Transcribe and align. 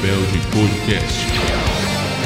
Rebelde 0.00 0.38
Podcast. 0.46 1.26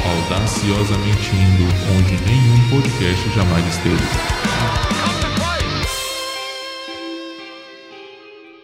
Audaciosamente 0.05 1.29
indo 1.35 1.65
onde 1.97 2.13
nenhum 2.23 2.69
podcast 2.69 3.29
jamais 3.35 3.67
esteve. 3.67 4.01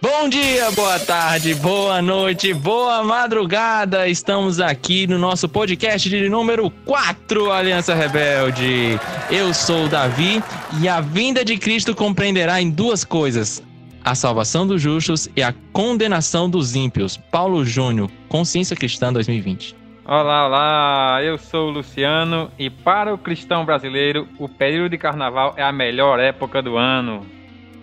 Bom 0.01 0.29
dia, 0.29 0.71
boa 0.71 0.97
tarde, 0.97 1.53
boa 1.55 2.01
noite, 2.01 2.53
boa 2.53 3.03
madrugada. 3.03 4.07
Estamos 4.07 4.61
aqui 4.61 5.05
no 5.07 5.19
nosso 5.19 5.49
podcast 5.49 6.09
de 6.09 6.29
número 6.29 6.71
4, 6.85 7.51
Aliança 7.51 7.93
Rebelde. 7.93 8.97
Eu 9.29 9.53
sou 9.53 9.85
o 9.85 9.89
Davi 9.89 10.41
e 10.81 10.87
a 10.87 11.01
vinda 11.01 11.43
de 11.43 11.57
Cristo 11.57 11.93
compreenderá 11.93 12.61
em 12.61 12.69
duas 12.69 13.03
coisas: 13.03 13.61
a 14.03 14.15
salvação 14.15 14.65
dos 14.65 14.81
justos 14.81 15.29
e 15.35 15.43
a 15.43 15.53
condenação 15.71 16.49
dos 16.49 16.75
ímpios. 16.75 17.17
Paulo 17.17 17.63
Júnior, 17.63 18.09
Consciência 18.27 18.75
Cristã 18.75 19.13
2020. 19.13 19.75
Olá, 20.05 20.47
olá, 20.47 21.19
eu 21.23 21.37
sou 21.37 21.69
o 21.69 21.71
Luciano 21.71 22.51
e 22.57 22.69
para 22.69 23.13
o 23.13 23.17
cristão 23.17 23.63
brasileiro, 23.63 24.27
o 24.39 24.49
período 24.49 24.91
de 24.91 24.97
carnaval 24.97 25.53
é 25.55 25.63
a 25.63 25.71
melhor 25.71 26.19
época 26.19 26.61
do 26.61 26.75
ano. 26.75 27.25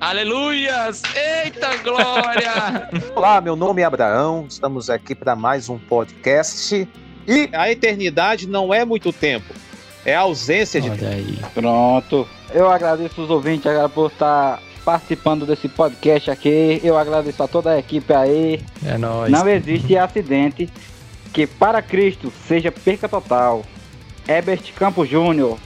Aleluias! 0.00 1.02
Eita 1.14 1.76
glória! 1.78 2.88
Olá, 3.14 3.40
meu 3.40 3.56
nome 3.56 3.82
é 3.82 3.84
Abraão, 3.84 4.46
estamos 4.48 4.90
aqui 4.90 5.14
para 5.14 5.34
mais 5.34 5.68
um 5.68 5.78
podcast. 5.78 6.88
E 7.26 7.48
a 7.52 7.70
eternidade 7.70 8.48
não 8.48 8.74
é 8.74 8.84
muito 8.84 9.12
tempo, 9.12 9.54
é 10.04 10.14
a 10.14 10.20
ausência 10.20 10.80
de 10.80 10.90
Olha 10.90 11.10
aí. 11.10 11.38
Pronto. 11.54 12.28
Eu 12.52 12.70
agradeço 12.70 13.22
os 13.22 13.30
ouvintes 13.30 13.66
agora 13.66 13.88
por 13.88 14.10
estar 14.10 14.60
participando 14.88 15.44
desse 15.44 15.68
podcast 15.68 16.30
aqui. 16.30 16.80
Eu 16.82 16.96
agradeço 16.96 17.42
a 17.42 17.46
toda 17.46 17.72
a 17.72 17.78
equipe 17.78 18.10
aí. 18.10 18.58
É 18.82 18.96
nóis. 18.96 19.30
Não 19.30 19.46
existe 19.46 19.98
acidente 19.98 20.66
que 21.30 21.46
para 21.46 21.82
Cristo 21.82 22.32
seja 22.48 22.72
perca 22.72 23.06
total. 23.06 23.66
Herbert 24.26 24.62
Campos 24.74 25.06
Júnior, 25.06 25.58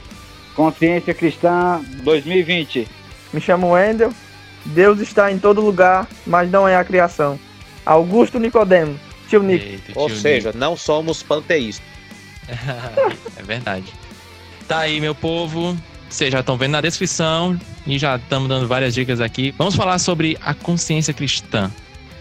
Consciência 0.57 1.13
Cristã 1.13 1.81
2020. 2.03 2.85
Me 3.31 3.39
chamo 3.39 3.71
Wendel. 3.71 4.11
Deus 4.65 4.99
está 4.99 5.31
em 5.31 5.39
todo 5.39 5.61
lugar, 5.61 6.05
mas 6.27 6.51
não 6.51 6.67
é 6.67 6.75
a 6.75 6.83
criação. 6.83 7.39
Augusto 7.85 8.37
Nicodemo, 8.41 8.99
tio 9.29 9.41
Nico. 9.41 9.63
Eita, 9.63 9.93
Ou 9.95 10.07
tio 10.07 10.17
seja, 10.17 10.51
não 10.53 10.75
somos 10.75 11.23
panteístas. 11.23 11.87
é 13.39 13.41
verdade. 13.41 13.85
Tá 14.67 14.79
aí, 14.79 14.99
meu 14.99 15.15
povo. 15.15 15.77
Vocês 16.13 16.31
já 16.31 16.41
estão 16.41 16.55
vendo 16.55 16.73
na 16.73 16.81
descrição 16.81 17.59
e 17.87 17.97
já 17.97 18.17
estamos 18.17 18.47
dando 18.47 18.67
várias 18.67 18.93
dicas 18.93 19.19
aqui. 19.19 19.51
Vamos 19.57 19.73
falar 19.73 19.97
sobre 19.97 20.37
a 20.45 20.53
consciência 20.53 21.11
cristã. 21.11 21.71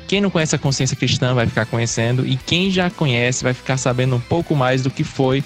Quem 0.09 0.19
não 0.19 0.31
conhece 0.31 0.57
a 0.57 0.59
consciência 0.59 0.97
cristã 0.97 1.35
vai 1.35 1.47
ficar 1.47 1.67
conhecendo 1.67 2.27
e 2.27 2.39
quem 2.39 2.71
já 2.71 2.89
conhece 2.89 3.45
vai 3.45 3.53
ficar 3.53 3.77
sabendo 3.77 4.17
um 4.17 4.21
pouco 4.21 4.57
mais 4.57 4.83
do 4.83 4.91
que 4.91 5.05
foi 5.05 5.45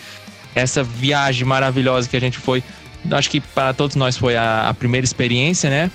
essa 0.55 0.84
viagem 0.84 1.44
maravilhosa 1.44 2.08
que 2.08 2.17
a 2.17 2.20
gente 2.20 2.39
foi. 2.39 2.62
Acho 3.11 3.28
que 3.28 3.41
para 3.41 3.74
todos 3.74 3.97
nós 3.97 4.17
foi 4.17 4.36
a, 4.36 4.69
a 4.69 4.74
primeira 4.74 5.05
experiência, 5.05 5.69
né? 5.69 5.91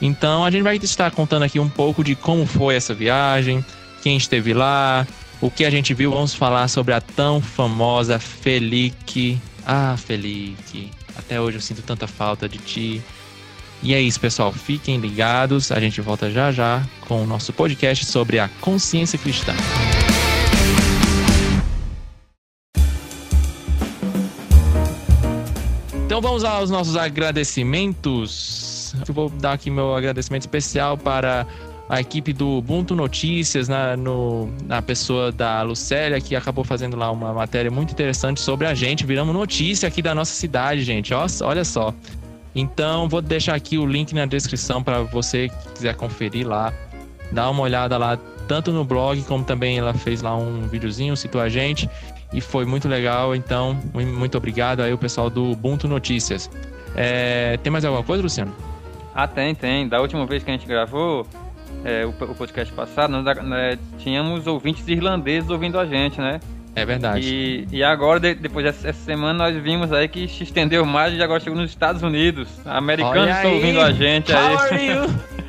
Então 0.00 0.44
a 0.44 0.50
gente 0.50 0.62
vai 0.62 0.76
estar 0.76 1.10
contando 1.10 1.42
aqui 1.42 1.58
um 1.58 1.68
pouco 1.68 2.04
de 2.04 2.14
como 2.14 2.46
foi 2.46 2.76
essa 2.76 2.94
viagem, 2.94 3.64
quem 4.00 4.16
esteve 4.16 4.54
lá, 4.54 5.04
o 5.40 5.50
que 5.50 5.64
a 5.64 5.70
gente 5.70 5.92
viu. 5.92 6.12
Vamos 6.12 6.34
falar 6.34 6.68
sobre 6.68 6.94
a 6.94 7.00
tão 7.00 7.40
famosa 7.40 8.20
Felique. 8.20 9.40
Ah, 9.66 9.96
Felique. 9.98 10.95
Até 11.16 11.40
hoje 11.40 11.56
eu 11.56 11.60
sinto 11.60 11.82
tanta 11.82 12.06
falta 12.06 12.48
de 12.48 12.58
ti. 12.58 13.02
E 13.82 13.94
é 13.94 14.00
isso, 14.00 14.18
pessoal. 14.20 14.52
Fiquem 14.52 14.98
ligados. 14.98 15.70
A 15.70 15.80
gente 15.80 16.00
volta 16.00 16.30
já 16.30 16.50
já 16.50 16.82
com 17.02 17.22
o 17.22 17.26
nosso 17.26 17.52
podcast 17.52 18.04
sobre 18.04 18.38
a 18.38 18.48
consciência 18.60 19.18
cristã. 19.18 19.54
Então 26.06 26.20
vamos 26.20 26.44
aos 26.44 26.70
nossos 26.70 26.96
agradecimentos. 26.96 28.94
Eu 29.06 29.12
vou 29.12 29.28
dar 29.28 29.52
aqui 29.52 29.70
meu 29.70 29.94
agradecimento 29.94 30.42
especial 30.42 30.96
para 30.96 31.46
a 31.88 32.00
equipe 32.00 32.32
do 32.32 32.58
Ubuntu 32.58 32.96
Notícias, 32.96 33.68
na, 33.68 33.96
no, 33.96 34.50
na 34.64 34.82
pessoa 34.82 35.30
da 35.30 35.62
Lucélia, 35.62 36.20
que 36.20 36.34
acabou 36.34 36.64
fazendo 36.64 36.96
lá 36.96 37.10
uma 37.10 37.32
matéria 37.32 37.70
muito 37.70 37.92
interessante 37.92 38.40
sobre 38.40 38.66
a 38.66 38.74
gente. 38.74 39.06
Viramos 39.06 39.34
notícia 39.34 39.86
aqui 39.86 40.02
da 40.02 40.14
nossa 40.14 40.32
cidade, 40.32 40.82
gente. 40.82 41.14
Ó, 41.14 41.26
olha 41.42 41.64
só. 41.64 41.94
Então, 42.54 43.08
vou 43.08 43.22
deixar 43.22 43.54
aqui 43.54 43.78
o 43.78 43.86
link 43.86 44.14
na 44.14 44.26
descrição 44.26 44.82
para 44.82 45.02
você 45.02 45.48
que 45.48 45.72
quiser 45.74 45.94
conferir 45.94 46.46
lá. 46.46 46.72
Dá 47.30 47.48
uma 47.50 47.62
olhada 47.62 47.96
lá, 47.96 48.18
tanto 48.48 48.72
no 48.72 48.84
blog, 48.84 49.22
como 49.22 49.44
também 49.44 49.78
ela 49.78 49.94
fez 49.94 50.22
lá 50.22 50.36
um 50.36 50.66
videozinho, 50.66 51.16
citou 51.16 51.40
a 51.40 51.48
gente. 51.48 51.88
E 52.32 52.40
foi 52.40 52.64
muito 52.64 52.88
legal. 52.88 53.34
Então, 53.34 53.78
muito 53.94 54.36
obrigado 54.36 54.80
aí 54.80 54.92
o 54.92 54.98
pessoal 54.98 55.30
do 55.30 55.52
Ubuntu 55.52 55.86
Notícias. 55.86 56.50
É, 56.96 57.58
tem 57.62 57.70
mais 57.70 57.84
alguma 57.84 58.02
coisa, 58.02 58.22
Luciano? 58.22 58.52
Ah, 59.14 59.28
tem, 59.28 59.54
tem. 59.54 59.88
Da 59.88 60.00
última 60.00 60.26
vez 60.26 60.42
que 60.42 60.50
a 60.50 60.54
gente 60.54 60.66
gravou 60.66 61.26
é, 61.84 62.04
o, 62.04 62.10
o 62.10 62.34
podcast 62.34 62.72
passado, 62.74 63.10
nós, 63.10 63.24
né, 63.44 63.78
tínhamos 63.98 64.46
ouvintes 64.46 64.86
irlandeses 64.88 65.48
ouvindo 65.50 65.78
a 65.78 65.86
gente, 65.86 66.20
né? 66.20 66.40
É 66.74 66.84
verdade. 66.84 67.26
E, 67.26 67.66
e 67.78 67.82
agora, 67.82 68.20
de- 68.20 68.34
depois 68.34 68.62
dessa 68.64 68.88
essa 68.88 69.02
semana, 69.02 69.32
nós 69.50 69.62
vimos 69.62 69.90
aí 69.94 70.06
que 70.08 70.28
se 70.28 70.42
estendeu 70.42 70.84
mais 70.84 71.14
e 71.14 71.22
agora 71.22 71.40
chegou 71.40 71.58
nos 71.58 71.70
Estados 71.70 72.02
Unidos. 72.02 72.48
Americanos 72.66 73.30
estão 73.34 73.50
aí. 73.50 73.56
ouvindo 73.56 73.80
a 73.80 73.92
gente 73.92 74.30
How 74.30 74.38
aí. 74.38 74.56
are 74.56 74.86
you? 74.86 75.06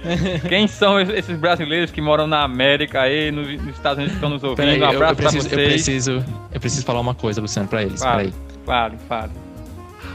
Quem 0.48 0.68
são 0.70 1.02
esses 1.02 1.38
brasileiros 1.38 1.92
que 1.92 2.00
moram 2.00 2.28
na 2.28 2.44
América 2.44 3.02
aí, 3.02 3.30
nos, 3.30 3.46
nos 3.62 3.76
Estados 3.76 3.98
Unidos 3.98 4.12
que 4.14 4.18
estão 4.18 4.30
nos 4.30 4.42
ouvindo? 4.42 4.56
Peraí, 4.66 4.80
um 4.80 4.86
eu, 4.86 4.90
eu 4.92 4.96
abraço 4.96 5.16
pra 5.16 5.30
preciso, 5.30 5.48
eu 5.48 5.50
vocês. 5.58 5.68
preciso, 5.70 6.26
eu 6.54 6.60
preciso 6.62 6.86
falar 6.86 7.02
uma 7.02 7.14
coisa, 7.16 7.42
Luciano, 7.42 7.68
pra 7.68 7.82
eles. 7.82 8.02
Fale, 8.02 8.32
Peraí. 8.32 8.34
fale, 8.66 8.98
fale. 9.10 9.32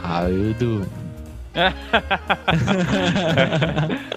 How 0.03 0.29
you 0.29 0.53
do? 0.55 1.02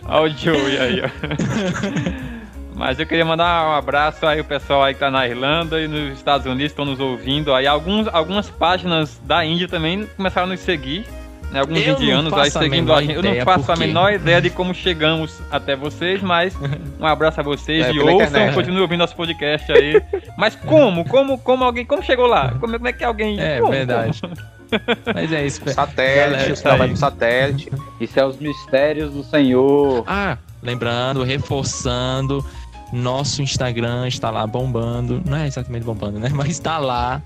Olha 0.04 0.22
o 0.22 0.28
Joey 0.36 0.78
aí, 0.78 1.02
ó. 1.02 1.08
Mas 2.74 2.98
eu 3.00 3.06
queria 3.06 3.24
mandar 3.24 3.68
um 3.68 3.72
abraço 3.72 4.26
aí 4.26 4.38
o 4.38 4.44
pessoal 4.44 4.82
aí 4.82 4.92
que 4.92 5.00
tá 5.00 5.10
na 5.10 5.26
Irlanda 5.26 5.80
e 5.80 5.88
nos 5.88 6.12
Estados 6.12 6.46
Unidos 6.46 6.72
estão 6.72 6.84
nos 6.84 7.00
ouvindo 7.00 7.54
aí. 7.54 7.66
Alguns, 7.66 8.06
algumas 8.08 8.50
páginas 8.50 9.18
da 9.24 9.42
Índia 9.42 9.66
também 9.66 10.06
começaram 10.14 10.46
a 10.46 10.50
nos 10.50 10.60
seguir. 10.60 11.06
Né, 11.50 11.60
alguns 11.60 11.78
Eu 11.80 11.94
indianos 11.94 12.32
aí 12.34 12.48
a 12.48 12.50
seguindo 12.50 12.92
a 12.92 13.00
gente. 13.00 13.14
Eu 13.14 13.22
não 13.22 13.40
faço 13.44 13.72
a 13.72 13.76
menor 13.76 14.12
ideia 14.12 14.42
de 14.42 14.50
como 14.50 14.74
chegamos 14.74 15.40
até 15.50 15.74
vocês, 15.76 16.20
mas 16.20 16.54
um 17.00 17.06
abraço 17.06 17.40
a 17.40 17.42
vocês 17.42 17.86
É, 17.86 17.92
e 17.92 18.00
ouçam, 18.00 18.16
internet. 18.26 18.54
continuem 18.54 18.82
ouvindo 18.82 18.98
nosso 18.98 19.16
podcast 19.16 19.72
aí. 19.72 20.02
Mas 20.36 20.54
como? 20.54 21.04
Como, 21.08 21.38
como 21.38 21.64
alguém. 21.64 21.86
Como 21.86 22.02
chegou 22.02 22.26
lá? 22.26 22.50
Como, 22.60 22.74
como 22.74 22.88
é 22.88 22.92
que 22.92 23.04
alguém. 23.04 23.40
É 23.40 23.60
como, 23.60 23.72
verdade. 23.72 24.20
como? 24.20 24.34
Mas 25.14 25.32
é 25.32 25.46
isso. 25.46 25.60
Satélite, 25.70 26.52
os 26.52 26.60
tá 26.60 26.70
trabalhos 26.70 26.94
do 26.94 27.00
satélite. 27.00 27.70
Isso 28.00 28.18
é 28.18 28.26
os 28.26 28.36
mistérios 28.36 29.12
do 29.12 29.24
Senhor. 29.24 30.04
Ah, 30.06 30.38
lembrando, 30.62 31.22
reforçando, 31.22 32.44
nosso 32.92 33.42
Instagram 33.42 34.08
está 34.08 34.30
lá 34.30 34.46
bombando. 34.46 35.22
Não 35.24 35.36
é 35.36 35.46
exatamente 35.46 35.84
bombando, 35.84 36.18
né? 36.18 36.30
Mas 36.34 36.50
está 36.50 36.78
lá. 36.78 37.22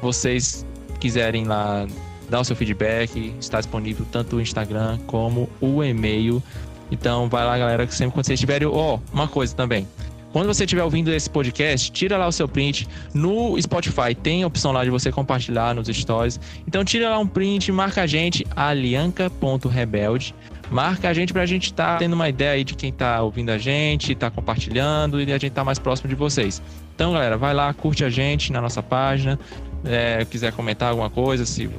Vocês 0.00 0.66
quiserem 1.00 1.44
lá 1.44 1.86
dar 2.28 2.40
o 2.40 2.44
seu 2.44 2.54
feedback, 2.54 3.34
está 3.40 3.58
disponível 3.58 4.06
tanto 4.12 4.36
o 4.36 4.40
Instagram 4.40 4.98
como 5.06 5.48
o 5.60 5.82
e-mail. 5.82 6.42
Então 6.90 7.28
vai 7.28 7.44
lá, 7.44 7.58
galera, 7.58 7.86
que 7.86 7.94
sempre 7.94 8.14
quando 8.14 8.26
vocês 8.26 8.40
tiverem. 8.40 8.68
Ó, 8.68 8.98
uma 9.12 9.28
coisa 9.28 9.54
também. 9.54 9.86
Quando 10.32 10.46
você 10.46 10.64
estiver 10.64 10.82
ouvindo 10.84 11.12
esse 11.12 11.28
podcast, 11.28 11.90
tira 11.90 12.16
lá 12.18 12.26
o 12.26 12.32
seu 12.32 12.46
print. 12.46 12.86
No 13.14 13.60
Spotify 13.60 14.14
tem 14.14 14.42
a 14.42 14.46
opção 14.46 14.72
lá 14.72 14.84
de 14.84 14.90
você 14.90 15.10
compartilhar 15.10 15.74
nos 15.74 15.88
stories. 15.88 16.38
Então 16.66 16.84
tira 16.84 17.08
lá 17.08 17.18
um 17.18 17.26
print, 17.26 17.72
marca 17.72 18.02
a 18.02 18.06
gente, 18.06 18.46
alianca.rebelde. 18.54 20.34
Marca 20.70 21.08
a 21.08 21.14
gente 21.14 21.32
pra 21.32 21.46
gente 21.46 21.64
estar 21.64 21.98
tendo 21.98 22.12
uma 22.12 22.28
ideia 22.28 22.52
aí 22.52 22.62
de 22.64 22.74
quem 22.74 22.92
tá 22.92 23.22
ouvindo 23.22 23.48
a 23.50 23.56
gente, 23.56 24.14
tá 24.14 24.30
compartilhando 24.30 25.18
e 25.20 25.32
a 25.32 25.38
gente 25.38 25.52
tá 25.52 25.64
mais 25.64 25.78
próximo 25.78 26.08
de 26.10 26.14
vocês. 26.14 26.60
Então, 26.94 27.12
galera, 27.12 27.38
vai 27.38 27.54
lá, 27.54 27.72
curte 27.72 28.04
a 28.04 28.10
gente 28.10 28.52
na 28.52 28.60
nossa 28.60 28.82
página. 28.82 29.38
É, 29.84 30.26
quiser 30.28 30.52
comentar 30.52 30.90
alguma 30.90 31.08
coisa 31.08 31.46
se- 31.46 31.70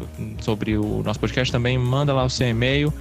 sobre 0.41 0.75
o 0.77 1.03
nosso 1.03 1.19
podcast 1.19 1.51
também, 1.51 1.77
manda 1.77 2.13
lá 2.13 2.23
o 2.23 2.29
seu 2.29 2.47
e-mail. 2.47 2.91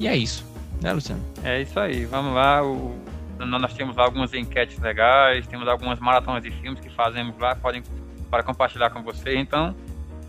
E 0.00 0.06
é 0.08 0.16
isso, 0.16 0.42
né, 0.80 0.92
Luciano? 0.92 1.20
É 1.44 1.60
isso 1.60 1.78
aí, 1.78 2.06
vamos 2.06 2.32
lá. 2.34 2.64
O, 2.64 2.94
nós 3.38 3.74
temos 3.74 3.98
algumas 3.98 4.32
enquetes 4.32 4.78
legais, 4.78 5.46
temos 5.46 5.68
algumas 5.68 5.98
maratonas 5.98 6.42
de 6.42 6.50
filmes 6.50 6.80
que 6.80 6.90
fazemos 6.90 7.36
lá, 7.38 7.54
podem 7.54 7.82
para 8.30 8.42
compartilhar 8.42 8.90
com 8.90 9.02
vocês. 9.02 9.38
Então, 9.38 9.74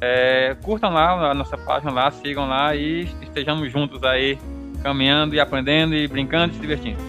é, 0.01 0.55
curtam 0.61 0.91
lá 0.91 1.31
a 1.31 1.33
nossa 1.33 1.57
página 1.57 1.91
lá, 1.91 2.11
sigam 2.11 2.47
lá 2.47 2.75
e 2.75 3.03
estejamos 3.21 3.71
juntos 3.71 4.03
aí, 4.03 4.37
caminhando 4.83 5.35
e 5.35 5.39
aprendendo 5.39 5.95
e 5.95 6.07
brincando 6.07 6.51
e 6.51 6.55
se 6.55 6.61
divertindo. 6.61 7.01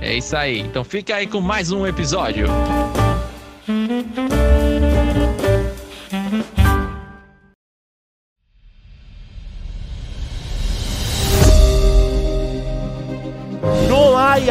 É 0.00 0.14
isso 0.14 0.36
aí. 0.36 0.60
Então 0.60 0.82
fica 0.82 1.14
aí 1.14 1.26
com 1.26 1.40
mais 1.40 1.70
um 1.70 1.86
episódio. 1.86 2.46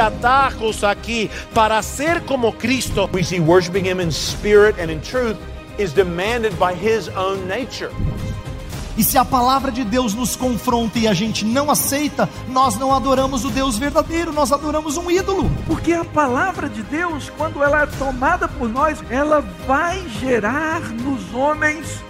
Atajos 0.02 0.84
aquí 0.84 1.30
para 1.54 1.82
ser 1.82 2.22
como 2.22 2.52
Cristo. 2.54 3.10
We 3.14 3.24
see 3.24 3.40
worshiping 3.40 3.86
Him 3.86 4.02
in 4.02 4.12
spirit 4.12 4.80
and 4.80 4.92
in 4.92 5.00
truth 5.02 5.38
is 5.78 5.94
demanded 5.94 6.54
by 6.58 6.74
his 6.74 7.10
own 7.10 7.48
nature. 7.48 7.92
E 8.98 9.04
se 9.04 9.18
a 9.18 9.24
palavra 9.24 9.72
de 9.72 9.84
Deus 9.86 10.14
nos 10.14 10.36
confronta 10.36 11.00
e 11.00 11.08
a 11.08 11.14
gente 11.14 11.46
não 11.46 11.72
aceita, 11.72 12.30
nós 12.50 12.78
não 12.78 12.94
adoramos 12.94 13.46
o 13.46 13.50
Deus 13.50 13.78
verdadeiro, 13.78 14.34
nós 14.34 14.52
adoramos 14.52 14.98
um 14.98 15.10
ídolo. 15.10 15.50
Porque 15.66 15.94
a 15.94 16.04
palavra 16.04 16.68
de 16.68 16.84
Deus, 16.84 17.32
quando 17.38 17.64
ela 17.64 17.84
é 17.84 17.86
tomada 17.86 18.48
por 18.50 18.68
nós, 18.68 19.02
ela 19.10 19.40
vai 19.66 20.06
gerar 20.20 20.82
nos 20.82 21.34
homens 21.34 22.04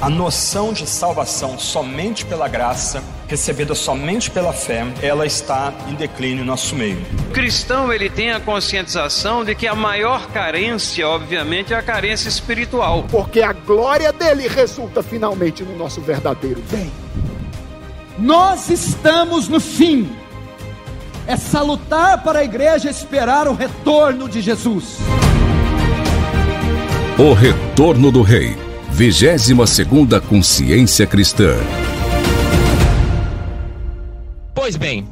A 0.00 0.10
noção 0.10 0.72
de 0.72 0.86
salvação 0.86 1.58
somente 1.58 2.24
pela 2.24 2.48
graça, 2.48 3.02
recebida 3.28 3.74
somente 3.74 4.30
pela 4.30 4.52
fé, 4.52 4.84
ela 5.00 5.24
está 5.24 5.72
em 5.88 5.94
declínio 5.94 6.38
no 6.38 6.44
nosso 6.44 6.74
meio. 6.74 7.00
O 7.28 7.32
cristão 7.32 7.92
ele 7.92 8.10
tem 8.10 8.32
a 8.32 8.40
conscientização 8.40 9.44
de 9.44 9.54
que 9.54 9.66
a 9.66 9.74
maior 9.74 10.26
carência, 10.28 11.06
obviamente, 11.08 11.72
é 11.72 11.76
a 11.76 11.82
carência 11.82 12.28
espiritual. 12.28 13.04
Porque 13.10 13.40
a 13.40 13.52
glória 13.52 14.12
dele 14.12 14.48
resulta 14.48 15.02
finalmente 15.02 15.62
no 15.62 15.76
nosso 15.76 16.00
verdadeiro 16.00 16.62
bem. 16.70 16.90
Nós 18.18 18.68
estamos 18.68 19.48
no 19.48 19.60
fim. 19.60 20.10
É 21.26 21.36
salutar 21.36 22.22
para 22.22 22.40
a 22.40 22.44
igreja 22.44 22.90
esperar 22.90 23.46
o 23.46 23.54
retorno 23.54 24.28
de 24.28 24.40
Jesus. 24.40 24.98
O 27.22 27.34
Retorno 27.34 28.10
do 28.10 28.20
Rei. 28.20 28.56
22 28.90 29.70
segunda 29.70 30.20
Consciência 30.20 31.06
Cristã. 31.06 31.54
Pois 34.52 34.74
bem, 34.74 35.06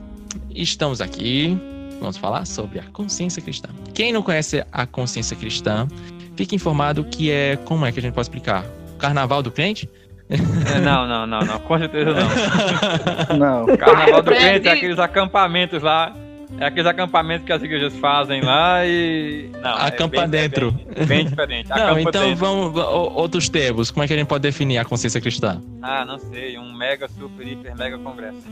estamos 0.53 1.01
aqui. 1.01 1.57
Vamos 2.01 2.17
falar 2.17 2.49
sobre 2.49 2.81
a 2.81 2.83
consciência 2.93 3.41
cristã. 3.41 3.69
Quem 3.95 4.13
não 4.13 4.25
conhece 4.25 4.65
a 4.73 4.87
consciência 4.87 5.37
cristã, 5.37 5.87
fique 6.35 6.57
informado 6.57 7.05
que 7.05 7.31
é. 7.31 7.57
Como 7.65 7.87
é 7.87 7.93
que 7.93 8.01
a 8.01 8.03
gente 8.03 8.13
pode 8.13 8.25
explicar? 8.25 8.65
Carnaval 8.99 9.41
do 9.41 9.53
crente? 9.53 9.89
É, 10.29 10.81
não, 10.81 11.07
não, 11.07 11.29
não, 11.29 11.43
não, 11.43 11.61
com 11.61 11.79
certeza 11.79 12.11
não. 12.11 13.39
Não. 13.39 13.77
Carnaval 13.77 14.21
do 14.21 14.33
crente 14.33 14.67
é 14.67 14.73
aqueles 14.73 14.99
acampamentos 14.99 15.81
lá. 15.81 16.13
É 16.59 16.67
aqueles 16.67 16.87
acampamentos 16.87 17.47
que 17.47 17.53
as 17.53 17.63
igrejas 17.63 17.95
fazem 17.97 18.43
lá 18.43 18.85
e. 18.87 19.49
Não, 19.63 19.71
Acampa 19.77 20.17
é 20.17 20.21
bem, 20.21 20.29
dentro. 20.43 20.79
É 20.95 21.05
bem, 21.07 21.07
bem 21.07 21.27
diferente. 21.27 21.69
Não, 21.71 21.77
Acampa 21.77 22.01
então 22.03 22.23
dentro. 22.25 22.37
vamos. 22.37 22.77
Outros 23.15 23.49
termos. 23.49 23.91
Como 23.91 24.05
é 24.05 24.07
que 24.07 24.13
a 24.13 24.17
gente 24.17 24.27
pode 24.29 24.43
definir 24.43 24.77
a 24.79 24.85
consciência 24.85 25.21
cristã? 25.21 25.61
Ah, 25.81 26.05
não 26.05 26.19
sei, 26.19 26.59
um 26.59 26.77
mega, 26.77 27.09
super, 27.09 27.47
hiper, 27.47 27.75
mega 27.77 27.97
congresso. 27.99 28.43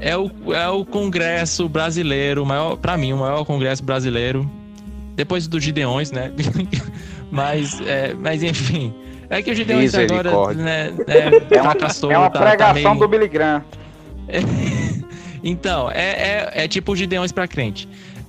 É 0.00 0.16
o, 0.16 0.30
é 0.54 0.68
o 0.68 0.84
congresso 0.86 1.68
brasileiro, 1.68 2.42
o 2.42 2.46
maior, 2.46 2.76
pra 2.76 2.96
mim, 2.96 3.12
o 3.12 3.18
maior 3.18 3.44
congresso 3.44 3.82
brasileiro. 3.84 4.50
Depois 5.14 5.46
dos 5.48 5.62
Gideões, 5.62 6.10
né? 6.12 6.32
mas, 7.30 7.78
é, 7.82 8.14
mas 8.14 8.42
enfim. 8.42 8.94
É 9.28 9.42
que 9.42 9.50
o 9.50 9.54
Gideões 9.54 9.94
agora 9.94 10.12
Misericórdia. 10.30 10.62
né, 10.64 10.92
é, 11.06 11.18
É 11.56 11.60
uma, 11.60 11.70
fracassou, 11.72 12.10
é 12.10 12.16
uma 12.16 12.30
tá- 12.30 12.38
tá 12.38 12.46
pregação 12.46 12.74
meio- 12.94 12.98
do 13.00 13.08
Billy 13.08 13.28
Graham. 13.28 13.62
Então, 15.42 15.90
é, 15.90 16.50
é, 16.54 16.64
é 16.64 16.68
tipo 16.68 16.92
os 16.92 16.98
Gideões 16.98 17.32
pra 17.32 17.46
crente. 17.48 17.88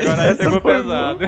Agora 0.00 0.22
essa 0.24 0.36
pegou 0.36 0.60
pesado. 0.60 1.18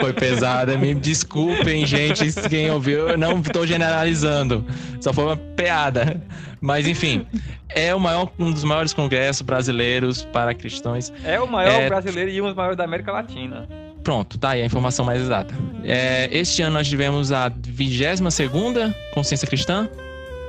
Foi 0.00 0.12
pesada, 0.12 0.76
me 0.76 0.94
desculpem, 0.94 1.86
gente, 1.86 2.32
quem 2.48 2.70
ouviu, 2.70 3.08
eu 3.08 3.18
não 3.18 3.40
tô 3.42 3.66
generalizando, 3.66 4.64
só 5.00 5.12
foi 5.12 5.24
uma 5.24 5.36
piada. 5.36 6.20
Mas 6.60 6.86
enfim, 6.86 7.26
é 7.68 7.94
o 7.94 8.00
maior, 8.00 8.30
um 8.38 8.50
dos 8.52 8.64
maiores 8.64 8.92
congressos 8.92 9.42
brasileiros 9.42 10.24
para 10.32 10.54
cristãos. 10.54 11.12
É 11.24 11.40
o 11.40 11.46
maior 11.46 11.82
É. 11.82 11.88
brasileiro 11.88 12.30
e 12.30 12.40
um 12.40 12.46
dos 12.46 12.54
maiores 12.54 12.76
da 12.76 12.84
América 12.84 13.12
Latina. 13.12 13.68
Pronto, 14.02 14.38
tá 14.38 14.50
aí 14.50 14.62
a 14.62 14.66
informação 14.66 15.04
mais 15.04 15.20
exata. 15.20 15.54
É, 15.84 16.28
este 16.30 16.62
ano 16.62 16.74
nós 16.74 16.88
tivemos 16.88 17.32
a 17.32 17.48
22 17.48 18.32
segunda 18.32 18.94
Consciência 19.12 19.48
Cristã. 19.48 19.88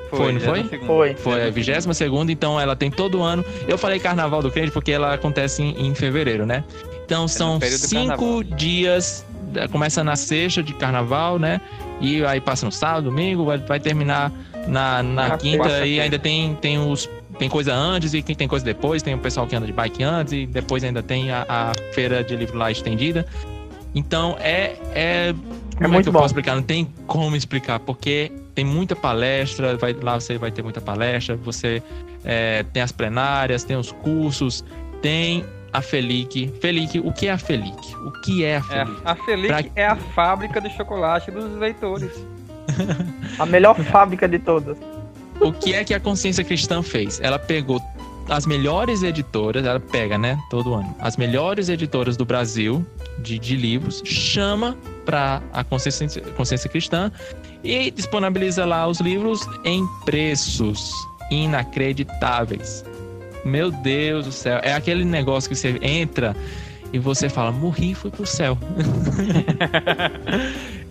Foi, 0.10 0.32
não 0.32 0.40
foi? 0.40 0.64
22ª. 0.64 0.86
Foi. 0.86 1.16
Foi 1.16 1.48
a 1.48 1.50
22 1.50 1.98
segunda, 1.98 2.32
então 2.32 2.60
ela 2.60 2.76
tem 2.76 2.90
todo 2.90 3.22
ano. 3.22 3.44
Eu 3.68 3.78
falei 3.78 4.00
Carnaval 4.00 4.42
do 4.42 4.52
Crente 4.52 4.72
porque 4.72 4.92
ela 4.92 5.14
acontece 5.14 5.62
em, 5.62 5.88
em 5.88 5.96
fevereiro, 5.96 6.46
né? 6.46 6.64
Então 7.06 7.28
são 7.28 7.60
período 7.60 7.82
do 7.82 7.88
cinco 7.88 8.44
dias, 8.44 9.26
começa 9.72 10.04
na 10.04 10.16
sexta 10.16 10.62
de 10.62 10.74
carnaval, 10.74 11.40
né? 11.40 11.62
E 12.02 12.24
aí 12.26 12.40
passa 12.42 12.66
no 12.66 12.72
sábado, 12.72 13.06
domingo, 13.06 13.46
vai, 13.46 13.58
vai 13.58 13.80
terminar 13.80 14.32
na, 14.68 15.02
na 15.02 15.30
Na 15.30 15.38
quinta 15.38 15.86
e 15.86 16.00
ainda 16.00 16.20
tem, 16.20 16.56
tem 16.56 16.78
os. 16.78 17.10
Tem 17.40 17.48
coisa 17.48 17.72
antes 17.74 18.16
e 18.16 18.24
tem 18.24 18.48
coisa 18.48 18.66
depois, 18.66 19.04
tem 19.04 19.14
o 19.14 19.20
pessoal 19.20 19.46
que 19.46 19.56
anda 19.56 19.68
de 19.68 19.72
bike 19.72 20.02
antes 20.02 20.34
e 20.34 20.48
depois 20.48 20.84
ainda 20.84 21.04
tem 21.04 21.30
a, 21.32 21.46
a 21.48 21.72
feira 21.94 22.24
de 22.24 22.36
livro 22.36 22.58
lá 22.58 22.72
estendida. 22.72 23.28
Então 23.94 24.36
é. 24.40 24.76
É, 24.94 25.36
como 25.76 25.86
é, 25.86 25.88
muito 25.88 26.06
que 26.06 26.10
eu 26.10 26.14
bom. 26.14 26.20
posso 26.20 26.32
explicar? 26.32 26.56
Não 26.56 26.64
tem 26.64 26.92
como 27.06 27.36
explicar, 27.36 27.80
porque 27.80 28.32
tem 28.58 28.66
muita 28.66 28.96
palestra, 28.96 29.78
vai, 29.78 29.94
lá 29.94 30.20
você 30.20 30.36
vai 30.40 30.50
ter 30.50 30.64
muita 30.64 30.82
palestra, 30.82 31.36
você 31.36 31.80
é, 32.26 32.64
tem 32.74 32.82
as 32.82 32.92
plenárias, 32.92 33.64
tem 33.64 33.78
os 33.78 33.92
cursos, 33.92 34.66
tem 35.00 35.46
a 35.72 35.80
Felic. 35.80 36.52
Felic, 36.60 37.00
o 37.00 37.14
que 37.14 37.28
é 37.28 37.32
a 37.34 37.38
Felic? 37.38 37.78
O 37.98 38.12
que 38.24 38.44
é 38.44 38.56
a 38.56 38.58
É, 38.58 38.62
Felic? 38.64 39.02
a 39.06 39.16
Felic 39.16 39.48
Pra- 39.48 39.64
é 39.76 39.86
a 39.86 39.96
fábrica 39.96 40.60
de 40.60 40.76
chocolate 40.76 41.30
dos 41.30 41.56
leitores. 41.60 42.10
A 43.38 43.46
melhor 43.46 43.76
fábrica 43.76 44.28
de 44.28 44.40
todas. 44.40 44.76
O 45.40 45.54
que 45.54 45.76
é 45.76 45.84
que 45.84 45.94
a 45.94 46.00
Consciência 46.00 46.44
Cristã 46.44 46.82
fez? 46.82 47.22
Ela 47.22 47.38
pegou 47.38 47.80
as 48.30 48.46
melhores 48.46 49.04
editoras, 49.04 49.66
ela 49.66 49.80
pega, 49.80 50.18
né, 50.18 50.38
todo 50.50 50.74
ano, 50.74 50.96
as 51.00 51.18
melhores 51.18 51.70
editoras 51.70 52.18
do 52.18 52.26
Brasil 52.26 52.86
de, 53.20 53.40
de 53.40 53.56
livros, 53.56 54.02
chama 54.06 54.78
para 55.06 55.42
a 55.54 55.64
Consciência, 55.64 56.22
Consciência 56.36 56.70
Cristã 56.70 57.12
e 57.64 57.90
disponibiliza 57.92 58.66
lá 58.66 58.88
os 58.88 59.00
livros 59.00 59.48
em 59.64 59.86
preços 60.06 60.92
inacreditáveis. 61.32 62.84
Meu 63.46 63.72
Deus 63.72 64.26
do 64.26 64.32
céu, 64.32 64.60
é 64.62 64.74
aquele 64.74 65.06
negócio 65.06 65.50
que 65.50 65.56
você 65.56 65.78
entra 65.82 66.36
e 66.92 67.00
você 67.00 67.30
fala, 67.30 67.52
morri, 67.52 67.94
fui 67.94 68.12
pro 68.12 68.26
céu. 68.26 68.58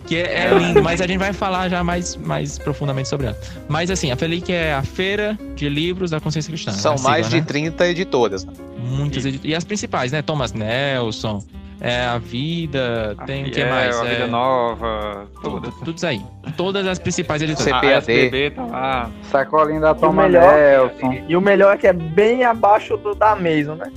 que 0.07 0.15
é, 0.15 0.45
é 0.47 0.53
lindo, 0.57 0.81
mas 0.81 1.01
a 1.01 1.05
gente 1.07 1.19
vai 1.19 1.33
falar 1.33 1.69
já 1.69 1.83
mais, 1.83 2.15
mais 2.15 2.57
profundamente 2.57 3.07
sobre 3.09 3.27
ela. 3.27 3.37
Mas 3.67 3.91
assim, 3.91 4.11
a 4.11 4.15
Felic 4.15 4.51
é 4.51 4.73
a 4.73 4.81
feira 4.81 5.37
de 5.55 5.67
livros 5.69 6.11
da 6.11 6.19
consciência 6.19 6.49
cristã. 6.51 6.71
São 6.71 6.97
sigla, 6.97 7.11
mais 7.11 7.29
de 7.29 7.37
né? 7.37 7.45
30 7.45 7.87
editoras. 7.87 8.43
né? 8.45 8.53
Muitas 8.79 9.25
edit- 9.25 9.45
E 9.47 9.53
as 9.53 9.63
principais, 9.63 10.11
né? 10.11 10.21
Thomas 10.21 10.53
Nelson, 10.53 11.43
é, 11.81 12.05
A 12.05 12.17
Vida, 12.17 13.15
A 13.17 13.25
tem 13.25 13.45
o 13.45 13.51
que 13.51 13.63
mais? 13.65 13.99
A 13.99 14.05
É, 14.05 14.09
Vida 14.15 14.27
Nova, 14.27 15.27
tudo, 15.43 15.61
todas. 15.61 15.73
tudo 15.79 15.97
isso 15.97 16.07
aí. 16.07 16.21
Todas 16.55 16.87
as 16.87 16.97
principais 16.97 17.41
editoras. 17.41 17.65
CPAD. 17.67 17.87
A 17.93 17.97
SBB 17.97 18.51
tá 18.51 18.63
lá. 18.65 19.11
Sacolinho 19.29 19.81
da 19.81 19.89
E 19.89 19.91
o 19.91 19.95
Thomas 19.95 20.25
melhor- 20.31 20.55
Nelson. 20.55 21.23
E 21.27 21.35
o 21.35 21.41
melhor 21.41 21.75
é 21.75 21.77
que 21.77 21.85
é 21.87 21.93
bem 21.93 22.43
abaixo 22.45 22.95
do 22.97 23.13
da 23.13 23.35
Mason, 23.35 23.75
né? 23.75 23.91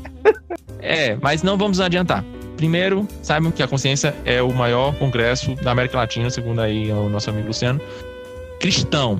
É, 0.80 1.16
mas 1.22 1.42
não 1.42 1.56
vamos 1.56 1.80
adiantar. 1.80 2.24
Primeiro, 2.60 3.08
saibam 3.22 3.50
que 3.50 3.62
a 3.62 3.66
Consciência 3.66 4.14
é 4.22 4.42
o 4.42 4.52
maior 4.52 4.94
congresso 4.96 5.54
da 5.54 5.70
América 5.70 5.96
Latina, 5.96 6.28
segundo 6.28 6.60
aí 6.60 6.92
o 6.92 7.08
nosso 7.08 7.30
amigo 7.30 7.48
Luciano. 7.48 7.80
Cristão. 8.60 9.18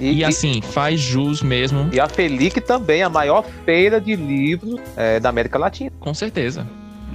E, 0.00 0.14
E, 0.14 0.24
assim, 0.24 0.60
faz 0.60 0.98
jus 0.98 1.42
mesmo, 1.42 1.88
e 1.92 2.00
a 2.00 2.08
Felic 2.08 2.60
também 2.60 3.02
é 3.02 3.04
a 3.04 3.08
maior 3.08 3.44
feira 3.64 4.00
de 4.00 4.16
livros 4.16 4.80
é, 4.96 5.20
da 5.20 5.28
América 5.28 5.60
Latina. 5.60 5.92
com 6.00 6.12
certeza. 6.12 6.66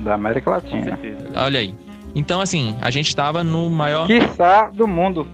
Da 0.06 0.14
América 0.14 0.46
Com 0.46 0.52
Latina. 0.52 0.86
certeza. 0.86 1.32
Olha 1.36 1.60
aí. 1.60 1.76
Então, 2.16 2.40
assim, 2.40 2.74
a 2.80 2.90
gente 2.90 3.14
tava 3.14 3.44
no 3.44 3.70
maior. 3.70 4.08
Quiçá 4.08 4.70
do 4.74 4.88
mundo. 4.88 5.28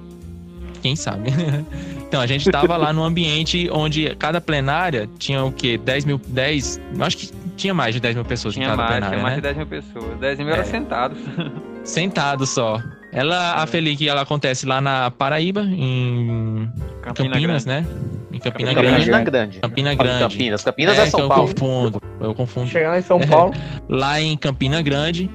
Quem 0.82 0.96
sabe? 0.96 1.30
então, 2.08 2.20
a 2.20 2.25
gente 2.25 2.50
tava 2.50 2.75
lá 2.75 2.92
no 2.92 3.04
ambiente 3.04 3.70
onde 3.72 4.16
cada 4.16 4.42
plenária 4.42 5.08
tinha 5.20 5.44
o 5.44 5.52
quê? 5.52 5.78
10 5.78 6.06
mil. 6.06 6.20
10. 6.28 6.82
eu 6.98 7.06
Acho 7.06 7.18
que 7.18 7.43
tinha 7.56 7.74
mais 7.74 7.94
de 7.94 8.02
10 8.02 8.16
mil 8.16 8.26
pessoas 8.26 8.56
em 8.56 8.60
Tinha 8.60 8.70
cada 8.70 8.78
mais, 8.84 8.92
plenária. 8.92 9.16
tinha 9.18 9.24
mais 9.24 9.36
né? 9.36 9.42
de 9.42 9.42
10 9.42 9.58
mil 9.58 9.68
pessoas. 9.68 10.20
10 10.20 10.40
mil 10.40 10.50
É. 10.50 10.54
eram 10.54 10.66
sentados. 10.66 11.18
Sentado 11.84 12.46
só. 12.46 12.82
Ela, 13.12 13.56
a 13.62 13.68
Felic, 13.68 14.08
ela 14.08 14.22
acontece 14.22 14.66
lá 14.66 14.80
na 14.82 15.12
Paraíba, 15.12 15.62
em 15.62 16.68
Campina 17.02 17.30
Campinas, 17.36 17.66
Grande. 17.66 17.88
né? 17.88 17.96
Em 18.32 18.40
Campina 18.40 18.74
Campina 18.74 18.74
Grande. 18.74 19.06
Campina 19.12 19.24
Grande. 19.24 19.60
Campina 19.60 19.94
Grande. 19.96 20.20
Campinas. 20.24 20.64
Campinas 20.64 20.98
é, 20.98 21.04
que 21.04 21.10
São 21.12 21.20
eu 21.20 21.28
Paulo. 21.30 21.48
confundo. 21.50 22.02
Eu 22.20 22.34
confundo. 22.34 22.70
Chegando 22.70 22.98
em 22.98 23.02
São 23.02 23.20
Paulo. 23.20 23.54
Lá 23.88 24.20
em 24.20 24.36
Campina 24.38 24.82
Grande. 24.82 25.30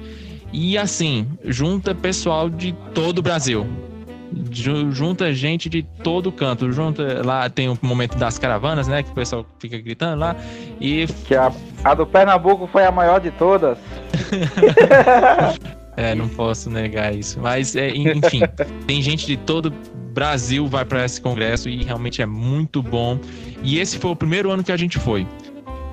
E 0.51 0.77
assim, 0.77 1.27
junta 1.45 1.93
pessoal 1.95 2.49
de 2.49 2.73
todo 2.93 3.19
o 3.19 3.21
Brasil. 3.21 3.65
Ju- 4.51 4.91
Junta 4.91 5.33
gente 5.33 5.69
de 5.69 5.83
todo 6.03 6.31
canto. 6.31 6.71
Junta 6.71 7.21
lá 7.25 7.49
tem 7.49 7.69
o 7.69 7.77
momento 7.81 8.17
das 8.17 8.37
caravanas, 8.37 8.87
né? 8.87 9.01
Que 9.03 9.09
o 9.11 9.13
pessoal 9.13 9.45
fica 9.59 9.77
gritando 9.79 10.19
lá. 10.19 10.35
E 10.79 11.07
Que 11.27 11.35
a, 11.35 11.51
a 11.83 11.93
do 11.93 12.05
Pernambuco 12.05 12.67
foi 12.67 12.85
a 12.85 12.91
maior 12.91 13.19
de 13.19 13.31
todas. 13.31 13.77
É, 15.97 16.15
não 16.15 16.29
posso 16.29 16.69
negar 16.69 17.13
isso. 17.13 17.37
Mas, 17.41 17.75
é, 17.75 17.89
en- 17.89 18.17
enfim, 18.19 18.39
tem 18.87 19.01
gente 19.01 19.25
de 19.25 19.35
todo 19.35 19.65
o 19.67 20.11
Brasil 20.13 20.65
vai 20.65 20.85
para 20.85 21.03
esse 21.03 21.19
congresso 21.19 21.67
e 21.67 21.83
realmente 21.83 22.21
é 22.21 22.25
muito 22.25 22.81
bom. 22.81 23.19
E 23.61 23.79
esse 23.79 23.97
foi 23.97 24.11
o 24.11 24.15
primeiro 24.15 24.49
ano 24.49 24.63
que 24.63 24.71
a 24.71 24.77
gente 24.77 24.97
foi. 24.97 25.27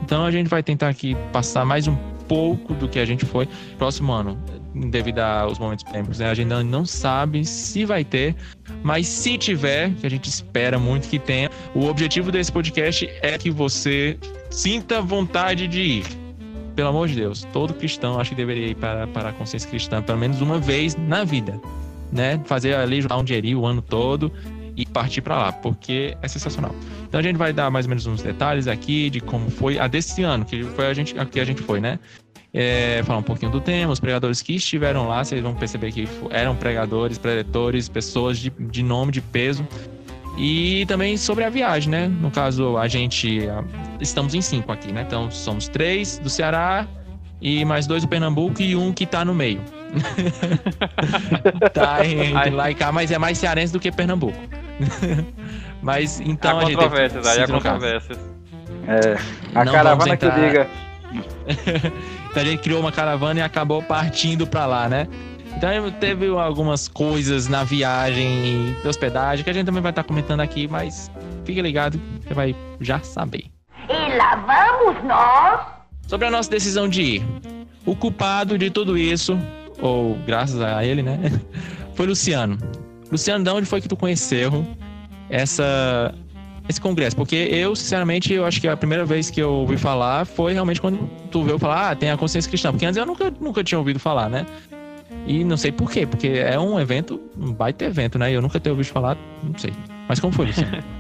Então 0.05 0.25
a 0.25 0.31
gente 0.31 0.47
vai 0.49 0.63
tentar 0.63 0.89
aqui 0.91 1.17
passar 1.33 1.65
mais 1.65 1.89
um 1.89 1.97
pouco 2.29 2.73
do 2.75 2.89
que 2.89 3.01
a 3.01 3.05
gente 3.05 3.25
foi. 3.25 3.49
Próximo 3.79 4.13
ano, 4.13 4.39
devido 4.77 5.21
aos 5.21 5.59
momentos 5.59 5.85
polêmicos, 5.85 6.19
né? 6.19 6.31
A 6.31 6.35
gente 6.35 6.49
não 6.49 6.85
sabe 6.85 7.45
se 7.45 7.85
vai 7.85 8.05
ter, 8.05 8.35
mas 8.83 9.07
se 9.09 9.39
tiver, 9.39 9.93
que 9.95 10.07
a 10.07 10.11
gente 10.11 10.29
espera 10.29 10.79
muito 10.79 11.09
que 11.09 11.19
tenha, 11.19 11.51
o 11.75 11.87
objetivo 11.87 12.31
desse 12.31 12.53
podcast 12.53 13.09
é 13.23 13.39
que 13.39 13.51
você 13.51 14.19
sinta 14.51 15.01
vontade 15.01 15.67
de 15.67 15.81
ir. 15.81 16.05
Pelo 16.75 16.91
amor 16.91 17.09
de 17.09 17.15
Deus, 17.15 17.47
todo 17.53 17.73
cristão 17.73 18.21
acho 18.21 18.31
que 18.31 18.37
deveria 18.37 18.69
ir 18.69 18.75
para, 18.75 19.07
para 19.07 19.31
a 19.31 19.33
consciência 19.33 19.69
cristã 19.69 20.03
pelo 20.03 20.19
menos 20.19 20.43
uma 20.43 20.59
vez 20.59 20.95
na 20.95 21.25
vida, 21.25 21.59
né? 22.13 22.41
Fazer 22.45 22.75
ali, 22.75 23.01
juntar 23.01 23.17
um 23.17 23.25
dinheirinho 23.25 23.61
o 23.61 23.67
ano 23.67 23.81
todo 23.81 24.31
e 24.77 24.85
partir 24.85 25.23
para 25.23 25.39
lá, 25.39 25.53
porque 25.53 26.15
é 26.21 26.29
sensacional. 26.29 26.75
Então 27.09 27.19
a 27.19 27.23
gente 27.23 27.37
vai 27.37 27.51
dar 27.51 27.71
mais 27.71 27.87
ou 27.87 27.89
menos 27.89 28.07
uns 28.07 28.21
detalhes 28.21 28.69
aqui 28.69 29.09
de 29.09 29.21
como 29.21 29.51
foi 29.51 29.79
a 29.79 29.87
desse 29.87 30.23
ano, 30.23 30.45
que 30.45 30.65
foi 30.65 30.87
a 30.87 30.93
gente, 30.93 31.19
a 31.19 31.25
que 31.25 31.41
a 31.41 31.45
gente 31.45 31.63
foi, 31.63 31.81
né? 31.81 31.99
É, 32.59 33.03
falar 33.05 33.19
um 33.19 33.23
pouquinho 33.23 33.53
do 33.53 33.61
tema, 33.61 33.93
os 33.93 34.01
pregadores 34.01 34.41
que 34.41 34.57
estiveram 34.57 35.07
lá, 35.07 35.23
vocês 35.23 35.43
vão 35.43 35.55
perceber 35.55 35.93
que 35.93 36.09
eram 36.31 36.57
pregadores, 36.57 37.19
preletores, 37.19 37.87
pessoas 37.87 38.39
de, 38.39 38.49
de 38.49 38.83
nome, 38.83 39.13
de 39.13 39.21
peso. 39.21 39.69
E 40.39 40.87
também 40.87 41.19
sobre 41.19 41.45
a 41.45 41.51
viagem, 41.51 41.91
né? 41.91 42.09
No 42.09 42.31
caso, 42.31 42.79
a 42.79 42.89
gente. 42.89 43.41
Estamos 44.01 44.35
em 44.35 44.41
cinco 44.41 44.73
aqui, 44.73 44.91
né? 44.91 45.05
Então 45.07 45.31
somos 45.31 45.69
três 45.69 46.19
do 46.19 46.31
Ceará 46.31 46.87
e 47.43 47.63
mais 47.67 47.87
dois 47.87 48.03
do 48.03 48.09
Pernambuco 48.09 48.63
e 48.63 48.75
um 48.75 48.91
que 48.91 49.05
tá 49.05 49.23
no 49.23 49.35
meio. 49.35 49.61
tá 51.75 52.07
entre 52.07 52.51
lá 52.57 52.71
e 52.71 52.75
cá, 52.75 52.91
mas 52.91 53.11
é 53.11 53.19
mais 53.19 53.37
cearense 53.37 53.71
do 53.73 53.79
que 53.81 53.93
Pernambuco. 53.93 54.39
mas 55.83 56.21
então. 56.21 56.59
Há 56.59 56.63
a 56.63 56.65
gente 56.65 56.77
controvérsias 56.77 57.27
aí, 57.27 57.43
há 57.43 57.47
controvérsias. 57.47 58.19
É, 58.89 59.19
a 59.55 59.65
Não 59.65 59.73
caravana 59.73 59.97
vamos 59.97 60.19
que 60.19 60.27
entrar- 60.27 60.49
diga. 60.49 60.67
então 62.31 62.43
a 62.43 62.45
gente 62.45 62.61
criou 62.61 62.81
uma 62.81 62.93
caravana 62.93 63.41
e 63.41 63.43
acabou 63.43 63.83
partindo 63.83 64.47
pra 64.47 64.67
lá, 64.67 64.89
né? 64.89 65.07
Então 65.57 65.91
teve 65.93 66.29
algumas 66.29 66.87
coisas 66.87 67.49
na 67.49 67.65
viagem 67.65 68.77
de 68.83 68.87
hospedagem 68.87 69.43
que 69.43 69.51
a 69.51 69.53
gente 69.55 69.65
também 69.65 69.83
vai 69.83 69.91
estar 69.91 70.05
comentando 70.05 70.41
aqui, 70.41 70.69
mas 70.69 71.11
fique 71.45 71.63
ligado, 71.63 72.01
você 72.23 72.35
vai 72.35 72.55
já 72.81 73.01
saber. 73.01 73.47
E 73.89 74.17
lá 74.17 74.37
vamos 74.37 75.03
nós. 75.05 75.61
Sobre 76.07 76.27
a 76.27 76.31
nossa 76.31 76.51
decisão 76.51 76.89
de 76.89 77.03
ir. 77.03 77.25
O 77.87 77.97
culpado 77.97 78.59
de 78.59 78.71
tudo 78.71 78.99
isso, 78.99 79.39
ou 79.81 80.15
graças 80.27 80.61
a 80.61 80.85
ele, 80.85 81.03
né? 81.03 81.19
Foi 81.95 82.07
Luciano. 82.07 82.59
Luciano, 83.11 83.43
de 83.43 83.51
onde 83.51 83.67
foi 83.67 83.81
que 83.81 83.89
tu 83.89 83.97
conheceu 83.97 84.67
essa, 85.31 86.13
esse 86.69 86.81
congresso? 86.81 87.17
Porque 87.17 87.37
eu, 87.37 87.75
sinceramente, 87.77 88.33
eu 88.33 88.45
acho 88.45 88.61
que 88.61 88.69
a 88.69 88.77
primeira 88.77 89.05
vez 89.05 89.31
que 89.31 89.41
eu 89.41 89.51
ouvi 89.53 89.77
falar 89.77 90.25
foi 90.25 90.53
realmente 90.53 90.81
quando 90.81 91.09
tu 91.31 91.43
veio 91.45 91.59
falar, 91.59 91.91
ah, 91.91 91.97
tem 91.97 92.11
a 92.11 92.17
consciência 92.17 92.49
cristã. 92.49 92.71
Porque 92.71 92.87
antes 92.87 92.97
eu 92.97 93.07
nunca, 93.07 93.33
nunca 93.41 93.63
tinha 93.65 93.79
ouvido 93.79 93.99
falar, 93.99 94.29
né? 94.29 94.45
E 95.27 95.43
não 95.45 95.57
sei 95.57 95.73
por 95.73 95.91
quê, 95.91 96.07
porque 96.07 96.29
é 96.29 96.59
um 96.59 96.79
evento, 96.79 97.21
um 97.37 97.53
baita 97.53 97.85
evento, 97.85 98.19
né? 98.19 98.31
E 98.31 98.35
eu 98.35 98.43
nunca 98.43 98.59
tenho 98.61 98.75
ouvido 98.75 98.93
falar, 98.93 99.17
não 99.43 99.57
sei. 99.59 99.73
Mas 100.09 100.21
como 100.21 100.33
foi, 100.33 100.47
Luciano? 100.47 100.71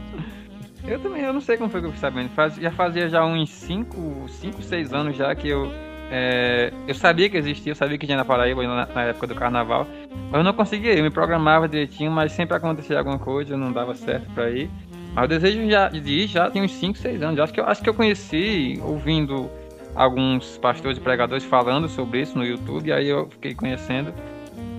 Eu 0.86 1.00
também, 1.00 1.22
eu 1.22 1.32
não 1.32 1.40
sei 1.40 1.56
como 1.56 1.68
foi 1.68 1.80
que 1.80 1.88
eu 1.88 1.90
fui 1.90 1.98
sabendo. 1.98 2.28
Faz- 2.28 2.54
já 2.54 2.70
fazia 2.70 3.08
já 3.08 3.24
uns 3.26 3.50
5, 3.50 4.26
5, 4.28 4.62
6 4.62 4.92
anos 4.92 5.16
já 5.16 5.34
que 5.34 5.48
eu. 5.48 5.68
é, 6.12 6.72
eu 6.86 6.94
sabia 6.94 7.28
que 7.28 7.36
existia, 7.36 7.72
eu 7.72 7.76
sabia 7.76 7.98
que 7.98 8.06
tinha 8.06 8.16
na 8.16 8.24
Paraíba 8.24 8.62
na, 8.62 8.86
na 8.86 9.02
época 9.02 9.26
do 9.26 9.34
carnaval. 9.34 9.84
Mas 10.30 10.34
eu 10.38 10.44
não 10.44 10.52
conseguia 10.52 10.94
eu 10.94 11.02
me 11.02 11.10
programava 11.10 11.68
direitinho, 11.68 12.12
mas 12.12 12.30
sempre 12.30 12.56
acontecia 12.56 12.98
alguma 12.98 13.18
coisa, 13.18 13.56
não 13.56 13.72
dava 13.72 13.96
certo 13.96 14.30
pra 14.32 14.48
ir. 14.48 14.70
Mas 15.16 15.24
o 15.24 15.28
desejo 15.28 15.70
já, 15.70 15.88
de 15.88 16.12
ir 16.12 16.26
já 16.26 16.50
tem 16.50 16.62
uns 16.62 16.72
5, 16.72 16.98
6 16.98 17.22
anos. 17.22 17.40
Acho 17.40 17.50
que, 17.50 17.58
eu, 17.58 17.64
acho 17.64 17.82
que 17.82 17.88
eu 17.88 17.94
conheci 17.94 18.78
ouvindo 18.82 19.50
alguns 19.94 20.58
pastores 20.58 20.98
e 20.98 21.00
pregadores 21.00 21.42
falando 21.42 21.88
sobre 21.88 22.20
isso 22.20 22.36
no 22.36 22.44
YouTube, 22.44 22.92
aí 22.92 23.08
eu 23.08 23.26
fiquei 23.30 23.54
conhecendo. 23.54 24.12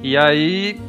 E 0.04 0.16
aí 0.16 0.80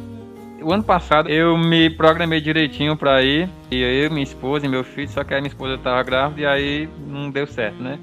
o 0.61 0.71
ano 0.71 0.83
passado 0.83 1.29
eu 1.29 1.57
me 1.57 1.89
programei 1.89 2.39
direitinho 2.39 2.95
pra 2.95 3.23
ir. 3.23 3.49
E 3.71 3.81
eu, 3.81 4.11
minha 4.11 4.21
esposa 4.21 4.67
e 4.67 4.69
meu 4.69 4.83
filho, 4.83 5.09
só 5.09 5.23
que 5.23 5.33
a 5.33 5.37
minha 5.37 5.47
esposa 5.47 5.79
tava 5.79 6.03
grávida 6.03 6.41
e 6.41 6.45
aí 6.45 6.89
não 7.07 7.31
deu 7.31 7.47
certo, 7.47 7.81
né? 7.81 7.97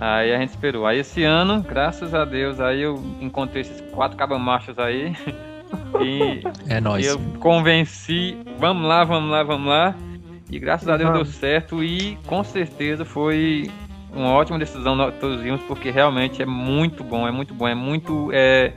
Aí 0.00 0.34
a 0.34 0.38
gente 0.40 0.50
esperou. 0.50 0.84
Aí 0.84 0.98
esse 0.98 1.22
ano, 1.22 1.62
graças 1.62 2.12
a 2.12 2.24
Deus, 2.24 2.58
aí 2.58 2.82
eu 2.82 3.00
encontrei 3.20 3.62
esses 3.62 3.80
quatro 3.92 4.16
cabamachos 4.16 4.76
aí. 4.80 5.14
e 6.02 6.42
É 6.68 6.80
nóis. 6.80 7.06
eu 7.06 7.20
convenci, 7.38 8.36
vamos 8.58 8.88
lá, 8.88 9.04
vamos 9.04 9.30
lá, 9.30 9.44
vamos 9.44 9.68
lá. 9.68 9.94
E 10.50 10.58
graças 10.58 10.88
a 10.88 10.96
Deus 10.96 11.12
deu 11.12 11.24
certo 11.24 11.82
e 11.82 12.16
com 12.26 12.42
certeza 12.44 13.04
foi 13.04 13.70
uma 14.12 14.30
ótima 14.32 14.58
decisão 14.58 14.94
nós 14.94 15.14
todos 15.20 15.40
vimos, 15.40 15.60
porque 15.62 15.90
realmente 15.90 16.40
é 16.42 16.46
muito 16.46 17.02
bom, 17.02 17.26
é 17.26 17.30
muito 17.32 17.52
bom, 17.52 17.66
é 17.66 17.74
muito. 17.74 18.30
É, 18.32 18.72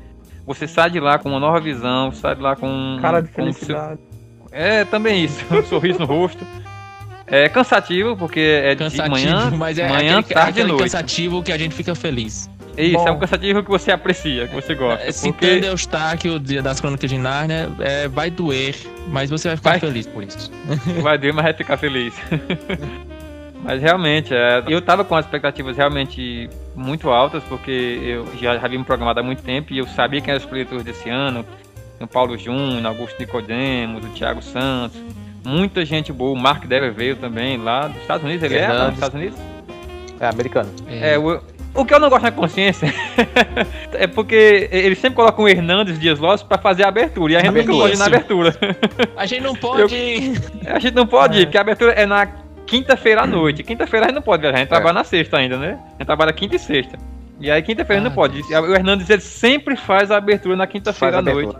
você 0.46 0.68
sai 0.68 0.90
de 0.90 1.00
lá 1.00 1.20
com 1.20 1.30
uma 1.30 1.40
nova 1.40 1.60
visão, 1.60 2.12
sai 2.12 2.36
de 2.36 2.42
lá 2.42 2.56
com 2.56 2.68
um- 2.68 3.00
Cara 3.00 3.22
de 3.22 3.30
com 3.30 3.44
seu- 3.44 3.54
felicidade. 3.54 4.00
É, 4.52 4.84
também 4.86 5.24
isso, 5.26 5.46
um 5.54 5.62
sorriso 5.64 6.00
no 6.00 6.06
rosto. 6.06 6.44
É 7.28 7.48
cansativo, 7.48 8.18
porque 8.18 8.40
é 8.40 8.76
Cansativo, 8.76 9.04
de 9.04 9.10
manhã, 9.28 9.52
mas 9.56 9.78
é 9.78 9.88
manhã 9.88 10.18
aquele, 10.20 10.34
tarde 10.34 10.50
aquele 10.62 10.68
noite. 10.70 10.84
cansativo 10.86 11.44
que 11.44 11.52
a 11.52 11.58
gente 11.60 11.76
fica 11.76 11.94
feliz. 11.94 12.50
Isso, 12.84 12.98
é 12.98 13.12
um 13.12 13.16
Bom. 13.16 13.20
cansativo 13.20 13.64
que 13.64 13.70
você 13.70 13.92
aprecia, 13.92 14.48
que 14.48 14.56
você 14.56 14.74
gosta. 14.74 15.04
porque... 15.06 15.48
Citando 15.48 15.66
Eustáquio 15.66 16.40
dia 16.40 16.62
das 16.62 16.80
Crônicas 16.80 17.10
de 17.10 17.18
Nárnia, 17.18 17.70
é, 17.80 18.08
vai 18.08 18.30
doer, 18.30 18.76
mas 19.08 19.30
você 19.30 19.50
vai 19.50 19.58
ficar 19.58 19.70
Vai. 19.72 19.80
feliz 19.80 20.08
por 20.08 20.24
isso. 20.24 20.52
Vai 21.02 21.18
doer, 21.18 21.34
mas 21.34 21.46
vai 21.46 21.54
ficar 21.54 21.78
feliz. 21.78 22.14
mas 23.64 23.82
realmente, 23.82 24.34
é, 24.34 24.64
eu 24.68 24.82
tava 24.82 25.04
com 25.04 25.16
as 25.16 25.26
expectativas 25.26 25.76
realmente 25.76 26.50
muito 26.76 27.10
altas, 27.10 27.44
porque 27.44 28.00
eu 28.02 28.28
já 28.40 28.58
já 28.58 28.66
havia 28.66 28.80
me 28.80 28.86
programado 28.86 29.20
há 29.20 29.24
muito 29.24 29.44
tempo 29.44 29.74
e 29.74 29.78
eu 29.78 29.88
sabia 29.88 30.22
quem 30.22 30.32
eram 30.32 30.44
os 30.44 30.50
coletores 30.50 30.84
desse 30.84 31.10
ano. 31.10 31.46
O 32.00 32.08
Paulo 32.08 32.38
Júnior, 32.38 32.86
Augusto 32.86 33.20
Nicodemos, 33.20 34.06
o 34.06 34.08
Thiago 34.10 34.42
Santos. 34.42 34.98
Muita 35.46 35.84
gente 35.84 36.14
boa. 36.14 36.32
O 36.32 36.42
Mark 36.42 36.66
Dever 36.66 36.94
veio 36.94 37.16
também 37.18 37.58
lá 37.58 37.88
dos 37.88 38.02
Estados 38.02 38.24
Unidos. 38.24 38.44
Ele 38.44 38.56
é 38.56 38.60
Fernandes. 38.60 38.86
dos 38.86 38.94
Estados 38.94 39.16
Unidos? 39.16 39.40
É 40.20 40.28
americano. 40.28 40.70
É, 40.90 41.18
o, 41.18 41.42
o 41.74 41.86
que 41.86 41.94
eu 41.94 42.00
não 42.00 42.10
gosto 42.10 42.24
na 42.24 42.32
consciência 42.32 42.94
é 43.94 44.08
porque 44.08 44.70
eles 44.72 45.00
sempre 45.00 45.16
colocam 45.16 45.46
o 45.46 45.50
Hernandes 45.50 46.00
Dias 46.00 46.20
Lopes 46.20 46.44
pra 46.44 46.58
fazer 46.58 46.84
a 46.84 46.88
abertura. 46.88 47.34
E 47.34 47.36
a 47.36 47.40
gente 47.40 47.68
não 47.68 47.78
pode 47.78 47.94
ir 47.94 47.98
na 47.98 48.06
abertura. 48.06 48.56
A 49.16 49.26
gente 49.26 49.42
não 49.42 49.56
pode. 49.56 49.96
A 50.66 50.80
gente 50.80 50.96
não 50.96 51.08
pode 51.08 51.40
ir, 51.40 51.46
porque 51.46 51.58
a 51.58 51.62
abertura 51.62 51.92
é 51.92 52.06
na 52.06 52.28
quinta-feira 52.66 53.22
à 53.22 53.28
noite. 53.28 53.64
Quinta-feira 53.64 54.06
a 54.06 54.10
gente 54.10 54.16
não 54.16 54.22
pode 54.22 54.42
viajar, 54.42 54.58
a 54.58 54.60
gente 54.60 54.70
trabalha 54.70 54.94
na 54.94 55.04
sexta 55.04 55.38
ainda, 55.38 55.58
né? 55.58 55.80
A 55.86 55.92
gente 55.92 56.06
trabalha 56.06 56.34
quinta 56.34 56.56
e 56.56 56.60
sexta. 56.60 56.98
E 57.40 57.50
aí 57.50 57.62
quinta-feira 57.62 58.02
não 58.02 58.12
pode. 58.12 58.42
O 58.42 58.76
Hernandes 58.76 59.10
ele 59.10 59.22
sempre 59.22 59.76
faz 59.76 60.12
a 60.12 60.18
abertura 60.18 60.56
na 60.56 60.68
quinta-feira 60.68 61.20
à 61.20 61.22
noite. 61.22 61.56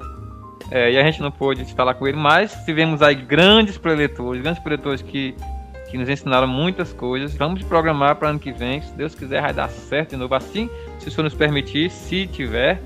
É, 0.72 0.92
e 0.92 0.98
a 1.00 1.04
gente 1.04 1.22
não 1.22 1.32
pôde 1.32 1.64
estar 1.64 1.84
lá 1.84 1.94
com 1.94 2.08
ele, 2.08 2.18
mas 2.18 2.54
tivemos 2.64 3.02
aí 3.02 3.16
grandes 3.16 3.78
preletores, 3.78 4.42
grandes 4.42 4.62
preletores 4.62 5.02
que, 5.02 5.36
que 5.90 5.98
nos 5.98 6.08
ensinaram 6.10 6.48
muitas 6.48 6.94
coisas. 6.94 7.34
Vamos 7.36 7.62
programar 7.64 8.16
para 8.16 8.30
ano 8.30 8.40
que 8.40 8.52
vem, 8.52 8.82
se 8.82 8.92
Deus 8.94 9.16
quiser, 9.16 9.42
vai 9.42 9.54
dar 9.54 9.70
certo 9.70 10.12
de 10.12 10.18
novo. 10.18 10.34
Assim, 10.36 10.70
se 11.00 11.08
o 11.08 11.12
Senhor 11.12 11.24
nos 11.24 11.34
permitir, 11.34 11.90
se 11.90 12.28
tiver, 12.28 12.80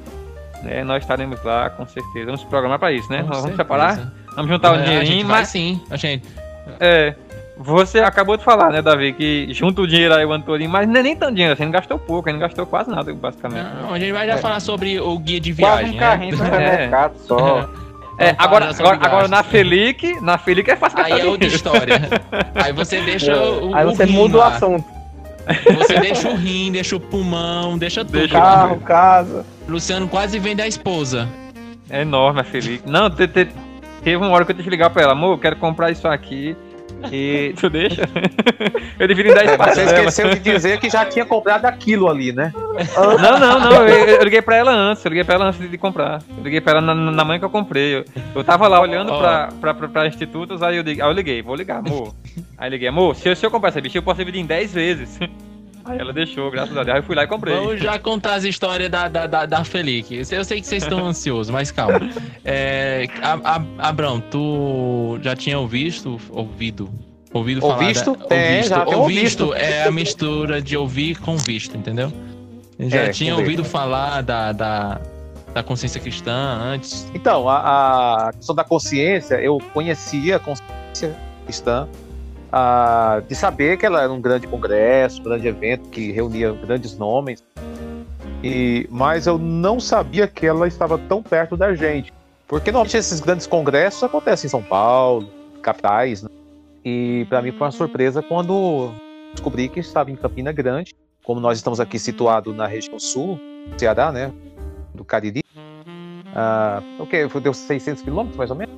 né, 0.63 0.83
nós 0.83 1.03
estaremos 1.03 1.43
lá 1.43 1.69
com 1.69 1.85
certeza. 1.85 2.25
Vamos 2.27 2.43
programar 2.45 2.79
para 2.79 2.91
isso, 2.93 3.11
né? 3.11 3.19
Com 3.23 3.27
Nós 3.27 3.41
vamos 3.41 3.55
certeza. 3.55 3.63
separar, 3.63 4.13
vamos 4.35 4.49
juntar 4.49 4.71
o 4.71 4.75
É, 4.75 4.79
a 4.79 4.81
dinheirinho, 4.83 5.27
mas 5.27 5.49
sim, 5.49 5.81
a 5.89 5.97
gente. 5.97 6.25
é, 6.79 7.13
você 7.57 7.99
acabou 7.99 8.35
de 8.37 8.43
falar, 8.43 8.71
né, 8.71 8.81
Davi, 8.81 9.13
que 9.13 9.53
junta 9.53 9.81
o 9.81 9.87
dinheiro 9.87 10.13
aí 10.15 10.25
o 10.25 10.31
ano 10.31 10.43
todinho, 10.43 10.69
mas 10.69 10.87
não 10.87 10.95
é 10.95 11.03
nem 11.03 11.15
tanto 11.15 11.33
dinheiro, 11.33 11.53
assim, 11.53 11.65
não 11.65 11.71
gastou 11.71 11.99
pouco, 11.99 12.31
não 12.31 12.39
gastou 12.39 12.65
quase 12.65 12.89
nada, 12.89 13.13
basicamente. 13.13 13.67
Não, 13.81 13.93
a 13.93 13.99
gente 13.99 14.11
vai 14.13 14.25
já 14.25 14.33
É. 14.33 14.37
falar 14.37 14.59
sobre 14.61 14.99
o 14.99 15.19
guia 15.19 15.39
de 15.39 15.53
Quase 15.53 15.81
viagem. 15.83 15.95
um 15.95 15.99
carrinho 15.99 16.37
né? 16.37 16.49
mercado 16.79 17.13
só. 17.19 17.69
É, 18.17 18.35
agora, 18.37 18.69
agora, 18.69 18.99
agora 19.01 19.27
na 19.27 19.41
Felic, 19.43 20.19
na 20.21 20.37
Felic 20.37 20.69
é 20.69 20.75
fácil 20.75 20.99
Aí 20.99 21.19
é 21.19 21.25
outra 21.25 21.47
história. 21.47 22.01
Aí 22.55 22.71
você 22.71 23.01
deixa 23.05 23.35
o. 23.35 23.75
Aí 23.75 23.85
o 23.85 23.89
você 23.91 24.05
rim 24.05 24.13
muda 24.13 24.37
o 24.37 24.41
assunto. 24.41 24.85
Você 25.77 25.99
deixa 25.99 26.29
o 26.29 26.35
rim, 26.35 26.71
deixa 26.71 26.95
o 26.95 26.99
pulmão, 26.99 27.77
deixa 27.77 28.05
tudo. 28.05 28.19
Deixa 28.19 28.37
o 28.37 28.41
Carro, 28.41 28.79
casa. 28.79 29.45
Luciano 29.67 30.07
quase 30.07 30.39
vende 30.39 30.61
a 30.61 30.67
esposa. 30.67 31.27
É 31.89 32.01
enorme 32.01 32.39
a 32.39 32.43
Felic. 32.43 32.83
Não, 32.89 33.09
te- 33.09 33.27
te- 33.27 33.49
teve 34.03 34.15
uma 34.17 34.29
hora 34.29 34.45
que 34.45 34.51
eu 34.51 34.55
tive 34.55 34.65
que 34.65 34.69
ligar 34.69 34.89
pra 34.89 35.01
ela, 35.03 35.11
amor, 35.13 35.33
eu 35.33 35.37
quero 35.39 35.55
comprar 35.57 35.91
isso 35.91 36.07
aqui. 36.07 36.55
E 37.11 37.53
tu 37.59 37.69
deixa? 37.69 38.01
eu 38.99 39.07
divido 39.07 39.29
em 39.29 39.33
10 39.33 39.51
É, 39.51 39.57
mas 39.57 39.73
você 39.75 39.83
parcelas. 39.85 39.99
esqueceu 40.19 40.29
de 40.29 40.39
dizer 40.39 40.79
que 40.79 40.89
já 40.89 41.05
tinha 41.05 41.25
comprado 41.25 41.65
aquilo 41.65 42.09
ali, 42.09 42.31
né? 42.31 42.51
Não, 42.95 43.39
não, 43.39 43.59
não. 43.59 43.87
Eu, 43.87 44.05
eu 44.17 44.23
liguei 44.23 44.41
pra 44.41 44.55
ela 44.55 44.71
antes. 44.71 45.03
Eu 45.03 45.09
liguei 45.09 45.23
pra 45.23 45.35
ela 45.35 45.45
antes 45.45 45.69
de 45.69 45.77
comprar. 45.77 46.21
Eu 46.37 46.43
liguei 46.43 46.61
pra 46.61 46.73
ela 46.73 46.81
na, 46.81 46.93
na 46.95 47.23
manhã 47.25 47.39
que 47.39 47.45
eu 47.45 47.49
comprei. 47.49 47.97
Eu, 47.97 48.05
eu 48.35 48.43
tava 48.43 48.67
lá 48.67 48.79
olhando 48.79 49.11
Ó. 49.11 49.17
pra, 49.19 49.49
pra, 49.59 49.73
pra, 49.73 49.87
pra 49.87 50.07
institutos, 50.07 50.61
aí 50.63 50.77
eu, 50.77 50.83
liguei, 50.83 51.03
aí 51.03 51.09
eu 51.09 51.13
liguei, 51.13 51.41
vou 51.41 51.55
ligar, 51.55 51.77
amor. 51.79 52.13
Aí 52.57 52.67
eu 52.67 52.71
liguei, 52.71 52.87
amor, 52.87 53.15
se 53.15 53.27
eu, 53.29 53.35
se 53.35 53.45
eu 53.45 53.51
comprar 53.51 53.69
essa 53.69 53.81
bicha, 53.81 53.97
eu 53.97 54.03
posso 54.03 54.19
dividir 54.19 54.39
em 54.41 54.45
10 54.45 54.73
vezes. 54.73 55.19
Aí 55.85 55.99
ela 55.99 56.13
deixou, 56.13 56.49
graças 56.49 56.75
a 56.77 56.83
Deus. 56.83 56.95
Aí 56.95 57.01
eu 57.01 57.05
fui 57.05 57.15
lá 57.15 57.23
e 57.23 57.27
comprei. 57.27 57.55
Vamos 57.55 57.81
já 57.81 57.99
contar 57.99 58.35
as 58.35 58.43
histórias 58.45 58.89
da, 58.89 59.07
da, 59.07 59.27
da, 59.27 59.45
da 59.45 59.63
Felic. 59.65 60.15
Eu 60.15 60.23
sei- 60.25 60.37
eu 60.39 60.45
sei 60.45 60.61
que 60.61 60.67
vocês 60.67 60.83
estão 60.83 61.05
ansiosos, 61.05 61.49
mas 61.49 61.71
calma. 61.71 61.99
É, 62.45 63.05
a, 63.21 63.33
a- 63.57 63.89
Abrão, 63.89 64.19
tu 64.21 65.19
já 65.21 65.35
tinha 65.35 65.59
ouvido, 65.59 66.17
ouvido, 66.31 66.89
ouvido 67.33 67.59
falar 67.61 67.73
Ouvisto? 67.81 68.15
da, 68.15 68.25
Tem, 68.25 68.63
já 68.63 68.85
ouvisto 68.85 69.45
ouvisto. 69.47 69.53
é 69.53 69.83
a 69.83 69.91
mistura 69.91 70.61
de 70.61 70.77
ouvir 70.77 71.19
com 71.19 71.35
visto, 71.37 71.75
entendeu? 71.75 72.11
Já 72.79 73.01
É, 73.01 73.09
tinha 73.09 73.35
ouvido 73.35 73.63
falar 73.63 74.21
da, 74.23 74.51
da, 74.51 75.01
da 75.53 75.61
consciência 75.63 75.99
cristã 76.01 76.33
antes? 76.33 77.09
Então, 77.13 77.47
a, 77.49 78.27
a 78.29 78.33
questão 78.33 78.55
da 78.55 78.63
consciência, 78.63 79.35
eu 79.35 79.57
conhecia 79.73 80.37
a 80.37 80.39
consciência 80.39 81.15
cristã, 81.45 81.87
ah, 82.55 83.23
de 83.27 83.33
saber 83.33 83.77
que 83.77 83.85
ela 83.85 84.03
era 84.03 84.13
um 84.13 84.21
grande 84.21 84.45
congresso, 84.45 85.19
um 85.19 85.23
grande 85.23 85.47
evento 85.47 85.89
que 85.89 86.11
reunia 86.11 86.51
grandes 86.51 86.95
nomes, 86.95 87.43
e, 88.43 88.87
mas 88.91 89.25
eu 89.25 89.39
não 89.39 89.79
sabia 89.79 90.27
que 90.27 90.45
ela 90.45 90.67
estava 90.67 90.99
tão 90.99 91.23
perto 91.23 91.57
da 91.57 91.73
gente. 91.73 92.13
Porque 92.47 92.71
normalmente 92.71 92.97
esses 92.97 93.19
grandes 93.19 93.47
congressos 93.47 94.03
acontecem 94.03 94.47
em 94.47 94.51
São 94.51 94.61
Paulo, 94.61 95.27
capitais, 95.63 96.21
né? 96.21 96.29
e 96.85 97.25
para 97.27 97.41
mim 97.41 97.51
foi 97.51 97.65
uma 97.65 97.71
surpresa 97.71 98.21
quando 98.21 98.91
descobri 99.31 99.67
que 99.67 99.79
estava 99.79 100.11
em 100.11 100.15
Campina 100.15 100.51
Grande, 100.51 100.93
como 101.23 101.39
nós 101.39 101.57
estamos 101.57 101.79
aqui 101.79 101.97
situados 101.97 102.55
na 102.55 102.67
região 102.67 102.99
sul, 102.99 103.39
Ceará, 103.79 104.11
né, 104.11 104.31
do 104.93 105.03
Cariri. 105.03 105.43
Ah, 106.35 106.83
o 106.99 107.07
que? 107.07 107.27
Deu 107.39 107.53
600 107.53 108.03
quilômetros 108.03 108.37
mais 108.37 108.51
ou 108.51 108.55
menos? 108.55 108.75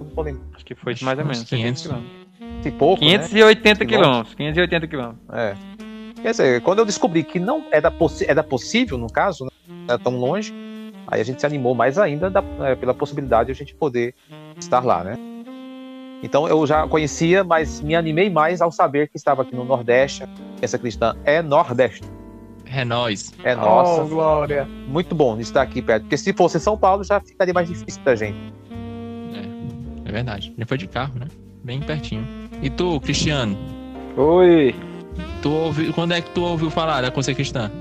Acho 0.53 0.63
que 0.63 0.75
foi 0.75 0.95
mais 1.01 1.19
ou 1.19 1.25
menos. 1.25 1.43
500. 1.43 2.24
E 2.65 2.71
pouco, 2.71 3.03
né? 3.03 3.11
580 3.17 3.85
quilômetros. 3.85 4.35
580 4.35 4.87
quilômetros. 4.87 5.21
É. 5.33 5.55
Quer 6.21 6.31
dizer, 6.31 6.61
quando 6.61 6.79
eu 6.79 6.85
descobri 6.85 7.23
que 7.23 7.39
não 7.39 7.65
era, 7.71 7.91
possi 7.91 8.25
era 8.27 8.43
possível, 8.43 8.97
no 8.97 9.07
caso, 9.07 9.45
né, 9.45 9.49
não 9.67 9.83
era 9.89 9.99
tão 9.99 10.17
longe, 10.17 10.53
aí 11.07 11.21
a 11.21 11.23
gente 11.23 11.39
se 11.39 11.45
animou 11.45 11.75
mais 11.75 11.97
ainda 11.99 12.29
da- 12.29 12.43
é, 12.61 12.75
pela 12.75 12.93
possibilidade 12.93 13.47
de 13.47 13.51
a 13.51 13.55
gente 13.55 13.75
poder 13.75 14.15
estar 14.57 14.83
lá, 14.83 15.03
né? 15.03 15.17
Então 16.23 16.47
eu 16.47 16.65
já 16.65 16.87
conhecia, 16.87 17.43
mas 17.43 17.81
me 17.81 17.95
animei 17.95 18.29
mais 18.29 18.59
ao 18.61 18.71
saber 18.71 19.07
que 19.09 19.17
estava 19.17 19.43
aqui 19.43 19.55
no 19.55 19.63
Nordeste. 19.63 20.23
Essa 20.61 20.79
cristã 20.79 21.15
é 21.23 21.41
Nordeste. 21.43 22.01
É 22.65 22.83
nóis. 22.83 23.31
É 23.43 23.53
nossa. 23.53 24.01
Oh, 24.01 24.07
glória. 24.07 24.67
Muito 24.87 25.13
bom 25.13 25.39
estar 25.39 25.61
aqui 25.61 25.83
perto. 25.83 26.03
Porque 26.03 26.17
se 26.17 26.33
fosse 26.33 26.57
em 26.57 26.59
São 26.59 26.75
Paulo, 26.75 27.03
já 27.03 27.19
ficaria 27.19 27.53
mais 27.53 27.67
difícil 27.67 28.01
pra 28.01 28.15
gente. 28.15 28.37
É 30.05 30.11
verdade. 30.11 30.53
Ele 30.57 30.65
foi 30.65 30.77
de 30.77 30.87
carro, 30.87 31.13
né? 31.19 31.27
Bem 31.65 31.79
pertinho. 31.79 32.23
E 32.61 32.69
tu, 32.69 33.01
Cristiano? 33.01 33.57
Oi. 34.15 34.75
Tu 35.41 35.51
ouviu, 35.51 35.91
quando 35.93 36.13
é 36.13 36.21
que 36.21 36.29
tu 36.29 36.43
ouviu 36.43 36.69
falar 36.69 37.01
da 37.01 37.09
consciência 37.09 37.33
cristã? 37.33 37.71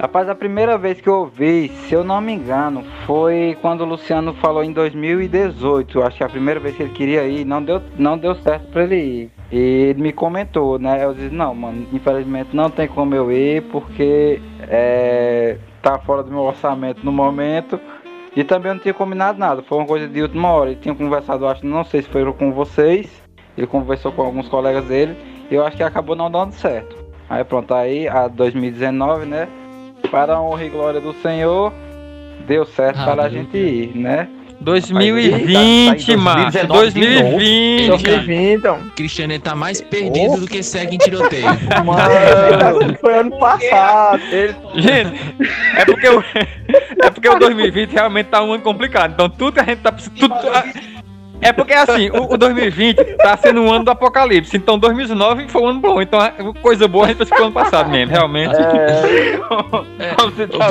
Rapaz, 0.00 0.30
a 0.30 0.34
primeira 0.34 0.78
vez 0.78 0.98
que 0.98 1.06
eu 1.06 1.18
ouvi, 1.18 1.68
se 1.68 1.92
eu 1.94 2.02
não 2.02 2.22
me 2.22 2.32
engano, 2.32 2.82
foi 3.04 3.54
quando 3.60 3.82
o 3.82 3.84
Luciano 3.84 4.32
falou 4.32 4.64
em 4.64 4.72
2018. 4.72 5.98
Eu 5.98 6.06
acho 6.06 6.16
que 6.16 6.24
a 6.24 6.28
primeira 6.30 6.58
vez 6.58 6.74
que 6.74 6.82
ele 6.82 6.92
queria 6.94 7.28
ir, 7.28 7.44
não 7.44 7.62
deu, 7.62 7.82
não 7.98 8.16
deu 8.16 8.34
certo 8.36 8.70
pra 8.72 8.84
ele 8.84 8.96
ir. 8.96 9.30
E 9.52 9.58
ele 9.58 10.00
me 10.00 10.10
comentou, 10.10 10.78
né? 10.78 11.04
Eu 11.04 11.12
disse, 11.12 11.34
não, 11.34 11.54
mano, 11.54 11.86
infelizmente 11.92 12.56
não 12.56 12.70
tem 12.70 12.88
como 12.88 13.14
eu 13.14 13.30
ir, 13.30 13.60
porque 13.64 14.40
é, 14.62 15.58
tá 15.82 15.98
fora 15.98 16.22
do 16.22 16.30
meu 16.30 16.44
orçamento 16.44 17.04
no 17.04 17.12
momento. 17.12 17.78
E 18.36 18.44
também 18.44 18.72
não 18.72 18.78
tinha 18.78 18.94
combinado 18.94 19.38
nada, 19.38 19.62
foi 19.62 19.78
uma 19.78 19.86
coisa 19.86 20.06
de 20.06 20.22
última 20.22 20.52
hora. 20.52 20.70
Ele 20.70 20.80
tinha 20.80 20.94
conversado, 20.94 21.46
acho, 21.46 21.66
não 21.66 21.84
sei 21.84 22.02
se 22.02 22.08
foi 22.08 22.24
com 22.32 22.52
vocês, 22.52 23.22
ele 23.56 23.66
conversou 23.66 24.12
com 24.12 24.22
alguns 24.22 24.48
colegas 24.48 24.84
dele, 24.84 25.16
e 25.50 25.54
eu 25.54 25.64
acho 25.64 25.76
que 25.76 25.82
acabou 25.82 26.14
não 26.14 26.30
dando 26.30 26.52
certo. 26.52 26.96
Aí 27.28 27.44
pronto, 27.44 27.74
aí 27.74 28.08
a 28.08 28.28
2019, 28.28 29.26
né? 29.26 29.48
Para 30.10 30.34
a 30.34 30.42
honra 30.42 30.64
e 30.64 30.68
glória 30.68 31.00
do 31.00 31.12
Senhor, 31.14 31.72
deu 32.46 32.64
certo 32.64 33.04
para 33.04 33.24
a 33.24 33.28
gente 33.28 33.56
ir, 33.56 33.96
né? 33.96 34.28
2020, 34.60 36.16
macho. 36.16 36.66
2020. 36.66 37.88
2020, 37.88 38.58
então. 38.58 38.78
Cristiano 38.94 39.38
tá 39.38 39.54
mais 39.54 39.80
perdido 39.80 40.36
do 40.38 40.46
que 40.46 40.62
segue 40.62 40.96
em 40.96 40.98
tiroteio. 40.98 41.46
Mano, 41.84 42.96
foi 43.00 43.18
ano 43.18 43.38
passado. 43.38 44.22
Ele... 44.30 44.54
Gente, 44.74 45.34
é 45.76 45.84
porque, 45.84 46.08
o, 46.08 46.24
é 47.02 47.10
porque 47.10 47.28
o 47.28 47.38
2020 47.38 47.90
realmente 47.92 48.26
tá 48.26 48.42
um 48.42 48.52
ano 48.52 48.62
complicado. 48.62 49.12
Então 49.14 49.28
tudo 49.30 49.52
que 49.54 49.60
a 49.60 49.64
gente 49.64 49.78
tá 49.80 49.92
precisando. 49.92 50.34
É 51.42 51.54
porque 51.54 51.72
assim, 51.72 52.10
o, 52.10 52.34
o 52.34 52.36
2020 52.36 53.02
tá 53.16 53.34
sendo 53.38 53.62
um 53.62 53.72
ano 53.72 53.84
do 53.86 53.90
apocalipse. 53.90 54.54
Então 54.56 54.78
2019 54.78 55.48
foi 55.48 55.62
um 55.62 55.68
ano 55.68 55.80
bom. 55.80 56.02
Então 56.02 56.20
a- 56.20 56.32
coisa 56.60 56.86
boa 56.86 57.06
a 57.06 57.08
gente 57.08 57.18
pensou 57.18 57.38
no 57.38 57.44
ano 57.44 57.52
passado 57.54 57.88
mesmo, 57.90 58.12
realmente. 58.12 58.54
É, 58.54 59.38
Como 60.16 60.30
você 60.32 60.46
tá 60.46 60.68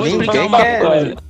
coisa. 0.79 1.28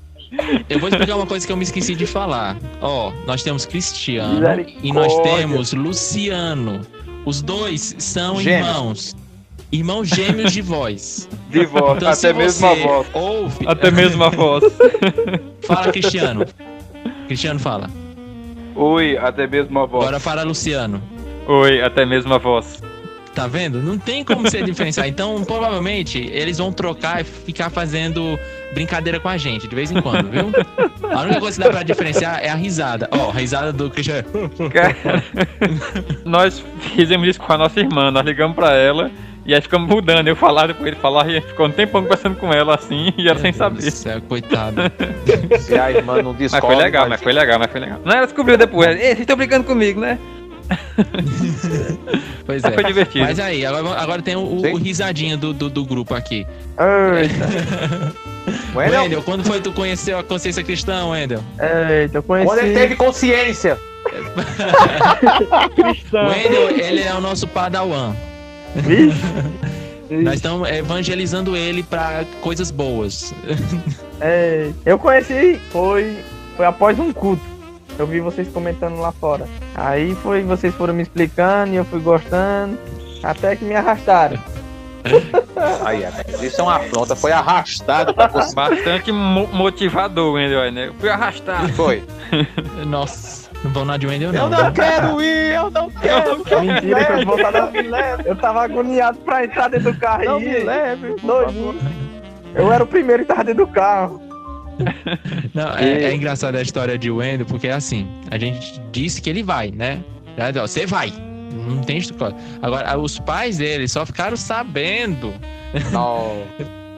Eu 0.70 0.80
vou 0.80 0.90
explicar 0.90 1.16
uma 1.16 1.26
coisa 1.26 1.46
que 1.46 1.52
eu 1.52 1.58
me 1.58 1.64
esqueci 1.64 1.96
de 1.96 2.06
falar. 2.06 2.58
Ó, 2.82 3.12
nós 3.26 3.42
temos 3.44 3.66
Cristiano 3.66 4.42
e 4.84 4.92
nós 4.94 5.14
temos 5.22 5.74
Luciano. 5.74 6.82
Os 7.26 7.42
dois 7.42 7.96
são 7.98 8.40
Gêmeos. 8.40 8.68
irmãos. 8.68 9.16
Irmãos 9.72 10.08
gêmeos 10.08 10.52
de 10.52 10.62
voz. 10.64 11.30
De 11.50 11.64
voz, 11.66 11.98
Então, 11.98 12.10
até 12.10 12.34
mesmo 12.34 12.66
a 12.68 12.74
voz. 12.74 13.08
Ouve, 13.14 13.68
Até 13.68 13.92
mesmo 13.92 14.24
a 14.24 14.30
voz. 14.30 14.64
Fala, 15.62 15.92
Cristiano. 15.92 16.46
Cristiano 17.28 17.60
fala. 17.60 17.88
Oi, 18.76 19.16
até 19.18 19.46
mesmo 19.46 19.78
a 19.80 19.86
voz. 19.86 20.04
Agora 20.04 20.20
fala, 20.20 20.44
Luciano. 20.44 21.00
Oi, 21.48 21.82
até 21.84 22.04
mesmo 22.06 22.34
a 22.34 22.40
voz. 22.40 22.82
Tá 23.40 23.48
vendo? 23.48 23.82
Não 23.82 23.98
tem 23.98 24.22
como 24.22 24.42
você 24.42 24.62
diferenciar. 24.62 25.08
Então, 25.08 25.42
provavelmente, 25.46 26.18
eles 26.34 26.58
vão 26.58 26.74
trocar 26.74 27.22
e 27.22 27.24
ficar 27.24 27.70
fazendo 27.70 28.38
brincadeira 28.74 29.18
com 29.18 29.30
a 29.30 29.38
gente 29.38 29.66
de 29.66 29.74
vez 29.74 29.90
em 29.92 30.02
quando, 30.02 30.30
viu? 30.30 30.52
A 31.10 31.22
única 31.22 31.40
coisa 31.40 31.58
que 31.58 31.64
dá 31.66 31.72
pra 31.74 31.84
diferenciar 31.84 32.42
é 32.44 32.50
a 32.50 32.56
risada. 32.56 33.08
Ó, 33.12 33.30
a 33.30 33.34
risada 33.34 33.72
do 33.72 33.90
Cristiano. 33.90 34.26
Cara, 34.74 35.24
nós 36.26 36.62
fizemos 36.94 37.30
isso 37.30 37.40
com 37.40 37.54
a 37.54 37.58
nossa 37.58 37.80
irmã, 37.80 38.12
nós 38.12 38.26
ligamos 38.26 38.56
pra 38.58 38.74
ela 38.76 39.10
e 39.46 39.56
aí 39.56 39.62
ficamos 39.62 39.88
mudando. 39.90 40.28
Eu 40.28 40.36
falar, 40.36 40.68
depois 40.68 40.88
ele 40.88 40.98
falar, 40.98 41.26
e 41.28 41.32
a 41.32 41.34
gente 41.36 41.48
ficou 41.48 41.66
um 41.68 41.72
tempão 41.72 42.02
conversando 42.04 42.36
com 42.36 42.52
ela 42.54 42.76
assim, 42.76 43.14
e 43.18 43.30
ela 43.30 43.40
sem 43.40 43.54
saber. 43.54 43.90
Céu, 43.90 44.20
coitada. 44.28 44.92
Se 45.62 45.76
a 45.80 45.90
irmã 45.94 46.22
não 46.22 46.32
Mas 46.34 46.40
descobre. 46.40 46.76
foi 46.76 46.76
legal, 46.76 47.04
mas- 47.04 47.10
mas 47.12 47.22
foi 47.22 47.32
legal, 47.32 47.58
mas 47.58 47.72
foi 47.72 47.80
legal. 47.80 48.02
Não, 48.04 48.12
ela 48.18 48.26
descobriu 48.26 48.58
depois. 48.58 48.90
Ei, 48.98 49.06
vocês 49.08 49.20
estão 49.22 49.38
brincando 49.38 49.64
comigo, 49.64 50.02
né? 50.02 50.20
Pois 52.50 52.64
Mas 52.64 52.72
é. 52.72 52.76
foi 52.76 52.84
divertido. 52.84 53.26
Mas 53.26 53.40
aí, 53.40 53.64
agora, 53.64 54.02
agora 54.02 54.22
tem 54.24 54.36
o, 54.36 54.42
o 54.42 54.76
risadinha 54.76 55.38
do, 55.38 55.54
do, 55.54 55.70
do 55.70 55.86
grupo 55.86 56.16
aqui. 56.16 56.48
Wendel? 58.74 59.04
Wendel, 59.04 59.22
quando 59.22 59.44
foi 59.44 59.58
que 59.58 59.66
tu 59.66 59.72
conheceu 59.72 60.18
a 60.18 60.24
consciência 60.24 60.64
cristã, 60.64 61.06
Wendel? 61.10 61.44
Eita, 61.60 62.18
eu 62.18 62.24
conheci. 62.24 62.48
Quando 62.48 62.60
ele 62.64 62.74
teve 62.74 62.96
consciência. 62.96 63.78
Wendel, 66.12 66.72
ele 66.72 67.02
é 67.02 67.14
o 67.14 67.22
nosso 67.22 67.48
padawan. 67.48 68.16
Nós 70.10 70.38
estamos 70.38 70.68
evangelizando 70.72 71.56
ele 71.56 71.84
pra 71.84 72.26
coisas 72.42 72.72
boas. 72.72 73.32
É, 74.20 74.72
eu 74.88 74.98
conheci, 74.98 75.62
foi, 75.70 76.18
foi 76.58 76.66
após 76.66 76.98
um 76.98 77.14
culto. 77.14 77.59
Eu 78.00 78.08
vi 78.08 78.22
vocês 78.22 78.48
comentando 78.48 78.98
lá 79.00 79.12
fora. 79.12 79.46
Aí 79.76 80.16
foi, 80.16 80.42
vocês 80.42 80.74
foram 80.74 80.94
me 80.94 81.04
explicando 81.04 81.74
e 81.74 81.76
eu 81.76 81.84
fui 81.86 82.00
gostando. 82.00 82.78
Até 83.22 83.56
que 83.58 83.66
me 83.66 83.76
arrastaram. 83.76 84.42
Aí, 85.84 86.04
é, 86.04 86.12
isso 86.42 86.60
é 86.60 86.64
uma 86.64 86.76
afronta, 86.78 87.16
foi 87.16 87.32
arrastado 87.32 88.14
pra 88.14 88.28
você. 88.28 88.56
Bastante 88.56 89.12
mo- 89.12 89.48
motivador, 89.48 90.34
Wendel, 90.34 90.72
né? 90.72 90.88
Eu 90.88 90.94
fui 90.96 91.10
arrastado. 91.10 91.70
Foi. 91.74 92.04
Nossa, 92.88 93.50
não 93.64 93.72
vão 93.72 93.86
na 93.86 93.98
de 93.98 94.08
Wendel, 94.08 94.32
não. 94.32 94.44
Eu 94.44 94.50
não 94.50 94.72
quero 94.72 95.22
ir, 95.22 95.54
eu 95.56 95.70
não 95.72 95.90
quero. 95.90 96.38
Mentira, 96.62 97.06
que 97.06 97.12
eu 97.14 97.26
vou 97.26 97.36
estar 97.36 97.52
Eu 98.26 98.36
tava 98.38 98.64
agoniado 98.64 99.18
pra 99.20 99.44
entrar 99.44 99.70
dentro 99.70 99.92
do 99.92 100.00
carro 100.00 100.24
Não 100.24 100.40
e 100.40 100.46
me 100.46 100.60
leve, 100.64 101.16
Doidinho. 101.22 101.76
Eu 102.56 102.72
era 102.72 102.84
o 102.84 102.88
primeiro 102.88 103.24
que 103.24 103.28
tava 103.28 103.44
dentro 103.44 103.66
do 103.66 103.72
carro. 103.72 104.22
Não, 105.54 105.78
é, 105.78 106.04
é 106.04 106.14
engraçado 106.14 106.56
a 106.56 106.62
história 106.62 106.98
de 106.98 107.12
Wendel, 107.12 107.46
porque 107.46 107.68
é 107.68 107.74
assim, 107.74 108.08
a 108.32 108.38
gente 108.38 108.80
disse 108.92 109.22
que 109.22 109.30
ele 109.30 109.44
vai, 109.44 109.72
né? 109.72 110.04
Você 110.54 110.86
vai. 110.86 111.12
Não 111.52 111.82
tem 111.82 111.98
história. 111.98 112.36
Agora, 112.62 112.98
os 112.98 113.20
pais 113.20 113.58
dele 113.58 113.88
só 113.88 114.06
ficaram 114.06 114.38
sabendo 114.38 115.34
Não. 115.92 116.44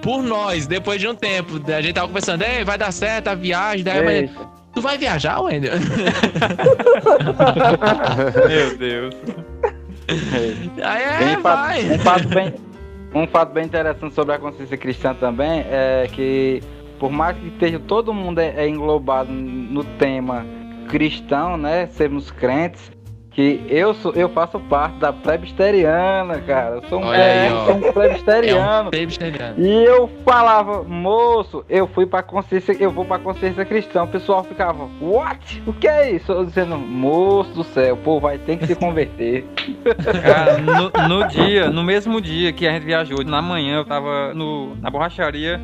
por 0.01 0.21
nós, 0.21 0.67
depois 0.67 0.99
de 0.99 1.07
um 1.07 1.15
tempo. 1.15 1.59
A 1.71 1.81
gente 1.81 1.93
tava 1.93 2.07
conversando, 2.07 2.43
Ei, 2.43 2.63
vai 2.63 2.77
dar 2.77 2.91
certo 2.91 3.29
a 3.29 3.35
viagem. 3.35 3.83
Daí, 3.83 4.29
tu 4.73 4.81
vai 4.81 4.97
viajar, 4.97 5.41
Wendel? 5.41 5.73
Meu 8.47 8.77
Deus. 8.77 9.15
Aí 10.83 11.03
é, 11.03 11.17
Bem 11.19 11.37
vai. 11.41 11.91
um, 11.91 11.99
fato 11.99 12.27
bem, 12.27 12.53
um 13.13 13.27
fato 13.27 13.53
bem 13.53 13.65
interessante 13.65 14.13
sobre 14.13 14.35
a 14.35 14.39
consciência 14.39 14.77
cristã 14.77 15.13
também 15.13 15.65
é 15.69 16.09
que, 16.11 16.61
por 17.01 17.09
mais 17.11 17.35
que 17.35 17.47
esteja 17.47 17.79
todo 17.79 18.13
mundo 18.13 18.37
é, 18.37 18.53
é 18.57 18.69
englobado 18.69 19.31
no 19.33 19.83
tema 19.83 20.45
cristão, 20.87 21.57
né? 21.57 21.87
Sermos 21.87 22.29
crentes, 22.29 22.91
que 23.31 23.65
eu 23.67 23.95
sou, 23.95 24.13
eu 24.13 24.29
faço 24.29 24.59
parte 24.59 24.97
da 24.97 25.11
presbiteriana, 25.11 26.39
cara. 26.41 26.75
Eu 26.75 26.83
sou 26.89 26.99
um, 26.99 27.05
Olha 27.05 27.23
aí, 27.23 27.49
sou 27.49 27.75
um 27.75 27.85
É 27.87 27.91
presbiteriano. 27.91 28.87
um 28.87 28.91
presbiteriano. 28.91 29.55
E 29.57 29.83
eu 29.83 30.07
falava, 30.23 30.83
moço, 30.83 31.65
eu 31.67 31.87
fui 31.87 32.05
pra 32.05 32.21
consciência, 32.21 32.75
eu 32.79 32.91
vou 32.91 33.03
pra 33.03 33.17
consciência 33.17 33.65
cristã. 33.65 34.03
O 34.03 34.07
pessoal 34.07 34.43
ficava, 34.43 34.87
what? 35.01 35.63
O 35.65 35.73
que 35.73 35.87
é 35.87 36.11
isso? 36.11 36.31
Eu 36.31 36.45
dizendo, 36.45 36.77
moço 36.77 37.51
do 37.55 37.63
céu, 37.63 37.97
pô, 37.97 38.19
vai 38.19 38.37
ter 38.37 38.57
que 38.57 38.67
se 38.67 38.75
converter. 38.75 39.47
Cara, 40.21 40.59
no, 40.59 40.91
no 41.07 41.27
dia, 41.29 41.67
no 41.71 41.83
mesmo 41.83 42.21
dia 42.21 42.53
que 42.53 42.67
a 42.67 42.73
gente 42.73 42.85
viajou, 42.85 43.23
na 43.23 43.41
manhã 43.41 43.77
eu 43.77 43.85
tava 43.85 44.35
no, 44.35 44.75
na 44.75 44.91
borracharia 44.91 45.59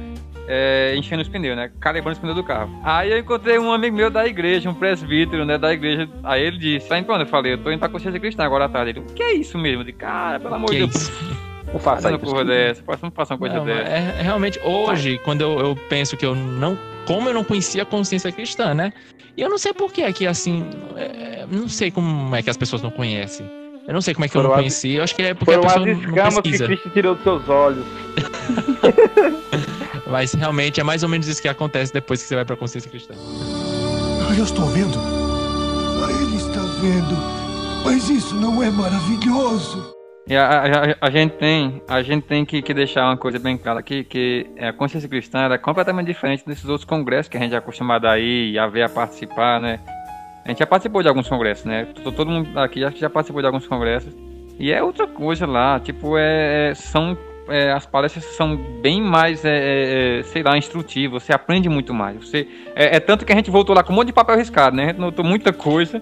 é, 0.48 0.96
enchendo 0.96 1.22
os 1.22 1.28
pneus, 1.28 1.56
né? 1.58 1.70
Calibrando 1.80 2.14
os 2.16 2.20
pneus 2.20 2.36
do 2.36 2.44
carro. 2.44 2.72
Aí 2.84 3.12
eu 3.12 3.18
encontrei 3.20 3.60
um 3.60 3.72
amigo 3.72 3.96
meu 3.96 4.10
da 4.10 4.26
igreja, 4.26 4.70
um 4.70 4.74
presbítero, 4.74 5.46
né? 5.46 5.58
Da 5.58 5.74
igreja. 5.74 6.08
Aí 6.24 6.44
ele 6.44 6.58
disse, 6.58 6.88
tá 6.88 6.98
indo 6.98 7.06
pra 7.06 7.16
onde? 7.16 7.24
Eu 7.26 7.28
falei, 7.30 7.54
eu 7.54 7.58
tô 7.58 7.70
indo 7.72 7.80
pra 7.80 7.90
consciência 7.90 8.20
cristã 8.20 8.44
agora 8.46 8.66
à 8.66 8.70
tarde. 8.70 8.92
Ele, 8.92 9.00
o 9.00 9.04
que 9.14 9.22
é 9.24 9.34
isso 9.34 9.58
mesmo? 9.58 9.82
Eu 9.82 9.86
disse, 9.86 9.98
cara, 9.98 10.40
pelo 10.40 10.56
amor 10.56 10.72
de 10.72 10.78
Deus. 10.80 11.12
Não 11.72 11.80
faça 11.82 12.10
isso. 12.10 12.20
porra 12.20 12.46
dessa, 12.46 12.82
não 13.04 13.12
faça 13.12 13.34
uma 13.34 13.40
coisa 13.40 13.56
Não, 13.58 13.66
dessa. 13.66 13.90
é, 13.90 14.16
é 14.20 14.22
realmente, 14.22 14.58
hoje, 14.64 15.20
quando 15.26 15.42
eu, 15.42 15.60
eu 15.60 15.76
penso 15.90 16.16
que 16.16 16.26
eu 16.26 16.34
não. 16.34 16.78
Como 17.06 17.28
eu 17.28 17.34
não 17.34 17.44
conhecia 17.44 17.84
a 17.84 17.86
consciência 17.86 18.32
cristã, 18.32 18.74
né? 18.74 18.94
E 19.36 19.42
eu 19.42 19.50
não 19.50 19.58
sei 19.58 19.74
por 19.74 19.92
que 19.92 20.02
aqui, 20.02 20.26
assim. 20.26 20.66
é, 20.96 21.46
não 21.52 21.68
sei 21.68 21.92
como 21.92 22.34
é 22.36 22.42
que 22.42 22.50
as 22.50 22.56
pessoas 22.58 22.82
não 22.82 22.90
conhecem. 22.90 23.46
Eu 23.86 23.94
não 23.94 24.02
sei 24.02 24.14
como 24.14 24.26
é 24.26 24.28
que 24.30 24.38
eu 24.38 24.44
não 24.44 24.52
conheci. 24.52 24.94
Eu 24.96 25.04
acho 25.04 25.16
que 25.16 25.22
é 25.22 25.34
porque 25.34 25.54
a 25.54 25.60
pessoa 25.60 25.86
não- 25.86 25.92
escamas 25.94 26.36
que 26.36 26.42
pesquisa. 26.44 26.66
Cristo 26.68 26.90
tirou 26.90 27.16
dos 27.16 27.24
seus 27.24 27.48
olhos. 27.50 27.86
Mas 30.10 30.34
realmente 30.34 30.80
é 30.80 30.84
mais 30.84 31.04
ou 31.04 31.10
menos 31.10 31.28
isso 31.28 31.42
que 31.42 31.48
acontece 31.50 31.92
depois 31.94 32.22
que 32.22 32.28
você 32.28 32.36
vai 32.36 32.46
pra 32.46 32.56
consciência 32.56 32.90
cristã. 32.90 33.14
Eu 34.38 34.44
estou 34.44 34.66
vendo. 34.68 34.98
Ele 36.22 36.36
está 36.38 36.62
vendo. 36.82 37.18
Mas 37.86 38.10
isso 38.10 38.36
não 38.36 38.62
é 38.62 38.70
maravilhoso. 38.70 39.94
E 40.30 40.36
a, 40.36 40.46
a- 40.46 40.66
a- 40.92 40.96
a 41.02 41.10
gente 41.10 41.32
tem, 41.38 41.82
a 41.88 42.02
gente 42.02 42.26
tem 42.26 42.44
que, 42.46 42.62
que 42.62 42.74
deixar 42.74 43.06
uma 43.06 43.16
coisa 43.18 43.40
bem 43.40 43.58
clara 43.58 43.80
aqui, 43.80 44.04
que 44.04 44.46
a 44.60 44.74
consciência 44.74 45.08
cristã 45.08 45.46
é 45.52 45.58
completamente 45.58 46.08
diferente 46.08 46.46
desses 46.46 46.66
outros 46.66 46.84
congressos 46.84 47.30
que 47.30 47.38
a 47.38 47.40
gente 47.40 47.54
é 47.56 47.58
acostumado 47.58 48.06
a 48.08 48.20
ir, 48.20 48.58
a 48.60 48.68
ver, 48.68 48.84
a 48.84 48.90
participar, 48.90 49.62
né? 49.62 49.80
A 50.44 50.50
gente 50.50 50.60
já 50.60 50.66
participou 50.68 51.02
de 51.02 51.08
alguns 51.10 51.28
congressos, 51.30 51.66
né? 51.66 51.86
Todo, 51.96 52.12
todo 52.16 52.30
mundo 52.32 52.58
aqui 52.60 52.80
já, 52.82 52.90
já 52.92 53.10
participou 53.10 53.42
de 53.42 53.48
alguns 53.48 53.66
congressos. 53.68 54.14
E 54.60 54.72
é 54.72 54.84
outra 54.84 55.08
coisa 55.08 55.46
lá, 55.46 55.80
tipo, 55.80 56.18
é, 56.18 56.72
é- 56.72 56.76
são 56.76 57.18
é, 57.50 57.72
as 57.72 57.86
palestras 57.86 58.24
são 58.26 58.58
bem 58.82 59.02
mais, 59.02 59.44
é, 59.46 59.50
é, 59.50 60.20
é, 60.20 60.24
sei 60.24 60.44
lá, 60.44 60.58
instrutivas, 60.58 61.24
você 61.24 61.34
aprende 61.34 61.70
muito 61.70 61.94
mais. 61.94 62.18
Você, 62.18 62.48
é, 62.76 62.98
é 62.98 63.00
tanto 63.00 63.26
que 63.26 63.32
a 63.32 63.36
gente 63.36 63.50
voltou 63.50 63.76
lá 63.76 63.84
com 63.84 63.94
um 63.94 63.96
monte 63.96 64.08
de 64.08 64.14
papel 64.14 64.38
riscado, 64.38 64.76
né? 64.76 64.84
A 64.84 64.88
gente 64.88 65.00
notou 65.00 65.24
muita 65.24 65.54
coisa, 65.54 66.02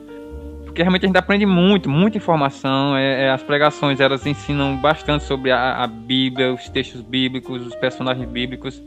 porque 0.66 0.82
realmente 0.82 1.06
a 1.06 1.08
gente 1.08 1.18
aprende 1.18 1.46
muito, 1.46 1.90
muita 1.90 2.18
informação. 2.18 2.98
É, 2.98 3.30
as 3.30 3.44
pregações 3.44 4.00
elas 4.00 4.26
ensinam 4.26 4.76
bastante 4.78 5.24
sobre 5.24 5.52
a, 5.52 5.84
a 5.84 5.88
Bíblia, 5.88 6.54
os 6.54 6.68
textos 6.70 7.02
bíblicos, 7.02 7.66
os 7.66 7.76
personagens 7.76 8.28
bíblicos. 8.28 8.82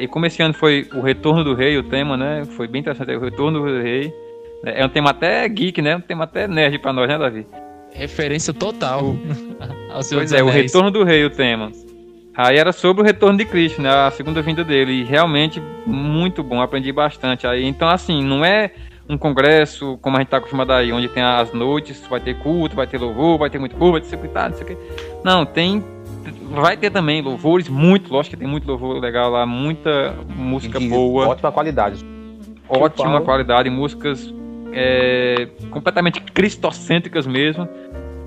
E 0.00 0.06
como 0.06 0.24
esse 0.24 0.40
ano 0.40 0.54
foi 0.54 0.88
o 0.94 1.00
Retorno 1.00 1.42
do 1.42 1.52
Rei, 1.52 1.76
o 1.76 1.82
tema, 1.82 2.16
né? 2.16 2.44
Foi 2.56 2.68
bem 2.68 2.80
interessante, 2.80 3.10
o 3.10 3.18
Retorno 3.18 3.58
do 3.58 3.82
Rei. 3.82 4.14
É 4.62 4.86
um 4.86 4.88
tema 4.88 5.10
até 5.10 5.48
geek, 5.48 5.82
né? 5.82 5.96
Um 5.96 6.00
tema 6.00 6.22
até 6.22 6.46
nerd 6.46 6.78
pra 6.78 6.92
nós, 6.92 7.08
né, 7.08 7.18
Davi? 7.18 7.44
Referência 7.94 8.52
total 8.52 9.16
ao 9.90 10.02
seu 10.02 10.18
Pois 10.18 10.32
é, 10.32 10.42
o 10.42 10.48
Retorno 10.50 10.90
do 10.90 11.04
Rei, 11.04 11.24
o 11.24 11.30
tema. 11.30 11.70
Aí 12.36 12.58
era 12.58 12.72
sobre 12.72 13.02
o 13.02 13.06
retorno 13.06 13.38
de 13.38 13.44
Cristo, 13.44 13.80
né? 13.80 13.88
A 13.88 14.10
segunda 14.10 14.42
vinda 14.42 14.64
dele. 14.64 14.92
E 14.92 15.04
realmente 15.04 15.62
muito 15.86 16.42
bom, 16.42 16.60
aprendi 16.60 16.90
bastante. 16.90 17.46
Aí, 17.46 17.64
então, 17.64 17.88
assim, 17.88 18.24
não 18.24 18.44
é 18.44 18.72
um 19.08 19.16
congresso 19.16 19.96
como 20.02 20.16
a 20.16 20.20
gente 20.20 20.30
tá 20.30 20.38
acostumado 20.38 20.72
aí, 20.72 20.92
onde 20.92 21.08
tem 21.08 21.22
as 21.22 21.52
noites, 21.52 22.04
vai 22.08 22.18
ter 22.18 22.36
culto, 22.38 22.74
vai 22.74 22.86
ter 22.86 22.98
louvor, 22.98 23.38
vai 23.38 23.50
ter 23.50 23.58
muito 23.58 23.76
culto, 23.76 23.92
vai 23.92 24.00
ter 24.00 24.08
secretário, 24.08 24.50
não 24.50 24.58
sei 24.58 24.74
o 24.74 24.76
quê. 24.76 24.98
Não, 25.22 25.46
tem. 25.46 25.84
Vai 26.50 26.76
ter 26.76 26.90
também 26.90 27.22
louvores, 27.22 27.68
muito, 27.68 28.12
lógico 28.12 28.34
que 28.34 28.40
tem 28.40 28.48
muito 28.48 28.66
louvor 28.66 28.98
legal 28.98 29.30
lá, 29.30 29.46
muita 29.46 30.14
música 30.34 30.78
De 30.78 30.88
boa. 30.88 31.28
Ótima 31.28 31.52
qualidade. 31.52 32.04
Ótima 32.68 33.20
qualidade, 33.20 33.70
músicas 33.70 34.32
é, 34.72 35.48
completamente 35.70 36.20
cristocêntricas 36.20 37.26
mesmo. 37.26 37.68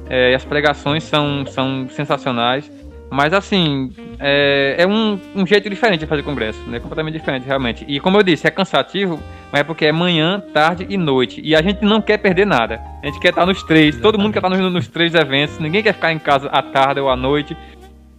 É, 0.10 0.34
as 0.36 0.46
pregações 0.46 1.04
são, 1.04 1.46
são 1.46 1.88
sensacionais. 1.89 2.70
Mas 3.10 3.32
assim, 3.32 3.89
é, 4.20 4.76
é 4.80 4.86
um, 4.88 5.17
um 5.34 5.48
jeito 5.48 5.70
diferente 5.70 6.02
de 6.02 6.06
fazer 6.06 6.24
congresso, 6.24 6.60
né? 6.67 6.80
Completamente 6.80 7.17
diferente, 7.17 7.46
realmente. 7.46 7.86
E 7.88 8.00
como 8.02 8.17
eu 8.17 8.24
disse, 8.24 8.46
é 8.46 8.52
cansativo, 8.52 9.17
mas 9.50 9.62
é 9.62 9.63
porque 9.63 9.86
é 9.86 9.91
manhã, 9.93 10.43
tarde 10.54 10.86
e 10.89 10.98
noite. 10.98 11.39
E 11.41 11.56
a 11.56 11.62
gente 11.62 11.84
não 11.86 12.02
quer 12.02 12.17
perder 12.17 12.46
nada. 12.46 12.82
A 13.02 13.06
gente 13.06 13.20
quer 13.20 13.30
estar 13.30 13.46
nos 13.46 13.63
três, 13.63 13.98
todo 14.02 14.20
mundo 14.20 14.34
quer 14.34 14.39
estar 14.39 14.50
nos, 14.50 14.74
nos 14.74 14.88
três 14.89 15.15
eventos, 15.15 15.58
ninguém 15.58 15.82
quer 15.82 15.93
ficar 15.93 16.12
em 16.12 16.20
casa 16.20 16.50
à 16.50 16.62
tarde 16.62 17.00
ou 17.00 17.10
à 17.10 17.15
noite. 17.15 17.56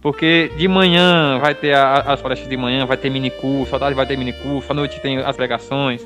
Porque 0.01 0.49
de 0.57 0.67
manhã 0.67 1.37
vai 1.39 1.53
ter 1.53 1.73
a- 1.75 1.99
as 2.07 2.21
palestras 2.21 2.49
de 2.49 2.55
manhã, 2.57 2.85
vai 2.85 2.97
ter 2.97 3.09
mini 3.09 3.29
curso, 3.29 3.75
à 3.75 3.79
tarde 3.79 3.93
vai 3.95 4.05
ter 4.05 4.17
mini 4.17 4.31
curso, 4.33 4.71
à 4.71 4.73
noite 4.73 4.99
tem 5.01 5.17
as 5.17 5.35
pregações. 5.35 6.01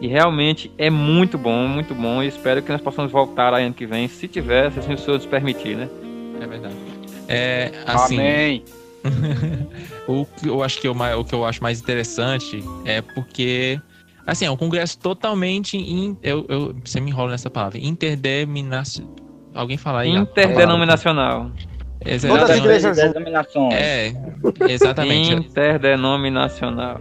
E 0.00 0.06
realmente 0.06 0.70
é 0.76 0.90
muito 0.90 1.38
bom, 1.38 1.66
muito 1.66 1.94
bom. 1.94 2.22
E 2.22 2.28
espero 2.28 2.62
que 2.62 2.70
nós 2.70 2.80
possamos 2.80 3.10
voltar 3.10 3.54
aí 3.54 3.64
ano 3.64 3.74
que 3.74 3.86
vem, 3.86 4.08
se 4.08 4.28
tiver, 4.28 4.70
se 4.72 4.78
o 4.78 4.82
senhor 4.82 5.14
nos 5.14 5.26
permitir, 5.26 5.76
né? 5.76 5.88
É 6.40 6.46
verdade. 6.46 6.74
É, 7.28 7.72
assim, 7.86 8.18
Amém. 8.18 8.64
o 10.06 10.26
que 10.26 10.48
eu 10.48 10.62
acho 10.62 10.80
que 10.80 10.88
eu, 10.88 10.94
mai- 10.94 11.14
o 11.14 11.24
que 11.24 11.34
eu 11.34 11.44
acho 11.44 11.62
mais 11.62 11.80
interessante 11.80 12.62
é 12.84 13.00
porque 13.00 13.80
assim, 14.26 14.44
é 14.44 14.50
um 14.50 14.56
congresso 14.56 14.98
totalmente 14.98 15.76
in, 15.76 16.16
eu, 16.22 16.44
eu 16.48 16.74
você 16.84 17.00
me 17.00 17.10
enrola 17.10 17.30
nessa 17.30 17.48
palavra, 17.48 17.78
interdeminacional. 17.78 19.14
Alguém 19.54 19.76
fala 19.76 20.00
aí? 20.00 20.10
Interdenominacional. 20.10 21.50
Exatamente. 22.04 22.40
Todas 22.40 22.50
as 22.50 22.58
igrejas 22.58 22.96
denominações. 22.96 23.74
É, 23.74 24.14
exatamente. 24.68 25.32
Interdenominacional. 25.32 27.00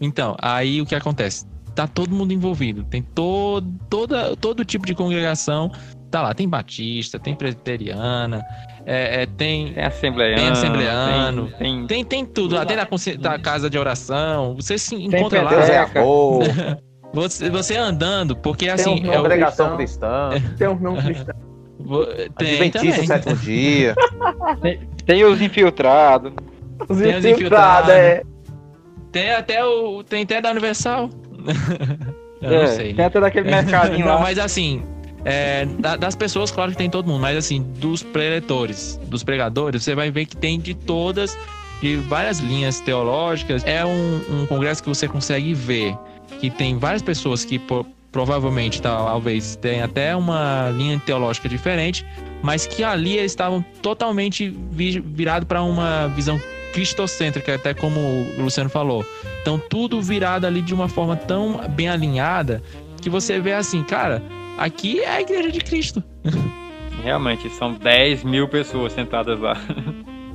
Então, 0.00 0.36
aí 0.40 0.82
o 0.82 0.86
que 0.86 0.94
acontece? 0.94 1.46
Tá 1.76 1.86
todo 1.86 2.10
mundo 2.14 2.32
envolvido. 2.32 2.82
Tem 2.84 3.02
todo, 3.02 3.70
toda, 3.90 4.34
todo 4.34 4.64
tipo 4.64 4.86
de 4.86 4.94
congregação. 4.94 5.70
Tá 6.10 6.22
lá, 6.22 6.32
tem 6.32 6.48
batista, 6.48 7.18
tem 7.18 7.34
presbiteriana, 7.34 8.42
é, 8.86 9.22
é, 9.22 9.26
tem, 9.26 9.74
Tem 9.74 9.84
assembleiano. 9.84 10.40
tem 10.40 10.48
assembleano, 10.50 11.46
Tem, 11.58 11.58
tem- 11.58 11.86
tem, 11.86 12.04
tem 12.04 12.24
tudo. 12.24 12.54
Lá 12.54 12.64
tem 12.64 12.76
na, 12.78 12.86
da 13.18 13.38
casa 13.38 13.68
de 13.68 13.76
oração. 13.78 14.54
Você 14.54 14.78
se 14.78 14.96
Tem 14.96 15.06
encontra 15.06 15.42
lá. 15.42 15.50
penteca. 15.50 16.00
Boa. 16.02 16.44
Você, 17.14 17.48
você 17.48 17.76
andando, 17.76 18.36
porque 18.36 18.64
Tem 18.66 18.74
assim. 18.74 19.06
um 19.06 19.12
é 19.12 19.16
Congregação 19.16 19.76
cristã. 19.76 20.30
Tem 20.58 20.68
um 20.68 20.78
nome 20.78 21.02
cristão. 21.02 21.34
tem 22.36 22.54
Adventista 22.70 22.80
também. 22.80 23.06
sétimo 23.06 23.36
dia. 23.40 23.94
Tem 25.06 25.24
os 25.24 25.40
infiltrados. 25.40 26.32
Os 26.88 26.98
Tem 26.98 27.16
os 27.16 27.24
infiltrados, 27.24 27.88
infiltrados. 27.88 27.90
é. 27.90 28.22
Tem 29.12 29.30
até 29.32 29.64
o. 29.64 30.02
Tem 30.04 30.24
até 30.24 30.42
da 30.42 30.50
Universal. 30.50 31.08
Eu 32.40 32.50
não 32.50 32.62
É, 32.62 32.66
sei. 32.68 32.94
Tem 32.94 33.04
até 33.04 33.20
daquele 33.20 33.48
mercadinho 33.50 34.04
Não, 34.06 34.14
lá. 34.14 34.20
mas 34.20 34.38
assim, 34.38 34.82
é, 35.24 35.66
da- 35.78 35.96
das 35.96 36.14
pessoas, 36.14 36.50
claro 36.50 36.70
que 36.72 36.76
tem 36.76 36.90
todo 36.90 37.06
mundo, 37.06 37.20
mas 37.20 37.36
assim, 37.36 37.62
dos 37.62 38.02
preletores, 38.02 39.00
dos 39.06 39.22
pregadores, 39.24 39.82
você 39.82 39.94
vai 39.94 40.10
ver 40.10 40.26
que 40.26 40.36
tem 40.36 40.58
de 40.60 40.74
todas, 40.74 41.36
de 41.80 41.96
várias 41.96 42.38
linhas 42.38 42.80
teológicas. 42.80 43.62
É 43.64 43.84
um, 43.84 44.20
um 44.28 44.46
congresso 44.46 44.82
que 44.82 44.88
você 44.88 45.08
consegue 45.08 45.54
ver 45.54 45.96
que 46.40 46.50
tem 46.50 46.76
várias 46.78 47.02
pessoas 47.02 47.44
que 47.44 47.60
provavelmente 48.12 48.80
talvez 48.82 49.56
tenham 49.56 49.84
até 49.84 50.14
uma 50.14 50.70
linha 50.70 51.00
teológica 51.04 51.48
diferente, 51.48 52.04
mas 52.42 52.66
que 52.66 52.84
ali 52.84 53.16
eles 53.18 53.32
estavam 53.32 53.64
totalmente 53.82 54.54
vi- 54.70 55.00
virado 55.00 55.46
para 55.46 55.62
uma 55.62 56.08
visão 56.08 56.38
cristocêntrica, 56.76 57.54
até 57.54 57.72
como 57.72 57.98
o 57.98 58.42
Luciano 58.42 58.68
falou. 58.68 59.02
Então 59.40 59.58
tudo 59.58 60.02
virado 60.02 60.46
ali 60.46 60.60
de 60.60 60.74
uma 60.74 60.88
forma 60.88 61.16
tão 61.16 61.66
bem 61.70 61.88
alinhada 61.88 62.62
que 63.00 63.08
você 63.08 63.40
vê 63.40 63.54
assim, 63.54 63.82
cara, 63.82 64.22
aqui 64.58 65.00
é 65.00 65.08
a 65.08 65.20
igreja 65.22 65.50
de 65.50 65.60
Cristo. 65.60 66.04
Realmente, 67.02 67.48
são 67.50 67.72
10 67.72 68.24
mil 68.24 68.46
pessoas 68.46 68.92
sentadas 68.92 69.40
lá. 69.40 69.56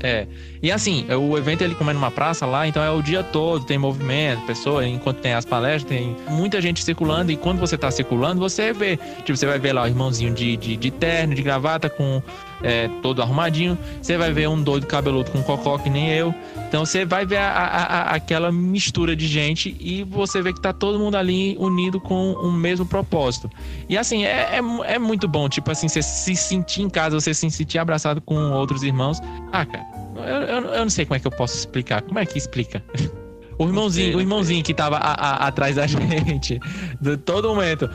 É. 0.03 0.25
E 0.63 0.71
assim, 0.71 1.05
o 1.13 1.37
evento 1.37 1.63
ele 1.63 1.75
como 1.75 1.91
é 1.91 1.93
numa 1.93 2.09
praça 2.09 2.43
lá, 2.43 2.67
então 2.67 2.83
é 2.83 2.89
o 2.89 3.03
dia 3.03 3.21
todo, 3.21 3.63
tem 3.63 3.77
movimento, 3.77 4.43
pessoa, 4.47 4.83
enquanto 4.83 5.19
tem 5.19 5.33
as 5.33 5.45
palestras, 5.45 5.83
tem 5.83 6.15
muita 6.27 6.59
gente 6.59 6.83
circulando, 6.83 7.31
e 7.31 7.37
quando 7.37 7.59
você 7.59 7.77
tá 7.77 7.91
circulando, 7.91 8.39
você 8.39 8.73
vê, 8.73 8.97
tipo, 9.23 9.37
você 9.37 9.45
vai 9.45 9.59
ver 9.59 9.73
lá 9.73 9.83
o 9.83 9.87
irmãozinho 9.87 10.33
de, 10.33 10.57
de, 10.57 10.75
de 10.75 10.89
terno, 10.89 11.35
de 11.35 11.43
gravata, 11.43 11.87
com 11.87 12.19
é, 12.63 12.87
todo 13.01 13.21
arrumadinho, 13.21 13.77
você 14.01 14.17
vai 14.17 14.31
ver 14.31 14.47
um 14.49 14.61
doido 14.61 14.85
cabeludo 14.87 15.31
com 15.31 15.41
cocó, 15.43 15.77
que 15.77 15.89
nem 15.89 16.09
eu. 16.11 16.33
Então 16.67 16.85
você 16.85 17.03
vai 17.05 17.25
ver 17.25 17.37
a- 17.37 17.51
a- 17.51 17.83
a- 17.83 18.15
aquela 18.15 18.51
mistura 18.51 19.15
de 19.15 19.27
gente 19.27 19.75
e 19.79 20.03
você 20.03 20.41
vê 20.41 20.53
que 20.53 20.61
tá 20.61 20.71
todo 20.71 20.97
mundo 20.97 21.15
ali 21.17 21.55
unido 21.59 21.99
com 21.99 22.31
o 22.33 22.51
mesmo 22.51 22.85
propósito. 22.85 23.49
E 23.89 23.97
assim, 23.97 24.23
é, 24.23 24.57
é, 24.57 24.93
é 24.93 24.99
muito 24.99 25.27
bom, 25.27 25.49
tipo 25.49 25.69
assim, 25.69 25.87
você 25.89 26.01
se 26.01 26.35
sentir 26.35 26.81
em 26.81 26.89
casa, 26.89 27.19
você 27.19 27.33
se 27.33 27.49
sentir 27.51 27.77
abraçado 27.77 28.21
com 28.21 28.35
outros 28.53 28.83
irmãos. 28.83 29.19
Ah, 29.51 29.65
cara, 29.65 29.85
eu, 30.15 30.23
eu, 30.23 30.61
eu 30.75 30.81
não 30.81 30.89
sei 30.89 31.05
como 31.05 31.15
é 31.17 31.19
que 31.19 31.27
eu 31.27 31.31
posso 31.31 31.57
explicar. 31.57 32.01
Como 32.01 32.17
é 32.19 32.25
que 32.25 32.37
explica? 32.37 32.81
O 33.57 33.65
irmãozinho, 33.65 34.17
o 34.17 34.21
irmãozinho 34.21 34.63
que 34.63 34.73
tava 34.73 34.97
a- 34.97 35.13
a- 35.13 35.47
atrás 35.47 35.75
da 35.75 35.85
gente, 35.87 36.59
de 36.99 37.17
todo 37.17 37.49
momento. 37.49 37.89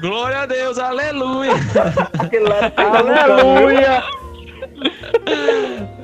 Glória 0.00 0.38
a 0.40 0.46
Deus, 0.46 0.78
aleluia! 0.78 1.52
Lá 1.52 2.70
tá 2.70 2.82
Aleluia! 2.98 4.02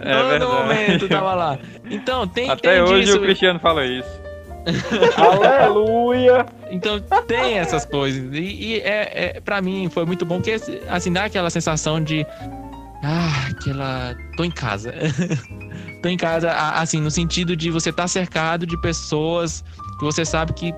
É 0.03 0.13
todo 0.15 0.29
verdade. 0.29 0.45
momento 0.53 1.09
tava 1.09 1.35
lá. 1.35 1.59
Então, 1.91 2.27
tem, 2.29 2.49
Até 2.51 2.73
tem 2.75 2.83
hoje 2.83 3.05
disso. 3.07 3.19
o 3.19 3.23
Cristiano 3.23 3.59
fala 3.59 3.85
isso. 3.85 4.09
Aleluia! 5.17 6.47
Então 6.71 7.01
tem 7.27 7.59
essas 7.59 7.85
coisas. 7.87 8.23
E, 8.35 8.39
e 8.41 8.81
é, 8.81 9.37
é, 9.37 9.41
pra 9.41 9.61
mim 9.63 9.89
foi 9.91 10.05
muito 10.05 10.25
bom 10.27 10.41
que 10.41 10.53
assim, 10.89 11.13
dá 11.13 11.25
aquela 11.25 11.51
sensação 11.51 12.01
de. 12.03 12.27
Ah, 13.03 13.49
aquela. 13.51 14.15
tô 14.37 14.45
em 14.45 14.51
casa. 14.51 14.93
Tô 16.03 16.09
em 16.09 16.17
casa, 16.17 16.53
assim, 16.53 17.01
no 17.01 17.11
sentido 17.11 17.57
de 17.57 17.71
você 17.71 17.91
estar 17.91 18.09
cercado 18.09 18.67
de 18.67 18.81
pessoas 18.81 19.65
que 19.99 20.05
você 20.05 20.25
sabe 20.25 20.53
que 20.53 20.75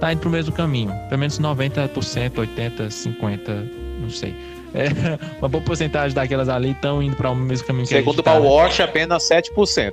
tá 0.00 0.12
indo 0.12 0.20
pro 0.20 0.30
mesmo 0.30 0.52
caminho. 0.52 0.92
Pelo 1.08 1.20
menos 1.20 1.38
90%, 1.38 1.88
80%, 1.90 2.88
50%, 2.88 3.70
não 4.00 4.10
sei. 4.10 4.34
É, 4.74 4.88
uma 5.38 5.48
boa 5.48 5.62
porcentagem 5.62 6.14
daquelas 6.14 6.48
ali 6.48 6.72
estão 6.72 7.02
indo 7.02 7.16
para 7.16 7.30
o 7.30 7.36
mesmo 7.36 7.66
caminho 7.66 7.86
que 7.86 7.94
a 7.94 7.98
Segundo 7.98 8.18
o 8.18 8.22
tá, 8.22 8.34
né? 8.34 8.40
Powerwash, 8.40 8.80
apenas 8.82 9.28
7%. 9.28 9.92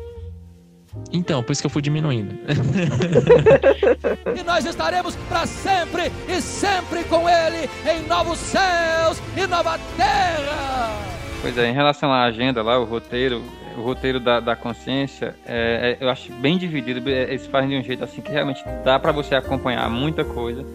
Então, 1.12 1.42
por 1.42 1.52
isso 1.52 1.62
que 1.62 1.66
eu 1.66 1.72
fui 1.72 1.82
diminuindo. 1.82 2.36
E 4.36 4.44
nós 4.44 4.66
estaremos 4.66 5.16
para 5.28 5.46
sempre 5.46 6.12
e 6.28 6.42
sempre 6.42 7.04
com 7.06 7.28
Ele 7.30 7.70
em 7.90 8.08
novos 8.08 8.38
céus 8.38 9.22
e 9.36 9.48
nova 9.48 9.80
terra. 9.96 10.98
Pois 11.42 11.58
é, 11.58 11.70
em 11.70 11.74
relação 11.74 12.12
à 12.12 12.24
agenda 12.24 12.62
lá, 12.62 12.80
o 12.80 12.86
roteiro, 12.86 13.44
o 13.78 13.82
roteiro 13.82 14.20
da, 14.20 14.40
da 14.40 14.56
consciência, 14.56 15.36
é, 15.46 15.98
é, 16.00 16.04
eu 16.04 16.10
acho 16.10 16.32
bem 16.34 16.58
dividido. 16.58 17.10
é, 17.10 17.24
Eles 17.24 17.46
fazem 17.48 17.70
de 17.70 17.78
um 17.78 17.84
jeito 17.84 18.04
assim 18.04 18.22
que 18.22 18.32
realmente 18.32 18.64
dá 18.84 19.00
para 19.00 19.12
você 19.12 19.36
acompanhar 19.36 19.90
muita 19.90 20.24
coisa. 20.24 20.66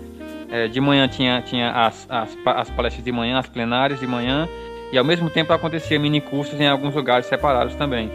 É, 0.50 0.66
de 0.66 0.80
manhã 0.80 1.06
tinha, 1.08 1.42
tinha 1.42 1.70
as, 1.70 2.06
as, 2.08 2.36
as 2.46 2.70
palestras 2.70 3.04
de 3.04 3.12
manhã, 3.12 3.38
as 3.38 3.46
plenárias 3.48 4.00
de 4.00 4.06
manhã, 4.06 4.48
e 4.90 4.96
ao 4.98 5.04
mesmo 5.04 5.28
tempo 5.28 5.52
acontecia 5.52 5.98
mini 5.98 6.20
cursos 6.20 6.58
em 6.58 6.66
alguns 6.66 6.94
lugares 6.94 7.26
separados 7.26 7.74
também. 7.74 8.10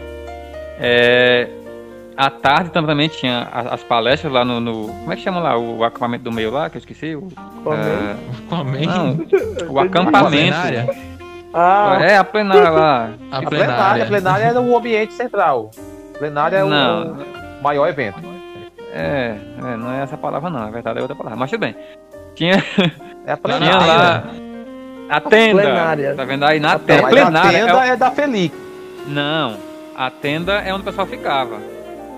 É, 0.80 1.48
à 2.16 2.28
tarde 2.30 2.70
também 2.70 3.08
tinha 3.08 3.48
as, 3.52 3.66
as 3.74 3.82
palestras 3.84 4.32
lá 4.32 4.44
no, 4.44 4.58
no- 4.60 4.88
Como 4.88 5.12
é 5.12 5.16
que 5.16 5.22
chama 5.22 5.38
lá? 5.40 5.56
O 5.56 5.84
acampamento 5.84 6.24
do 6.24 6.32
meio 6.32 6.50
lá, 6.50 6.68
que 6.68 6.76
eu 6.76 6.80
esqueci? 6.80 7.14
O, 7.14 7.28
não, 8.86 9.16
o 9.72 9.78
acampamento. 9.78 11.13
Plenária? 11.54 12.06
Ah, 12.06 12.10
É, 12.10 12.16
a 12.18 12.24
plenária 12.24 12.70
lá. 12.70 13.10
A 13.30 13.38
A 13.38 13.42
plenária, 13.42 14.02
a 14.04 14.06
plenária 14.06 14.44
é 14.44 14.58
o 14.58 14.76
ambiente 14.76 15.12
central. 15.14 15.70
A 16.14 16.18
plenária 16.18 16.56
é 16.58 16.64
o, 16.64 16.68
Não. 16.68 17.12
o 17.60 17.62
maior 17.62 17.88
evento. 17.88 18.18
É, 18.92 19.36
é, 19.58 19.76
não 19.76 19.92
é 19.92 20.02
essa 20.02 20.16
palavra 20.16 20.48
não, 20.50 20.60
na 20.60 20.70
verdade 20.70 20.98
é 20.98 21.02
outra 21.02 21.16
palavra. 21.16 21.38
Mas 21.38 21.50
tudo 21.50 21.60
bem. 21.60 21.74
Tinha, 22.34 22.54
É 23.26 23.32
a 23.32 23.36
tinha 23.36 23.36
plenária. 23.38 23.86
lá 23.86 24.24
a 25.08 25.20
tenda. 25.20 25.62
plenária. 25.62 26.14
Tá 26.14 26.24
vendo 26.24 26.44
aí 26.44 26.60
na 26.60 26.72
Não, 26.72 26.78
tenda? 26.80 27.08
plenária. 27.08 27.48
a 27.64 27.66
tenda 27.66 27.86
é 27.86 27.88
é 27.90 27.96
da 27.96 28.10
Feliz. 28.10 28.50
o- 28.52 29.10
Não, 29.10 29.56
a 29.96 30.10
tenda 30.10 30.52
é 30.60 30.72
onde 30.72 30.82
o 30.82 30.84
pessoal 30.84 31.06
ficava. 31.06 31.56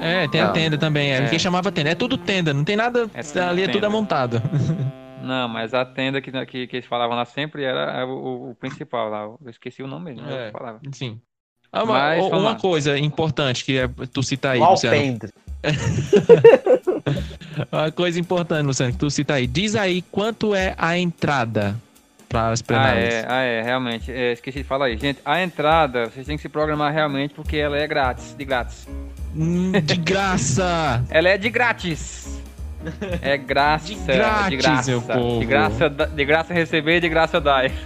É, 0.01 0.29
tem 0.29 0.40
a 0.42 0.46
Não. 0.46 0.53
tenda 0.53 0.77
também. 0.77 1.12
É. 1.12 1.18
É. 1.25 1.29
Quem 1.29 1.38
chamava 1.38 1.72
tenda. 1.72 1.90
É 1.90 1.94
tudo 1.94 2.18
tenda, 2.18 2.53
não 2.53 2.64
tem 2.64 2.77
nada. 2.77 3.09
É 3.14 3.40
ali 3.40 3.62
é 3.62 3.66
tudo 3.66 3.75
tenda. 3.75 3.87
amontado. 3.87 4.42
Não, 5.26 5.48
mas 5.48 5.74
a 5.74 5.84
tenda 5.84 6.20
que, 6.20 6.30
que, 6.46 6.66
que 6.66 6.76
eles 6.76 6.86
falavam 6.86 7.16
lá 7.16 7.24
sempre 7.24 7.64
era 7.64 8.06
o, 8.06 8.50
o- 8.50 8.54
principal 8.54 9.08
lá. 9.10 9.22
Eu 9.22 9.50
esqueci 9.50 9.82
o 9.82 9.86
nome 9.86 10.14
mesmo. 10.14 10.28
É. 10.30 10.48
É. 10.48 10.50
Falava. 10.50 10.80
Sim. 10.92 11.20
Ah, 11.72 11.82
uma, 11.82 11.92
Mas, 11.94 12.18
vamos 12.22 12.38
uma 12.38 12.50
lá. 12.50 12.54
coisa 12.56 12.96
importante 12.98 13.64
que 13.64 13.78
é, 13.78 13.88
tu 14.12 14.22
cita 14.22 14.50
aí, 14.52 14.60
Luciano. 14.60 14.96
alpendre. 14.96 15.30
Uma 17.72 17.90
coisa 17.90 18.18
importante, 18.20 18.66
Luciano, 18.66 18.92
que 18.92 18.98
tu 18.98 19.10
cita 19.10 19.34
aí. 19.34 19.46
Diz 19.46 19.74
aí 19.74 20.02
quanto 20.02 20.54
é 20.54 20.74
a 20.78 20.96
entrada 20.98 21.76
para 22.28 22.50
as 22.50 22.60
Ah, 22.60 22.64
plenárias. 22.64 23.14
é, 23.14 23.26
ah, 23.28 23.42
é, 23.42 23.62
realmente. 23.62 24.12
É, 24.12 24.32
esqueci 24.32 24.58
de 24.58 24.64
falar 24.64 24.86
aí. 24.86 24.96
Gente, 24.96 25.20
a 25.24 25.42
entrada, 25.42 26.06
vocês 26.06 26.26
têm 26.26 26.36
que 26.36 26.42
se 26.42 26.48
programar 26.48 26.92
realmente 26.92 27.34
porque 27.34 27.56
ela 27.56 27.76
é 27.76 27.86
grátis, 27.86 28.34
de 28.36 28.44
grátis. 28.44 28.86
Hum, 29.34 29.72
De 29.72 29.96
graça! 29.96 31.04
Ela 31.10 31.28
é 31.30 31.38
de 31.38 31.50
grátis. 31.50 32.40
É 33.22 33.36
graça, 33.36 33.86
De 33.86 33.94
de 33.96 34.04
grátis, 34.06 34.58
graça, 34.58 34.90
meu 34.90 35.02
povo. 35.02 35.40
de 35.40 35.46
graça, 35.46 35.88
de 35.90 36.24
graça 36.24 36.54
receber, 36.54 37.00
de 37.00 37.08
graça 37.08 37.40
dar. 37.40 37.64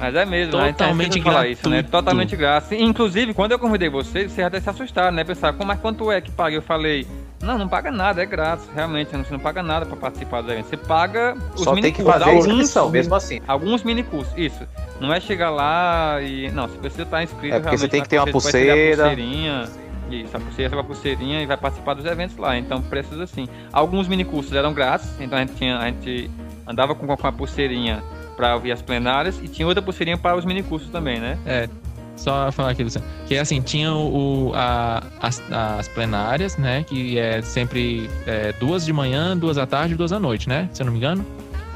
Mas 0.00 0.14
é 0.14 0.24
mesmo, 0.24 0.56
né? 0.56 0.62
A 0.62 0.66
gente 0.66 0.76
Totalmente 0.76 1.12
sempre 1.14 1.32
fala 1.32 1.48
isso, 1.48 1.68
né? 1.68 1.82
Totalmente 1.82 2.36
grátis. 2.36 2.70
Inclusive, 2.70 3.34
quando 3.34 3.50
eu 3.50 3.58
convidei 3.58 3.88
vocês, 3.88 4.30
vocês 4.30 4.46
até 4.46 4.60
se 4.60 4.70
assustaram, 4.70 5.10
né? 5.10 5.24
Pensaram, 5.24 5.56
como, 5.58 5.66
mas 5.66 5.80
quanto 5.80 6.12
é 6.12 6.20
que 6.20 6.30
paga? 6.30 6.54
Eu 6.54 6.62
falei, 6.62 7.04
não, 7.42 7.58
não 7.58 7.66
paga 7.66 7.90
nada, 7.90 8.22
é 8.22 8.26
grátis, 8.26 8.64
realmente, 8.72 9.10
você 9.10 9.32
não 9.32 9.40
paga 9.40 9.60
nada 9.60 9.84
pra 9.86 9.96
participar 9.96 10.40
do 10.42 10.52
evento. 10.52 10.66
Você 10.68 10.76
paga 10.76 11.34
os 11.56 11.62
Só 11.64 11.72
tem 11.74 11.82
que 11.92 12.00
minicursos, 12.00 12.12
fazer 12.12 12.24
a 12.24 12.28
alguns- 12.28 12.46
inscrição, 12.46 12.90
mesmo 12.90 13.14
assim. 13.16 13.40
Alguns 13.48 13.82
minicursos, 13.82 14.32
isso. 14.36 14.60
Não 15.00 15.12
é 15.12 15.18
chegar 15.18 15.50
lá 15.50 16.22
e. 16.22 16.48
Não, 16.52 16.68
você 16.68 16.78
precisa 16.78 17.02
estar 17.02 17.20
inscrito 17.24 17.56
É, 17.56 17.58
porque 17.58 17.76
você 17.76 17.86
realmente 17.86 17.90
tem 17.90 17.98
na 18.00 18.04
que 18.04 18.08
ter 18.10 18.18
uma 18.18 18.26
você 18.26 18.30
pulseira. 18.32 19.02
A 19.04 19.08
pulseirinha. 19.08 19.64
Isso, 20.10 20.36
a 20.36 20.40
pulseira 20.40 20.80
a 20.80 20.84
pulseirinha 20.84 21.42
e 21.42 21.46
vai 21.46 21.56
participar 21.56 21.94
dos 21.94 22.04
eventos 22.04 22.36
lá. 22.36 22.56
Então 22.58 22.80
precisa 22.82 23.24
assim. 23.24 23.46
Alguns 23.72 24.08
minicursos 24.08 24.52
eram 24.52 24.72
grátis, 24.72 25.08
então 25.20 25.36
a 25.36 25.40
gente, 25.42 25.54
tinha, 25.54 25.78
a 25.78 25.86
gente 25.86 26.30
andava 26.66 26.94
com, 26.94 27.06
com 27.06 27.26
a 27.26 27.32
pulseirinha 27.32 28.02
para 28.36 28.54
ouvir 28.54 28.72
as 28.72 28.80
plenárias 28.80 29.38
e 29.42 29.48
tinha 29.48 29.66
outra 29.66 29.82
pulseirinha 29.82 30.16
para 30.16 30.36
os 30.36 30.44
minicursos 30.44 30.88
também, 30.90 31.18
né? 31.18 31.36
É, 31.44 31.68
só 32.16 32.50
falar 32.52 32.70
aqui, 32.70 32.82
Luciano. 32.84 33.06
Que 33.26 33.36
assim, 33.36 33.60
tinha 33.60 33.92
o, 33.92 34.52
a- 34.54 35.02
as, 35.20 35.42
as 35.52 35.88
plenárias, 35.88 36.56
né? 36.56 36.84
Que 36.88 37.18
é 37.18 37.42
sempre 37.42 38.08
é, 38.26 38.52
duas 38.58 38.84
de 38.84 38.92
manhã, 38.92 39.36
duas 39.36 39.58
à 39.58 39.66
tarde 39.66 39.94
e 39.94 39.96
duas 39.96 40.12
à 40.12 40.18
noite, 40.20 40.48
né? 40.48 40.68
Se 40.72 40.82
eu 40.82 40.86
não 40.86 40.92
me 40.92 40.98
engano. 40.98 41.24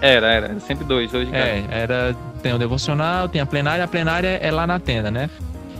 Era, 0.01 0.27
era, 0.33 0.47
era 0.47 0.61
sempre 0.61 0.85
dois, 0.85 1.13
hoje 1.15 1.31
É, 1.33 1.63
era. 1.71 2.17
Tem 2.43 2.53
o 2.53 2.59
devocional, 2.59 3.29
tem 3.29 3.41
a 3.41 3.47
plenária, 3.47 3.85
a 3.85 3.89
plenária 3.89 4.39
é 4.43 4.51
lá 4.51 4.67
na 4.67 4.81
tenda, 4.81 5.11
né? 5.13 5.31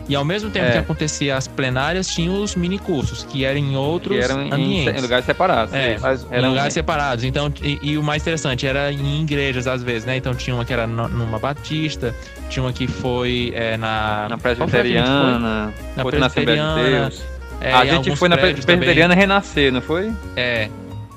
E 0.09 0.15
ao 0.15 0.25
mesmo 0.25 0.49
tempo 0.49 0.65
É. 0.65 0.71
que 0.73 0.77
acontecia 0.79 1.37
as 1.37 1.47
plenárias, 1.47 2.07
tinha 2.07 2.29
os 2.29 2.55
minicursos, 2.55 3.23
que 3.23 3.45
eram 3.45 3.57
em 3.59 3.75
outros 3.77 4.17
que 4.17 4.23
eram 4.23 4.41
em, 4.43 4.51
ambientes. 4.51 4.97
em 4.99 5.01
lugares 5.01 5.25
separados. 5.25 5.73
É, 5.73 5.97
mas 5.97 6.23
em 6.23 6.27
Eram- 6.35 6.49
lugares 6.49 6.73
separados. 6.73 7.23
Então, 7.23 7.51
e, 7.61 7.79
e 7.81 7.97
o 7.97 8.03
mais 8.03 8.21
interessante 8.21 8.67
era 8.67 8.91
em 8.91 9.21
igrejas, 9.21 9.65
às 9.65 9.81
vezes, 9.81 10.05
né? 10.05 10.17
Então 10.17 10.33
tinha 10.35 10.53
uma 10.55 10.65
que 10.65 10.73
era 10.73 10.85
numa 10.85 11.39
batista, 11.39 12.13
tinha 12.49 12.63
uma 12.63 12.73
que 12.73 12.85
foi 12.85 13.53
é, 13.55 13.77
na. 13.77 14.27
na 14.29 14.37
qual 14.37 14.39
foi 14.39 14.55
presbiteriana, 14.55 15.73
Na 15.95 16.03
de 16.03 16.09
presbiteriana. 16.09 16.83
Deus. 16.83 17.23
É, 17.61 17.73
a 17.73 17.85
em 17.85 18.03
gente 18.03 18.15
foi 18.17 18.27
na 18.27 18.37
presbiteriana 18.37 19.13
renascer, 19.15 19.71
não 19.71 19.81
foi? 19.81 20.11
É. 20.35 20.69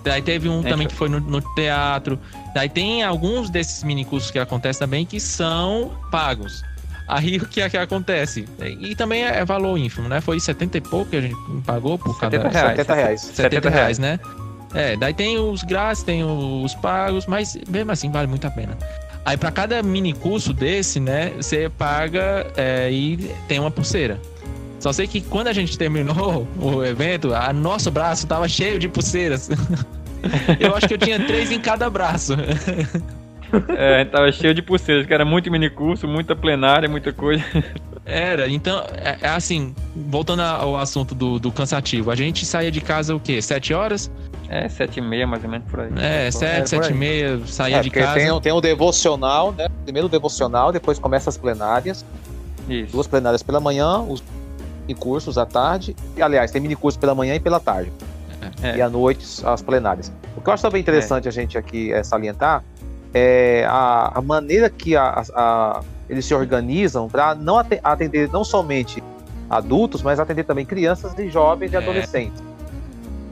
Daí 0.04 0.22
teve 0.22 0.48
um 0.48 0.62
também 0.62 0.86
que 0.86 0.94
foi 0.94 1.08
no, 1.08 1.18
no 1.18 1.40
teatro. 1.56 2.16
Daí 2.54 2.68
tem 2.68 3.02
alguns 3.02 3.50
desses 3.50 3.82
minicursos 3.82 4.30
que 4.30 4.38
acontecem 4.38 4.78
também 4.78 5.04
que 5.04 5.18
são 5.18 5.90
pagos. 6.12 6.62
Aí 7.08 7.36
o 7.36 7.46
que 7.46 7.60
é 7.60 7.68
que 7.68 7.76
acontece? 7.76 8.46
E 8.60 8.94
também 8.96 9.24
é 9.24 9.44
valor 9.44 9.78
ínfimo, 9.78 10.08
né? 10.08 10.20
Foi 10.20 10.40
70 10.40 10.78
e 10.78 10.80
pouco 10.80 11.10
que 11.10 11.16
a 11.16 11.20
gente 11.20 11.36
pagou 11.64 11.98
por 11.98 12.18
cada 12.18 12.36
70 12.36 12.48
reais. 12.48 12.76
70 12.76 12.94
reais. 12.94 13.20
70 13.20 13.70
reais, 13.70 13.98
né? 13.98 14.18
É, 14.74 14.96
daí 14.96 15.14
tem 15.14 15.38
os 15.38 15.62
grátis, 15.62 16.02
tem 16.02 16.24
os 16.24 16.74
pagos, 16.74 17.26
mas 17.26 17.56
mesmo 17.68 17.92
assim 17.92 18.10
vale 18.10 18.26
muito 18.26 18.46
a 18.46 18.50
pena. 18.50 18.76
Aí 19.24 19.36
pra 19.36 19.50
cada 19.50 19.82
mini 19.82 20.12
curso 20.12 20.52
desse, 20.52 21.00
né, 21.00 21.32
você 21.36 21.68
paga 21.68 22.46
é, 22.56 22.90
e 22.90 23.34
tem 23.48 23.58
uma 23.58 23.70
pulseira. 23.70 24.20
Só 24.78 24.92
sei 24.92 25.06
que 25.06 25.20
quando 25.20 25.48
a 25.48 25.52
gente 25.52 25.76
terminou 25.78 26.46
o 26.60 26.84
evento, 26.84 27.34
a 27.34 27.52
nosso 27.52 27.90
braço 27.90 28.26
tava 28.26 28.48
cheio 28.48 28.78
de 28.78 28.88
pulseiras. 28.88 29.48
Eu 30.58 30.74
acho 30.74 30.88
que 30.88 30.94
eu 30.94 30.98
tinha 30.98 31.24
três 31.24 31.52
em 31.52 31.60
cada 31.60 31.88
braço. 31.88 32.34
É, 33.76 34.04
tava 34.04 34.30
cheio 34.32 34.54
de 34.54 34.62
pulseiras, 34.62 35.06
que 35.06 35.12
era 35.14 35.24
muito 35.24 35.50
minicurso, 35.50 36.06
muita 36.08 36.34
plenária, 36.34 36.88
muita 36.88 37.12
coisa. 37.12 37.44
Era, 38.04 38.48
então, 38.48 38.84
é, 38.96 39.18
é 39.22 39.28
assim, 39.28 39.74
voltando 39.94 40.40
ao 40.42 40.76
assunto 40.76 41.14
do, 41.14 41.38
do 41.38 41.50
cansativo, 41.50 42.10
a 42.10 42.14
gente 42.14 42.44
saía 42.46 42.70
de 42.70 42.80
casa 42.80 43.14
o 43.14 43.20
quê? 43.20 43.40
Sete 43.42 43.74
horas? 43.74 44.10
É, 44.48 44.68
sete 44.68 44.98
e 44.98 45.02
meia, 45.02 45.26
mais 45.26 45.42
ou 45.42 45.50
menos 45.50 45.68
por 45.68 45.80
aí. 45.80 45.90
É, 45.98 46.30
sete, 46.30 46.60
por 46.60 46.68
sete 46.68 46.90
e 46.92 46.94
meia, 46.94 47.40
saía 47.46 47.78
É, 47.78 47.80
de 47.80 47.90
casa. 47.90 48.14
tem, 48.14 48.30
o- 48.30 48.40
tem 48.40 48.52
o 48.52 48.60
devocional, 48.60 49.52
né? 49.52 49.66
Primeiro 49.84 50.06
o 50.06 50.10
devocional, 50.10 50.70
depois 50.70 50.98
começa 50.98 51.28
as 51.30 51.36
plenárias. 51.36 52.04
Isso. 52.68 52.92
Duas 52.92 53.06
plenárias 53.08 53.42
pela 53.42 53.58
manhã, 53.60 53.98
os 54.00 54.22
minicursos 54.86 55.36
à 55.36 55.44
tarde. 55.44 55.96
E, 56.16 56.22
aliás, 56.22 56.50
tem 56.52 56.60
minicursos 56.60 56.96
pela 56.98 57.14
manhã 57.14 57.34
e 57.34 57.40
pela 57.40 57.58
tarde. 57.58 57.92
É. 58.62 58.76
E 58.76 58.82
à 58.82 58.88
noite, 58.88 59.26
as 59.44 59.62
plenárias. 59.62 60.12
O 60.36 60.40
que 60.40 60.48
eu 60.48 60.52
acho 60.54 60.62
também 60.62 60.80
interessante 60.80 61.26
a 61.26 61.30
gente 61.32 61.58
aqui 61.58 61.92
é, 61.92 62.04
salientar 62.04 62.62
é 63.18 63.64
a, 63.66 64.12
a 64.18 64.20
maneira 64.20 64.68
que 64.68 64.94
a- 64.94 65.22
a- 65.34 65.80
eles 66.06 66.26
se 66.26 66.34
organizam 66.34 67.08
para 67.08 67.34
não 67.34 67.56
ate- 67.56 67.80
atender 67.82 68.28
não 68.30 68.44
somente 68.44 69.02
adultos, 69.48 70.02
mas 70.02 70.20
atender 70.20 70.44
também 70.44 70.66
crianças 70.66 71.18
e 71.18 71.30
jovens 71.30 71.72
e 71.72 71.76
É. 71.76 71.78
adolescentes. 71.78 72.42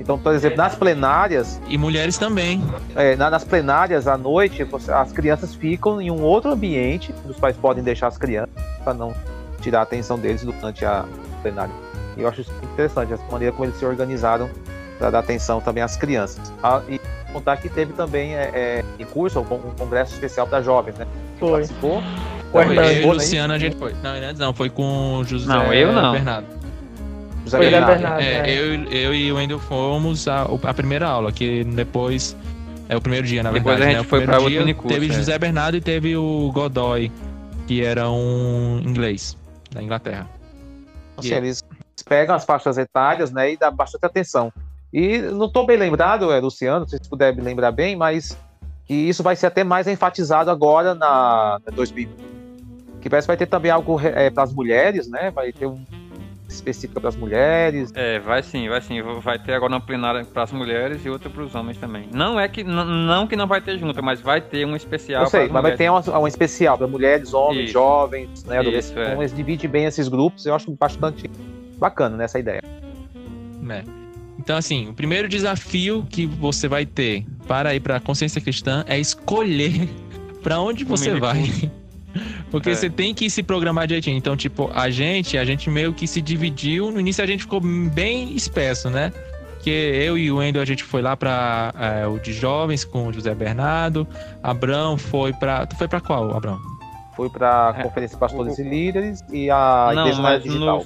Então, 0.01 0.19
por 0.19 0.33
exemplo, 0.33 0.57
nas 0.57 0.75
plenárias, 0.75 1.61
E 1.69 1.77
mulheres 1.77 2.17
também. 2.17 2.63
é, 2.97 3.15
na- 3.15 3.29
nas 3.29 3.45
plenárias 3.45 4.09
à 4.09 4.17
noite, 4.17 4.67
as 4.93 5.13
crianças 5.13 5.55
ficam 5.55 6.01
em 6.01 6.11
um 6.11 6.23
outro 6.23 6.51
ambiente, 6.51 7.15
os 7.29 7.37
pais 7.37 7.55
podem 7.57 7.85
deixar 7.85 8.07
as 8.09 8.17
crianças 8.17 8.51
para 8.83 8.95
não 8.95 9.15
tirar 9.61 9.81
a 9.81 9.83
atenção 9.83 10.19
deles 10.19 10.43
durante 10.43 10.85
a 10.85 11.05
plenária. 11.43 11.73
E 12.17 12.23
eu 12.23 12.29
acho 12.29 12.41
interessante, 12.73 13.13
essa 13.13 13.23
maneira 13.31 13.53
como 13.53 13.67
eles 13.67 13.79
se 13.79 13.85
organizaram 13.85 14.49
para 15.05 15.11
dar 15.11 15.19
atenção 15.19 15.61
também 15.61 15.83
às 15.83 15.97
crianças. 15.97 16.51
Ah, 16.63 16.81
e 16.89 16.99
contar 17.31 17.59
que 17.59 17.69
teve 17.69 17.93
também 17.93 18.35
é, 18.35 18.51
é, 18.55 18.85
em 18.99 19.05
curso 19.05 19.41
um 19.41 19.45
con- 19.45 19.57
um 19.57 19.71
congresso 19.73 20.15
especial 20.15 20.47
para 20.47 20.63
jovens, 20.63 20.97
né? 20.97 21.07
Foi. 21.39 21.51
Participou? 21.51 21.99
O 21.99 22.03
Foi, 22.53 22.63
Hernandes. 22.63 22.91
eu 22.97 23.03
e 23.03 23.07
né? 23.07 23.13
Luciano 23.13 23.53
a 23.53 23.59
gente 23.59 23.77
foi. 23.77 23.95
Não, 24.03 24.33
não, 24.39 24.55
foi 24.55 24.71
com 24.71 25.19
o 25.19 25.25
José 25.25 25.47
Não, 25.47 25.73
eu 25.75 25.93
não. 25.93 26.13
Bernardo. 26.13 26.47
José 27.45 27.59
Foi 27.59 27.71
Bernardo. 27.71 27.93
Bernardo. 28.01 28.23
É, 28.23 28.51
é. 28.51 28.59
eu, 28.59 28.85
eu 28.85 29.15
e 29.15 29.31
o 29.31 29.37
Wendel 29.37 29.59
fomos 29.59 30.27
a, 30.27 30.43
a 30.63 30.75
primeira 30.75 31.07
aula, 31.07 31.31
que 31.31 31.65
depois. 31.65 32.35
É 32.89 32.97
o 32.97 33.01
primeiro 33.01 33.27
dia, 33.27 33.43
na 33.43 33.51
Depois 33.51 33.79
verdade. 33.79 33.97
a 33.97 33.99
gente 33.99 34.05
né? 34.05 34.09
Foi 34.11 34.25
pra 34.27 34.39
outro 34.39 34.59
minicurso, 34.59 34.89
Teve 34.89 35.11
é. 35.11 35.17
José 35.17 35.39
Bernardo 35.39 35.77
e 35.77 35.81
teve 35.81 36.17
o 36.19 36.51
Godoy, 36.53 37.11
que 37.67 37.83
era 37.83 38.11
um 38.11 38.79
inglês, 38.85 39.39
da 39.71 39.83
Inglaterra. 39.83 40.29
Assim, 41.17 41.33
eles 41.33 41.65
pegam 42.07 42.35
as 42.35 42.45
faixas 42.45 42.77
etárias, 42.77 43.31
né, 43.33 43.53
e 43.53 43.57
dá 43.57 43.71
bastante 43.71 44.05
atenção. 44.05 44.53
E 44.95 45.19
não 45.19 45.47
estou 45.47 45.67
bem 45.67 45.77
lembrado, 45.77 46.31
é, 46.31 46.39
Luciano, 46.39 46.89
se 46.89 46.97
você 46.97 47.09
puder 47.11 47.35
me 47.35 47.43
lembrar 47.43 47.73
bem, 47.73 47.97
mas 47.97 48.39
que 48.87 48.95
isso 48.95 49.25
vai 49.25 49.35
ser 49.35 49.47
até 49.47 49.65
mais 49.65 49.89
enfatizado 49.89 50.53
agora 50.53 50.95
na, 50.95 51.59
na 51.67 51.73
2000. 51.75 52.09
Que 53.01 53.11
parece 53.11 53.27
que 53.27 53.31
vai 53.31 53.37
ter 53.37 53.47
também 53.47 53.73
algo 53.73 54.01
é, 54.01 54.31
para 54.31 54.45
as 54.45 54.55
mulheres, 54.55 55.09
né? 55.09 55.33
Vai 55.33 55.53
ter 55.53 55.67
um 55.67 55.85
específico 56.49 57.01
para 57.01 57.09
as 57.09 57.17
mulheres. 57.17 57.91
É, 57.97 58.21
vai 58.21 58.41
sim, 58.41 58.69
vai 58.69 58.81
sim. 58.81 59.03
Vai 59.21 59.37
ter 59.37 59.55
agora 59.55 59.73
uma 59.73 59.81
plenária 59.81 60.25
para 60.25 60.45
as 60.45 60.53
mulheres 60.53 61.05
e 61.05 61.11
outra 61.11 61.29
para 61.29 61.43
os 61.43 61.57
homens 61.57 61.77
também. 61.77 62.09
Não 62.15 62.39
é 62.39 62.47
que 62.47 62.63
não, 62.63 63.27
que 63.27 63.35
não 63.35 63.49
vai 63.49 63.61
ter 63.61 63.77
junto, 63.77 64.01
mas 64.01 64.21
vai 64.21 64.41
ter 64.41 64.65
um 64.65 64.77
especial. 64.77 65.25
Eu 65.25 65.29
sei, 65.29 65.49
mas 65.49 65.61
mulheres. 65.61 65.79
vai 65.79 66.03
ter 66.05 66.13
um, 66.13 66.21
um 66.21 66.27
especial 66.29 66.79
para 66.79 66.87
mulheres, 66.87 67.35
homens, 67.35 67.65
Isso. 67.65 67.73
jovens, 67.73 68.45
né? 68.45 68.63
Isso, 68.63 68.93
Então 68.93 69.03
é. 69.03 69.17
eles 69.17 69.35
dividem 69.35 69.69
bem 69.69 69.87
esses 69.87 70.07
grupos. 70.07 70.47
Eu 70.47 70.55
acho 70.55 70.71
bastante 70.71 71.29
bacana 71.79 72.17
nessa 72.17 72.39
ideia. 72.39 72.63
É. 73.69 74.04
Então, 74.39 74.57
assim, 74.57 74.89
o 74.89 74.93
primeiro 74.95 75.29
desafio 75.29 76.07
que 76.11 76.27
você 76.27 76.67
vai 76.69 76.85
ter 76.85 77.25
para 77.47 77.75
ir 77.75 77.81
para 77.81 77.97
a 77.97 78.01
consciência 78.01 78.41
cristã 78.41 78.85
é 78.89 78.99
escolher 78.99 79.89
para 80.43 80.61
onde 80.61 80.85
você 80.85 81.15
vai. 81.19 81.43
Porque 82.51 82.71
É. 82.71 82.75
você 82.75 82.89
tem 82.89 83.13
que 83.15 83.29
se 83.29 83.43
programar 83.43 83.87
direitinho. 83.87 84.17
Então, 84.17 84.37
tipo, 84.37 84.71
a 84.73 84.89
gente, 84.91 85.37
a 85.37 85.45
gente 85.45 85.69
meio 85.69 85.93
que 85.93 86.07
se 86.07 86.21
dividiu. 86.21 86.91
No 86.93 87.01
início 87.01 87.23
a 87.25 87.27
gente 87.27 87.41
ficou 87.43 87.61
bem 87.61 88.35
espesso, 88.37 88.89
né? 88.91 89.13
Porque 89.55 89.71
eu 89.71 90.17
e 90.19 90.31
o 90.31 90.37
Wendel, 90.37 90.63
a 90.63 90.65
gente 90.65 90.85
foi 90.85 91.01
lá 91.03 91.17
para 91.17 91.73
o 92.15 92.19
de 92.21 92.33
jovens 92.33 92.85
com 92.85 93.09
o 93.09 93.13
José 93.13 93.35
Bernardo. 93.35 94.07
Abrão 94.43 94.97
foi 94.99 95.33
para 95.33 95.67
Tu 95.67 95.75
foi 95.77 95.89
para 95.89 96.01
qual, 96.01 96.37
Abrão? 96.37 96.61
Foi 97.17 97.31
para 97.31 97.71
a 97.71 97.75
Conferência 97.83 98.17
de 98.17 98.21
Pastores 98.21 98.59
e 98.59 98.63
Líderes 98.63 99.21
e 99.33 99.51
a 99.51 99.91
não, 99.95 100.03
Igreja 100.03 100.23
mas 100.23 100.43
Digital. 100.43 100.85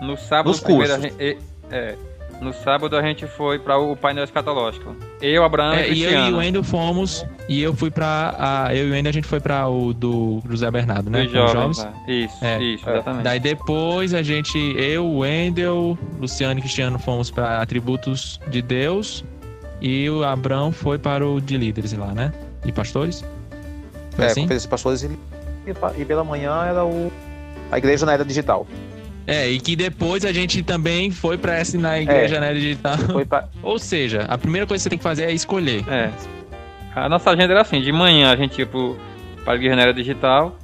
no, 0.00 0.06
no 0.08 0.16
sábado 0.16 0.48
Nos 0.50 0.60
primeiro 0.60 0.92
a 0.94 0.98
cursos. 0.98 1.18
gente, 1.18 1.38
é, 1.70 1.96
no 2.42 2.52
sábado 2.52 2.96
a 2.96 3.02
gente 3.02 3.26
foi 3.26 3.58
para 3.58 3.78
o 3.78 3.96
painel 3.96 4.24
escatológico. 4.24 4.94
Eu, 5.20 5.44
Abraão 5.44 5.72
É, 5.74 5.88
e 5.88 5.94
e 5.94 6.02
eu 6.02 6.10
e 6.10 6.12
Cristiano. 6.12 6.36
o 6.36 6.38
Wendel 6.40 6.64
fomos. 6.64 7.24
E 7.48 7.62
eu 7.62 7.74
fui 7.74 7.90
pra. 7.90 8.34
A, 8.38 8.74
eu 8.74 8.86
e 8.88 8.90
o 8.90 8.92
Wendel 8.92 9.10
a 9.10 9.12
gente 9.12 9.26
foi 9.26 9.40
pra 9.40 9.68
o 9.68 9.92
do 9.94 10.42
José 10.48 10.70
Bernardo, 10.70 11.08
né? 11.10 11.22
Dos 11.24 11.32
com 11.32 11.44
os 11.44 11.52
jovens, 11.52 11.78
é. 12.06 12.12
Isso, 12.12 12.44
isso, 12.60 12.90
exatamente. 12.90 13.24
Daí 13.24 13.40
depois 13.40 14.12
a 14.14 14.22
gente, 14.22 14.58
eu, 14.76 15.04
o 15.06 15.18
Wendel, 15.20 15.96
Luciano 16.20 16.58
e 16.58 16.62
Cristiano 16.62 16.98
fomos 16.98 17.30
pra 17.30 17.60
Atributos 17.62 18.40
de 18.48 18.60
Deus. 18.60 19.24
E 19.80 20.08
o 20.10 20.22
Abrão 20.22 20.70
foi 20.70 20.98
para 20.98 21.26
o 21.26 21.40
de 21.40 21.56
líderes 21.56 21.92
lá, 21.92 22.12
né? 22.12 22.32
E 22.64 22.70
pastores? 22.70 23.24
Foi 24.12 24.24
É, 24.24 24.28
assim? 24.28 24.42
Conferência 24.42 24.66
de 24.66 24.70
Pastores 24.70 25.02
e 25.02 25.10
E 25.98 26.04
pela 26.04 26.22
manhã 26.22 26.64
era 26.64 26.84
o 26.84 27.10
a 27.70 27.78
Igreja 27.78 28.04
na 28.06 28.12
Era 28.12 28.24
Digital. 28.24 28.66
É, 29.26 29.48
e 29.48 29.60
que 29.60 29.76
depois 29.76 30.24
a 30.24 30.32
gente 30.32 30.62
também 30.62 31.10
foi 31.10 31.38
pra 31.38 31.54
essa 31.54 31.78
na 31.78 31.98
igreja, 32.00 32.36
É. 32.36 32.40
né, 32.40 32.52
digital. 32.54 32.96
Pra... 33.28 33.48
Ou 33.62 33.78
seja, 33.78 34.24
a 34.28 34.36
primeira 34.36 34.66
coisa 34.66 34.80
que 34.80 34.82
você 34.84 34.88
tem 34.90 34.98
que 34.98 35.04
fazer 35.04 35.24
é 35.24 35.32
escolher. 35.32 35.84
É. 35.88 36.10
A 36.94 37.08
nossa 37.08 37.30
agenda 37.30 37.52
era 37.52 37.60
assim, 37.62 37.80
de 37.80 37.92
manhã 37.92 38.32
a 38.32 38.36
gente 38.36 38.58
ia 38.58 38.66
pro, 38.66 38.96
para 39.44 39.54
a 39.54 39.56
Igreja 39.56 39.76
na 39.76 39.82
Era 39.82 39.94
Digital, 39.94 40.56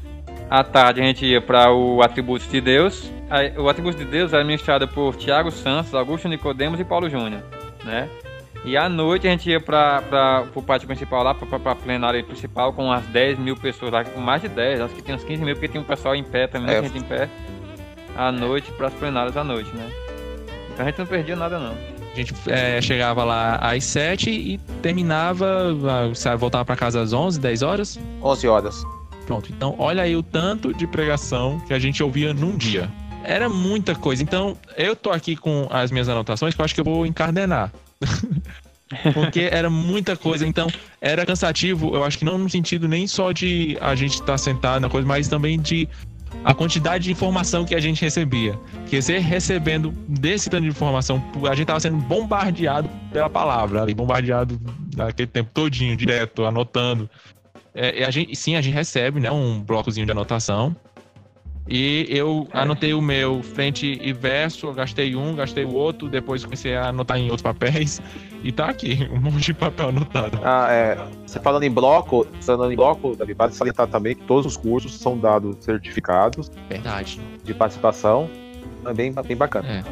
à 0.51 0.62
tarde 0.64 1.01
a 1.01 1.05
gente 1.05 1.25
ia 1.25 1.40
para 1.40 1.73
o 1.73 2.03
Atributos 2.03 2.51
de 2.51 2.61
Deus. 2.61 3.11
O 3.59 3.68
Atributos 3.68 3.99
de 3.99 4.05
Deus 4.11 4.33
era 4.33 4.42
ministrado 4.44 4.88
por 4.88 5.14
Tiago 5.16 5.51
Santos, 5.51 5.94
Augusto 5.94 6.29
Nicodemos 6.29 6.81
e 6.81 6.85
Paulo 6.85 7.09
Júnior, 7.09 7.42
né? 7.85 8.09
E 8.64 8.77
à 8.77 8.88
noite 8.88 9.27
a 9.29 9.31
gente 9.31 9.49
ia 9.49 9.61
para 9.61 10.44
o 10.55 10.61
pátio 10.62 10.87
principal 10.88 11.23
lá, 11.23 11.33
para 11.35 11.73
a 11.73 11.75
plenária 11.77 12.23
principal, 12.25 12.73
com 12.73 12.87
umas 12.87 13.05
10 13.07 13.38
mil 13.38 13.57
pessoas 13.57 13.92
lá, 13.92 14.05
com 14.05 14.21
mais 14.21 14.42
de 14.42 14.49
10, 14.49 14.81
acho 14.81 14.94
que 14.94 15.03
tinha 15.03 15.16
uns 15.16 15.23
15 15.25 15.44
mil, 15.44 15.55
porque 15.55 15.68
tinha 15.68 15.81
um 15.81 15.85
pessoal 15.85 16.14
em 16.16 16.25
pé 16.25 16.47
também, 16.47 16.75
É. 16.75 16.83
gente 16.83 16.99
em 16.99 17.03
pé, 17.03 17.29
à 18.16 18.33
noite, 18.33 18.71
para 18.73 18.88
as 18.88 18.94
plenárias 18.94 19.37
à 19.37 19.44
noite, 19.44 19.71
né? 19.75 19.90
Então 20.73 20.87
a 20.87 20.90
gente 20.90 20.99
não 20.99 21.07
perdia 21.07 21.37
nada 21.37 21.59
não. 21.59 21.75
A 22.12 22.16
gente 22.16 22.35
é, 22.47 22.81
chegava 22.81 23.23
lá 23.25 23.57
às 23.57 23.85
7 23.85 24.31
e 24.31 24.59
terminava, 24.83 25.75
sabe, 26.14 26.37
voltava 26.37 26.64
pra 26.64 26.77
casa 26.77 27.01
às 27.01 27.12
11, 27.12 27.38
10 27.38 27.62
horas. 27.62 27.99
11 28.23 28.49
horas. 28.49 28.87
Pronto. 29.27 29.53
Então, 29.53 29.75
olha 29.79 30.03
aí 30.03 30.16
o 30.16 30.23
tanto 30.23 30.73
de 30.73 30.87
pregação 30.87 31.61
que 31.61 31.75
a 31.75 31.79
gente 31.79 32.03
ouvia 32.03 32.33
num 32.33 32.57
dia. 32.57 32.90
Era 33.23 33.49
muita 33.49 33.94
coisa. 33.94 34.23
Então, 34.23 34.57
eu 34.77 34.97
tô 34.97 35.11
aqui 35.11 35.37
com 35.37 35.68
as 35.71 35.90
minhas 35.90 36.09
anotações 36.09 36.55
que 36.55 36.61
eu 36.61 36.64
acho 36.64 36.75
que 36.75 36.81
eu 36.81 36.85
vou 36.85 37.05
encardenar. 37.05 37.71
Porque 39.12 39.49
era 39.53 39.68
muita 39.68 40.16
coisa, 40.16 40.47
então 40.47 40.66
era 41.01 41.27
cansativo, 41.27 41.94
eu 41.94 42.05
acho 42.05 42.18
que 42.18 42.25
não 42.25 42.38
no 42.38 42.49
sentido 42.49 42.88
nem 42.88 43.07
só 43.07 43.33
de 43.33 43.77
a 43.83 43.94
gente 43.94 44.14
estar 44.14 44.38
sentado 44.38 44.81
na 44.81 44.88
coisa, 44.88 45.07
mas 45.07 45.29
também 45.29 45.61
de 45.61 45.87
a 46.49 46.55
quantidade 46.55 47.05
de 47.05 47.13
informação 47.13 47.67
que 47.67 47.75
a 47.75 47.79
gente 47.79 48.01
recebia. 48.01 48.59
Porque 48.81 49.03
você 49.03 49.19
recebendo 49.19 49.91
desse 50.09 50.49
tanto 50.49 50.63
de 50.63 50.71
informação, 50.71 51.23
a 51.47 51.55
gente 51.55 51.67
tava 51.67 51.79
sendo 51.79 51.99
bombardeado 51.99 52.89
pela 53.13 53.29
palavra 53.29 53.83
ali, 53.83 53.93
bombardeado 53.93 54.59
naquele 54.97 55.27
tempo 55.27 55.51
todinho, 55.53 55.95
direto, 55.95 56.47
anotando. 56.47 57.09
É, 57.75 58.03
a 58.03 58.11
gente, 58.11 58.35
sim, 58.35 58.57
a 58.57 58.63
gente 58.63 58.73
recebe, 58.73 59.21
né, 59.21 59.31
um 59.31 59.61
blocozinho 59.61 60.07
de 60.07 60.13
anotação. 60.13 60.75
E 61.69 62.07
eu 62.09 62.49
anotei 62.55 62.95
o 62.95 63.03
meu 63.03 63.43
frente 63.43 64.01
e 64.03 64.11
verso, 64.15 64.73
gastei 64.73 65.15
um, 65.15 65.37
gastei 65.37 65.67
o 65.67 65.75
outro, 65.75 66.09
depois 66.09 66.43
comecei 66.43 66.75
a 66.75 66.89
anotar 66.89 67.19
em 67.19 67.25
outros 67.25 67.43
papéis. 67.43 68.01
E 68.42 68.53
tá 68.53 68.66
aqui, 68.68 69.09
um 69.12 69.20
monte 69.20 69.46
de 69.46 69.55
papel 69.55 69.88
anotado. 69.88 70.38
Ah, 70.44 70.68
é, 70.70 70.96
você 71.27 71.40
falando 71.40 71.64
em 71.64 71.70
bloco, 71.70 72.27
você 72.40 72.53
falando 72.53 72.72
em 72.72 72.77
bloco, 72.77 73.16
Davi, 73.16 73.35
vale 73.35 73.53
salientar 73.53 73.88
também 73.88 74.14
que 74.14 74.22
todos 74.24 74.46
os 74.46 74.57
cursos 74.57 74.94
são 74.94 75.18
dados 75.18 75.57
certificados 75.61 76.51
Verdade. 76.68 77.20
de 77.42 77.53
participação. 77.55 78.31
É 78.87 78.94
bem, 78.94 79.12
bacana. 79.37 79.68
É. 79.68 79.83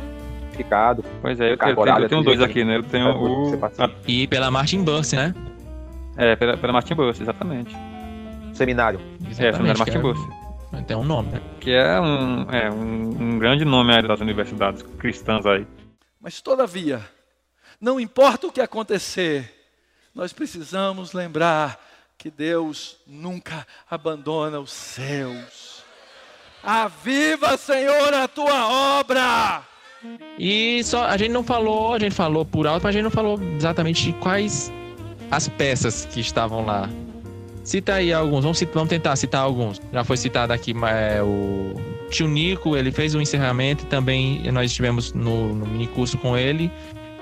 Certificado. 0.42 1.04
Pois 1.20 1.38
é, 1.40 1.52
eu, 1.52 1.56
tenho, 1.58 1.70
eu 1.72 1.84
tenho- 1.84 2.08
tenho 2.08 2.22
dois 2.22 2.40
aqui, 2.40 2.64
né? 2.64 2.76
Eu 2.78 2.82
tenho 2.84 3.08
É, 3.08 3.12
você 3.12 3.56
o. 3.56 3.58
participa. 3.58 3.92
E 4.06 4.26
pela 4.26 4.50
Martin 4.50 4.82
Bus, 4.84 5.12
né? 5.12 5.34
É, 6.16 6.34
pela, 6.36 6.56
pela 6.56 6.72
Martin 6.72 6.94
Bus, 6.94 7.20
exatamente. 7.20 7.76
Seminário. 8.54 9.00
É, 9.28 9.34
seminário 9.52 9.78
Martin 9.78 9.96
é- 9.98 10.00
Bus. 10.00 10.18
Tem 10.86 10.96
um 10.96 11.04
nome, 11.04 11.30
né? 11.30 11.40
Que 11.60 11.72
é 11.72 12.00
um, 12.00 12.42
é 12.50 12.70
um, 12.70 13.34
um 13.34 13.38
grande 13.38 13.64
nome 13.64 13.94
aí 13.94 14.06
das 14.06 14.20
universidades 14.20 14.82
cristãs 14.98 15.44
aí. 15.46 15.66
Mas 16.20 16.40
todavia, 16.40 17.00
não 17.86 18.00
importa 18.00 18.48
o 18.48 18.52
que 18.52 18.60
acontecer, 18.60 19.48
nós 20.12 20.32
precisamos 20.32 21.12
lembrar 21.12 21.80
que 22.18 22.28
Deus 22.28 22.96
nunca 23.06 23.64
abandona 23.88 24.58
os 24.58 24.72
seus. 24.72 25.84
Aviva, 26.64 27.56
Senhor, 27.56 28.12
a 28.12 28.26
tua 28.26 28.98
obra! 28.98 29.62
E 30.36 30.82
só 30.82 31.04
a 31.04 31.16
gente 31.16 31.30
não 31.30 31.44
falou, 31.44 31.94
a 31.94 31.98
gente 32.00 32.12
falou 32.12 32.44
por 32.44 32.66
alto, 32.66 32.82
mas 32.82 32.90
a 32.90 32.92
gente 32.92 33.04
não 33.04 33.10
falou 33.10 33.40
exatamente 33.56 34.12
quais 34.14 34.72
as 35.30 35.46
peças 35.46 36.06
que 36.06 36.18
estavam 36.18 36.66
lá. 36.66 36.90
Cita 37.62 37.94
aí 37.94 38.12
alguns, 38.12 38.42
vamos, 38.42 38.60
vamos 38.74 38.88
tentar 38.88 39.14
citar 39.14 39.42
alguns. 39.42 39.80
Já 39.92 40.02
foi 40.02 40.16
citado 40.16 40.52
aqui 40.52 40.74
é, 40.88 41.22
o 41.22 41.76
tio 42.10 42.26
Nico, 42.26 42.76
ele 42.76 42.90
fez 42.90 43.14
o 43.14 43.20
encerramento 43.20 43.84
e 43.84 43.86
também 43.86 44.42
nós 44.50 44.72
estivemos 44.72 45.12
no, 45.12 45.54
no 45.54 45.66
mini 45.66 45.86
curso 45.86 46.18
com 46.18 46.36
ele, 46.36 46.68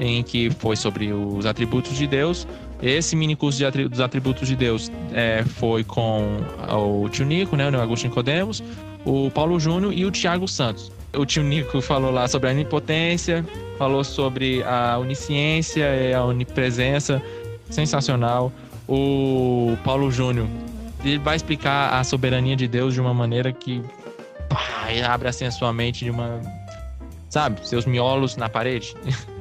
em 0.00 0.22
que 0.22 0.50
foi 0.50 0.76
sobre 0.76 1.12
os 1.12 1.46
atributos 1.46 1.96
de 1.96 2.07
Deus. 2.07 2.46
Esse 2.83 3.14
mini 3.16 3.35
curso 3.37 3.59
de 3.59 3.64
atri- 3.64 3.88
dos 3.88 4.00
atributos 4.00 4.48
de 4.48 4.57
Deus 4.57 4.90
é, 5.12 5.42
foi 5.44 5.85
com 5.85 6.38
o 6.71 7.08
tio 7.08 7.25
Nico, 7.25 7.56
né, 7.56 7.71
o 7.71 7.81
Augusto 7.81 8.06
Nicodemos, 8.06 8.62
o 9.04 9.31
Paulo 9.31 9.58
Júnior 9.58 9.92
e 9.92 10.04
o 10.04 10.10
Tiago 10.10 10.46
Santos. 10.48 10.90
O 11.16 11.25
tio 11.25 11.42
Nico 11.44 11.81
falou 11.81 12.10
lá 12.10 12.27
sobre 12.27 12.48
a 12.48 12.52
onipotência, 12.52 13.44
falou 13.79 14.02
sobre 14.02 14.62
a 14.64 14.98
onisciência 14.98 15.85
e 15.85 16.12
a 16.12 16.25
onipresença, 16.25 17.23
sensacional. 17.71 18.52
O 18.88 19.77
Paulo 19.85 20.10
Júnior, 20.10 20.46
ele 21.04 21.19
vai 21.19 21.37
explicar 21.37 21.94
a 21.94 22.02
soberania 22.04 22.56
de 22.56 22.66
Deus 22.66 22.92
de 22.92 23.00
uma 23.00 23.14
maneira 23.14 23.52
que 23.52 23.81
pá, 24.48 24.88
abre 25.08 25.29
assim 25.29 25.46
a 25.46 25.50
sua 25.50 25.73
mente 25.73 26.04
de 26.04 26.10
uma, 26.10 26.40
sabe, 27.31 27.66
seus 27.66 27.87
miolos 27.87 28.37
na 28.37 28.48
parede. 28.48 28.94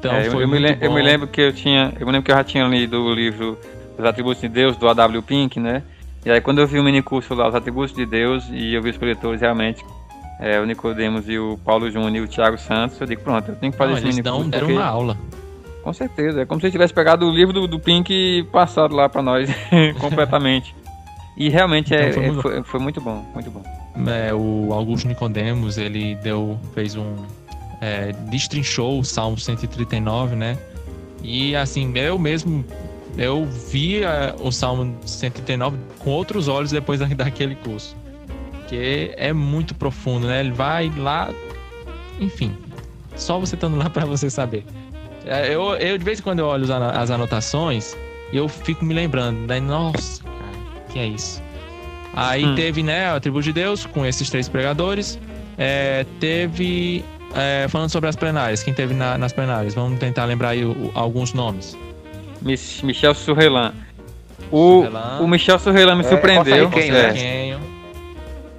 então 0.00 0.12
É, 0.12 0.26
eu, 0.26 0.32
eu 0.32 0.38
me 0.40 0.46
muito 0.58 0.62
lem- 0.62 0.78
eu 0.80 0.92
me 0.92 1.00
lembro 1.02 1.28
que 1.28 1.40
eu 1.40 1.52
tinha. 1.52 1.92
Eu 2.00 2.04
me 2.06 2.12
lembro 2.12 2.24
que 2.24 2.32
eu 2.32 2.36
já 2.36 2.42
tinha 2.42 2.66
lido 2.66 3.00
o 3.00 3.14
livro 3.14 3.56
Os 3.96 4.04
Atributos 4.04 4.40
de 4.40 4.48
Deus, 4.48 4.76
do 4.76 4.88
A.W. 4.88 5.22
Pink, 5.22 5.60
né? 5.60 5.82
E 6.26 6.30
aí 6.30 6.40
quando 6.40 6.58
eu 6.60 6.66
vi 6.66 6.78
o 6.78 6.82
mini 6.82 7.00
curso 7.02 7.34
lá, 7.34 7.48
Os 7.48 7.54
Atributos 7.54 7.94
de 7.94 8.04
Deus, 8.04 8.44
e 8.50 8.74
eu 8.74 8.82
vi 8.82 8.90
os 8.90 8.96
coletores 8.98 9.40
realmente, 9.40 9.84
é, 10.40 10.58
o 10.58 10.64
Nicodemos 10.66 11.28
e 11.28 11.38
o 11.38 11.58
Paulo 11.64 11.90
Júnior 11.90 12.14
e 12.16 12.20
o 12.22 12.28
Thiago 12.28 12.58
Santos, 12.58 13.00
eu 13.00 13.06
digo, 13.06 13.22
pronto, 13.22 13.50
eu 13.50 13.56
tenho 13.56 13.70
que 13.72 13.78
fazer 13.78 13.92
Não, 13.92 13.98
esse 13.98 14.06
mini 14.08 14.22
curso. 14.22 14.48
deram 14.50 14.68
uma 14.68 14.84
aula. 14.84 15.16
Com 15.84 15.92
certeza, 15.94 16.42
é 16.42 16.44
como 16.46 16.60
se 16.60 16.66
eu 16.66 16.70
tivesse 16.70 16.92
pegado 16.92 17.26
o 17.26 17.30
livro 17.30 17.54
do, 17.54 17.66
do 17.66 17.78
Pink 17.80 18.12
e 18.12 18.42
passado 18.44 18.94
lá 18.94 19.08
pra 19.08 19.22
nós 19.22 19.48
completamente. 19.98 20.74
E 21.36 21.48
realmente 21.48 21.94
é, 21.94 22.10
Então 22.10 22.12
foi 22.14 22.22
é- 22.22 22.26
muito- 22.26 22.42
foi, 22.42 22.62
foi 22.64 22.80
muito 22.80 23.00
bom, 23.00 23.24
muito 23.32 23.50
bom. 23.50 23.62
É, 24.06 24.32
o 24.34 24.72
Augusto 24.74 25.08
Nicodemos, 25.08 25.78
ele 25.78 26.14
deu, 26.16 26.58
fez 26.74 26.96
um. 26.96 27.16
É, 27.80 28.12
destrinchou 28.28 29.00
o 29.00 29.04
Salmo 29.04 29.38
139, 29.38 30.36
né? 30.36 30.58
E 31.22 31.54
assim, 31.56 31.92
eu 31.96 32.18
mesmo. 32.18 32.64
Eu 33.16 33.44
vi 33.46 34.02
é, 34.04 34.34
o 34.40 34.52
Salmo 34.52 34.96
139 35.04 35.76
com 35.98 36.10
outros 36.10 36.46
olhos 36.48 36.70
depois 36.70 37.00
da- 37.00 37.06
daquele 37.06 37.54
curso. 37.56 37.96
Porque 38.52 39.12
é 39.16 39.32
muito 39.32 39.74
profundo, 39.74 40.26
né? 40.26 40.40
Ele 40.40 40.52
vai 40.52 40.92
lá 40.96 41.30
enfim, 42.20 42.54
só 43.16 43.38
você 43.38 43.54
estando 43.54 43.76
lá 43.76 43.88
pra 43.90 44.04
você 44.04 44.28
saber. 44.30 44.64
É, 45.26 45.52
Eu, 45.54 45.74
eu 45.76 45.96
de 45.98 46.04
vez 46.04 46.20
em 46.20 46.22
quando 46.22 46.38
eu 46.40 46.46
olho 46.46 46.66
as 46.94 47.10
anotações 47.10 47.96
e 48.32 48.36
eu 48.36 48.46
fico 48.48 48.84
me 48.84 48.92
lembrando, 48.94 49.46
daí, 49.46 49.60
nossa, 49.60 50.22
cara, 50.22 50.84
que 50.92 50.98
é 50.98 51.06
isso? 51.06 51.42
Aí 52.14 52.44
Hum. 52.44 52.54
teve, 52.54 52.82
né, 52.82 53.10
a 53.10 53.18
tribo 53.20 53.42
de 53.42 53.52
Deus 53.52 53.86
com 53.86 54.04
esses 54.04 54.28
três 54.30 54.48
pregadores. 54.48 55.18
É, 55.58 56.04
teve. 56.20 57.04
É, 57.34 57.66
falando 57.68 57.90
sobre 57.90 58.08
as 58.08 58.16
plenárias, 58.16 58.62
quem 58.62 58.72
teve 58.74 58.94
na- 58.94 59.16
nas 59.18 59.32
plenárias? 59.32 59.74
Vamos 59.74 59.98
tentar 59.98 60.24
lembrar 60.24 60.50
aí 60.50 60.64
o- 60.64 60.70
o- 60.72 60.90
alguns 60.94 61.32
nomes. 61.32 61.76
Mich- 62.42 62.82
Michel 62.84 63.14
Surrelan. 63.14 63.72
O, 64.50 64.82
Surrelan. 64.84 65.18
o 65.20 65.28
Michel 65.28 65.58
Surrelan 65.58 65.94
me 65.96 66.04
É, 66.04 66.08
surpreendeu. 66.08 66.70
Costa-Riquenho, 66.70 66.96
É. 66.96 67.12
né? 67.12 67.60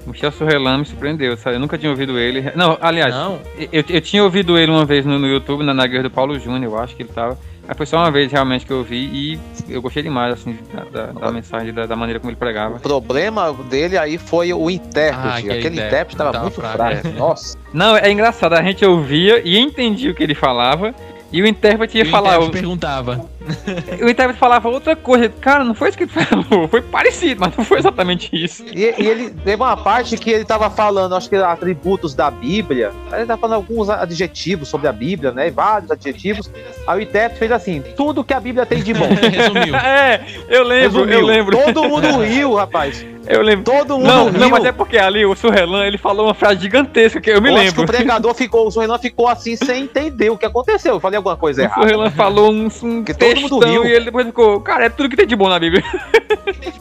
Michel 0.07 0.31
Surrelan 0.31 0.79
me 0.79 0.85
surpreendeu, 0.85 1.37
sabe? 1.37 1.55
Eu 1.57 1.59
nunca 1.59 1.77
tinha 1.77 1.89
ouvido 1.91 2.17
ele. 2.17 2.51
Não, 2.55 2.77
aliás, 2.81 3.13
Não. 3.13 3.39
Eu, 3.71 3.83
eu 3.87 4.01
tinha 4.01 4.23
ouvido 4.23 4.57
ele 4.57 4.71
uma 4.71 4.83
vez 4.85 5.05
no, 5.05 5.19
no 5.19 5.27
YouTube, 5.27 5.63
na, 5.63 5.73
na 5.73 5.85
guerra 5.85 6.03
do 6.03 6.09
Paulo 6.09 6.39
Júnior, 6.39 6.63
eu 6.73 6.79
acho 6.79 6.95
que 6.95 7.03
ele 7.03 7.09
tava. 7.13 7.37
Mas 7.71 7.77
foi 7.77 7.85
só 7.85 7.99
uma 7.99 8.11
vez 8.11 8.29
realmente 8.29 8.65
que 8.65 8.73
eu 8.73 8.83
vi 8.83 8.97
e 8.97 9.39
eu 9.69 9.81
gostei 9.81 10.03
demais, 10.03 10.33
assim, 10.33 10.59
da, 10.73 10.83
da- 11.05 11.11
da 11.13 11.31
mensagem, 11.31 11.73
da, 11.73 11.85
da 11.85 11.95
maneira 11.95 12.19
como 12.19 12.29
ele 12.29 12.35
pregava. 12.35 12.75
O 12.75 12.79
problema 12.81 13.53
dele 13.69 13.97
aí 13.97 14.17
foi 14.17 14.51
o 14.51 14.69
intérprete. 14.69 15.25
Ah, 15.25 15.35
aquele 15.37 15.51
intérprete, 15.77 15.87
intérprete 15.87 16.17
tava, 16.17 16.31
tava 16.33 16.43
muito 16.43 16.55
fraco, 16.55 16.75
fraco. 16.75 17.07
é. 17.07 17.11
Nossa. 17.11 17.57
Não, 17.73 17.95
é 17.95 18.11
engraçado, 18.11 18.53
a 18.55 18.61
gente 18.61 18.83
ouvia 18.85 19.41
e 19.45 19.57
entendia 19.57 20.11
o 20.11 20.13
que 20.13 20.21
ele 20.21 20.35
falava, 20.35 20.93
e 21.31 21.41
o 21.41 21.47
intérprete 21.47 21.97
ia 21.97 22.03
E 22.03 22.07
o 22.07 22.11
falar. 22.11 22.31
intérprete 22.35 22.51
perguntava. 22.51 23.25
O 24.01 24.09
intérprete 24.09 24.39
falava 24.39 24.69
outra 24.69 24.95
coisa. 24.95 25.29
Cara, 25.29 25.63
não 25.63 25.73
foi 25.73 25.89
isso 25.89 25.97
que 25.97 26.03
ele 26.05 26.11
falou, 26.11 26.67
foi 26.67 26.81
parecido, 26.81 27.41
mas 27.41 27.55
não 27.55 27.63
foi 27.65 27.79
exatamente 27.79 28.29
isso. 28.33 28.63
E, 28.71 28.79
e 28.97 29.07
ele 29.07 29.29
teve 29.29 29.55
uma 29.61 29.75
parte 29.77 30.17
que 30.17 30.29
ele 30.31 30.45
tava 30.45 30.69
falando, 30.69 31.15
acho 31.15 31.29
que 31.29 31.35
atributos 31.35 32.13
da 32.13 32.29
Bíblia. 32.31 32.91
Ele 33.13 33.25
tava 33.25 33.39
falando 33.39 33.55
alguns 33.57 33.89
adjetivos 33.89 34.67
sobre 34.69 34.87
a 34.87 34.91
Bíblia, 34.93 35.31
né? 35.31 35.49
Vários 35.51 35.91
adjetivos. 35.91 36.49
Aí 36.87 36.99
o 36.99 37.01
intérprete 37.01 37.39
fez 37.39 37.51
assim: 37.51 37.81
tudo 37.95 38.23
que 38.23 38.33
a 38.33 38.39
Bíblia 38.39 38.65
tem 38.65 38.81
de 38.81 38.93
bom. 38.93 39.07
Resumiu. 39.09 39.75
é, 39.77 40.21
eu 40.47 40.63
lembro, 40.63 40.99
Resumiu. 41.05 41.19
eu 41.19 41.25
lembro. 41.25 41.57
Todo 41.57 41.83
mundo 41.87 42.19
riu, 42.19 42.53
rapaz. 42.55 43.05
Eu 43.27 43.41
lembro. 43.43 43.63
Todo 43.63 43.97
mundo 43.99 44.07
Não, 44.07 44.29
riu. 44.31 44.39
não, 44.39 44.49
mas 44.49 44.65
é 44.65 44.71
porque 44.71 44.97
ali 44.97 45.23
o 45.25 45.35
Surrelan, 45.35 45.85
ele 45.85 45.97
falou 45.97 46.25
uma 46.25 46.33
frase 46.33 46.59
gigantesca 46.61 47.21
que 47.21 47.29
eu 47.29 47.39
me 47.39 47.49
Eu 47.49 47.55
acho 47.55 47.63
lembro. 47.65 47.75
que 47.85 47.91
o 47.91 47.95
pregador 47.95 48.33
ficou, 48.33 48.67
o 48.67 48.71
Sorrelan 48.71 48.97
ficou 48.97 49.27
assim 49.27 49.55
sem 49.55 49.83
entender 49.83 50.31
o 50.31 50.37
que 50.37 50.45
aconteceu. 50.45 50.95
Eu 50.95 50.99
falei 50.99 51.17
alguma 51.17 51.37
coisa 51.37 51.61
O 51.61 51.65
errada. 51.65 51.81
Surrelan 51.81 52.09
falou 52.11 52.51
um, 52.51 52.67
um 52.83 53.03
Que 53.03 53.13
todo 53.33 53.41
mundo 53.51 53.65
riu. 53.65 53.85
e 53.85 53.91
ele 53.91 54.05
depois 54.05 54.25
ficou, 54.25 54.59
cara, 54.61 54.85
é 54.85 54.89
tudo 54.89 55.09
que 55.09 55.15
tem 55.15 55.27
de 55.27 55.35
bom 55.35 55.49
na 55.49 55.59
Bíblia. 55.59 55.83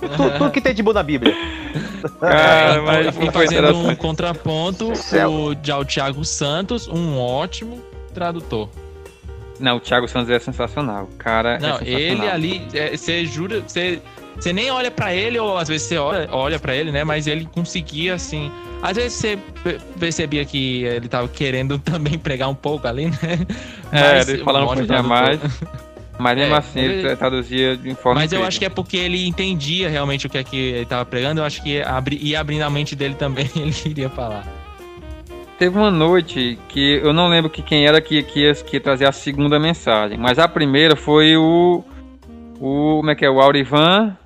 Tudo, 0.01 0.39
tudo 0.39 0.51
que 0.51 0.61
tem 0.61 0.75
de 0.75 0.83
bom 0.83 0.93
na 0.93 1.03
Bíblia. 1.03 1.35
Cara, 2.21 2.83
mas 2.83 3.17
e 3.17 3.31
fazendo 3.31 3.77
um 3.77 3.95
contraponto, 3.95 4.93
o, 4.93 5.55
já 5.63 5.79
o 5.79 5.85
Thiago 5.85 6.25
Santos, 6.25 6.89
um 6.89 7.19
ótimo 7.19 7.81
tradutor. 8.15 8.69
Não, 9.59 9.77
o 9.77 9.81
Thiago 9.81 10.09
Santos 10.09 10.31
é 10.31 10.39
sensacional. 10.39 11.09
Cara 11.19 11.59
Não, 11.59 11.77
é 11.77 11.79
sensacional. 11.79 11.99
ele 11.99 12.29
ali, 12.29 12.63
é, 12.73 12.97
você 12.97 13.25
jura, 13.27 13.61
você 13.67 14.01
você 14.41 14.55
nem 14.55 14.71
olha 14.71 14.91
pra 14.91 15.15
ele, 15.15 15.39
ou 15.39 15.59
às 15.59 15.69
vezes 15.69 15.87
você 15.87 15.99
olha, 15.99 16.27
olha 16.33 16.59
para 16.59 16.75
ele, 16.75 16.91
né? 16.91 17.05
Mas 17.05 17.27
ele 17.27 17.47
conseguia, 17.53 18.15
assim. 18.15 18.51
Às 18.83 18.97
vezes 18.97 19.13
você 19.13 19.39
pe- 19.63 19.79
percebia 19.99 20.45
que 20.47 20.85
ele 20.85 21.09
tava 21.09 21.29
querendo 21.29 21.79
também 21.85 22.19
pregar 22.19 22.49
um 22.49 22.55
pouco 22.55 22.89
ali, 22.89 23.07
né? 23.07 23.19
É, 23.93 24.15
Mas 24.15 24.29
ele 24.31 24.43
falando 24.43 24.91
um 24.91 24.95
a 24.97 25.03
mais. 25.03 25.41
Mas 26.21 26.37
mesmo 26.37 26.55
É, 26.55 26.59
assim, 26.59 26.81
ele 26.81 26.93
ele- 26.95 27.03
tra- 27.03 27.17
traduzia 27.17 27.77
de 27.77 27.95
forma 27.95 28.21
Mas 28.21 28.33
eu 28.33 28.37
incrível. 28.37 28.49
acho 28.49 28.59
que 28.59 28.65
é 28.65 28.69
porque 28.69 28.97
ele 28.97 29.27
entendia 29.27 29.89
realmente 29.89 30.27
o 30.27 30.31
que 30.31 30.39
é 30.39 30.45
que 30.45 30.57
ele 30.57 30.87
tava 30.87 31.05
pregando. 31.05 31.41
Eu 31.41 31.45
acho 31.45 31.63
que 31.63 31.81
abri, 31.83 32.17
ia 32.23 32.41
abrindo 32.41 32.63
a 32.63 32.71
mente 32.71 32.95
dele 32.95 33.15
também, 33.15 33.49
ele 33.57 33.75
iria 33.87 34.09
falar. 34.11 34.47
Teve 35.59 35.77
uma 35.77 35.91
noite 35.91 36.59
que 36.69 37.01
eu 37.03 37.13
não 37.13 37.29
lembro 37.29 37.51
que 37.51 37.61
quem 37.63 37.87
era 37.87 38.01
que, 38.01 38.23
que, 38.23 38.41
ia, 38.41 38.55
que 38.55 38.77
ia 38.77 38.81
trazer 38.81 39.07
a 39.07 39.13
segunda 39.13 39.59
mensagem, 39.59 40.17
mas 40.17 40.39
a 40.39 40.49
primeira 40.49 40.97
foi 40.97 41.37
o. 41.37 41.85
O. 42.59 42.97
Como 42.99 43.11
é 43.11 43.15
que 43.15 43.25
é? 43.25 43.31
O 43.31 43.41
Aurivan. 43.41 44.17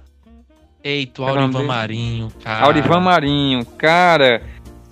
Eita, 0.82 1.22
o 1.22 1.28
é 1.28 1.34
nome 1.34 1.42
Aurivan? 1.57 1.64
Marinho, 1.64 2.28
cara. 2.42 2.64
Aurivan 2.66 3.01
Marinho, 3.01 3.64
cara. 3.64 4.42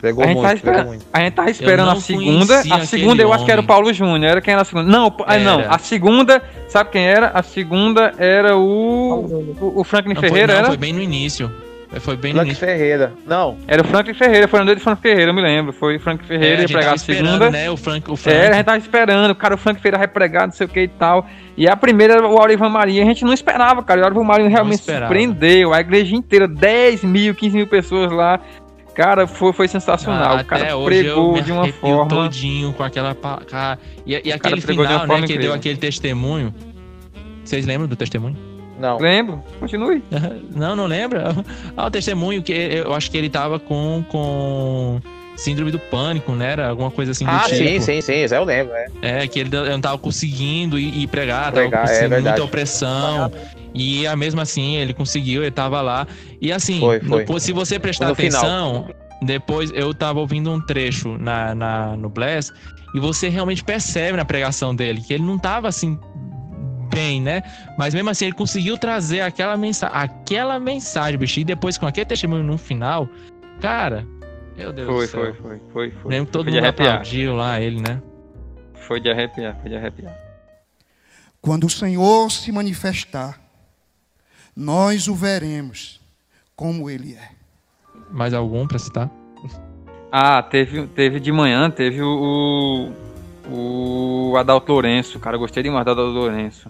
Pegou 0.02 0.24
a 0.24 0.26
gente, 0.26 0.36
muito, 0.36 0.48
tá 0.48 0.54
pegou 0.56 0.70
esperando, 0.72 0.86
muito. 0.88 1.06
a 1.12 1.20
gente 1.20 1.32
tava 1.32 1.50
esperando 1.50 1.88
a 1.90 1.94
não 1.94 2.00
segunda. 2.00 2.58
A 2.58 2.84
segunda 2.84 3.22
eu 3.22 3.32
acho 3.32 3.44
que 3.44 3.50
era 3.52 3.60
o 3.60 3.64
homem. 3.64 3.68
Paulo 3.68 3.92
Júnior. 3.92 4.30
Era 4.32 4.40
quem 4.40 4.52
era 4.52 4.62
a 4.62 4.64
segunda? 4.64 4.90
Não, 4.90 5.14
não. 5.44 5.60
Era. 5.60 5.70
A 5.74 5.78
segunda, 5.78 6.42
sabe 6.68 6.90
quem 6.90 7.06
era? 7.06 7.28
A 7.28 7.42
segunda 7.42 8.12
era 8.18 8.56
o. 8.56 9.52
O, 9.60 9.80
o 9.80 9.84
Franklin 9.84 10.14
Não, 10.14 10.20
foi, 10.20 10.28
Ferreira, 10.28 10.52
não, 10.54 10.58
era? 10.58 10.68
foi 10.68 10.76
bem 10.76 10.92
no 10.92 11.00
início. 11.00 11.50
Foi 12.00 12.16
bem 12.16 12.32
no 12.32 12.38
Frank 12.38 12.48
início. 12.48 12.66
Ferreira. 12.66 13.12
Não. 13.26 13.58
Era 13.68 13.82
o 13.82 13.84
Franklin 13.84 14.14
Ferreira, 14.14 14.48
foi 14.48 14.60
a 14.60 14.64
noite 14.64 14.78
de 14.78 14.84
Franklin 14.84 15.02
Ferreira, 15.02 15.30
eu 15.30 15.34
me 15.34 15.42
lembro. 15.42 15.72
Foi 15.74 15.96
o 15.96 16.00
Franklin 16.00 16.26
Ferreira, 16.26 16.54
É, 16.54 16.56
a 16.56 16.60
ia 16.62 16.66
gente 16.66 16.72
pregar 16.72 16.84
tava 16.84 16.94
a 16.94 16.98
segunda. 16.98 17.50
né? 17.50 17.70
O 17.70 17.76
Frank, 17.76 18.10
o 18.10 18.16
Frank. 18.16 18.38
É, 18.38 18.48
a 18.48 18.52
gente 18.54 18.64
tava 18.64 18.78
esperando, 18.78 19.30
o 19.30 19.34
cara, 19.34 19.54
o 19.54 19.58
Frank 19.58 19.78
Ferreira 19.78 19.98
vai 19.98 20.08
pregar, 20.08 20.46
não 20.46 20.54
sei 20.54 20.66
o 20.66 20.70
que 20.70 20.80
e 20.80 20.88
tal. 20.88 21.26
E 21.54 21.68
a 21.68 21.76
primeira 21.76 22.14
era 22.14 22.26
o 22.26 22.38
Aurivan 22.38 22.70
Marinho, 22.70 23.02
a 23.02 23.06
gente 23.06 23.24
não 23.26 23.32
esperava, 23.34 23.82
cara. 23.82 24.00
O 24.00 24.04
Aurivan 24.04 24.24
Marinho 24.24 24.48
realmente 24.48 24.82
surpreendeu. 24.82 25.74
A 25.74 25.80
igreja 25.80 26.16
inteira, 26.16 26.48
10 26.48 27.04
mil, 27.04 27.34
15 27.34 27.56
mil 27.58 27.66
pessoas 27.66 28.10
lá. 28.10 28.40
Cara, 28.94 29.26
foi, 29.26 29.52
foi 29.52 29.68
sensacional. 29.68 30.38
Ah, 30.38 30.42
o 30.42 30.44
cara 30.44 30.62
até 30.64 30.74
hoje 30.74 31.06
eu 31.06 31.14
pregou 31.14 31.40
de 31.40 31.52
uma 31.52 31.72
forma. 31.72 32.08
todinho 32.08 32.72
com 32.72 32.82
aquela. 32.82 33.14
Cara, 33.14 33.78
e, 34.06 34.12
e 34.12 34.32
aquele 34.32 34.60
pregou 34.60 34.86
de 34.86 34.92
uma 34.92 35.00
final, 35.00 35.06
forma 35.06 35.20
né? 35.22 35.26
Que 35.26 35.32
incrível. 35.32 35.52
deu 35.52 35.54
aquele 35.54 35.78
testemunho. 35.78 36.54
Vocês 37.44 37.66
lembram 37.66 37.88
do 37.88 37.96
testemunho? 37.96 38.36
Não. 38.78 38.98
Lembro, 38.98 39.42
continue. 39.60 40.02
Não, 40.54 40.74
não 40.74 40.86
lembra? 40.86 41.34
Ah, 41.76 41.86
o 41.86 41.90
testemunho 41.90 42.42
que 42.42 42.52
eu 42.52 42.92
acho 42.94 43.10
que 43.10 43.16
ele 43.16 43.30
tava 43.30 43.60
com, 43.60 44.04
com 44.08 45.00
síndrome 45.36 45.70
do 45.70 45.78
pânico, 45.78 46.32
né? 46.32 46.52
Era 46.52 46.68
alguma 46.68 46.90
coisa 46.90 47.12
assim 47.12 47.24
do 47.24 47.30
Ah, 47.30 47.40
tipo. 47.44 47.56
sim, 47.56 47.80
sim, 47.80 48.00
sim. 48.00 48.24
Isso 48.24 48.34
eu 48.34 48.44
lembro, 48.44 48.72
é. 48.74 48.86
É, 49.22 49.26
que 49.26 49.40
ele 49.40 49.50
não 49.50 49.80
tava 49.80 49.98
conseguindo 49.98 50.78
ir, 50.78 50.96
ir 51.02 51.06
pregar, 51.06 51.52
Pregar, 51.52 51.82
tava 51.86 51.92
é 51.92 52.02
com 52.02 52.08
verdade. 52.08 52.22
muita 52.24 52.44
opressão. 52.44 53.32
E 53.74 54.06
a 54.06 54.14
mesmo 54.14 54.40
assim, 54.40 54.76
ele 54.76 54.92
conseguiu, 54.92 55.42
ele 55.42 55.50
tava 55.50 55.80
lá. 55.80 56.06
E 56.40 56.52
assim, 56.52 56.78
Foi, 56.80 57.00
foi. 57.00 57.18
depois, 57.20 57.42
se 57.42 57.52
você 57.52 57.78
prestar 57.78 58.08
No 58.08 58.14
final. 58.14 58.40
atenção, 58.44 58.88
depois 59.22 59.70
eu 59.74 59.94
tava 59.94 60.20
ouvindo 60.20 60.50
um 60.50 60.60
trecho 60.60 61.16
na, 61.18 61.54
na, 61.54 61.96
no 61.96 62.08
Bless, 62.10 62.52
e 62.94 63.00
você 63.00 63.28
realmente 63.28 63.64
percebe 63.64 64.16
na 64.18 64.24
pregação 64.24 64.74
dele 64.74 65.00
que 65.00 65.14
ele 65.14 65.24
não 65.24 65.38
tava 65.38 65.68
assim 65.68 65.98
bem, 66.92 67.22
né? 67.22 67.42
Mas 67.78 67.94
mesmo 67.94 68.10
assim, 68.10 68.26
ele 68.26 68.34
conseguiu 68.34 68.76
trazer 68.76 69.22
aquela 69.22 69.56
mensagem, 69.56 69.96
aquela 69.96 70.60
mensagem, 70.60 71.18
bicho. 71.18 71.40
E 71.40 71.44
depois 71.44 71.78
com 71.78 71.86
aquele 71.86 72.04
testemunho 72.04 72.44
no 72.44 72.58
final, 72.58 73.08
cara, 73.60 74.06
meu 74.62 74.72
Deus 74.72 74.88
Foi, 74.88 75.06
do 75.06 75.10
céu. 75.10 75.20
foi, 75.20 75.32
foi, 75.34 75.60
foi, 75.72 75.90
foi. 75.90 76.10
Lembro 76.10 76.26
que 76.26 76.32
todo 76.32 76.42
Foi 76.44 76.52
de 76.52 76.58
mundo 76.58 76.64
arrepiar. 76.66 76.88
aplaudiu 76.94 77.34
lá 77.34 77.60
ele, 77.60 77.80
né? 77.80 78.02
Foi 78.74 79.00
de 79.00 79.10
arrepiar, 79.10 79.56
foi 79.60 79.70
de 79.70 79.76
arrepiar. 79.76 80.14
Quando 81.40 81.64
o 81.66 81.70
Senhor 81.70 82.30
se 82.30 82.50
manifestar, 82.52 83.40
nós 84.56 85.08
o 85.08 85.14
veremos 85.14 86.00
como 86.54 86.88
ele 86.90 87.14
é. 87.14 87.28
Mais 88.10 88.34
algum 88.34 88.66
pra 88.66 88.78
citar? 88.78 89.10
Ah, 90.10 90.42
teve, 90.42 90.86
teve 90.88 91.18
de 91.18 91.32
manhã, 91.32 91.70
teve 91.70 92.02
o. 92.02 92.92
O, 93.50 94.34
Adalto 94.36 94.70
Lourenço, 94.72 95.18
cara, 95.18 95.34
eu 95.36 95.40
gostei 95.40 95.62
demais 95.64 95.84
do 95.84 95.90
Adalto 95.90 96.12
Lourenço. 96.12 96.68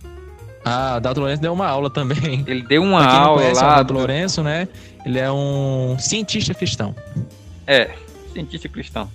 Ah, 0.65 0.95
Adalto 0.95 1.21
Lourenço 1.21 1.43
deu 1.43 1.53
uma 1.53 1.67
aula 1.67 1.91
também. 1.91 2.45
Ele 2.47 2.63
deu 2.63 2.83
uma 2.83 3.01
Pra 3.03 3.11
quem 3.11 3.19
não 3.21 3.27
aula 3.27 3.41
conhece 3.43 3.61
o 3.61 3.65
lá. 3.65 3.73
Adalto 3.73 3.93
do- 3.93 3.99
Lourenço, 3.99 4.43
né? 4.43 4.69
Ele 5.05 5.19
é 5.19 5.31
um 5.31 5.97
cientista 5.99 6.55
cristão. 6.55 6.95
É, 7.67 7.91
cientista 8.33 8.69
cristão. 8.69 9.11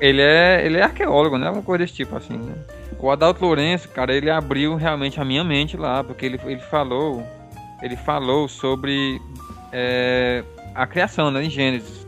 Ele 0.00 0.22
é, 0.22 0.62
ele 0.64 0.78
é 0.78 0.82
arqueólogo, 0.82 1.36
né? 1.36 1.46
Alguma 1.46 1.62
coisa 1.64 1.84
desse 1.84 1.94
tipo, 1.94 2.16
assim. 2.16 2.36
né? 2.36 2.54
O 2.98 3.10
Adalto 3.10 3.44
Lourenço, 3.44 3.88
cara, 3.90 4.14
ele 4.14 4.30
abriu 4.30 4.74
realmente 4.74 5.20
a 5.20 5.24
minha 5.24 5.44
mente 5.44 5.76
lá, 5.76 6.02
porque 6.02 6.24
ele, 6.24 6.40
ele 6.44 6.60
falou. 6.60 7.22
Ele 7.82 7.94
falou 7.96 8.48
sobre 8.48 9.20
é, 9.70 10.42
a 10.74 10.86
criação, 10.86 11.30
né? 11.30 11.44
Em 11.44 11.50
Gênesis. 11.50 12.06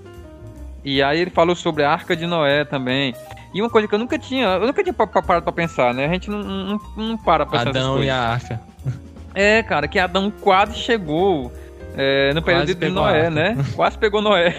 E 0.83 1.03
aí 1.03 1.21
ele 1.21 1.31
falou 1.31 1.55
sobre 1.55 1.83
a 1.85 1.91
Arca 1.91 2.17
de 2.17 2.27
Noé 2.27 2.65
também. 2.65 3.15
E 3.53 3.61
uma 3.61 3.69
coisa 3.69 3.87
que 3.87 3.95
eu 3.95 3.99
nunca 3.99 4.19
tinha, 4.19 4.47
eu 4.47 4.67
nunca 4.67 4.83
tinha 4.83 4.93
pa- 4.95 5.07
pa- 5.07 5.21
parado 5.23 5.45
pra 5.45 5.53
pensar, 5.53 5.93
né? 5.93 6.07
A 6.07 6.09
gente 6.09 6.31
não, 6.31 6.39
não, 6.43 6.81
não 6.97 7.17
para 7.19 7.45
pra 7.45 7.59
pensar 7.59 7.71
Adão 7.71 8.03
e 8.03 8.09
a 8.09 8.17
arca. 8.19 8.61
É, 9.35 9.63
cara, 9.63 9.87
que 9.87 9.99
Adão 9.99 10.31
quase 10.31 10.75
chegou 10.75 11.53
é, 11.99 12.33
no 12.33 12.41
período 12.43 12.75
de 12.75 12.89
Noé, 12.89 13.29
né? 13.29 13.57
Quase 13.75 13.99
pegou 13.99 14.23
Noé. 14.23 14.55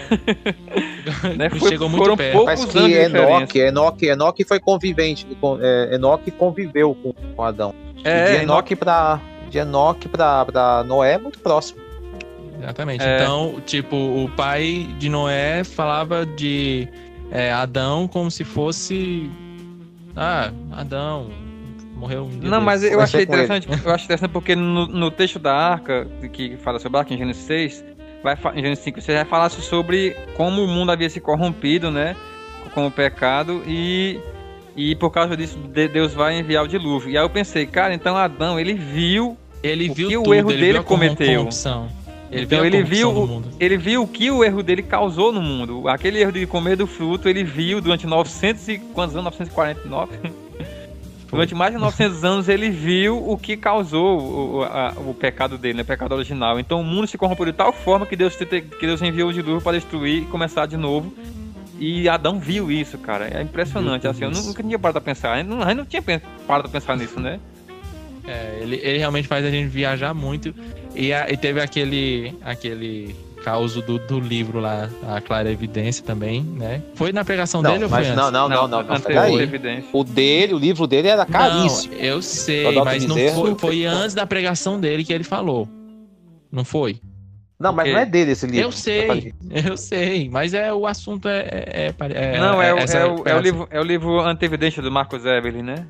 né? 1.36 1.50
Foi- 1.50 1.68
Chegou 1.70 1.88
muito 1.88 2.02
foram 2.02 2.16
perto. 2.16 2.32
poucos 2.36 2.52
anos 2.54 2.64
que 2.66 2.78
de 2.80 2.86
diferença. 2.88 3.18
Enoque, 3.18 3.58
Enoque, 3.58 4.06
Enoque 4.06 4.44
foi 4.44 4.60
convivente. 4.60 5.26
com- 5.40 5.58
é, 5.60 5.94
Enoque 5.94 6.30
conviveu 6.30 6.94
com, 6.94 7.12
com 7.12 7.42
Adão. 7.42 7.74
É, 8.04 8.34
E 8.34 8.36
de 8.36 8.42
Enoque 8.44 8.76
pra, 8.76 9.20
de 9.50 9.58
Enoque 9.58 10.08
pra, 10.08 10.44
pra 10.44 10.84
Noé 10.84 11.14
é 11.14 11.18
muito 11.18 11.38
próximo. 11.40 11.80
Exatamente. 12.62 13.02
É. 13.02 13.16
Então, 13.22 13.54
tipo, 13.64 13.96
o 13.96 14.30
pai 14.36 14.86
de 14.98 15.08
Noé 15.08 15.64
falava 15.64 16.26
de 16.26 16.86
é, 17.30 17.50
Adão 17.52 18.06
como 18.06 18.30
se 18.30 18.44
fosse. 18.44 19.30
Ah, 20.14 20.50
Adão 20.72 21.30
morreu 22.00 22.24
um 22.24 22.28
dia 22.40 22.48
Não, 22.50 22.60
mas 22.60 22.82
eu 22.82 23.00
achei 23.00 23.22
interessante, 23.22 23.68
eu 23.84 23.92
acho 23.92 24.04
interessante 24.04 24.30
porque 24.32 24.56
no, 24.56 24.86
no 24.86 25.10
texto 25.10 25.38
da 25.38 25.54
arca, 25.54 26.06
que 26.32 26.56
fala 26.56 26.78
sobre 26.78 26.96
a 26.98 27.00
arca 27.00 27.14
em 27.14 27.18
Gênesis 27.18 27.42
6, 27.44 27.84
vai, 28.22 28.34
em 28.54 28.62
Gênesis 28.62 28.82
5, 28.84 29.00
você 29.00 29.12
já 29.12 29.24
falasse 29.24 29.60
sobre 29.62 30.16
como 30.36 30.62
o 30.64 30.66
mundo 30.68 30.90
havia 30.90 31.08
se 31.10 31.20
corrompido, 31.20 31.90
né? 31.90 32.16
Com 32.74 32.86
o 32.86 32.90
pecado 32.90 33.62
e 33.66 34.18
E 34.76 34.94
por 34.94 35.10
causa 35.10 35.36
disso, 35.36 35.58
de- 35.58 35.88
Deus 35.88 36.14
vai 36.14 36.38
enviar 36.38 36.64
o 36.64 36.68
dilúvio. 36.68 37.10
E 37.10 37.18
aí 37.18 37.24
eu 37.24 37.28
pensei, 37.30 37.66
cara, 37.66 37.92
então 37.92 38.16
Adão, 38.16 38.58
ele 38.58 38.72
viu 38.74 39.36
Ele 39.62 39.90
o 39.90 39.94
viu 39.94 40.08
que 40.08 40.14
tudo, 40.16 40.30
o 40.30 40.34
erro 40.34 40.50
ele 40.50 40.60
dele 40.60 40.72
viu 40.72 40.80
a 40.80 40.84
cometeu. 40.84 41.36
corrupção. 41.38 41.88
Ele 42.30 42.44
então 42.44 42.58
viu 42.60 42.66
ele 42.66 42.82
viu, 42.84 43.42
ele 43.58 43.76
viu 43.76 44.02
o 44.04 44.06
que 44.06 44.30
o 44.30 44.44
erro 44.44 44.62
dele 44.62 44.82
causou 44.84 45.32
no 45.32 45.42
mundo. 45.42 45.88
Aquele 45.88 46.20
erro 46.20 46.30
de 46.30 46.46
comer 46.46 46.76
do 46.76 46.86
fruto, 46.86 47.28
ele 47.28 47.42
viu 47.42 47.80
durante 47.80 48.06
900 48.06 48.68
e 48.68 48.78
quantos 48.78 49.16
anos? 49.16 49.24
949? 49.36 50.16
Durante 51.30 51.54
mais 51.54 51.72
de 51.72 51.78
900 51.80 52.24
anos 52.24 52.48
ele 52.48 52.70
viu 52.70 53.16
o 53.16 53.36
que 53.38 53.56
causou 53.56 54.56
o, 54.58 54.62
a- 54.64 54.94
o 54.96 55.14
pecado 55.14 55.56
dele, 55.56 55.74
né? 55.74 55.82
o 55.82 55.86
pecado 55.86 56.12
original. 56.14 56.58
Então 56.58 56.80
o 56.80 56.84
mundo 56.84 57.06
se 57.06 57.16
corrompeu 57.16 57.46
de 57.46 57.52
tal 57.52 57.72
forma 57.72 58.04
que 58.06 58.16
Deus, 58.16 58.34
que 58.36 58.44
Deus 58.86 59.00
enviou 59.02 59.30
o 59.30 59.32
dilúvio 59.32 59.60
para 59.60 59.76
destruir 59.78 60.22
e 60.22 60.26
começar 60.26 60.66
de 60.66 60.76
novo. 60.76 61.12
E 61.78 62.08
Adão 62.08 62.38
viu 62.38 62.70
isso, 62.70 62.98
cara. 62.98 63.26
É 63.32 63.40
impressionante. 63.42 64.06
Assim, 64.06 64.24
eu 64.24 64.30
nunca 64.30 64.62
tinha 64.62 64.78
parado 64.78 65.00
pra 65.00 65.12
pensar. 65.14 65.32
A 65.32 65.38
gente 65.38 65.48
não, 65.48 65.86
tinha 65.86 66.02
parado 66.46 66.68
pra 66.68 66.80
pensar 66.80 66.94
nisso, 66.96 67.18
né? 67.18 67.40
É, 68.26 68.58
ele, 68.60 68.76
ele 68.82 68.98
realmente 68.98 69.26
faz 69.26 69.44
a 69.46 69.50
gente 69.50 69.68
viajar 69.68 70.12
muito. 70.12 70.54
E, 70.94 71.10
a- 71.12 71.30
e 71.30 71.36
teve 71.38 71.58
aquele, 71.60 72.34
aquele 72.42 73.16
caos 73.44 73.74
do, 73.74 73.98
do 73.98 74.20
livro 74.20 74.60
lá, 74.60 74.88
a 75.08 75.20
Clara 75.20 75.50
Evidência 75.50 76.04
também, 76.04 76.42
né? 76.42 76.82
Foi 76.94 77.12
na 77.12 77.24
pregação 77.24 77.62
Não, 77.62 77.72
dele 77.72 77.84
ou 77.84 77.90
foi 77.90 77.98
antes? 78.00 78.14
não, 78.14 78.30
não, 78.30 78.48
não, 78.48 78.68
não, 78.68 78.82
não. 78.82 79.40
Evidência. 79.40 79.88
O 79.92 80.04
dele, 80.04 80.54
o 80.54 80.58
livro 80.58 80.86
dele 80.86 81.08
era 81.08 81.24
caríssimo. 81.26 81.94
Não, 81.94 82.00
eu 82.00 82.22
sei, 82.22 82.66
Adalto 82.66 82.84
mas 82.84 83.04
não 83.06 83.16
foi, 83.16 83.54
foi 83.56 83.84
antes 83.84 84.14
da 84.14 84.26
pregação 84.26 84.78
dele 84.80 85.04
que 85.04 85.12
ele 85.12 85.24
falou. 85.24 85.68
Não 86.52 86.64
foi? 86.64 87.00
Não, 87.58 87.72
mas 87.74 87.92
não 87.92 87.98
é 87.98 88.06
dele 88.06 88.32
esse 88.32 88.46
livro. 88.46 88.60
Eu 88.68 88.72
sei, 88.72 89.34
eu 89.66 89.76
sei, 89.76 90.28
mas 90.30 90.54
é 90.54 90.72
o 90.72 90.86
assunto 90.86 91.28
é. 91.28 91.40
é, 91.40 91.94
é- 91.98 92.34
é- 92.36 92.40
não, 92.40 92.60
é, 92.62 92.72
o- 92.72 92.78
essa 92.78 92.96
é, 92.98 93.04
o, 93.04 93.08
é, 93.08 93.10
o 93.12 93.16
pregação. 93.22 93.42
livro, 93.42 93.68
é 93.70 93.80
o 93.80 93.84
livro 93.84 94.20
Antevidência 94.20 94.82
do 94.82 94.90
Marcos 94.90 95.26
Evelyn, 95.26 95.62
né? 95.62 95.86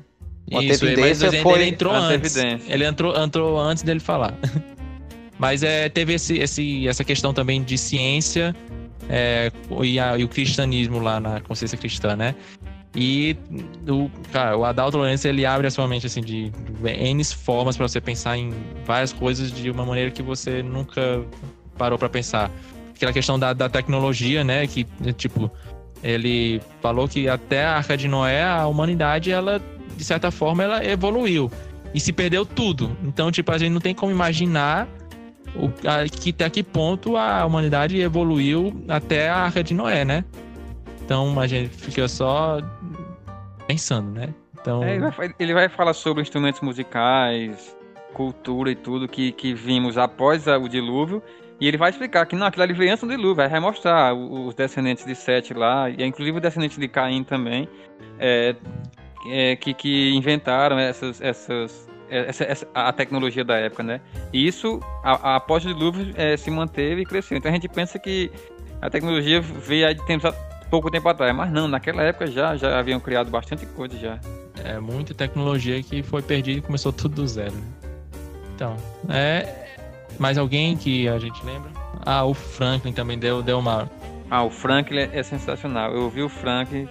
Isso, 0.49 0.83
Antevidência 0.85 1.27
mas 1.27 1.33
ele, 1.33 1.41
foi- 1.43 1.53
ele 1.61 1.69
entrou 1.69 1.93
antes. 1.93 2.35
Ele 2.35 2.83
entrou, 2.85 3.15
entrou 3.17 3.57
antes 3.59 3.83
dele 3.83 4.01
falar. 4.01 4.33
Mas 5.41 5.63
é, 5.63 5.89
teve 5.89 6.13
esse, 6.13 6.37
esse, 6.37 6.87
essa 6.87 7.03
questão 7.03 7.33
também 7.33 7.63
de 7.63 7.75
ciência 7.75 8.55
é, 9.09 9.51
e, 9.81 9.99
a- 9.99 10.15
e 10.15 10.23
o 10.23 10.27
cristianismo 10.27 10.99
lá 10.99 11.19
na 11.19 11.41
consciência 11.41 11.75
cristã, 11.75 12.15
né? 12.15 12.35
E 12.95 13.35
o, 13.89 14.07
cara, 14.31 14.55
o 14.55 14.63
Adalto 14.63 14.97
Lourenço 14.97 15.27
ele 15.27 15.43
abre 15.43 15.65
a 15.65 15.71
sua 15.71 15.87
mente 15.87 16.05
assim, 16.05 16.21
de, 16.21 16.51
de 16.51 16.89
N 16.91 17.23
formas 17.23 17.75
para 17.75 17.87
você 17.87 17.99
pensar 17.99 18.37
em 18.37 18.53
várias 18.85 19.11
coisas 19.13 19.51
de 19.51 19.71
uma 19.71 19.83
maneira 19.83 20.11
que 20.11 20.21
você 20.21 20.61
nunca 20.61 21.23
parou 21.75 21.97
para 21.97 22.07
pensar. 22.07 22.51
Aquela 22.95 23.11
questão 23.11 23.39
da, 23.39 23.51
da 23.51 23.67
tecnologia, 23.67 24.43
né? 24.43 24.67
Que, 24.67 24.85
tipo, 25.17 25.49
ele 26.03 26.61
falou 26.83 27.07
que 27.07 27.27
até 27.27 27.65
a 27.65 27.77
Arca 27.77 27.97
de 27.97 28.07
Noé, 28.07 28.43
a 28.43 28.67
humanidade, 28.67 29.31
ela, 29.31 29.59
de 29.97 30.03
certa 30.03 30.29
forma, 30.29 30.61
ela 30.63 30.85
evoluiu. 30.85 31.51
E 31.95 31.99
se 31.99 32.13
perdeu 32.13 32.45
tudo. 32.45 32.95
Então, 33.03 33.31
tipo, 33.31 33.51
a 33.51 33.57
gente 33.57 33.71
não 33.71 33.81
tem 33.81 33.95
como 33.95 34.11
imaginar 34.11 34.87
o, 35.55 35.67
a, 35.87 36.07
que, 36.07 36.29
até 36.29 36.49
que 36.49 36.63
ponto 36.63 37.17
a 37.17 37.45
humanidade 37.45 37.99
evoluiu 37.99 38.83
até 38.87 39.29
a 39.29 39.37
Arca 39.37 39.63
de 39.63 39.73
Noé, 39.73 40.05
né? 40.05 40.23
Então, 41.03 41.37
a 41.39 41.47
gente 41.47 41.69
fica 41.69 42.07
só 42.07 42.59
pensando, 43.67 44.11
né? 44.11 44.33
Então, 44.59 44.83
É, 44.83 44.95
ele, 44.95 45.09
vai, 45.09 45.35
ele 45.39 45.53
vai 45.53 45.69
falar 45.69 45.93
sobre 45.93 46.21
instrumentos 46.21 46.61
musicais, 46.61 47.75
cultura 48.13 48.71
e 48.71 48.75
tudo 48.75 49.07
que, 49.07 49.31
que 49.31 49.53
vimos 49.53 49.97
após 49.97 50.47
o 50.47 50.67
dilúvio. 50.67 51.21
E 51.59 51.67
ele 51.67 51.77
vai 51.77 51.91
explicar 51.91 52.25
que 52.25 52.35
não, 52.35 52.47
aquilo 52.47 52.63
ali 52.63 52.73
veio 52.73 52.91
antes 52.91 53.03
do 53.03 53.09
dilúvio, 53.09 53.35
vai 53.35 53.59
mostrar 53.59 54.15
os 54.15 54.55
descendentes 54.55 55.05
de 55.05 55.13
Sete 55.13 55.53
lá, 55.53 55.89
e 55.89 56.03
inclusive 56.03 56.37
o 56.37 56.41
descendente 56.41 56.79
de 56.79 56.87
Caim 56.87 57.23
também, 57.23 57.69
é, 58.17 58.55
é, 59.29 59.55
que, 59.55 59.71
que 59.71 60.11
inventaram 60.15 60.79
essas, 60.79 61.21
essas, 61.21 61.87
essa, 62.15 62.43
essa- 62.43 62.67
a 62.73 62.91
tecnologia 62.91 63.43
da 63.43 63.55
época, 63.57 63.83
né? 63.83 64.01
E 64.33 64.45
isso, 64.47 64.79
a, 65.03 65.11
a- 65.33 65.35
após 65.37 65.63
o 65.65 65.67
dilúvio, 65.73 66.13
é, 66.15 66.35
se 66.37 66.51
manteve 66.51 67.01
e 67.01 67.05
cresceu. 67.05 67.37
Então 67.37 67.49
a 67.49 67.53
gente 67.53 67.67
pensa 67.69 67.97
que 67.97 68.31
a 68.81 68.89
tecnologia 68.89 69.39
veio 69.41 69.87
aí 69.87 69.93
de 69.93 70.05
tempos, 70.05 70.33
pouco 70.69 70.89
tempo 70.91 71.07
atrás, 71.09 71.35
mas 71.35 71.51
não, 71.51 71.67
naquela 71.67 72.03
época 72.03 72.27
já, 72.27 72.55
já 72.57 72.77
haviam 72.79 72.99
criado 72.99 73.29
bastante 73.29 73.65
coisa 73.65 73.97
já. 73.97 74.19
é 74.63 74.79
muita 74.79 75.13
tecnologia 75.13 75.81
que 75.83 76.01
foi 76.03 76.21
perdida 76.21 76.59
e 76.59 76.61
começou 76.61 76.91
tudo 76.93 77.15
do 77.15 77.27
zero. 77.27 77.53
né? 77.53 77.61
Então, 78.55 78.77
é. 79.09 79.67
Mais 80.19 80.37
alguém 80.37 80.75
que 80.77 81.07
a 81.07 81.17
gente 81.17 81.43
lembra? 81.45 81.71
Ah, 82.05 82.23
o 82.25 82.33
Franklin 82.33 82.93
também 82.93 83.17
deu, 83.17 83.41
deu 83.41 83.57
uma. 83.59 83.89
Ah, 84.29 84.43
o 84.43 84.49
Frank 84.51 84.91
ele 84.91 85.01
é, 85.01 85.09
é 85.19 85.23
sensacional. 85.23 85.91
Eu 85.93 86.09
vi 86.09 86.21
o 86.21 86.29
Frank. 86.29 86.87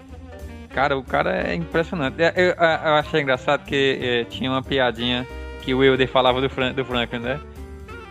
Cara, 0.74 0.96
o 0.96 1.02
cara 1.02 1.48
é 1.50 1.54
impressionante. 1.54 2.16
É, 2.22 2.32
Eu, 2.36 2.44
eu- 2.46 2.54
eu 2.56 2.94
achei 2.94 3.20
engraçado 3.20 3.64
que 3.64 3.98
é, 4.00 4.24
tinha 4.24 4.50
uma 4.50 4.62
piadinha 4.62 5.26
que 5.62 5.74
o 5.74 5.78
Wilder 5.78 6.08
falava 6.08 6.40
do, 6.40 6.48
Fran, 6.48 6.72
do 6.72 6.84
Franklin, 6.84 7.18
né? 7.20 7.40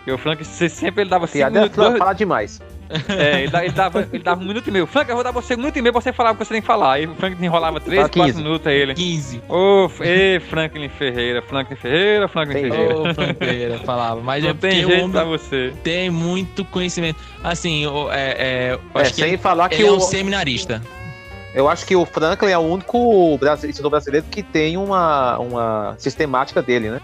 E 0.06 0.12
o 0.12 0.18
Frank 0.18 0.44
se- 0.46 0.70
sempre 0.70 1.02
ele 1.04 1.10
dava 1.10 1.26
cinco 1.28 1.38
Piada 1.40 1.58
é 1.58 1.62
minutos. 1.62 1.78
dois- 1.78 1.98
falar 1.98 2.14
demais. 2.14 2.62
É, 3.08 3.44
ele, 3.44 3.52
da- 3.52 3.64
ele 3.64 3.74
dava, 3.74 4.08
ele 4.12 4.24
dava 4.24 4.42
um 4.42 4.48
minuto 4.48 4.68
e 4.68 4.72
meio. 4.72 4.88
Frank, 4.88 5.08
eu 5.08 5.16
vou 5.16 5.24
dar 5.24 5.32
você 5.32 5.54
um 5.54 5.58
minuto 5.58 5.78
e 5.78 5.82
meio 5.82 5.94
pra 5.94 6.02
você 6.02 6.12
falar 6.12 6.32
o 6.32 6.36
que 6.36 6.44
você 6.44 6.54
tem 6.56 6.62
que 6.62 6.66
falar. 6.68 6.94
Aí 6.94 7.06
o 7.06 7.14
Frank 7.14 7.38
enrolava 7.44 7.80
três, 7.80 7.98
Fala 7.98 8.10
quatro 8.10 8.24
15. 8.34 8.44
minutos 8.44 8.66
aí 8.68 8.76
ele. 8.78 8.94
15. 8.96 9.42
Ô, 9.48 9.88
ê, 10.02 10.40
Franklin 10.40 10.90
Ferreira, 10.90 11.40
Franklin 11.44 11.76
Ferreira, 11.76 12.28
Franklin 12.28 12.54
Tem 12.62 12.72
Ferreira. 12.72 12.98
Ô, 12.98 13.14
Frank 13.14 13.34
Pereira 13.36 13.78
falava. 13.80 14.22
Mas 14.22 14.44
Não 14.44 14.50
é 14.50 14.54
tem 14.56 14.70
o 14.86 14.88
jeito 14.90 14.94
homem 15.04 15.12
pra 15.12 15.24
você. 15.24 15.72
tem 15.84 16.10
muito 16.10 16.66
conhecimento. 16.66 17.20
Assim, 17.44 17.86
o- 17.86 18.12
é, 18.12 18.32
é, 18.74 18.80
É, 18.96 19.04
sem 19.06 19.28
ele, 19.28 19.38
falar 19.38 19.70
que 19.70 19.76
ele 19.76 19.88
é 19.88 19.92
um 19.92 19.98
o- 19.98 20.02
seminarista. 20.02 20.82
Eu 21.54 21.68
acho 21.68 21.86
que 21.86 21.96
o 21.96 22.06
Franklin 22.06 22.52
é 22.52 22.58
o 22.58 22.62
único 22.62 23.38
brasi- 23.38 23.68
ensinador 23.68 23.92
brasileiro 23.92 24.26
que 24.30 24.44
tem 24.44 24.78
uma, 24.78 25.38
uma 25.40 25.96
sistemática 25.98 26.62
dele, 26.62 26.92
né? 26.92 27.02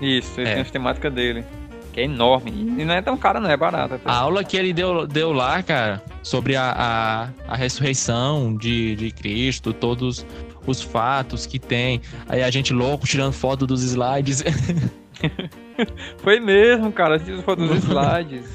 Isso, 0.00 0.40
ele 0.40 0.48
É. 0.48 0.52
tem 0.52 0.60
a 0.62 0.64
sistemática 0.64 1.10
dele. 1.10 1.44
Que 1.92 2.02
é 2.02 2.04
enorme. 2.04 2.52
E 2.78 2.84
não 2.84 2.94
é 2.94 3.02
tão 3.02 3.16
caro, 3.16 3.40
não, 3.40 3.50
é 3.50 3.56
barato. 3.56 3.94
até. 3.94 4.08
A 4.08 4.14
aula 4.14 4.44
que 4.44 4.56
ele 4.56 4.72
deu, 4.72 5.08
deu 5.08 5.32
lá, 5.32 5.60
cara, 5.60 6.00
sobre 6.22 6.54
a, 6.54 6.72
a, 7.48 7.52
a 7.52 7.56
ressurreição 7.56 8.56
de, 8.56 8.94
de 8.94 9.10
Cristo, 9.10 9.72
todos 9.72 10.24
os 10.64 10.80
fatos 10.80 11.46
que 11.46 11.58
tem. 11.58 12.00
Aí 12.28 12.44
a 12.44 12.50
gente 12.50 12.72
louco 12.72 13.08
tirando 13.08 13.32
foto 13.32 13.66
dos 13.66 13.82
slides. 13.82 14.44
Foi 16.18 16.38
mesmo, 16.38 16.92
cara. 16.92 17.18
Tirou 17.18 17.42
foto 17.42 17.66
dos 17.66 17.82
slides. 17.84 18.46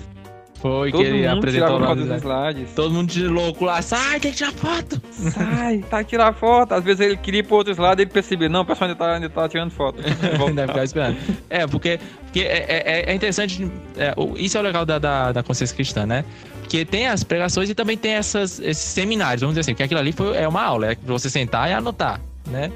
Foi 0.61 0.91
Todo 0.91 1.01
que 1.01 1.07
ele 1.07 1.27
apresentou 1.27 1.77
lá 1.77 1.93
slides. 1.93 2.73
Todo 2.73 2.93
mundo 2.93 3.11
de 3.11 3.27
louco 3.27 3.65
lá, 3.65 3.81
sai, 3.81 4.19
tem 4.19 4.31
que 4.31 4.37
tirar 4.37 4.51
foto. 4.53 5.01
Sai, 5.11 5.79
tá 5.89 6.03
que 6.03 6.09
tirar 6.11 6.33
foto. 6.33 6.73
Às 6.73 6.83
vezes 6.83 7.01
ele 7.01 7.17
queria 7.17 7.41
ir 7.41 7.43
pro 7.43 7.57
outro 7.57 7.79
lado 7.81 7.99
e 7.99 8.03
ele 8.03 8.09
percebia, 8.09 8.49
não, 8.49 8.61
o 8.61 8.65
pessoal 8.65 8.89
ainda 8.89 8.97
tá, 8.97 9.13
ainda 9.13 9.29
tá 9.29 9.49
tirando 9.49 9.71
foto. 9.71 10.01
Deve 10.55 10.67
ficar 10.67 10.83
esperando. 10.83 11.17
É, 11.49 11.67
porque, 11.67 11.99
porque 12.23 12.39
é, 12.41 12.65
é- 12.69 13.11
é 13.11 13.13
interessante. 13.13 13.69
é, 13.97 14.13
isso 14.37 14.57
é 14.57 14.61
o 14.61 14.63
legal 14.63 14.85
da, 14.85 14.97
da, 14.97 15.31
da 15.31 15.43
consciência 15.43 15.75
cristã, 15.75 16.05
né? 16.05 16.23
Porque 16.61 16.83
tem 16.83 17.07
as 17.07 17.23
pregações 17.23 17.69
e 17.69 17.75
também 17.75 17.95
tem 17.95 18.13
essas, 18.13 18.59
esses 18.59 18.83
seminários, 18.83 19.41
vamos 19.41 19.53
dizer 19.53 19.61
assim, 19.61 19.75
que 19.75 19.83
aquilo 19.83 19.99
ali 19.99 20.11
foi, 20.11 20.35
é 20.35 20.47
uma 20.47 20.63
aula, 20.63 20.87
é 20.93 20.95
pra 20.95 21.13
você 21.13 21.29
sentar 21.29 21.69
e 21.69 21.73
anotar, 21.73 22.19
né? 22.47 22.71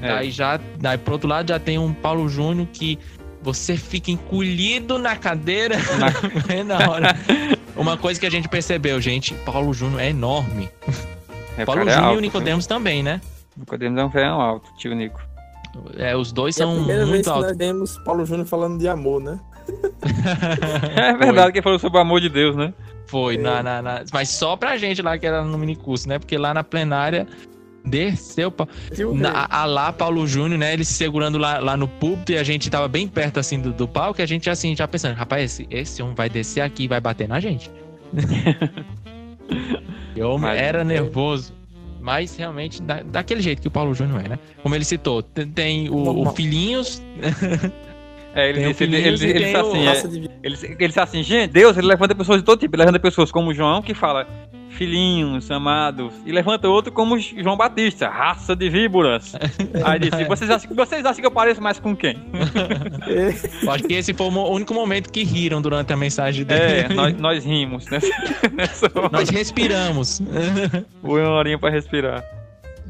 É. 0.00 0.08
Daí 0.08 0.30
já, 0.30 0.58
daí 0.80 0.96
pro 0.98 1.12
outro 1.12 1.28
lado 1.28 1.48
já 1.48 1.58
tem 1.58 1.78
um 1.78 1.92
Paulo 1.92 2.28
Júnior 2.28 2.66
que 2.72 2.98
você 3.42 3.76
fica 3.76 4.10
encolhido 4.10 4.98
na 4.98 5.16
cadeira 5.16 5.76
é 6.48 6.62
na 6.62 6.90
hora. 6.90 7.16
Uma 7.76 7.96
coisa 7.96 8.20
que 8.20 8.26
a 8.26 8.30
gente 8.30 8.48
percebeu, 8.48 9.00
gente, 9.00 9.34
Paulo 9.44 9.72
Júnior 9.74 10.00
é 10.00 10.10
enorme. 10.10 10.68
É, 11.56 11.64
Paulo 11.64 11.80
é 11.82 11.84
Júnior 11.84 12.00
e 12.00 12.04
alto, 12.06 12.18
o 12.18 12.20
Nicodemos 12.20 12.66
também, 12.66 13.02
né? 13.02 13.20
Nicodemos 13.56 13.98
é 14.00 14.04
um 14.04 14.08
velho 14.08 14.30
alto, 14.32 14.68
tio 14.78 14.94
Nico. 14.94 15.20
É, 15.96 16.14
os 16.16 16.32
dois 16.32 16.56
E 16.58 16.60
é 16.60 16.64
a 16.64 16.66
são 16.68 16.76
primeira 16.76 17.00
vez 17.04 17.10
muito 17.10 17.24
que 17.24 17.30
altos. 17.30 17.46
nós 17.48 17.56
vemos 17.56 17.98
Paulo 18.04 18.24
Júnior 18.26 18.46
falando 18.46 18.78
de 18.78 18.88
amor, 18.88 19.22
né? 19.22 19.38
É 20.96 21.12
verdade 21.14 21.52
que 21.52 21.58
ele 21.58 21.62
falou 21.64 21.78
sobre 21.78 21.98
o 21.98 22.00
amor 22.02 22.20
de 22.20 22.28
Deus, 22.28 22.54
né? 22.56 22.72
Foi, 23.06 23.36
na, 23.36 23.62
na- 23.62 23.82
na- 23.82 24.04
mas 24.12 24.28
só 24.30 24.56
pra 24.56 24.76
gente 24.78 25.02
lá 25.02 25.18
que 25.18 25.26
era 25.26 25.42
no 25.44 25.58
minicurso, 25.58 26.08
né? 26.08 26.18
Porque 26.18 26.36
lá 26.38 26.54
na 26.54 26.64
plenária 26.64 27.26
desceu. 27.84 28.50
pa- 28.50 28.68
Na, 29.14 29.46
a 29.50 29.64
lá, 29.64 29.92
Paulo 29.92 30.26
Júnior, 30.26 30.58
né? 30.58 30.72
Ele 30.72 30.84
se 30.84 30.92
segurando 30.94 31.38
lá, 31.38 31.58
lá 31.58 31.76
no 31.76 31.88
púlpito 31.88 32.32
e 32.32 32.38
a 32.38 32.44
gente 32.44 32.70
tava 32.70 32.88
bem 32.88 33.06
perto 33.08 33.40
assim 33.40 33.60
do, 33.60 33.72
do 33.72 33.86
palco 33.88 34.20
e 34.20 34.22
a 34.22 34.26
gente 34.26 34.48
assim, 34.50 34.74
já 34.76 34.86
pensando, 34.88 35.14
rapaz, 35.16 35.42
esse, 35.44 35.66
esse 35.70 36.02
homem 36.02 36.14
vai 36.14 36.28
descer 36.28 36.60
aqui 36.60 36.84
e 36.84 36.88
vai 36.88 37.00
bater 37.00 37.28
na 37.28 37.40
gente. 37.40 37.70
e 40.14 40.22
homem 40.22 40.50
Mas- 40.50 40.60
era 40.60 40.84
nervoso. 40.84 41.52
Mas 42.00 42.34
realmente, 42.36 42.82
da, 42.82 43.00
daquele 43.00 43.40
jeito 43.40 43.62
que 43.62 43.68
o 43.68 43.70
Paulo 43.70 43.94
Júnior 43.94 44.24
é, 44.24 44.28
né? 44.30 44.38
Como 44.60 44.74
ele 44.74 44.84
citou, 44.84 45.22
tem, 45.22 45.46
tem 45.48 45.88
o, 45.88 46.22
o 46.26 46.32
Filhinhos. 46.32 47.00
É, 48.34 48.48
ele 48.48 48.60
Tem 48.60 48.68
disse, 48.70 48.84
ele, 48.84 48.96
ele, 48.96 49.16
Filhinhos 49.16 49.22
e 49.22 49.26
ele, 49.26 49.44
disse 49.44 49.56
assim, 49.56 49.84
Raça 49.84 50.06
é, 50.06 50.10
de 50.10 50.18
ele, 50.42 50.56
ele 50.62 50.88
disse 50.88 51.00
assim, 51.00 51.22
gente, 51.22 51.50
Deus, 51.50 51.76
ele 51.76 51.86
levanta 51.86 52.14
pessoas 52.14 52.38
de 52.38 52.44
todo 52.44 52.58
tipo, 52.58 52.74
ele 52.74 52.82
levanta 52.82 52.98
pessoas 52.98 53.30
como 53.30 53.52
João, 53.52 53.82
que 53.82 53.94
fala 53.94 54.26
filhinhos, 54.72 55.50
amados, 55.50 56.12
e 56.24 56.32
levanta 56.32 56.68
outro 56.68 56.90
como 56.90 57.18
João 57.18 57.56
Batista, 57.56 58.08
raça 58.08 58.56
de 58.56 58.68
víboras. 58.68 59.34
Aí 59.84 59.98
disse, 60.00 60.24
vocês 60.24 60.50
acham, 60.50 60.74
vocês 60.74 61.04
acham 61.04 61.20
que 61.20 61.26
eu 61.26 61.30
pareço 61.30 61.60
mais 61.60 61.78
com 61.78 61.94
quem? 61.94 62.18
Eu 63.62 63.70
Acho 63.70 63.84
que 63.84 63.94
esse 63.94 64.14
foi 64.14 64.26
o 64.26 64.50
único 64.50 64.72
momento 64.72 65.10
que 65.10 65.22
riram 65.22 65.60
durante 65.60 65.92
a 65.92 65.96
mensagem 65.96 66.44
dele. 66.44 66.86
É, 66.86 66.88
nós, 66.94 67.14
nós 67.18 67.44
rimos, 67.44 67.86
né? 67.86 67.98
Nessa 68.52 68.90
hora. 68.94 69.10
Nós 69.12 69.28
respiramos. 69.28 70.22
Foi 71.02 71.20
uma 71.20 71.32
horinha 71.32 71.58
pra 71.58 71.70
respirar. 71.70 72.24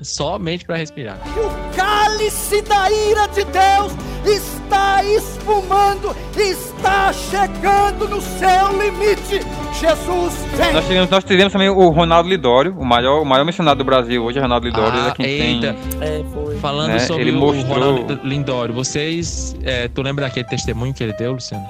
somente 0.02 0.64
para 0.64 0.76
respirar. 0.76 1.18
O 1.36 1.76
cálice 1.76 2.62
da 2.62 2.90
ira 2.90 3.26
de 3.28 3.44
Deus 3.44 4.51
está 4.82 5.04
espumando, 5.04 6.16
está 6.36 7.12
chegando 7.12 8.08
no 8.08 8.20
seu 8.20 8.72
limite. 8.80 9.40
Jesus 9.78 10.34
vem. 10.56 10.72
Nós 10.72 10.86
tivemos, 10.86 11.10
nós 11.10 11.24
tivemos 11.24 11.52
também 11.52 11.68
o 11.68 11.88
Ronaldo 11.90 12.28
Lidório, 12.28 12.74
o 12.78 12.84
maior, 12.84 13.22
o 13.22 13.24
maior 13.24 13.44
missionário 13.44 13.78
do 13.78 13.84
Brasil 13.84 14.22
hoje, 14.24 14.38
é 14.38 14.42
Ronaldo 14.42 14.66
Lidório. 14.66 14.98
ele 14.98 15.06
é 15.06 15.10
Ah, 15.10 15.14
quem 15.14 15.26
eita. 15.26 15.74
tem. 15.98 16.00
É, 16.20 16.24
foi. 16.32 16.56
Falando 16.58 16.88
Né, 16.92 16.98
sobre 17.00 17.22
ele 17.24 17.32
o 17.32 17.40
mostrou- 17.40 17.74
Ronaldo 17.74 18.20
Lindório, 18.24 18.74
vocês. 18.74 19.56
é, 19.64 19.88
tu 19.88 20.02
lembra 20.02 20.26
daquele 20.26 20.46
testemunho 20.46 20.92
que 20.92 21.02
ele 21.02 21.12
deu, 21.14 21.32
Luciano? 21.32 21.64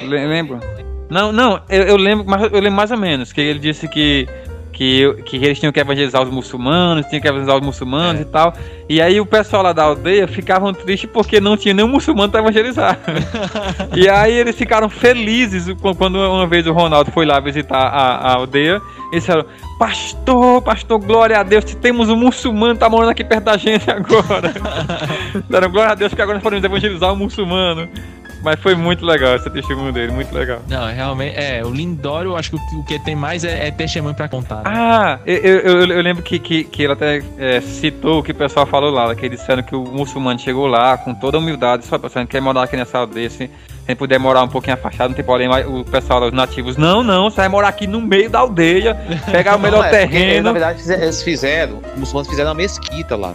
Le- 0.00 0.26
Lembro? 0.26 0.60
Não, 1.10 1.32
não, 1.32 1.60
eu, 1.70 1.82
eu 1.84 1.96
lembro, 1.96 2.24
mas 2.28 2.42
eu 2.42 2.60
lembro 2.60 2.72
mais 2.72 2.90
ou 2.90 2.98
menos, 2.98 3.32
que 3.32 3.40
ele 3.40 3.58
disse 3.58 3.88
que, 3.88 4.28
que, 4.78 5.12
que 5.24 5.36
eles 5.38 5.58
tinham 5.58 5.72
que 5.72 5.80
evangelizar 5.80 6.22
os 6.22 6.30
muçulmanos, 6.30 7.04
tinham 7.06 7.20
que 7.20 7.26
evangelizar 7.26 7.56
os 7.56 7.66
muçulmanos 7.66 8.22
e 8.22 8.24
tal. 8.24 8.54
E 8.88 9.02
aí 9.02 9.20
o 9.20 9.26
pessoal 9.26 9.64
lá 9.64 9.72
da 9.72 9.82
aldeia 9.82 10.28
ficavam 10.28 10.72
tristes 10.72 11.10
porque 11.12 11.40
não 11.40 11.56
tinha 11.56 11.74
nenhum 11.74 11.88
muçulmano 11.88 12.30
para 12.30 12.40
evangelizar. 12.40 12.96
e 13.96 14.08
aí 14.08 14.32
eles 14.32 14.54
ficaram 14.54 14.88
felizes 14.88 15.66
qu- 15.82 15.96
quando 15.96 16.14
uma 16.14 16.46
vez 16.46 16.64
o 16.68 16.72
Ronaldo 16.72 17.10
foi 17.10 17.26
lá 17.26 17.40
visitar 17.40 17.76
a, 17.76 18.18
a 18.18 18.34
aldeia. 18.36 18.80
Eles 19.10 19.24
disseram, 19.24 19.44
pastor, 19.80 20.62
pastor, 20.62 21.00
glória 21.00 21.40
a 21.40 21.42
Deus, 21.42 21.64
se 21.64 21.76
temos 21.76 22.08
um 22.08 22.14
muçulmano, 22.14 22.78
tá 22.78 22.88
morando 22.88 23.10
aqui 23.10 23.24
perto 23.24 23.44
da 23.44 23.56
gente 23.56 23.90
agora. 23.90 24.54
Deram 25.50 25.72
glória 25.72 25.90
a 25.90 25.94
Deus 25.96 26.14
que 26.14 26.22
agora 26.22 26.36
nós 26.36 26.42
podemos 26.44 26.64
evangelizar 26.64 27.12
um 27.12 27.16
muçulmano. 27.16 27.88
Mas 28.42 28.60
foi 28.60 28.74
muito 28.74 29.04
legal 29.04 29.34
esse 29.36 29.50
testemunho 29.50 29.92
dele, 29.92 30.12
muito 30.12 30.32
legal. 30.34 30.60
Não, 30.68 30.86
realmente. 30.86 31.36
É, 31.36 31.62
o 31.64 31.70
Lindório, 31.70 32.30
eu 32.32 32.36
acho 32.36 32.50
que 32.50 32.56
o, 32.56 32.60
que- 32.68 32.76
o 32.76 32.84
que 32.84 32.98
tem 33.04 33.16
mais 33.16 33.42
é, 33.44 33.68
é 33.68 33.70
testemunho 33.70 34.14
pra 34.14 34.28
contar. 34.28 34.56
né? 34.56 34.62
Ah, 34.66 35.18
eu, 35.26 35.36
eu, 35.36 35.84
eu- 35.86 36.02
lembro 36.02 36.22
que, 36.22 36.38
que, 36.38 36.64
que 36.64 36.82
ele 36.84 36.92
até 36.92 37.22
é, 37.38 37.60
citou 37.60 38.20
o 38.20 38.22
que 38.22 38.32
o 38.32 38.34
pessoal 38.34 38.64
falou 38.66 38.90
lá, 38.90 39.14
que 39.14 39.26
eles 39.26 39.40
disseram 39.40 39.62
que 39.62 39.74
o 39.74 39.82
muçulmano 39.84 40.38
chegou 40.38 40.66
lá 40.66 40.96
com 40.96 41.12
toda 41.14 41.36
a 41.36 41.40
humildade, 41.40 41.84
só 41.84 41.98
pessoal, 41.98 42.20
a 42.20 42.24
gente 42.24 42.30
quer 42.30 42.40
morar 42.40 42.62
aqui 42.62 42.76
nessa 42.76 42.98
aldeia, 42.98 43.28
se 43.28 43.44
a 43.44 43.90
gente 43.90 43.98
puder 43.98 44.18
morar 44.18 44.42
um 44.42 44.48
pouquinho 44.48 44.74
afastado, 44.74 45.08
não 45.08 45.16
tem 45.16 45.24
problema. 45.24 45.58
O 45.60 45.84
pessoal, 45.84 46.22
os 46.22 46.32
nativos, 46.32 46.76
não, 46.76 47.02
não, 47.02 47.30
você 47.30 47.36
vai 47.36 47.48
morar 47.48 47.68
aqui 47.68 47.86
no 47.86 48.00
meio 48.00 48.30
da 48.30 48.38
aldeia, 48.40 48.94
pegar 49.32 49.56
o 49.56 49.58
melhor 49.60 49.78
Não, 49.78 49.84
é, 49.84 50.00
porque, 50.02 50.16
terreno. 50.16 50.42
Na 50.44 50.52
verdade, 50.52 50.82
eles 50.92 51.22
fizeram, 51.22 51.80
os 51.94 51.98
muçulmanos 52.00 52.28
fizeram 52.28 52.50
uma 52.50 52.54
mesquita 52.56 53.16
lá. 53.16 53.34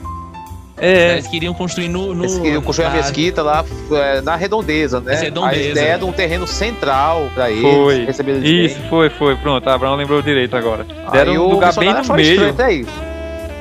É. 0.78 1.14
Eles 1.14 1.28
queriam 1.28 1.54
construir 1.54 1.88
no. 1.88 2.14
no 2.14 2.24
Eles 2.24 2.38
queriam 2.40 2.62
construir 2.62 2.88
a 2.88 2.90
na- 2.90 2.96
mesquita 2.96 3.42
lá 3.44 3.64
é, 3.92 4.22
na 4.22 4.36
redondeza, 4.36 5.00
né? 5.00 5.12
Nas 5.12 5.22
redondezas. 5.22 5.58
Aí 5.60 5.66
eles 5.66 5.74
deram 5.76 6.10
um 6.10 6.12
terreno 6.14 6.48
central 6.48 7.30
pra 7.34 7.50
eles. 7.52 7.62
Foi. 7.62 8.00
Isso, 8.10 8.24
bem. 8.24 8.90
foi, 8.90 9.10
foi. 9.12 9.36
Pronto, 9.36 9.70
a 9.70 9.74
Abraão 9.76 9.96
lembrou 9.96 10.22
direito 10.22 10.56
agora. 10.58 10.86
Aí 11.06 11.12
Deram 11.12 11.34
um 11.34 11.40
o 11.48 11.50
lugar 11.52 11.74
bem 11.76 11.94
no 11.94 12.14
meio. 12.16 12.28
estranho, 12.32 12.50
até 12.52 12.74
isso. 12.74 12.92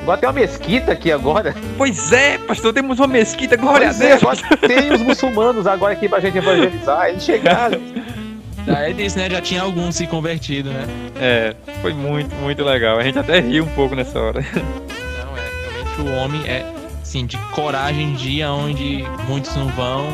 Agora 0.01 0.17
tem 0.17 0.27
uma 0.27 0.33
mesquita 0.33 0.91
aqui 0.91 1.11
agora. 1.11 1.55
Pois 1.77 2.11
é, 2.11 2.37
pastor, 2.39 2.73
temos 2.73 2.99
uma 2.99 3.07
mesquita, 3.07 3.55
glória 3.55 3.87
Pois 3.87 4.01
a 4.01 4.05
é, 4.05 4.07
Deus. 4.09 4.21
agora 4.23 4.57
tem 4.67 4.91
os 4.91 5.01
muçulmanos 5.01 5.65
agora 5.65 5.93
aqui 5.93 6.09
pra 6.09 6.19
gente 6.19 6.37
evangelizar. 6.37 7.07
Eles 7.09 7.23
chegaram. 7.23 7.79
Aí 8.67 8.93
disse, 8.93 9.17
né? 9.17 9.29
Já 9.29 9.39
tinha 9.39 9.61
alguns 9.61 9.95
se 9.95 10.07
convertido, 10.07 10.69
né? 10.71 10.85
É, 11.21 11.55
foi 11.81 11.93
muito, 11.93 12.33
muito 12.35 12.63
legal. 12.63 12.97
A 12.97 13.03
gente 13.03 13.19
até 13.19 13.39
riu 13.39 13.63
um 13.65 13.67
pouco 13.67 13.95
nessa 13.95 14.19
hora. 14.19 14.41
Não, 14.41 15.37
é. 15.37 16.01
Realmente 16.01 16.01
o 16.01 16.23
homem 16.23 16.41
é, 16.47 16.65
assim, 17.13 17.25
de 17.27 17.37
coragem 17.51 18.13
de 18.15 18.29
ir 18.29 18.43
aonde 18.43 19.03
muitos 19.27 19.55
não 19.55 19.67
vão. 19.67 20.07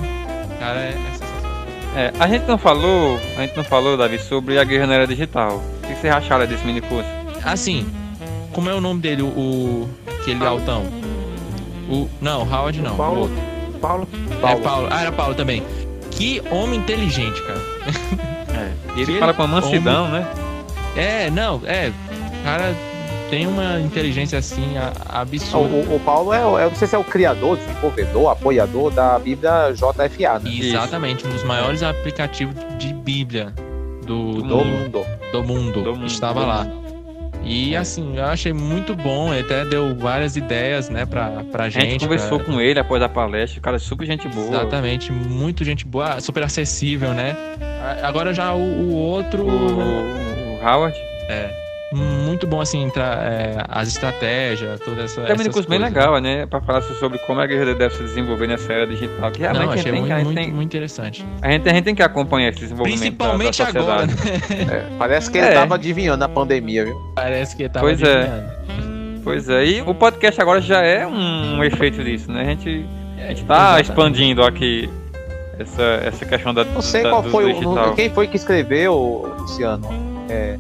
Cara, 0.59 0.79
é, 0.81 0.89
é 0.89 1.11
sensacional. 1.13 1.55
É, 1.95 2.13
a 2.19 2.27
gente 2.27 2.45
não 2.45 2.57
falou, 2.57 3.17
a 3.37 3.41
gente 3.41 3.55
não 3.55 3.63
falou, 3.63 3.95
Davi, 3.95 4.19
sobre 4.19 4.59
a 4.59 4.63
guerra 4.65 4.85
na 4.87 4.95
era 4.95 5.07
digital. 5.07 5.63
O 5.83 5.87
que 5.87 5.95
vocês 5.95 6.13
acharam 6.13 6.45
desse 6.45 6.65
mini 6.65 6.81
curso? 6.81 7.09
Assim, 7.43 7.87
como 8.51 8.69
é 8.69 8.73
o 8.73 8.81
nome 8.81 8.99
dele, 8.99 9.21
o. 9.21 9.27
o- 9.27 9.89
aquele 10.19 10.45
altão? 10.45 10.83
O. 11.89 12.09
Não, 12.21 12.41
Howard 12.41 12.81
não. 12.81 12.95
Paulo. 12.97 13.17
o 13.17 13.21
outro. 13.21 13.37
Paulo. 13.79 14.07
É 14.43 14.55
Paulo. 14.57 14.87
Ah, 14.91 15.01
era 15.01 15.11
Paulo 15.13 15.33
também. 15.35 15.63
Que 16.11 16.41
homem 16.51 16.79
inteligente, 16.79 17.41
cara. 17.43 17.61
E 18.95 19.01
ele 19.01 19.13
Que 19.13 19.19
fala 19.19 19.33
com 19.33 19.43
uma 19.45 19.61
mansidão, 19.61 20.05
homem- 20.07 20.19
né? 20.21 20.27
É, 20.97 21.29
não, 21.29 21.61
é. 21.65 21.91
Cara, 22.43 22.75
tem 23.29 23.47
uma 23.47 23.79
inteligência 23.79 24.39
assim 24.39 24.77
a- 24.77 24.93
absurda. 25.21 25.75
o- 25.75 25.95
o 25.95 25.99
Paulo 25.99 26.33
é, 26.33 26.41
eu 26.41 26.69
não 26.69 26.75
sei 26.75 26.87
se 26.87 26.95
é 26.95 26.97
o 26.99 27.03
criador, 27.03 27.57
desenvolvedor, 27.57 28.29
apoiador 28.31 28.91
da 28.91 29.17
Bíblia 29.19 29.71
JFA, 29.73 30.39
né? 30.39 30.51
Exatamente, 30.59 31.25
um 31.25 31.29
dos 31.29 31.43
maiores 31.43 31.83
aplicativos 31.83 32.55
de 32.77 32.93
Bíblia 32.93 33.53
do, 34.05 34.33
Do 34.33 34.41
do, 34.43 34.55
mundo. 34.65 35.05
do 35.31 35.43
mundo, 35.43 35.81
Do 35.81 35.93
mundo, 35.95 36.05
estava 36.07 36.39
do 36.41 36.47
lá. 36.47 36.67
E 37.41 37.73
assim, 37.75 38.17
eu 38.17 38.25
achei 38.25 38.51
muito 38.51 38.93
bom, 38.95 39.33
ele 39.33 39.41
até 39.45 39.63
deu 39.63 39.95
várias 39.95 40.35
ideias, 40.35 40.89
né, 40.89 41.05
pra, 41.05 41.43
pra 41.51 41.63
A 41.65 41.69
gente. 41.69 41.91
gente 41.91 42.01
conversou 42.03 42.37
pra- 42.39 42.45
com 42.53 42.59
ele 42.59 42.77
após 42.79 43.01
a 43.01 43.07
palestra, 43.07 43.59
o 43.59 43.61
cara 43.61 43.77
é 43.77 43.79
super 43.79 44.05
gente 44.05 44.27
boa. 44.27 44.47
Exatamente, 44.49 45.11
muito 45.11 45.63
gente 45.63 45.85
boa, 45.85 46.19
super 46.19 46.43
acessível, 46.43 47.13
né? 47.13 47.35
Agora 48.03 48.33
já 48.33 48.53
o, 48.53 48.59
o 48.59 48.93
outro. 48.93 49.43
O, 49.47 50.59
o 50.59 50.59
Howard. 50.67 50.97
É. 51.29 51.58
Muito 51.91 52.45
bom, 52.45 52.61
assim, 52.61 52.83
entrar, 52.83 53.17
é, 53.25 53.63
as 53.67 53.87
estratégias, 53.87 54.79
toda 54.79 55.01
essa. 55.01 55.21
É 55.21 55.33
um 55.33 55.51
curso 55.51 55.67
bem 55.67 55.79
legal, 55.79 56.19
né? 56.21 56.45
Pra 56.45 56.61
falar 56.61 56.81
sobre 56.83 57.17
como 57.19 57.39
a 57.41 57.47
guerra 57.47 57.73
deve 57.73 57.95
se 57.95 58.03
desenvolver 58.03 58.45
nessa 58.45 58.71
era 58.71 58.85
digital. 58.85 59.31
Que 59.31 59.39
realmente 59.39 59.65
Não, 59.65 59.71
a, 59.71 59.75
gente 59.75 59.79
achei 59.87 59.91
tem, 59.93 60.01
muito, 60.01 60.15
que- 60.15 60.23
muito, 60.23 60.35
tem, 60.37 60.51
muito 60.53 60.67
interessante. 60.67 61.25
a, 61.41 61.51
gente, 61.51 61.67
a 61.67 61.73
gente 61.73 61.83
tem 61.85 61.95
que 61.95 62.03
acompanhar 62.03 62.49
esse 62.49 62.59
desenvolvimento. 62.59 62.99
Principalmente 62.99 63.57
da, 63.63 63.71
da 63.71 63.79
agora, 63.79 64.05
né? 64.05 64.13
É, 64.71 64.85
parece 64.99 65.31
que 65.31 65.39
ele 65.39 65.47
É. 65.47 65.53
tava 65.53 65.75
adivinhando 65.75 66.23
a 66.23 66.29
pandemia, 66.29 66.85
viu? 66.85 66.95
Parece 67.15 67.55
que 67.55 67.67
tava 67.67 67.87
Pois 67.87 68.01
é. 68.03 68.21
adivinhando. 68.21 68.59
Pois 69.23 69.49
é, 69.49 69.65
e 69.65 69.81
o 69.81 69.93
podcast 69.95 70.39
agora 70.39 70.61
já 70.61 70.81
é 70.83 71.05
um 71.07 71.63
efeito 71.63 72.03
disso, 72.03 72.31
né? 72.31 72.41
A 72.41 72.45
gente, 72.45 72.85
a 73.17 73.27
gente 73.29 73.43
tá 73.45 73.81
expandindo 73.81 74.43
aqui 74.43 74.87
essa, 75.57 75.83
essa 76.05 76.23
questão 76.25 76.53
da 76.53 76.63
Não 76.63 76.81
sei 76.81 77.01
da- 77.03 77.09
qual 77.09 77.23
foi 77.23 77.51
o. 77.51 77.95
Quem 77.95 78.09
foi 78.11 78.27
que 78.27 78.37
escreveu, 78.37 79.35
Luciano? 79.39 79.87
É, 80.29 80.57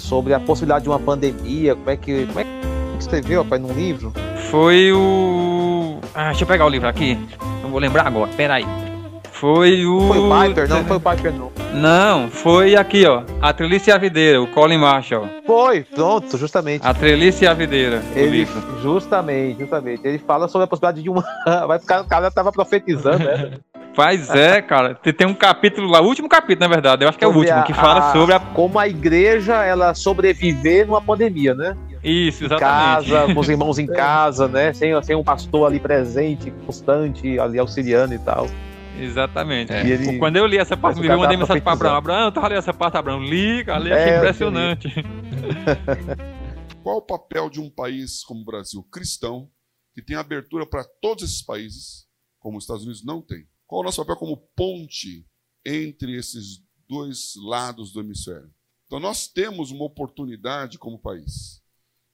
sobre 0.00 0.34
a 0.34 0.40
possibilidade 0.40 0.84
de 0.84 0.88
uma 0.90 0.98
pandemia. 0.98 1.74
Como 1.74 1.90
é 1.90 1.96
que. 1.96 2.26
Como 2.26 2.40
é 2.40 2.44
que 2.44 2.50
escreveu, 2.98 3.42
rapaz, 3.42 3.60
num 3.62 3.72
livro? 3.72 4.12
Foi 4.50 4.92
o. 4.92 5.98
Ah, 6.14 6.26
deixa 6.28 6.42
eu 6.44 6.48
pegar 6.48 6.66
o 6.66 6.68
livro 6.68 6.88
aqui. 6.88 7.18
Não 7.62 7.70
vou 7.70 7.78
lembrar 7.78 8.06
agora, 8.06 8.30
peraí. 8.36 8.66
Foi 9.32 9.86
o. 9.86 10.00
Foi 10.00 10.18
o 10.18 10.48
Piper? 10.48 10.68
Não, 10.68 10.84
foi 10.84 10.96
o 10.96 11.00
Piper, 11.00 11.32
não. 11.32 11.50
Não, 11.72 12.28
foi 12.28 12.74
aqui, 12.74 13.06
ó. 13.06 13.22
A 13.40 13.52
Trelice 13.52 13.90
e 13.90 13.92
a 13.92 13.96
Videira, 13.96 14.42
o 14.42 14.46
Colin 14.48 14.76
Marshall. 14.76 15.28
Foi, 15.46 15.82
pronto, 15.82 16.36
justamente. 16.36 16.84
A 16.84 16.92
Trelice 16.92 17.44
e 17.44 17.48
a 17.48 17.54
Videira, 17.54 18.02
Ele, 18.14 18.38
livro. 18.38 18.60
justamente, 18.82 19.60
justamente. 19.60 20.06
Ele 20.06 20.18
fala 20.18 20.48
sobre 20.48 20.64
a 20.64 20.66
possibilidade 20.66 21.02
de 21.02 21.08
uma. 21.08 21.24
Vai 21.66 21.78
ficar, 21.78 22.02
o 22.02 22.06
cara 22.06 22.30
tava 22.30 22.50
profetizando, 22.50 23.24
né? 23.24 23.52
Pois 24.04 24.30
é, 24.30 24.62
cara. 24.62 24.94
Tem- 24.94 25.26
um 25.26 25.34
capítulo 25.34 25.88
lá, 25.88 26.00
o 26.00 26.06
último 26.06 26.28
capítulo, 26.28 26.60
na 26.68 26.74
verdade. 26.74 27.04
Eu 27.04 27.08
acho 27.08 27.18
que 27.18 27.24
é 27.24 27.28
o 27.28 27.36
último, 27.36 27.58
a- 27.58 27.62
que 27.62 27.74
fala 27.74 28.10
a- 28.10 28.12
sobre 28.12 28.34
a. 28.34 28.40
Como 28.40 28.78
a 28.78 28.88
igreja 28.88 29.62
ela 29.64 29.94
sobreviver 29.94 30.86
numa 30.86 31.00
pandemia, 31.02 31.54
né? 31.54 31.76
Isso, 32.02 32.44
Em 32.44 32.46
exatamente. 32.46 33.10
casa, 33.10 33.34
com 33.34 33.40
os 33.40 33.48
irmãos 33.48 33.78
em 33.78 33.86
casa, 33.86 34.48
né? 34.48 34.72
Sem, 34.72 35.00
sem 35.02 35.14
um 35.16 35.22
pastor 35.22 35.66
ali 35.66 35.78
presente, 35.78 36.50
constante, 36.64 37.38
ali 37.38 37.58
auxiliando 37.58 38.14
e 38.14 38.18
tal. 38.18 38.46
Exatamente. 38.98 39.72
E 39.72 39.90
ele- 39.92 40.18
Quando 40.18 40.36
eu 40.36 40.46
li 40.46 40.56
essa 40.58 40.76
parte 40.76 41.04
eu 41.06 41.18
mandei 41.18 41.36
mensagem 41.36 41.62
pra 41.62 41.72
Abraão. 41.72 41.96
Abraão, 41.96 42.24
eu 42.26 42.32
tava 42.32 42.48
lendo 42.48 42.58
essa 42.58 42.72
parte, 42.74 42.96
Abraão. 42.96 43.22
Li, 43.22 43.64
cara, 43.64 43.78
li, 43.78 43.90
É, 43.90 43.94
achei 43.94 44.12
eu 44.12 44.16
impressionante. 44.18 44.88
Qual 46.82 46.96
o 46.96 47.02
papel 47.02 47.50
de 47.50 47.60
um 47.60 47.68
país 47.70 48.22
como 48.24 48.40
o 48.40 48.44
Brasil, 48.44 48.82
cristão, 48.90 49.48
que 49.94 50.02
tem 50.02 50.16
abertura 50.16 50.66
para 50.66 50.84
todos 51.02 51.24
esses 51.24 51.42
países, 51.44 52.06
como 52.38 52.56
os 52.56 52.64
Estados 52.64 52.84
Unidos 52.84 53.04
não 53.04 53.20
tem? 53.20 53.44
Qual 53.70 53.82
o 53.82 53.84
nosso 53.84 54.04
papel 54.04 54.16
como 54.16 54.36
ponte 54.56 55.24
entre 55.64 56.16
esses 56.16 56.60
dois 56.88 57.34
lados 57.36 57.92
do 57.92 58.00
hemisfério? 58.00 58.50
Então, 58.86 58.98
nós 58.98 59.28
temos 59.28 59.70
uma 59.70 59.84
oportunidade 59.84 60.76
como 60.76 60.98
país. 60.98 61.62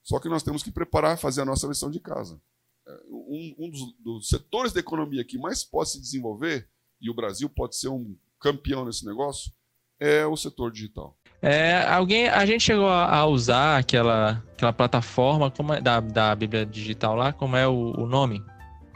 Só 0.03 0.19
que 0.19 0.29
nós 0.29 0.43
temos 0.43 0.61
que 0.61 0.69
preparar, 0.69 1.17
fazer 1.17 1.41
a 1.41 1.45
nossa 1.45 1.65
lição 1.65 1.89
de 1.89 1.99
casa. 1.99 2.39
É, 2.87 2.91
Um, 3.09 3.55
um 3.57 3.69
dos, 3.71 3.81
dos 3.97 4.29
setores 4.29 4.71
da 4.71 4.81
economia 4.81 5.25
que 5.25 5.39
mais 5.39 5.63
pode 5.63 5.89
se 5.89 5.99
desenvolver, 5.99 6.69
e 7.01 7.09
o 7.09 7.13
Brasil 7.15 7.49
pode 7.49 7.75
ser 7.75 7.87
um 7.87 8.15
campeão 8.39 8.85
nesse 8.85 9.03
negócio, 9.03 9.51
é 9.99 10.27
o 10.27 10.37
setor 10.37 10.71
digital. 10.71 11.17
É, 11.41 11.81
alguém, 11.87 12.27
a 12.27 12.45
gente 12.45 12.61
chegou 12.61 12.87
a, 12.87 13.15
a 13.15 13.25
usar 13.25 13.79
aquela, 13.79 14.43
aquela 14.53 14.71
plataforma 14.73 15.49
como 15.49 15.73
é, 15.73 15.81
da, 15.81 15.99
da 15.99 16.35
Bíblia 16.35 16.67
Digital 16.67 17.15
lá, 17.15 17.33
como 17.33 17.55
é 17.55 17.67
o, 17.67 17.93
o 17.97 18.05
nome? 18.05 18.43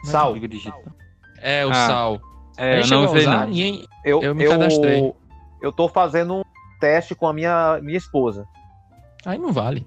Sal. 0.04 0.36
É, 1.38 1.66
o 1.66 1.70
Ah, 1.70 1.86
Sal. 1.88 2.31
É, 2.56 2.80
eu 2.80 2.86
não 2.86 3.04
usei, 3.06 3.22
usar? 3.22 3.40
não. 3.40 3.46
Ninguém- 3.48 3.86
Eu, 4.04 4.22
eu 4.22 4.34
me 4.34 4.46
cadastrei. 4.46 5.12
Eu 5.60 5.72
tô 5.72 5.88
fazendo 5.88 6.36
um 6.36 6.42
teste 6.80 7.14
com 7.14 7.26
a 7.26 7.32
minha, 7.32 7.78
minha 7.82 7.96
esposa. 7.98 8.46
Aí 9.24 9.38
não 9.38 9.52
vale. 9.52 9.86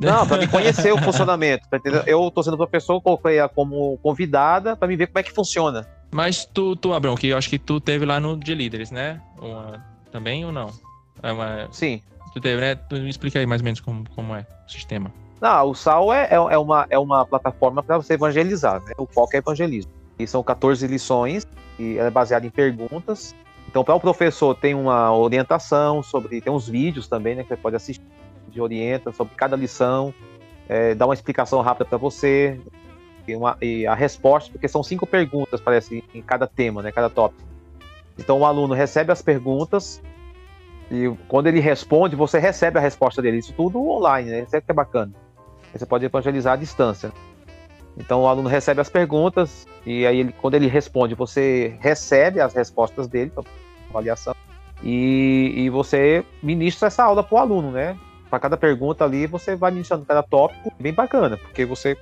Não, 0.00 0.26
pra 0.26 0.38
me 0.38 0.46
conhecer 0.48 0.92
o 0.92 0.98
funcionamento, 0.98 1.68
tá? 1.68 1.78
Eu 2.06 2.30
tô 2.30 2.42
sendo 2.42 2.56
professor, 2.56 3.00
coloquei 3.02 3.36
ela 3.36 3.48
como 3.48 3.98
convidada 4.02 4.74
pra 4.74 4.88
me 4.88 4.96
ver 4.96 5.06
como 5.08 5.18
é 5.18 5.22
que 5.22 5.32
funciona. 5.32 5.86
Mas 6.10 6.46
tu, 6.46 6.74
tu, 6.76 6.94
Abrão, 6.94 7.14
que 7.14 7.28
eu 7.28 7.36
acho 7.36 7.50
que 7.50 7.58
tu 7.58 7.78
teve 7.80 8.06
lá 8.06 8.18
no 8.18 8.36
de 8.36 8.54
líderes, 8.54 8.90
né? 8.90 9.20
Uma- 9.38 9.84
também 10.10 10.44
ou 10.46 10.52
não? 10.52 10.70
É 11.22 11.32
uma... 11.32 11.68
Sim. 11.70 12.00
Tu 12.32 12.40
teve, 12.40 12.60
né? 12.60 12.74
Tu 12.74 12.96
me 12.96 13.10
explica 13.10 13.38
aí 13.38 13.44
mais 13.46 13.60
ou 13.60 13.64
menos 13.64 13.80
como, 13.80 14.04
como 14.14 14.34
é 14.34 14.46
o 14.66 14.70
sistema. 14.70 15.12
Não, 15.40 15.70
o 15.70 15.74
Sal 15.74 16.12
é, 16.12 16.28
é, 16.30 16.34
é 16.36 16.56
uma, 16.58 16.86
é 16.88 16.98
uma 16.98 17.26
plataforma 17.26 17.82
para 17.82 17.96
você 17.98 18.14
evangelizar, 18.14 18.80
né? 18.84 18.92
O 18.96 19.06
foco 19.06 19.34
é 19.34 19.38
evangelismo. 19.38 19.92
E 20.22 20.26
são 20.26 20.42
14 20.42 20.86
lições, 20.86 21.46
e 21.78 21.96
ela 21.98 22.08
é 22.08 22.10
baseada 22.10 22.46
em 22.46 22.50
perguntas. 22.50 23.34
Então, 23.68 23.82
para 23.84 23.94
o 23.94 24.00
professor, 24.00 24.54
tem 24.54 24.74
uma 24.74 25.14
orientação 25.14 26.02
sobre. 26.02 26.40
Tem 26.40 26.52
uns 26.52 26.68
vídeos 26.68 27.08
também, 27.08 27.34
né? 27.34 27.42
Que 27.42 27.48
você 27.48 27.56
pode 27.56 27.76
assistir, 27.76 28.04
de 28.48 28.60
orienta 28.60 29.12
sobre 29.12 29.34
cada 29.34 29.56
lição, 29.56 30.12
é, 30.68 30.94
dá 30.94 31.06
uma 31.06 31.14
explicação 31.14 31.60
rápida 31.60 31.86
para 31.86 31.98
você. 31.98 32.60
E, 33.26 33.36
uma, 33.36 33.56
e 33.62 33.86
a 33.86 33.94
resposta, 33.94 34.50
porque 34.50 34.66
são 34.66 34.82
cinco 34.82 35.06
perguntas, 35.06 35.60
parece, 35.60 36.02
em 36.12 36.20
cada 36.20 36.46
tema, 36.46 36.82
né? 36.82 36.90
Cada 36.90 37.08
tópico. 37.08 37.42
Então, 38.18 38.40
o 38.40 38.44
aluno 38.44 38.74
recebe 38.74 39.12
as 39.12 39.22
perguntas, 39.22 40.02
e 40.90 41.10
quando 41.26 41.46
ele 41.46 41.60
responde, 41.60 42.14
você 42.14 42.38
recebe 42.38 42.78
a 42.78 42.82
resposta 42.82 43.22
dele. 43.22 43.38
Isso 43.38 43.54
tudo 43.54 43.80
online, 43.88 44.30
né? 44.30 44.40
Isso 44.40 44.54
é 44.54 44.60
que 44.60 44.70
é 44.70 44.74
bacana. 44.74 45.12
Você 45.72 45.86
pode 45.86 46.04
evangelizar 46.04 46.52
à 46.52 46.56
distância. 46.56 47.10
Então 47.96 48.22
o 48.22 48.26
aluno 48.26 48.48
recebe 48.48 48.80
as 48.80 48.88
perguntas 48.88 49.66
e 49.84 50.06
aí 50.06 50.20
ele, 50.20 50.34
quando 50.40 50.54
ele 50.54 50.66
responde, 50.66 51.14
você 51.14 51.76
recebe 51.80 52.40
as 52.40 52.54
respostas 52.54 53.06
dele 53.06 53.30
para 53.30 53.44
avaliação 53.90 54.34
e, 54.82 55.52
e 55.56 55.70
você 55.70 56.24
ministra 56.42 56.88
essa 56.88 57.04
aula 57.04 57.22
para 57.22 57.34
o 57.34 57.38
aluno, 57.38 57.70
né? 57.70 57.96
Para 58.30 58.40
cada 58.40 58.56
pergunta 58.56 59.04
ali 59.04 59.26
você 59.26 59.54
vai 59.54 59.70
ministrando 59.70 60.04
cada 60.04 60.22
tópico, 60.22 60.72
bem 60.80 60.92
bacana, 60.92 61.36
porque 61.36 61.64
você 61.64 61.96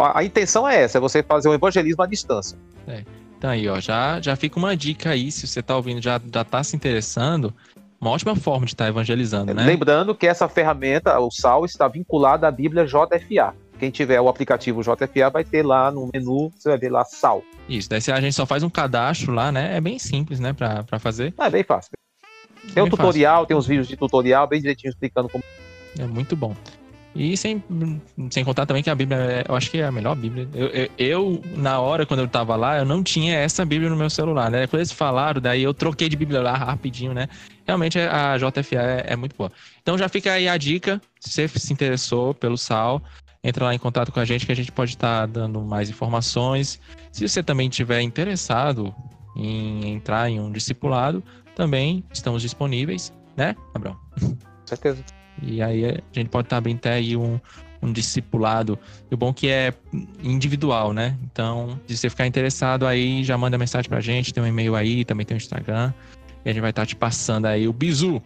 a, 0.00 0.20
a 0.20 0.24
intenção 0.24 0.68
é 0.68 0.82
essa, 0.82 0.98
é 0.98 1.00
você 1.00 1.22
fazer 1.22 1.48
um 1.48 1.54
evangelismo 1.54 2.02
à 2.02 2.06
distância. 2.06 2.58
É. 2.86 3.04
Então 3.36 3.50
aí, 3.50 3.68
ó, 3.68 3.78
já, 3.78 4.20
já 4.20 4.34
fica 4.34 4.58
uma 4.58 4.76
dica 4.76 5.10
aí, 5.10 5.30
se 5.30 5.46
você 5.46 5.60
está 5.60 5.76
ouvindo, 5.76 6.02
já, 6.02 6.20
já 6.32 6.42
tá 6.42 6.62
se 6.64 6.74
interessando, 6.74 7.54
uma 8.00 8.10
ótima 8.10 8.34
forma 8.34 8.66
de 8.66 8.72
estar 8.72 8.84
tá 8.84 8.90
evangelizando, 8.90 9.54
né? 9.54 9.64
Lembrando 9.64 10.14
que 10.14 10.26
essa 10.26 10.48
ferramenta, 10.48 11.18
o 11.20 11.30
SAL, 11.30 11.64
está 11.64 11.86
vinculada 11.86 12.48
à 12.48 12.50
Bíblia 12.50 12.84
JFA. 12.84 13.54
Quem 13.78 13.90
tiver 13.90 14.20
o 14.20 14.28
aplicativo 14.28 14.82
JFA 14.82 15.30
vai 15.30 15.44
ter 15.44 15.64
lá 15.64 15.90
no 15.90 16.10
menu, 16.12 16.50
você 16.56 16.68
vai 16.68 16.78
ver 16.78 16.90
lá 16.90 17.04
sal. 17.04 17.42
Isso, 17.68 17.88
daí 17.88 18.00
a 18.12 18.20
gente 18.20 18.34
só 18.34 18.44
faz 18.44 18.62
um 18.62 18.70
cadastro 18.70 19.32
lá, 19.32 19.52
né? 19.52 19.76
É 19.76 19.80
bem 19.80 19.98
simples, 19.98 20.40
né, 20.40 20.52
pra, 20.52 20.82
pra 20.82 20.98
fazer. 20.98 21.32
É 21.38 21.50
bem 21.50 21.62
fácil. 21.62 21.92
Tem 22.74 22.82
um 22.82 22.88
tutorial, 22.88 23.36
fácil. 23.36 23.46
tem 23.46 23.56
uns 23.56 23.66
vídeos 23.66 23.88
de 23.88 23.96
tutorial 23.96 24.46
bem 24.46 24.60
direitinho 24.60 24.90
explicando 24.90 25.28
como. 25.28 25.44
É 25.98 26.04
muito 26.06 26.34
bom. 26.34 26.54
E 27.14 27.36
sem, 27.36 27.62
sem 28.30 28.44
contar 28.44 28.66
também 28.66 28.82
que 28.82 28.90
a 28.90 28.94
Bíblia, 28.94 29.18
é, 29.18 29.44
eu 29.48 29.56
acho 29.56 29.70
que 29.70 29.78
é 29.78 29.84
a 29.84 29.90
melhor 29.90 30.14
Bíblia. 30.14 30.48
Eu, 30.54 30.68
eu, 30.68 30.88
eu, 30.98 31.42
na 31.56 31.80
hora, 31.80 32.06
quando 32.06 32.20
eu 32.20 32.28
tava 32.28 32.54
lá, 32.54 32.78
eu 32.78 32.84
não 32.84 33.02
tinha 33.02 33.34
essa 33.34 33.64
Bíblia 33.64 33.90
no 33.90 33.96
meu 33.96 34.10
celular, 34.10 34.50
né? 34.50 34.66
Quando 34.66 34.80
eles 34.80 34.92
falaram, 34.92 35.40
daí 35.40 35.62
eu 35.62 35.74
troquei 35.74 36.08
de 36.08 36.16
Bíblia 36.16 36.40
lá 36.40 36.56
rapidinho, 36.56 37.12
né? 37.12 37.28
Realmente 37.66 37.98
a 37.98 38.36
JFA 38.36 38.76
é, 38.76 39.04
é 39.08 39.16
muito 39.16 39.34
boa. 39.36 39.50
Então 39.82 39.98
já 39.98 40.08
fica 40.08 40.32
aí 40.32 40.48
a 40.48 40.56
dica, 40.56 41.00
se 41.18 41.30
você 41.30 41.48
se 41.48 41.72
interessou 41.72 42.34
pelo 42.34 42.56
Sal, 42.56 43.02
entra 43.42 43.64
lá 43.64 43.74
em 43.74 43.78
contato 43.78 44.12
com 44.12 44.20
a 44.20 44.24
gente 44.24 44.46
que 44.46 44.52
a 44.52 44.56
gente 44.56 44.72
pode 44.72 44.92
estar 44.92 45.20
tá 45.20 45.26
dando 45.26 45.60
mais 45.60 45.90
informações. 45.90 46.80
Se 47.12 47.26
você 47.26 47.42
também 47.42 47.68
estiver 47.68 48.00
interessado 48.00 48.94
em 49.36 49.92
entrar 49.92 50.28
em 50.28 50.40
um 50.40 50.50
discipulado, 50.50 51.22
também 51.54 52.04
estamos 52.12 52.42
disponíveis, 52.42 53.12
né, 53.36 53.54
Abraão? 53.74 53.96
Com 54.20 54.36
certeza. 54.66 55.04
E 55.42 55.62
aí 55.62 55.84
a 55.84 56.02
gente 56.12 56.28
pode 56.28 56.46
estar 56.46 56.56
tá 56.56 56.58
abrindo 56.58 56.78
até 56.78 56.94
aí 56.94 57.16
um, 57.16 57.38
um 57.80 57.92
discipulado. 57.92 58.78
E 59.10 59.14
o 59.14 59.16
bom 59.16 59.32
que 59.32 59.48
é 59.48 59.72
individual, 60.22 60.92
né? 60.92 61.16
Então, 61.24 61.80
se 61.86 61.96
você 61.96 62.10
ficar 62.10 62.26
interessado 62.26 62.86
aí, 62.86 63.22
já 63.22 63.38
manda 63.38 63.56
mensagem 63.56 63.88
pra 63.88 64.00
gente, 64.00 64.34
tem 64.34 64.42
um 64.42 64.46
e-mail 64.46 64.74
aí, 64.74 65.04
também 65.04 65.24
tem 65.24 65.36
um 65.36 65.38
Instagram. 65.38 65.92
E 66.44 66.50
a 66.50 66.52
gente 66.52 66.60
vai 66.60 66.70
estar 66.70 66.82
tá 66.82 66.86
te 66.86 66.96
passando 66.96 67.46
aí 67.46 67.68
o 67.68 67.72
bizu. 67.72 68.22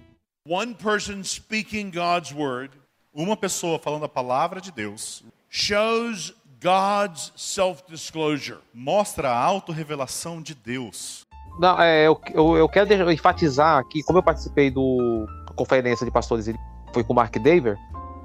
One 0.49 0.75
person 0.75 1.23
speaking 1.23 1.91
God's 1.91 2.33
word 2.33 2.82
uma 3.15 3.37
pessoa 3.37 3.79
falando 3.79 4.05
a 4.05 4.09
palavra 4.09 4.61
de 4.61 4.73
Deus 4.73 5.23
shows 5.49 6.35
God's 6.63 7.33
self-disclosure. 7.37 8.59
Mostra 8.73 9.31
a 9.31 9.37
autorrevelação 9.37 10.41
de 10.41 10.55
Deus. 10.55 11.27
Não, 11.59 11.81
é, 11.81 12.07
eu, 12.07 12.19
eu, 12.33 12.57
eu 12.57 12.69
quero 12.69 13.13
enfatizar 13.13 13.79
aqui, 13.79 14.03
como 14.05 14.19
eu 14.19 14.23
participei 14.23 14.71
do 14.71 15.27
conferência 15.55 16.07
de 16.07 16.11
pastores, 16.11 16.49
foi 16.95 17.05
com 17.05 17.13
o 17.13 17.17
Mark 17.17 17.37
Daver, 17.37 17.77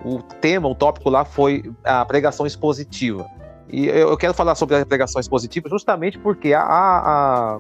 o 0.05 0.21
tema, 0.21 0.69
o 0.69 0.75
tópico 0.75 1.09
lá 1.09 1.25
foi 1.25 1.69
a 1.83 2.05
pregação 2.05 2.45
expositiva. 2.45 3.29
E 3.69 3.88
eu, 3.88 4.09
eu 4.09 4.17
quero 4.17 4.33
falar 4.33 4.55
sobre 4.55 4.77
a 4.77 4.85
pregação 4.85 5.19
expositiva 5.19 5.67
justamente 5.67 6.17
porque 6.17 6.53
a, 6.53 6.61
a, 6.61 7.55
a 7.55 7.59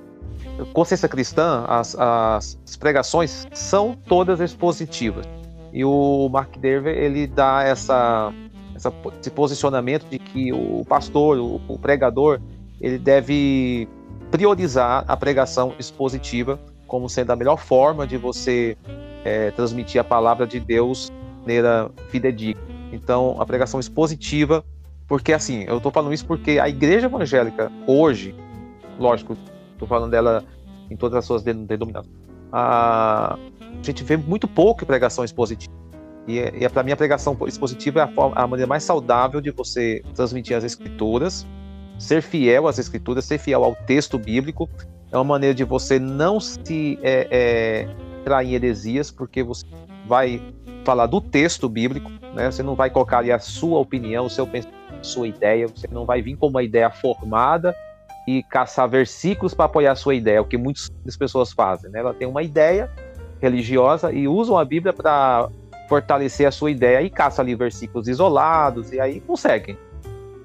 consciência 0.73 1.09
cristã, 1.09 1.65
as, 1.67 1.95
as 1.97 2.77
pregações 2.79 3.45
são 3.51 3.93
todas 4.07 4.39
expositivas. 4.39 5.25
E 5.77 5.85
o 5.85 6.27
Mark 6.27 6.57
Dever 6.57 6.97
ele 6.97 7.27
dá 7.27 7.61
essa, 7.61 8.33
essa, 8.75 8.91
esse 9.21 9.29
posicionamento 9.29 10.09
de 10.09 10.17
que 10.17 10.51
o 10.51 10.83
pastor, 10.83 11.37
o, 11.37 11.61
o 11.67 11.77
pregador, 11.77 12.41
ele 12.81 12.97
deve 12.97 13.87
priorizar 14.31 15.05
a 15.07 15.15
pregação 15.15 15.75
expositiva 15.77 16.59
como 16.87 17.07
sendo 17.07 17.29
a 17.29 17.35
melhor 17.35 17.57
forma 17.57 18.07
de 18.07 18.17
você 18.17 18.75
é, 19.23 19.51
transmitir 19.51 20.01
a 20.01 20.03
palavra 20.03 20.47
de 20.47 20.59
Deus 20.59 21.11
de 21.11 21.41
maneira 21.41 21.91
fidedigna. 22.09 22.59
Então, 22.91 23.39
a 23.39 23.45
pregação 23.45 23.79
expositiva, 23.79 24.65
porque 25.07 25.31
assim, 25.31 25.63
eu 25.67 25.77
estou 25.77 25.91
falando 25.91 26.11
isso 26.11 26.25
porque 26.25 26.57
a 26.57 26.67
igreja 26.67 27.05
evangélica 27.05 27.71
hoje, 27.85 28.33
lógico, 28.97 29.37
estou 29.73 29.87
falando 29.87 30.09
dela 30.09 30.43
em 30.89 30.97
todas 30.97 31.19
as 31.19 31.25
suas 31.25 31.43
denominações, 31.43 32.15
a, 32.51 33.37
a 33.81 33.83
gente 33.83 34.03
vê 34.03 34.17
muito 34.17 34.47
pouco 34.47 34.85
pregação 34.85 35.23
expositiva. 35.23 35.73
E, 36.27 36.39
é, 36.39 36.53
e 36.59 36.69
para 36.69 36.83
mim 36.83 36.91
a 36.91 36.97
pregação 36.97 37.37
expositiva 37.47 38.01
é 38.01 38.03
a, 38.03 38.07
forma, 38.07 38.35
a 38.35 38.45
maneira 38.45 38.67
mais 38.67 38.83
saudável 38.83 39.39
de 39.39 39.49
você 39.51 40.03
transmitir 40.13 40.57
as 40.57 40.63
escrituras, 40.63 41.47
ser 41.97 42.21
fiel 42.21 42.67
às 42.67 42.77
escrituras, 42.77 43.25
ser 43.25 43.37
fiel 43.37 43.63
ao 43.63 43.75
texto 43.75 44.19
bíblico. 44.19 44.69
É 45.11 45.17
uma 45.17 45.23
maneira 45.23 45.55
de 45.55 45.63
você 45.63 45.97
não 45.97 46.39
se 46.39 46.99
é, 47.01 47.27
é, 47.31 47.95
trair 48.25 48.55
heresias, 48.55 49.09
porque 49.09 49.41
você 49.41 49.65
vai 50.05 50.41
falar 50.83 51.05
do 51.05 51.21
texto 51.21 51.69
bíblico, 51.69 52.11
né? 52.33 52.51
Você 52.51 52.61
não 52.61 52.75
vai 52.75 52.89
colocar 52.89 53.19
ali 53.19 53.31
a 53.31 53.39
sua 53.39 53.79
opinião, 53.79 54.25
o 54.25 54.29
seu 54.29 54.45
pensamento, 54.45 54.77
a 54.99 55.03
sua 55.03 55.27
ideia. 55.27 55.67
Você 55.67 55.87
não 55.89 56.05
vai 56.05 56.21
vir 56.21 56.35
com 56.35 56.47
uma 56.47 56.61
ideia 56.61 56.89
formada 56.89 57.73
e 58.27 58.43
caçar 58.43 58.89
versículos 58.89 59.53
para 59.53 59.65
apoiar 59.65 59.93
a 59.93 59.95
sua 59.95 60.13
ideia, 60.13 60.41
o 60.41 60.45
que 60.45 60.57
muitas 60.57 60.89
pessoas 61.17 61.53
fazem. 61.53 61.89
Né? 61.89 61.99
Ela 61.99 62.13
tem 62.13 62.27
uma 62.27 62.43
ideia 62.43 62.91
religiosa 63.41 64.11
e 64.11 64.27
usam 64.27 64.57
a 64.57 64.65
Bíblia 64.65 64.93
para 64.93 65.49
fortalecer 65.87 66.47
a 66.47 66.51
sua 66.51 66.71
ideia 66.71 67.01
e 67.01 67.09
caçam 67.09 67.43
ali 67.43 67.55
versículos 67.55 68.07
isolados 68.07 68.91
e 68.91 68.99
aí 68.99 69.21
conseguem 69.21 69.77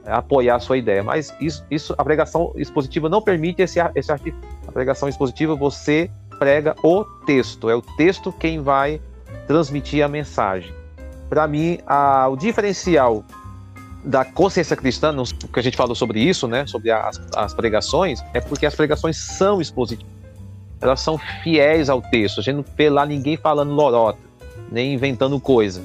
é, 0.05 0.13
apoiar 0.13 0.57
a 0.57 0.61
sua 0.61 0.79
ideia. 0.79 1.03
Mas 1.03 1.35
isso, 1.41 1.65
isso 1.71 1.95
a 1.99 2.05
pregação 2.05 2.53
expositiva 2.57 3.09
não 3.09 3.21
permite 3.21 3.63
esse, 3.63 3.81
esse 3.95 4.11
artifício. 4.11 4.41
A 4.67 4.73
pregação 4.73 5.09
expositiva 5.09 5.55
você 5.55 6.11
prega 6.39 6.75
o 6.83 7.05
texto, 7.27 7.69
é 7.69 7.75
o 7.75 7.83
texto 7.83 8.33
quem 8.33 8.61
vai 8.61 9.01
transmitir 9.47 10.05
a 10.05 10.09
mensagem. 10.09 10.73
Para 11.29 11.47
mim, 11.47 11.79
a, 11.87 12.29
o 12.29 12.37
diferencial 12.37 13.25
da 14.05 14.25
consciência 14.25 14.77
cristã, 14.77 15.15
que 15.53 15.59
a 15.59 15.63
gente 15.63 15.77
falou 15.77 15.95
sobre 15.95 16.21
isso, 16.21 16.49
né, 16.49 16.67
sobre 16.67 16.91
as, 16.91 17.21
as 17.35 17.55
pregações, 17.55 18.23
é 18.35 18.41
porque 18.41 18.67
as 18.67 18.75
pregações 18.75 19.17
são 19.17 19.61
expositivas. 19.61 20.22
Elas 20.83 21.01
são 21.01 21.17
fiéis 21.43 21.89
ao 21.89 22.03
texto. 22.03 22.41
A 22.41 22.43
gente 22.43 22.57
não 22.57 22.65
vê 22.77 22.91
lá 22.91 23.07
ninguém 23.07 23.37
falando 23.37 23.73
lorota, 23.73 24.19
nem 24.71 24.93
inventando 24.93 25.39
coisa. 25.41 25.81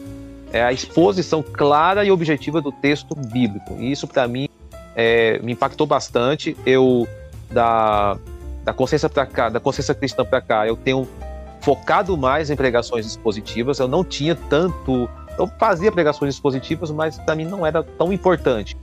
É 0.51 0.63
a 0.63 0.73
exposição 0.73 1.43
clara 1.43 2.03
e 2.03 2.11
objetiva 2.11 2.59
do 2.61 2.71
texto 2.71 3.15
bíblico. 3.15 3.75
E 3.79 3.91
isso, 3.91 4.07
para 4.07 4.27
mim, 4.27 4.49
é, 4.95 5.39
me 5.43 5.53
impactou 5.53 5.85
bastante. 5.85 6.57
Eu, 6.65 7.07
da, 7.51 8.17
da 8.63 8.73
consciência 8.73 9.07
para 9.07 9.25
cá, 9.25 9.49
da 9.49 9.59
consciência 9.59 9.93
cristã 9.93 10.25
para 10.25 10.41
cá, 10.41 10.67
eu 10.67 10.75
tenho 10.75 11.07
focado 11.61 12.17
mais 12.17 12.49
em 12.49 12.55
pregações 12.55 13.05
expositivas. 13.05 13.79
Eu 13.79 13.87
não 13.87 14.03
tinha 14.03 14.35
tanto 14.35 15.07
eu 15.37 15.47
fazia 15.59 15.91
pregações 15.91 16.33
expositivas, 16.33 16.89
mas 16.89 17.17
para 17.19 17.35
mim 17.35 17.45
não 17.45 17.65
era 17.65 17.83
tão 17.83 18.11
importante. 18.11 18.75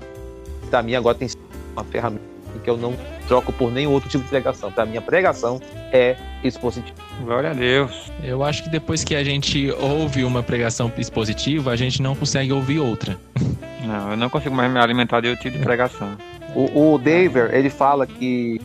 Para 0.71 0.83
mim 0.83 0.95
agora 0.95 1.17
tem 1.17 1.29
uma 1.73 1.85
ferramenta 1.85 2.34
que 2.65 2.71
eu 2.71 2.77
não 2.77 2.97
troco 3.29 3.53
por 3.53 3.71
nenhum 3.71 3.93
outro 3.93 4.09
tipo 4.09 4.25
de 4.25 4.31
pregação. 4.31 4.73
Para 4.73 4.87
mim 4.87 4.97
a 4.97 5.03
pregação 5.03 5.61
é 5.93 6.17
expositiva. 6.43 6.97
Glória 7.23 7.51
a 7.51 7.55
Deus. 7.55 8.11
Eu 8.23 8.43
acho 8.43 8.65
que 8.65 8.71
depois 8.71 9.05
que 9.05 9.15
a 9.15 9.23
gente 9.23 9.71
ouve 9.79 10.25
uma 10.25 10.43
pregação 10.43 10.91
expositiva, 10.97 11.71
a 11.71 11.77
gente 11.77 12.03
não 12.03 12.17
consegue 12.17 12.53
ouvir 12.53 12.81
outra. 12.81 13.17
Não, 13.85 14.13
eu 14.13 14.17
não 14.17 14.31
consigo 14.31 14.55
mais 14.55 14.73
me 14.73 14.79
alimentar 14.79 15.21
de 15.21 15.29
outro 15.29 15.43
tipo 15.43 15.59
de 15.59 15.63
pregação. 15.63 16.17
O, 16.55 16.95
o 16.95 16.97
Daver, 16.97 17.55
ele 17.55 17.69
fala 17.69 18.07
que 18.07 18.59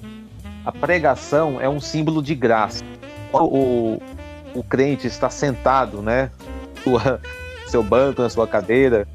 a 0.66 0.72
pregação 0.72 1.60
é 1.60 1.68
um 1.68 1.82
símbolo 1.82 2.24
de 2.24 2.34
graça. 2.34 2.86
O, 3.34 3.38
o, 3.38 4.02
o 4.56 4.64
crente 4.64 5.08
está 5.08 5.30
sentado, 5.30 6.02
né? 6.02 6.32
Sua, 6.86 7.20
seu 7.68 7.84
banco, 7.84 8.22
na 8.22 8.30
sua 8.30 8.48
cadeira, 8.48 9.06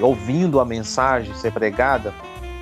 ouvindo 0.00 0.60
a 0.60 0.64
mensagem 0.64 1.34
ser 1.34 1.50
pregada, 1.50 2.14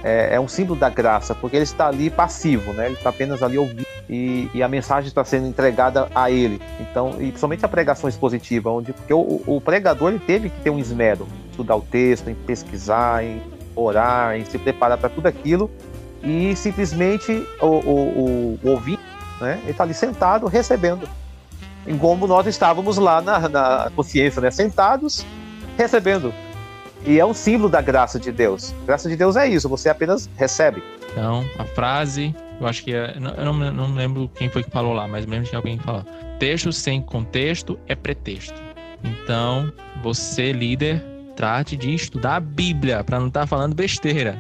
é, 0.07 0.37
é, 0.37 0.41
um 0.41 0.47
símbolo 0.47 0.79
da 0.79 0.89
graça, 0.89 1.35
porque 1.35 1.57
ele 1.57 1.65
está 1.65 1.89
ali 1.89 2.09
passivo, 2.09 2.73
né? 2.73 2.87
Ele 2.87 2.95
está 2.95 3.11
apenas 3.11 3.43
ali 3.43 3.59
ouvindo 3.59 3.85
e, 4.09 4.49
e, 4.55 4.63
a 4.63 4.69
mensagem 4.69 5.09
está 5.09 5.25
sendo 5.25 5.49
entregada 5.49 6.09
a 6.15 6.31
ele. 6.31 6.63
Então, 6.79 7.15
e 7.15 7.27
principalmente 7.27 7.65
a 7.65 7.69
pregação 7.69 8.09
expositiva, 8.09 8.71
onde 8.71 8.93
porque 8.93 9.13
o, 9.13 9.43
o 9.45 9.61
pregador 9.61 10.11
ele 10.11 10.21
teve 10.21 10.49
que 10.49 10.61
ter 10.61 10.71
um 10.71 10.79
esmero 10.79 11.27
estudar 11.51 11.75
o 11.75 11.81
texto, 11.81 12.31
em 12.31 12.37
pesquisar, 12.37 13.25
em 13.25 13.43
orar, 13.75 14.37
em 14.37 14.45
se 14.45 14.57
preparar 14.59 14.97
para 14.97 15.09
tudo 15.09 15.27
aquilo. 15.27 15.69
E 16.23 16.55
simplesmente 16.55 17.45
o, 17.61 17.67
o, 17.67 17.79
o, 17.91 18.61
o 18.63 18.71
ouvinte, 18.71 19.03
né, 19.41 19.59
ele 19.63 19.73
está 19.73 19.83
ali 19.83 19.95
sentado 19.95 20.47
recebendo. 20.47 21.09
Em 21.85 21.99
como 21.99 22.29
nós 22.29 22.47
estávamos 22.47 22.97
lá 22.97 23.21
na, 23.21 23.49
na 23.49 23.91
consciência, 23.97 24.41
né, 24.41 24.53
sentados 24.53 25.27
recebendo. 25.77 26.33
E 27.07 27.21
é 27.21 27.25
um 27.25 27.33
símbolo 27.33 27.69
da 27.69 27.81
graça 27.81 28.19
de 28.19 28.33
Deus. 28.33 28.75
Graça 28.85 29.09
de 29.09 29.15
Deus 29.15 29.37
é 29.37 29.47
isso, 29.47 29.69
você 29.69 29.89
apenas 29.89 30.29
recebe. 30.37 30.83
Então, 31.13 31.49
a 31.57 31.65
frase, 31.65 32.35
eu 32.61 32.67
acho 32.67 32.83
que 32.83 32.93
é, 32.93 33.15
eu 33.17 33.45
não, 33.45 33.55
não 33.73 33.95
lembro 33.95 34.29
quem 34.35 34.49
foi 34.49 34.65
que 34.65 34.71
falou 34.71 34.93
lá, 34.93 35.07
mas 35.07 35.25
lembro 35.25 35.49
que 35.49 35.55
alguém 35.55 35.79
falou. 35.79 36.05
Texto 36.41 36.73
sem 36.73 37.01
contexto 37.01 37.79
é 37.87 37.95
pretexto. 37.95 38.61
Então, 39.05 39.73
você, 40.03 40.53
líder, 40.53 41.01
trate 41.37 41.77
de 41.77 41.95
estudar 41.95 42.37
a 42.37 42.41
Bíblia, 42.41 43.05
para 43.05 43.21
não 43.21 43.29
estar 43.29 43.43
tá 43.43 43.47
falando 43.47 43.75
besteira. 43.75 44.37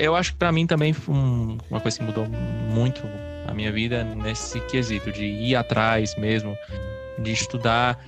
Eu 0.00 0.16
acho 0.16 0.32
que 0.32 0.38
para 0.38 0.50
mim 0.50 0.66
também 0.66 0.96
uma 1.06 1.80
coisa 1.80 1.98
que 1.98 2.04
mudou 2.04 2.26
muito 2.72 3.02
a 3.46 3.52
minha 3.52 3.70
vida 3.70 4.04
nesse 4.04 4.58
quesito, 4.60 5.12
de 5.12 5.24
ir 5.24 5.54
atrás 5.54 6.16
mesmo, 6.16 6.56
de 7.18 7.32
estudar 7.32 7.98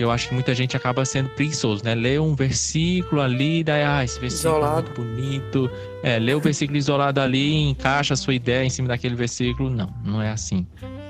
eu 0.00 0.10
acho 0.10 0.28
que 0.28 0.34
muita 0.34 0.54
gente 0.54 0.74
acaba 0.76 1.04
sendo 1.04 1.28
preguiçoso, 1.28 1.84
né? 1.84 1.94
Lê 1.94 2.18
um 2.18 2.34
versículo 2.34 3.20
ali, 3.20 3.62
daí, 3.62 3.82
ah, 3.82 4.02
esse 4.02 4.18
versículo 4.18 4.56
isolado. 4.56 4.90
é 4.90 4.98
muito 4.98 5.14
bonito. 5.14 5.70
É, 6.02 6.18
lê 6.18 6.34
o 6.34 6.40
versículo 6.40 6.78
isolado 6.78 7.20
ali, 7.20 7.68
encaixa 7.68 8.14
a 8.14 8.16
sua 8.16 8.34
ideia 8.34 8.64
em 8.64 8.70
cima 8.70 8.88
daquele 8.88 9.14
versículo. 9.14 9.68
Não, 9.68 9.92
não 10.02 10.22
é 10.22 10.30
assim. 10.30 10.66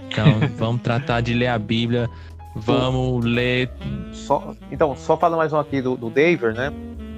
Então, 0.09 0.41
vamos 0.59 0.83
tratar 0.83 1.21
de 1.21 1.33
ler 1.35 1.47
a 1.47 1.59
Bíblia, 1.59 2.11
vamos 2.57 3.25
ler. 3.25 3.71
Só, 4.13 4.57
então, 4.73 4.97
só 4.97 5.17
falando 5.17 5.39
mais 5.39 5.53
um 5.53 5.59
aqui 5.59 5.81
do, 5.81 5.97
do 5.97 6.11
David, 6.11 6.57
né? 6.57 6.73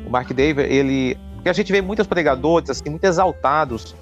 O 0.07 0.11
Mark 0.11 0.31
David, 0.31 0.71
ele 0.71 1.17
porque 1.43 1.51
a 1.51 1.53
gente 1.53 1.73
vê 1.73 1.83
muitos 1.83 2.07
pregadores 2.07 2.71
assim, 2.71 2.89
muito 2.89 3.03
exaltados. 3.03 3.97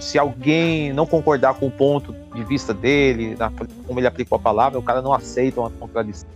Se 0.00 0.18
alguém 0.18 0.90
não 0.90 1.04
concordar 1.04 1.52
com 1.52 1.66
o 1.66 1.70
ponto 1.70 2.14
de 2.34 2.42
vista 2.44 2.72
dele, 2.72 3.36
na, 3.38 3.52
como 3.86 4.00
ele 4.00 4.06
aplicou 4.06 4.36
a 4.36 4.38
palavra, 4.38 4.78
o 4.78 4.82
cara 4.82 5.02
não 5.02 5.12
aceita 5.12 5.60
uma 5.60 5.68
contradição. 5.68 6.26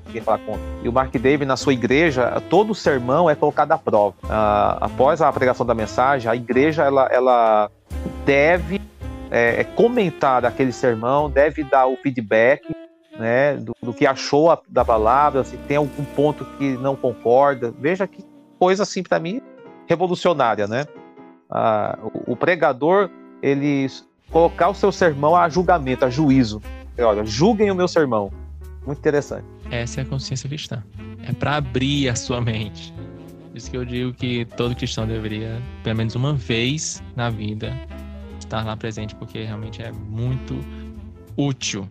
E 0.82 0.88
o 0.90 0.92
Mark 0.92 1.10
David, 1.10 1.46
na 1.46 1.56
sua 1.56 1.72
igreja, 1.72 2.38
todo 2.50 2.74
sermão 2.74 3.30
é 3.30 3.34
colocado 3.34 3.72
à 3.72 3.78
prova. 3.78 4.14
Após 4.78 5.22
a 5.22 5.32
pregação 5.32 5.64
da 5.64 5.74
mensagem, 5.74 6.30
a 6.30 6.36
igreja 6.36 6.84
ela, 6.84 7.08
ela 7.10 7.70
deve 8.26 8.78
é, 9.30 9.62
é 9.62 9.64
comentar 9.64 10.44
aquele 10.44 10.72
sermão, 10.72 11.30
deve 11.30 11.64
dar 11.64 11.86
o 11.86 11.96
feedback 11.96 12.62
né, 13.18 13.56
do, 13.56 13.74
do, 13.82 13.94
que 13.94 14.06
achou 14.06 14.50
a, 14.50 14.60
da 14.68 14.84
palavra, 14.84 15.44
se 15.44 15.56
tem 15.56 15.78
algum 15.78 16.04
ponto 16.04 16.44
que 16.58 16.76
não 16.76 16.94
concorda. 16.94 17.72
Veja 17.78 18.06
que 18.06 18.22
coisa 18.58 18.82
assim 18.82 19.02
para 19.02 19.18
mim 19.18 19.40
revolucionária, 19.91 20.68
né? 20.68 20.86
Ah, 21.51 21.99
o, 22.01 22.32
o, 22.32 22.36
pregador, 22.36 23.11
ele 23.43 23.88
colocar 24.30 24.68
o 24.68 24.74
seu 24.74 24.93
sermão 24.93 25.34
a 25.34 25.49
julgamento, 25.49 26.05
a 26.05 26.11
juízo. 26.11 26.62
Olha, 26.97 27.24
julguem 27.24 27.72
o 27.72 27.74
meu 27.74 27.88
sermão. 27.88 28.32
Muito 28.86 28.99
interessante. 28.99 29.45
Essa 29.68 30.01
é 30.01 30.03
a 30.05 30.07
consciência 30.07 30.49
cristã. 30.49 30.84
É 31.28 31.32
para 31.32 31.57
abrir 31.57 32.09
a 32.09 32.14
sua 32.14 32.41
mente. 32.41 32.95
Por 33.49 33.57
isso 33.57 33.68
que 33.68 33.76
eu 33.76 33.84
digo 33.84 34.14
que 34.14 34.45
todo 34.57 34.76
cristão 34.76 35.09
deveria, 35.09 35.61
pelo 35.82 35.97
menos 35.97 36.14
uma 36.14 36.34
vez 36.34 37.03
na 37.16 37.28
vida, 37.28 37.74
estar 38.38 38.64
lá 38.64 38.76
presente, 38.76 39.16
porque 39.16 39.43
realmente 39.43 39.82
é 39.82 39.91
muito 39.91 40.61
útil. 41.36 41.91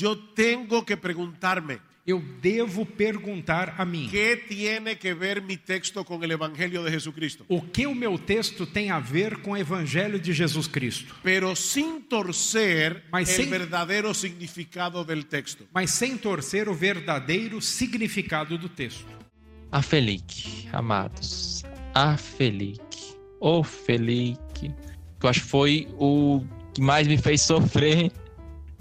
Eu 0.00 0.14
tenho 0.14 0.84
que 0.84 0.96
perguntar-me 0.96 1.80
eu 2.06 2.20
devo 2.40 2.84
perguntar 2.84 3.76
a 3.78 3.84
mim. 3.84 4.08
Que 4.08 4.36
tiene 4.36 4.96
que 4.96 5.14
ver 5.14 5.40
mi 5.40 5.56
texto 5.56 6.04
com 6.04 6.18
o 6.18 6.24
evangelho 6.24 6.84
de 6.84 6.90
Jesucristo? 6.90 7.44
O 7.48 7.62
que 7.62 7.86
o 7.86 7.94
meu 7.94 8.18
texto 8.18 8.66
tem 8.66 8.90
a 8.90 8.98
ver 8.98 9.38
com 9.38 9.52
o 9.52 9.56
evangelho 9.56 10.18
de 10.18 10.32
Jesus 10.32 10.66
Cristo? 10.66 11.14
Pero 11.22 11.54
sin 11.54 12.00
torcer 12.00 13.04
mas 13.10 13.28
sem, 13.28 13.48
verdadeiro 13.48 14.12
significado 14.14 15.04
del 15.04 15.24
texto. 15.24 15.66
Mas 15.72 15.90
sem 15.90 16.16
torcer 16.16 16.68
o 16.68 16.74
verdadeiro 16.74 17.60
significado 17.60 18.58
do 18.58 18.68
texto. 18.68 19.06
A 19.70 19.80
Felic, 19.80 20.68
amados. 20.72 21.62
A 21.94 22.16
Felic. 22.16 22.80
O 23.40 23.62
Felic. 23.62 24.38
Que 24.60 25.26
eu 25.26 25.30
acho 25.30 25.40
que 25.40 25.48
foi 25.48 25.88
o 25.98 26.44
que 26.74 26.80
mais 26.80 27.06
me 27.06 27.16
fez 27.16 27.42
sofrer 27.42 28.10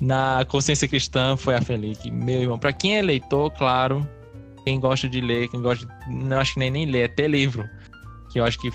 na 0.02 0.44
consciência 0.46 0.88
cristã 0.88 1.38
foi 1.38 1.54
a 1.54 1.62
Felipe. 1.62 2.10
Meu 2.10 2.42
irmão, 2.42 2.58
para 2.58 2.74
quem 2.74 2.98
é 2.98 3.02
leitor, 3.04 3.52
claro, 3.52 4.08
quem 4.66 4.80
gosta 4.80 5.08
de 5.08 5.22
ler, 5.22 5.48
quem 5.48 5.62
gosta, 5.62 5.86
de, 5.86 6.16
não 6.16 6.40
acho 6.40 6.56
que 6.56 6.60
nem, 6.60 6.72
nem 6.72 6.86
ler, 6.88 7.04
é 7.04 7.08
ter 7.08 7.30
livro. 7.30 7.70
Que 8.32 8.40
eu 8.40 8.44
acho 8.44 8.58
que 8.60 8.72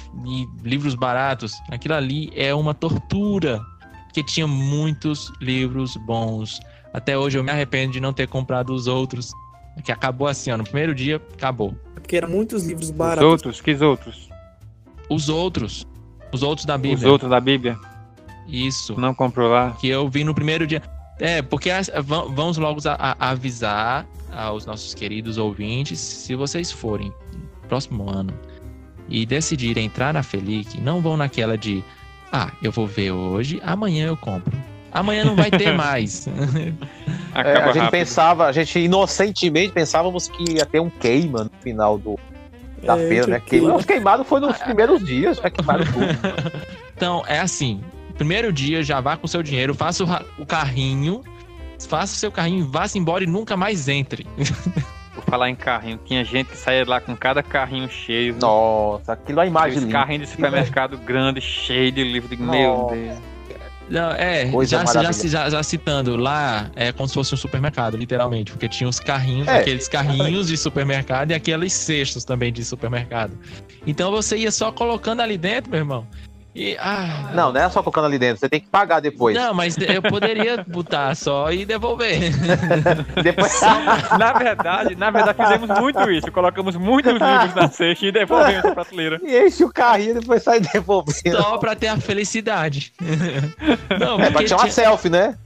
livros 0.63 0.95
baratos, 0.95 1.53
aquilo 1.69 1.95
ali 1.95 2.31
é 2.37 2.55
uma 2.55 2.73
tortura, 2.73 3.61
porque 4.05 4.23
tinha 4.23 4.47
muitos 4.47 5.33
livros 5.41 5.97
bons. 6.07 6.61
Até 6.95 7.19
hoje 7.19 7.39
eu 7.39 7.43
me 7.43 7.51
arrependo 7.51 7.95
de 7.95 8.01
não 8.01 8.13
ter 8.13 8.29
comprado 8.29 8.73
os 8.73 8.87
outros, 8.87 9.33
que 9.85 9.91
acabou 9.91 10.29
assim, 10.29 10.53
ó, 10.53 10.57
no 10.57 10.65
primeiro 10.65 10.95
dia 10.95 11.21
acabou. 11.35 11.75
É 11.97 12.01
porque 12.01 12.17
eram 12.17 12.29
muitos 12.29 12.65
livros 12.65 12.93
baratos. 12.93 13.25
Os 13.25 13.33
outros, 13.33 13.61
que 13.61 13.75
outros? 13.85 14.29
Os 15.11 15.29
outros. 15.29 15.87
Os 16.33 16.43
outros 16.45 16.65
da 16.65 16.79
Bíblia. 16.79 16.99
Os 16.99 17.05
outros 17.05 17.31
da 17.31 17.41
Bíblia. 17.41 17.77
Isso. 18.47 18.99
Não 18.99 19.13
comprou 19.13 19.51
lá? 19.51 19.73
Que 19.73 19.89
eu 19.89 20.09
vi 20.09 20.23
no 20.23 20.35
primeiro 20.35 20.67
dia. 20.67 20.83
É, 21.19 21.41
porque 21.41 21.71
vamos 22.35 22.59
logo 22.59 22.81
a, 22.87 23.17
a 23.19 23.31
avisar 23.31 24.07
aos 24.33 24.67
nossos 24.67 24.93
queridos 24.93 25.39
ouvintes, 25.39 25.99
se 25.99 26.35
vocês 26.35 26.71
forem 26.71 27.13
próximo 27.69 28.11
ano 28.11 28.33
e 29.09 29.25
decidirem 29.25 29.87
entrar 29.87 30.13
na 30.13 30.23
Felic, 30.23 30.81
não 30.81 31.01
vão 31.01 31.17
naquela 31.17 31.57
de 31.57 31.83
ah, 32.33 32.51
eu 32.63 32.71
vou 32.71 32.87
ver 32.87 33.13
hoje, 33.13 33.61
amanhã 33.65 34.09
eu 34.09 34.17
compro. 34.17 34.57
Amanhã 34.93 35.25
não 35.25 35.37
vai 35.37 35.51
ter 35.51 35.73
mais. 35.73 36.27
é, 37.35 37.57
a 37.57 37.73
gente 37.73 37.91
pensava, 37.91 38.47
a 38.47 38.53
gente 38.53 38.79
inocentemente 38.79 39.73
pensávamos 39.73 40.29
que 40.29 40.53
ia 40.53 40.67
ter 40.67 40.81
um 40.81 40.91
queima 40.91 41.45
no 41.45 41.51
final 41.61 41.99
do, 41.99 42.19
da 42.83 42.99
é, 42.99 43.09
feira, 43.09 43.27
né? 43.27 43.41
Queima. 43.41 43.83
Queimado 43.83 44.25
foi 44.25 44.41
nos 44.41 44.57
primeiros 44.59 45.05
dias, 45.05 45.37
já 45.37 45.51
queimaram 45.51 45.85
tudo. 45.85 46.51
Então, 46.97 47.23
é 47.27 47.39
assim, 47.39 47.81
primeiro 48.17 48.53
dia, 48.53 48.83
já 48.83 49.01
vá 49.01 49.17
com 49.17 49.27
seu 49.27 49.43
dinheiro, 49.43 49.75
faça 49.75 50.05
o, 50.05 50.43
o 50.43 50.47
carrinho, 50.47 51.23
faça 51.89 52.15
o 52.15 52.17
seu 52.17 52.33
carrinho, 52.33 52.67
vá-se 52.69 52.99
embora 52.99 53.25
e 53.25 53.27
nunca 53.27 53.57
mais 53.57 53.89
entre. 53.89 54.27
Vou 55.15 55.25
falar 55.25 55.49
em 55.49 55.55
carrinho, 55.55 55.99
tinha 56.05 56.23
gente 56.25 56.49
que 56.49 56.57
saía 56.59 56.85
lá 56.87 57.01
com 57.01 57.17
cada 57.17 57.43
carrinho 57.43 57.89
cheio. 57.89 58.37
Nossa, 58.39 59.15
aquilo 59.15 59.41
é 59.41 59.47
imagem. 59.47 59.79
Esse 59.79 59.89
carrinho 59.89 60.21
de 60.21 60.27
supermercado 60.27 60.99
grande, 60.99 61.41
cheio 61.41 61.91
de 61.91 62.05
livro. 62.05 62.29
De... 62.29 62.37
Meu 62.37 62.89
Deus. 62.91 63.17
Não, 63.89 64.11
é, 64.11 64.51
já, 64.67 64.85
já, 64.85 65.13
já, 65.13 65.51
já, 65.51 65.63
citando, 65.63 66.17
lá 66.17 66.71
é 66.75 66.91
como 66.91 67.09
se 67.09 67.15
fosse 67.15 67.33
um 67.35 67.37
supermercado, 67.37 67.97
literalmente, 67.97 68.51
porque 68.51 68.69
tinha 68.69 68.89
os 68.89 68.99
carrinhos, 68.99 69.47
é, 69.47 69.61
aqueles 69.61 69.87
carrinhos 69.87 70.49
de 70.49 70.57
supermercado 70.57 71.31
e 71.31 71.35
aqueles 71.35 71.73
cestos 71.73 72.25
também 72.25 72.53
de 72.53 72.65
supermercado. 72.65 73.39
Então 73.87 74.11
você 74.11 74.39
ia 74.39 74.51
só 74.51 74.73
colocando 74.73 75.21
ali 75.23 75.39
dentro, 75.39 75.71
meu 75.71 75.79
irmão, 75.79 76.07
e, 76.57 76.75
ah, 76.81 77.33
não, 77.35 77.53
não 77.53 77.61
é 77.61 77.69
só 77.69 77.83
colocando 77.83 78.07
ali 78.07 78.19
dentro, 78.19 78.39
você 78.41 78.49
tem 78.49 78.59
que 78.59 78.67
pagar 78.67 79.01
depois. 79.01 79.37
Não, 79.37 79.53
mas 79.53 79.77
eu 79.77 80.01
poderia 80.01 80.65
botar 80.67 81.15
só 81.15 81.53
e 81.53 81.67
devolver. 81.67 82.33
depois... 83.23 83.61
na 84.19 84.33
verdade, 84.33 84.97
na 84.97 85.11
verdade 85.11 85.37
fizemos 85.37 85.79
muito 85.79 86.11
isso. 86.11 86.33
Colocamos 86.33 86.75
muitos 86.77 87.13
livros 87.13 87.55
na 87.55 87.69
cesta 87.69 88.07
e 88.07 88.11
devolvemos 88.11 88.65
a 88.65 88.73
prateleira. 88.73 89.21
E 89.23 89.47
enche 89.47 89.65
o 89.65 89.71
carrinho 89.71 90.13
e 90.13 90.21
depois 90.21 90.43
sai 90.43 90.61
devolvendo. 90.61 91.37
Só 91.37 91.59
pra 91.59 91.77
ter 91.77 91.89
a 91.89 91.99
felicidade. 91.99 92.91
Não, 94.01 94.19
é 94.19 94.31
pra 94.31 94.43
tirar 94.43 94.57
uma 94.57 94.71
selfie, 94.71 95.11
né? 95.11 95.37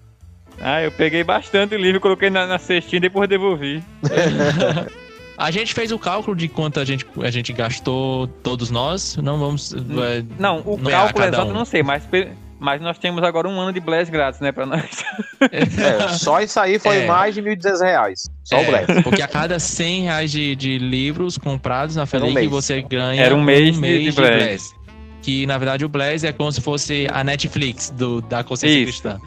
Ah, 0.61 0.81
eu 0.81 0.93
peguei 0.93 1.25
bastante 1.25 1.77
livro, 1.77 2.01
coloquei 2.01 2.31
na, 2.31 2.47
na 2.47 2.59
cestinha 2.61 2.99
e 2.99 3.01
depois 3.01 3.29
devolvi. 3.29 3.83
A 5.41 5.51
gente 5.51 5.73
fez 5.73 5.91
o 5.91 5.99
cálculo 5.99 6.37
de 6.37 6.49
quanto 6.49 6.79
a 6.79 6.85
gente, 6.85 7.07
a 7.23 7.31
gente 7.31 7.51
gastou, 7.55 8.27
todos 8.27 8.71
nós. 8.71 9.17
Não 9.17 9.39
vamos. 9.39 9.73
É, 9.73 10.23
não, 10.39 10.59
o 10.67 10.77
não 10.77 10.91
cálculo 10.91 11.25
é 11.25 11.29
exato 11.29 11.51
um. 11.51 11.55
não 11.55 11.65
sei, 11.65 11.83
mas, 11.83 12.03
mas 12.59 12.79
nós 12.83 12.99
temos 12.99 13.25
agora 13.25 13.49
um 13.49 13.59
ano 13.59 13.73
de 13.73 13.81
Bless 13.81 14.11
grátis, 14.11 14.39
né, 14.41 14.53
pra 14.53 14.67
nós. 14.67 14.85
É, 15.51 16.09
só 16.19 16.43
isso 16.43 16.61
aí 16.61 16.79
foi 16.79 16.99
é. 16.99 17.07
mais 17.07 17.35
de 17.35 17.41
1.200 17.41 17.81
reais. 17.81 18.31
Só 18.45 18.59
é, 18.59 18.63
o 18.63 18.67
Bless. 18.67 19.03
Porque 19.03 19.23
a 19.23 19.27
cada 19.27 19.59
100 19.59 20.03
reais 20.03 20.31
de, 20.31 20.55
de 20.55 20.77
livros 20.77 21.39
comprados 21.39 21.97
na 21.97 22.05
Felic, 22.05 22.47
um 22.47 22.51
você 22.51 22.83
ganha 22.83 23.23
Era 23.23 23.35
um 23.35 23.43
mês, 23.43 23.79
um 23.79 23.81
mês 23.81 24.01
de, 24.01 24.05
de, 24.05 24.11
de 24.11 24.17
Bless. 24.17 24.45
Bless. 24.45 24.75
Que 25.23 25.47
na 25.47 25.57
verdade 25.57 25.87
o 25.87 25.89
Bless 25.89 26.27
é 26.27 26.33
como 26.33 26.53
se 26.53 26.61
fosse 26.61 27.07
a 27.11 27.25
Netflix 27.25 27.89
do, 27.89 28.21
da 28.21 28.45
consciência 28.45 28.77
isso. 28.77 29.03
cristã. 29.03 29.19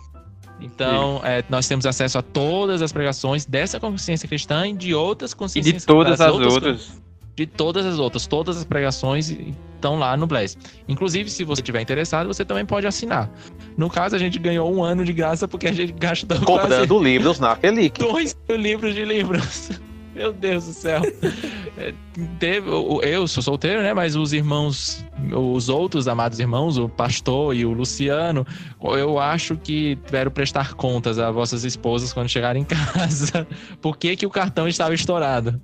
Então, 0.63 1.21
é, 1.23 1.43
nós 1.49 1.67
temos 1.67 1.85
acesso 1.85 2.17
a 2.17 2.21
todas 2.21 2.81
as 2.81 2.91
pregações 2.93 3.45
dessa 3.45 3.79
consciência 3.79 4.27
cristã 4.27 4.67
e 4.67 4.73
de 4.73 4.93
outras 4.95 5.33
consciências 5.33 5.75
E 5.75 5.79
de 5.79 5.85
todas 5.85 6.21
as 6.21 6.31
outras. 6.31 6.53
outras. 6.53 7.03
De 7.35 7.45
todas 7.45 7.85
as 7.85 7.99
outras. 7.99 8.25
Todas 8.27 8.57
as 8.57 8.63
pregações 8.63 9.29
estão 9.75 9.99
lá 9.99 10.15
no 10.15 10.25
Bless. 10.25 10.57
Inclusive, 10.87 11.29
se 11.29 11.43
você 11.43 11.61
estiver 11.61 11.81
interessado, 11.81 12.27
você 12.27 12.45
também 12.45 12.65
pode 12.65 12.87
assinar. 12.87 13.29
No 13.75 13.89
caso, 13.89 14.15
a 14.15 14.19
gente 14.19 14.39
ganhou 14.39 14.73
um 14.73 14.83
ano 14.83 15.03
de 15.03 15.11
graça 15.11 15.47
porque 15.47 15.67
a 15.67 15.73
gente 15.73 15.91
gastou 15.93 16.39
Comprando 16.39 16.87
quase 16.87 17.03
livros 17.03 17.39
na 17.39 17.55
Felic. 17.55 17.99
Dois 17.99 18.37
livros 18.49 18.95
de 18.95 19.03
livros. 19.03 19.71
Meu 20.15 20.31
Deus 20.31 20.65
do 20.65 20.73
céu. 20.73 21.01
é, 21.77 21.93
teve, 22.39 22.69
eu 22.69 23.27
sou 23.27 23.41
solteiro, 23.41 23.81
né? 23.81 23.93
Mas 23.93 24.15
os 24.15 24.31
irmãos, 24.31 25.03
os 25.31 25.69
outros 25.69 26.07
amados 26.07 26.39
irmãos, 26.39 26.77
o 26.77 26.87
pastor 26.87 27.55
e 27.55 27.65
o 27.65 27.71
Luciano, 27.71 28.45
eu 28.81 29.17
acho 29.17 29.57
que 29.57 29.95
tiveram 30.05 30.31
prestar 30.31 30.73
contas 30.75 31.17
a 31.17 31.31
vossas 31.31 31.63
esposas 31.63 32.13
quando 32.13 32.29
chegarem 32.29 32.61
em 32.61 32.65
casa. 32.93 33.47
Por 33.81 33.97
que, 33.97 34.15
que 34.15 34.25
o 34.25 34.29
cartão 34.29 34.67
estava 34.67 34.93
estourado? 34.93 35.59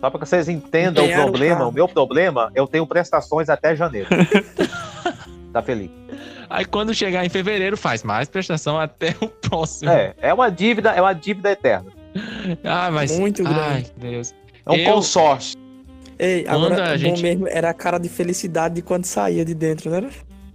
Só 0.00 0.10
para 0.10 0.20
que 0.20 0.26
vocês 0.26 0.48
entendam 0.48 1.04
o 1.04 1.12
problema, 1.12 1.66
o 1.66 1.72
meu 1.72 1.88
problema, 1.88 2.50
eu 2.54 2.66
tenho 2.66 2.86
prestações 2.86 3.48
até 3.48 3.74
janeiro. 3.74 4.08
tá 5.52 5.62
feliz. 5.62 5.90
Aí 6.50 6.64
quando 6.64 6.94
chegar 6.94 7.24
em 7.24 7.28
fevereiro, 7.28 7.76
faz 7.76 8.02
mais 8.02 8.28
prestação 8.28 8.78
até 8.78 9.14
o 9.20 9.28
próximo. 9.28 9.90
É, 9.90 10.14
é 10.20 10.34
uma 10.34 10.50
dívida, 10.50 10.90
é 10.90 11.00
uma 11.00 11.12
dívida 11.12 11.50
eterna. 11.50 11.90
Ah, 12.64 12.90
mas. 12.90 13.18
Muito 13.18 13.42
grande. 13.42 13.58
Ai, 13.60 13.86
Deus. 13.96 14.34
É 14.66 14.70
um 14.72 14.76
Eu- 14.76 14.92
consórcio. 14.94 15.58
Ei, 16.18 16.44
Quando 16.44 16.66
agora 16.66 16.92
a 16.92 16.94
o 16.94 16.96
gente- 16.96 17.16
bom 17.16 17.22
mesmo 17.22 17.48
era 17.48 17.70
a 17.70 17.74
cara 17.74 17.98
de 17.98 18.08
felicidade 18.08 18.76
de 18.76 18.82
quando 18.82 19.04
saía 19.04 19.44
de 19.44 19.52
dentro, 19.54 19.90
né? 19.90 20.08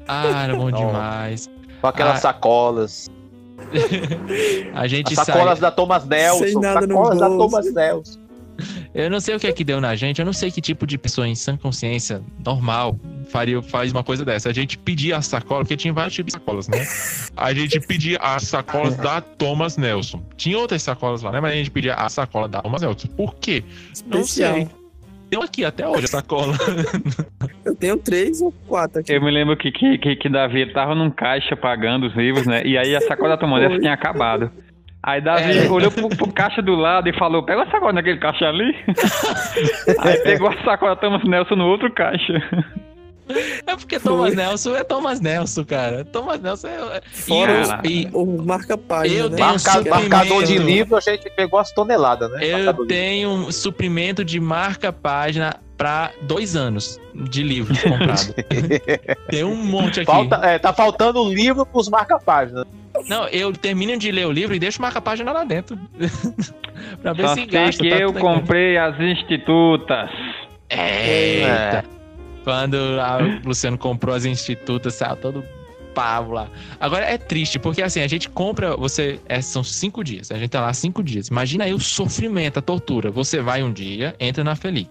Ah, 0.07 0.43
era 0.45 0.55
bom 0.55 0.72
demais. 0.72 1.49
Com 1.82 1.88
aquelas 1.88 2.18
Ah. 2.20 2.22
sacolas. 2.22 3.10
A 4.74 4.88
gente 4.88 5.14
As 5.20 5.26
sacolas 5.26 5.60
sai. 5.60 5.62
da 5.62 5.72
Thomas 5.72 6.05
Nelson. 6.05 6.43
Sem 6.45 6.53
nada 6.55 6.88
no 6.88 6.95
sacolas 6.95 7.20
da. 7.20 7.28
Thomas 7.28 7.74
Nelson. 7.74 8.20
Eu 8.93 9.10
não 9.10 9.20
sei 9.20 9.36
o 9.36 9.39
que 9.39 9.47
é 9.47 9.51
que 9.51 9.64
deu 9.64 9.80
na 9.80 9.95
gente, 9.95 10.20
eu 10.20 10.26
não 10.26 10.34
sei 10.34 10.51
que 10.51 10.62
tipo 10.62 10.86
de 10.86 10.97
pessoa 10.97 11.28
em 11.28 11.36
sã 11.36 11.55
consciência 11.57 12.22
normal 12.43 12.99
faria, 13.30 13.62
faz 13.62 13.91
uma 13.91 14.03
coisa 14.03 14.26
dessa. 14.26 14.49
A 14.49 14.53
gente 14.53 14.78
pedia 14.78 15.18
a 15.18 15.22
sacola, 15.22 15.62
porque 15.62 15.78
tinha 15.78 15.93
vários 15.93 16.14
tipos 16.14 16.34
de 16.34 16.39
sacolas, 16.39 16.68
né? 16.68 16.86
A 17.38 17.53
gente 17.53 17.80
pedia 17.80 18.18
as 18.20 18.43
sacolas 18.43 18.95
da 18.97 19.22
Thomas 19.22 19.78
Nelson. 19.78 20.22
Tinha 20.36 20.57
outras 20.57 20.82
sacolas 20.84 21.22
lá, 21.22 21.32
né? 21.32 21.39
Mas 21.39 21.53
a 21.53 21.55
gente 21.55 21.72
pedia 21.72 21.93
a 21.93 22.10
sacola 22.10 22.47
da 22.47 22.62
Thomas 22.62 22.82
Nelson. 22.82 23.07
Por 23.10 23.36
quê? 23.36 23.64
Não 24.07 24.22
Especial. 24.22 24.53
sei. 24.55 24.68
Tem 25.30 25.43
aqui 25.43 25.64
até 25.64 25.88
hoje 25.88 26.05
a 26.05 26.07
sacola. 26.07 26.55
Eu 27.64 27.76
tenho 27.76 27.97
três 27.97 28.41
ou 28.41 28.51
quatro 28.68 28.99
aqui. 28.99 29.14
Eu 29.14 29.22
me 29.22 29.30
lembro 29.30 29.55
que, 29.55 29.72
que, 29.72 29.97
que, 29.99 30.16
que 30.16 30.30
Davi 30.30 30.74
tava 30.74 30.95
num 30.95 31.12
caixa 31.12 31.55
pagando 31.55 32.07
os 32.07 32.16
livros, 32.16 32.47
né? 32.47 32.64
E 32.66 32.76
aí 32.78 32.95
a 32.95 33.01
sacola 33.01 33.30
da 33.30 33.38
Thomas 33.38 33.62
Nelson 33.62 33.80
tinha 33.80 33.93
acabado. 33.93 34.51
Aí 35.02 35.22
Davi 35.22 35.66
É. 35.66 35.70
olhou 35.70 35.91
pro, 35.91 36.10
pro 36.10 36.34
caixa 36.34 36.62
do 36.62 36.76
lado 36.76 37.08
e 37.08 37.14
falou: 37.18 37.43
Pega 37.43 37.64
a 37.64 37.72
sacola 37.72 37.93
naquele 37.93 38.18
caixa 38.20 38.45
ali. 38.47 38.76
aí 40.00 40.18
pegou 40.24 40.50
a 40.50 40.64
sacola 40.64 40.95
Thomas 40.95 41.24
Nelson 41.24 41.56
no 41.56 41.68
outro 41.68 41.91
caixa. 41.91 42.34
É 43.68 43.76
porque 43.76 44.00
Thomas 44.00 44.34
Nelson 44.36 44.76
é 44.76 44.84
Thomas 44.84 45.20
Nelson, 45.22 45.64
cara. 45.64 46.04
Thomas 46.06 46.42
Nelson 46.42 46.68
é. 46.68 47.02
Fora 47.12 47.82
e, 47.84 48.04
e 48.04 48.10
o 48.12 48.26
marca-página, 48.44 49.20
eu 49.20 49.30
né? 49.30 49.36
tenho 49.38 49.48
Marca- 49.50 49.90
marcador 49.90 50.44
de 50.44 50.58
livro, 50.58 50.96
a 50.98 51.00
gente 51.00 51.30
pegou 51.32 51.60
as 51.60 51.72
toneladas, 51.72 52.32
né? 52.32 52.40
Eu 52.42 52.58
Marcador 52.58 52.88
tenho 52.88 53.30
um 53.30 53.52
suprimento 53.52 54.26
de 54.26 54.40
marca-página 54.40 55.56
pra 55.78 56.12
dois 56.24 56.56
anos 56.56 57.00
de 57.14 57.44
livros 57.44 57.82
comprados. 57.82 58.34
Tem 59.30 59.44
um 59.46 59.56
monte 59.56 60.02
aqui. 60.02 60.12
Falta, 60.12 60.36
é, 60.46 60.60
tá 60.60 60.74
faltando 60.74 61.24
livro 61.32 61.66
pros 61.66 61.88
marca-páginas. 61.88 62.66
Não, 63.08 63.28
eu 63.30 63.54
termino 63.54 63.96
de 63.98 64.12
ler 64.12 64.28
o 64.28 64.32
livro 64.32 64.54
e 64.56 64.60
deixo 64.60 64.82
marca-página 64.82 65.32
lá 65.32 65.44
dentro. 65.46 65.78
pra 67.02 67.14
ver 67.14 67.28
Só 67.28 67.30
se 67.30 67.36
sei 67.36 67.46
gasta. 67.46 67.84
que 67.84 67.90
tá 67.92 67.96
eu 67.98 68.12
comprei 68.14 68.78
as 68.78 69.00
institutas. 69.00 70.10
Eita. 70.70 71.86
Quando 72.44 72.76
a- 73.00 73.20
o 73.44 73.48
Luciano 73.48 73.78
comprou 73.78 74.16
as 74.16 74.26
institutas, 74.26 74.96
saiu 74.96 75.16
todo 75.18 75.44
pavo 75.94 76.32
lá. 76.34 76.48
Agora 76.80 77.04
é 77.06 77.18
triste, 77.18 77.60
porque 77.60 77.82
assim, 77.82 78.02
a 78.02 78.08
gente 78.08 78.30
compra, 78.30 78.76
você. 78.78 79.20
é, 79.28 79.42
são 79.42 79.64
cinco 79.64 80.04
dias. 80.04 80.32
A 80.32 80.38
gente 80.38 80.50
tá 80.52 80.62
lá 80.62 80.74
cinco 80.74 81.04
dias. 81.04 81.28
Imagina 81.28 81.66
aí 81.66 81.74
o 81.74 81.80
sofrimento, 81.80 82.60
a 82.60 82.62
tortura. 82.62 83.12
Você 83.12 83.42
vai 83.42 83.62
um 83.64 83.72
dia, 83.74 84.16
entra 84.20 84.44
na 84.44 84.56
Felic, 84.56 84.90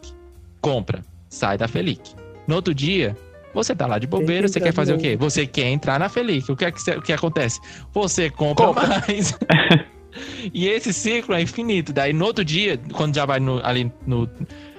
compra, 0.61 1.03
sai 1.29 1.57
da 1.57 1.67
Felic. 1.69 2.11
No 2.47 2.57
outro 2.57 2.75
dia, 2.75 3.17
você 3.55 3.75
tá 3.75 3.87
lá 3.87 3.99
de 3.99 4.07
bobeira, 4.07 4.43
que 4.47 4.53
você 4.53 4.61
quer 4.61 4.73
fazer 4.73 4.93
o 4.95 4.99
quê? 4.99 5.17
Você 5.17 5.47
quer 5.47 5.69
entrar 5.69 5.99
na 5.99 6.09
Felic. 6.09 6.51
O 6.51 6.57
que, 6.57 6.65
é 6.65 6.71
que, 6.73 6.81
cê- 6.83 6.97
o 6.97 7.03
que 7.03 7.13
acontece? 7.13 7.61
Você 7.95 8.29
compra 8.31 8.73
mais. 8.73 9.39
E 10.53 10.67
esse 10.67 10.93
ciclo 10.93 11.35
é 11.35 11.43
infinito. 11.43 11.93
Daí 11.93 12.13
no 12.13 12.25
outro 12.25 12.45
dia, 12.45 12.81
quando 12.93 13.15
já 13.15 13.25
vai 13.27 13.39
no- 13.39 13.65
ali 13.65 13.93
no. 14.07 14.29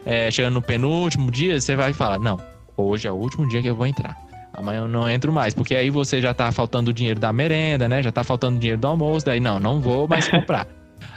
é, 0.06 0.30
chegando 0.32 0.56
no 0.56 0.62
penúltimo 0.62 1.30
dia, 1.32 1.62
você 1.62 1.76
vai 1.76 1.94
falar: 1.94 2.20
Não, 2.20 2.38
hoje 2.82 3.08
é 3.08 3.12
o 3.12 3.16
último 3.16 3.48
dia 3.48 3.62
que 3.62 3.68
eu 3.68 3.76
vou 3.76 3.86
entrar. 3.88 4.16
Amanhã 4.54 4.80
eu 4.82 4.88
não 4.88 5.10
entro 5.10 5.32
mais. 5.32 5.54
Porque 5.54 5.76
aí 5.76 5.90
você 5.90 6.22
já 6.22 6.34
tá 6.34 6.52
faltando 6.52 6.92
o 6.92 6.94
dinheiro 6.94 7.20
da 7.20 7.32
merenda, 7.32 7.88
né? 7.88 8.02
Já 8.04 8.12
tá 8.12 8.24
faltando 8.24 8.58
o 8.58 8.60
dinheiro 8.60 8.82
do 8.82 8.88
almoço. 8.88 9.26
Daí, 9.26 9.40
não, 9.40 9.60
não 9.60 9.80
vou 9.80 10.08
mais 10.08 10.28
comprar. 10.30 10.68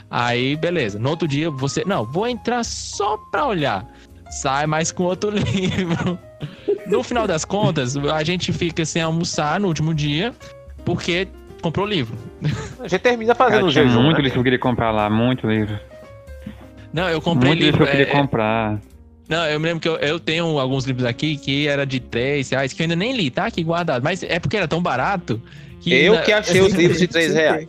aí, 0.09 0.55
beleza. 0.55 0.97
No 0.99 1.09
outro 1.09 1.27
dia, 1.27 1.49
você. 1.49 1.83
Não, 1.85 2.05
vou 2.05 2.27
entrar 2.27 2.63
só 2.63 3.17
pra 3.31 3.45
olhar. 3.45 3.85
Sai 4.29 4.65
mais 4.65 4.91
com 4.91 5.03
outro 5.03 5.29
livro. 5.35 6.17
No 6.87 7.03
final 7.03 7.27
das 7.27 7.43
contas, 7.45 7.95
a 7.97 8.23
gente 8.23 8.51
fica 8.53 8.85
sem 8.85 9.01
almoçar 9.01 9.59
no 9.59 9.67
último 9.67 9.93
dia, 9.93 10.33
porque 10.85 11.27
comprou 11.61 11.85
livro. 11.85 12.17
A 12.79 12.87
gente 12.87 13.01
termina 13.01 13.33
fazendo 13.33 13.55
Cara, 13.55 13.65
um 13.65 13.69
tinha 13.69 13.83
jejum. 13.87 14.01
muito 14.03 14.17
né? 14.17 14.23
livro 14.23 14.33
que 14.33 14.39
eu 14.39 14.43
queria 14.43 14.59
comprar 14.59 14.91
lá, 14.91 15.09
muito 15.09 15.47
livro. 15.47 15.79
Não, 16.91 17.09
eu 17.09 17.21
comprei 17.21 17.49
muito 17.51 17.61
livro 17.63 17.79
livro. 17.83 17.85
que 17.85 17.97
eu 17.97 18.05
queria 18.05 18.13
é, 18.13 18.21
comprar. 18.21 18.79
Não, 19.29 19.45
eu 19.47 19.59
me 19.59 19.67
lembro 19.67 19.79
que 19.79 19.87
eu, 19.87 19.95
eu 19.97 20.19
tenho 20.19 20.59
alguns 20.59 20.83
livros 20.85 21.05
aqui 21.05 21.37
que 21.37 21.67
era 21.67 21.85
de 21.85 21.99
3 21.99 22.49
reais, 22.49 22.73
que 22.73 22.81
eu 22.81 22.85
ainda 22.85 22.95
nem 22.95 23.13
li, 23.13 23.29
tá 23.31 23.45
aqui 23.45 23.63
guardado. 23.63 24.03
Mas 24.03 24.21
é 24.23 24.39
porque 24.39 24.57
era 24.57 24.67
tão 24.67 24.81
barato 24.81 25.41
que. 25.79 25.93
Eu 25.93 26.21
que 26.21 26.31
achei 26.31 26.61
os 26.61 26.73
livros 26.73 26.99
de 26.99 27.07
3 27.07 27.33
reais. 27.33 27.67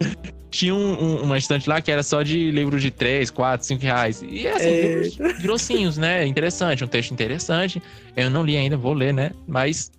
Tinha 0.51 0.73
um, 0.75 0.93
um- 1.03 1.23
uma 1.25 1.37
estante 1.39 1.69
lá 1.69 1.81
que 1.81 1.91
era 1.91 2.03
só 2.03 2.23
de 2.23 2.51
livros 2.53 2.81
de 2.81 2.91
3, 2.91 3.29
4, 3.31 3.67
5 3.67 3.83
reais. 3.83 4.23
E 4.29 4.47
assim, 4.47 4.69
É. 4.69 4.83
livros 5.03 5.43
grossinhos, 5.43 5.97
né? 5.99 6.25
Interessante, 6.27 6.85
um 6.85 6.87
texto 6.87 7.11
interessante. 7.13 7.83
Eu 8.17 8.31
não 8.31 8.45
li 8.45 8.57
ainda, 8.57 8.77
vou 8.77 8.93
ler, 8.93 9.13
né? 9.13 9.33
Mas, 9.49 9.91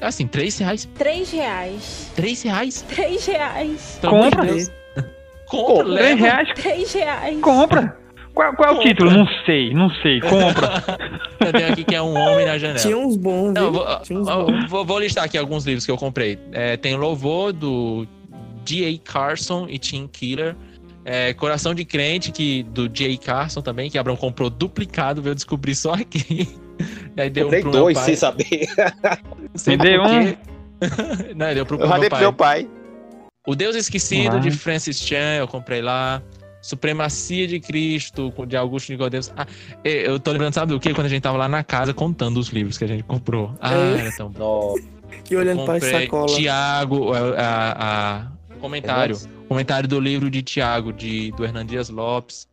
assim, 0.00 0.26
3 0.26 0.56
reais. 0.58 0.88
Três 0.96 1.30
reais. 1.30 2.10
3 2.16 2.42
reais? 2.42 2.82
Três 2.88 3.26
reais. 3.26 3.98
Pelo 4.00 4.14
amor 4.16 4.30
de 4.30 4.36
Compra. 4.36 4.72
Compra, 5.46 5.84
Três 5.84 5.96
leva. 5.98 6.16
reais? 6.24 6.48
Três 6.54 6.92
reais. 6.94 7.40
Compra. 7.40 7.96
Qual, 8.34 8.54
qual 8.54 8.68
é 8.68 8.72
o 8.72 8.76
Compra. 8.76 8.88
título? 8.90 9.10
Não 9.10 9.26
sei, 9.44 9.74
não 9.74 9.90
sei. 10.02 10.20
Compra. 10.20 10.82
Eu 11.40 11.52
tenho 11.52 11.72
aqui 11.72 11.84
que 11.84 11.94
é 11.94 12.00
um 12.02 12.14
homem 12.16 12.46
na 12.46 12.56
janela. 12.58 12.78
Tinha 12.78 12.96
uns 12.96 13.16
bons, 13.16 13.52
Não, 13.52 13.70
viu? 13.70 13.72
vou, 13.72 14.00
Tinha 14.00 14.18
uns 14.20 14.28
bons. 14.28 14.70
vou, 14.70 14.84
vou 14.84 14.98
listar 14.98 15.24
aqui 15.24 15.36
alguns 15.36 15.64
livros 15.66 15.84
que 15.84 15.90
eu 15.92 15.96
comprei. 15.98 16.38
É, 16.52 16.76
tem 16.76 16.96
Louvor, 16.96 17.52
do 17.52 18.06
D.A. 18.64 18.96
Carson 19.12 19.66
e 19.68 19.78
Tim 19.78 20.06
Keeler. 20.06 20.56
É, 21.04 21.34
Coração 21.34 21.74
de 21.74 21.84
Crente, 21.84 22.30
que, 22.30 22.62
do 22.62 22.88
J. 22.88 23.16
Carson 23.18 23.60
também, 23.60 23.90
que 23.90 23.98
Abraão 23.98 24.16
comprou 24.16 24.48
duplicado, 24.48 25.20
veio 25.20 25.34
descobrir 25.34 25.74
só 25.74 25.94
aqui. 25.94 26.48
Aí 27.18 27.28
deu 27.28 27.44
Comprei 27.46 27.60
um 27.60 27.62
pro 27.64 27.72
meu 27.72 27.80
dois, 27.82 27.98
pai. 27.98 28.04
sem 28.06 28.16
saber. 28.16 28.68
Sei 29.56 29.76
Me 29.76 29.98
por 29.98 30.06
um. 30.06 30.36
Não, 31.36 31.54
deu 31.54 31.66
pro, 31.66 31.76
Eu 31.80 31.88
pro 31.88 31.98
meu 32.00 32.08
pai. 32.10 32.20
meu 32.20 32.32
pai. 32.32 32.68
O 33.46 33.54
Deus 33.56 33.74
Esquecido, 33.74 34.38
de 34.40 34.50
Francis 34.52 34.98
Chan, 35.00 35.34
eu 35.38 35.48
comprei 35.48 35.82
lá. 35.82 36.22
Supremacia 36.62 37.46
de 37.48 37.58
Cristo, 37.60 38.32
de 38.46 38.56
Augusto 38.56 38.90
Nicodemus. 38.92 39.32
Ah, 39.36 39.46
eu 39.84 40.18
tô 40.20 40.30
lembrando, 40.30 40.54
sabe 40.54 40.72
do 40.72 40.78
que? 40.80 40.94
Quando 40.94 41.06
a 41.06 41.10
gente 41.10 41.20
tava 41.22 41.36
lá 41.36 41.48
na 41.48 41.64
casa 41.64 41.92
contando 41.92 42.38
os 42.38 42.48
livros 42.50 42.78
que 42.78 42.84
a 42.84 42.86
gente 42.86 43.02
comprou. 43.02 43.52
Ah, 43.60 43.74
É. 43.74 44.00
era 44.00 44.12
tão 44.16 44.30
bom. 44.30 44.76
Que 45.24 45.36
olhando 45.36 45.64
pra 45.64 45.74
Comprei 45.74 46.02
sacola. 46.02 46.26
Tiago, 46.36 47.12
a, 47.12 47.18
a- 47.18 48.16
a- 48.22 48.56
comentário. 48.60 49.18
Comentário 49.48 49.88
do 49.88 49.98
livro 50.00 50.30
de 50.30 50.40
Tiago, 50.40 50.92
de, 50.92 51.32
do 51.32 51.44
Hernan 51.44 51.66
Dias 51.66 51.90
Lopes. 51.90 52.46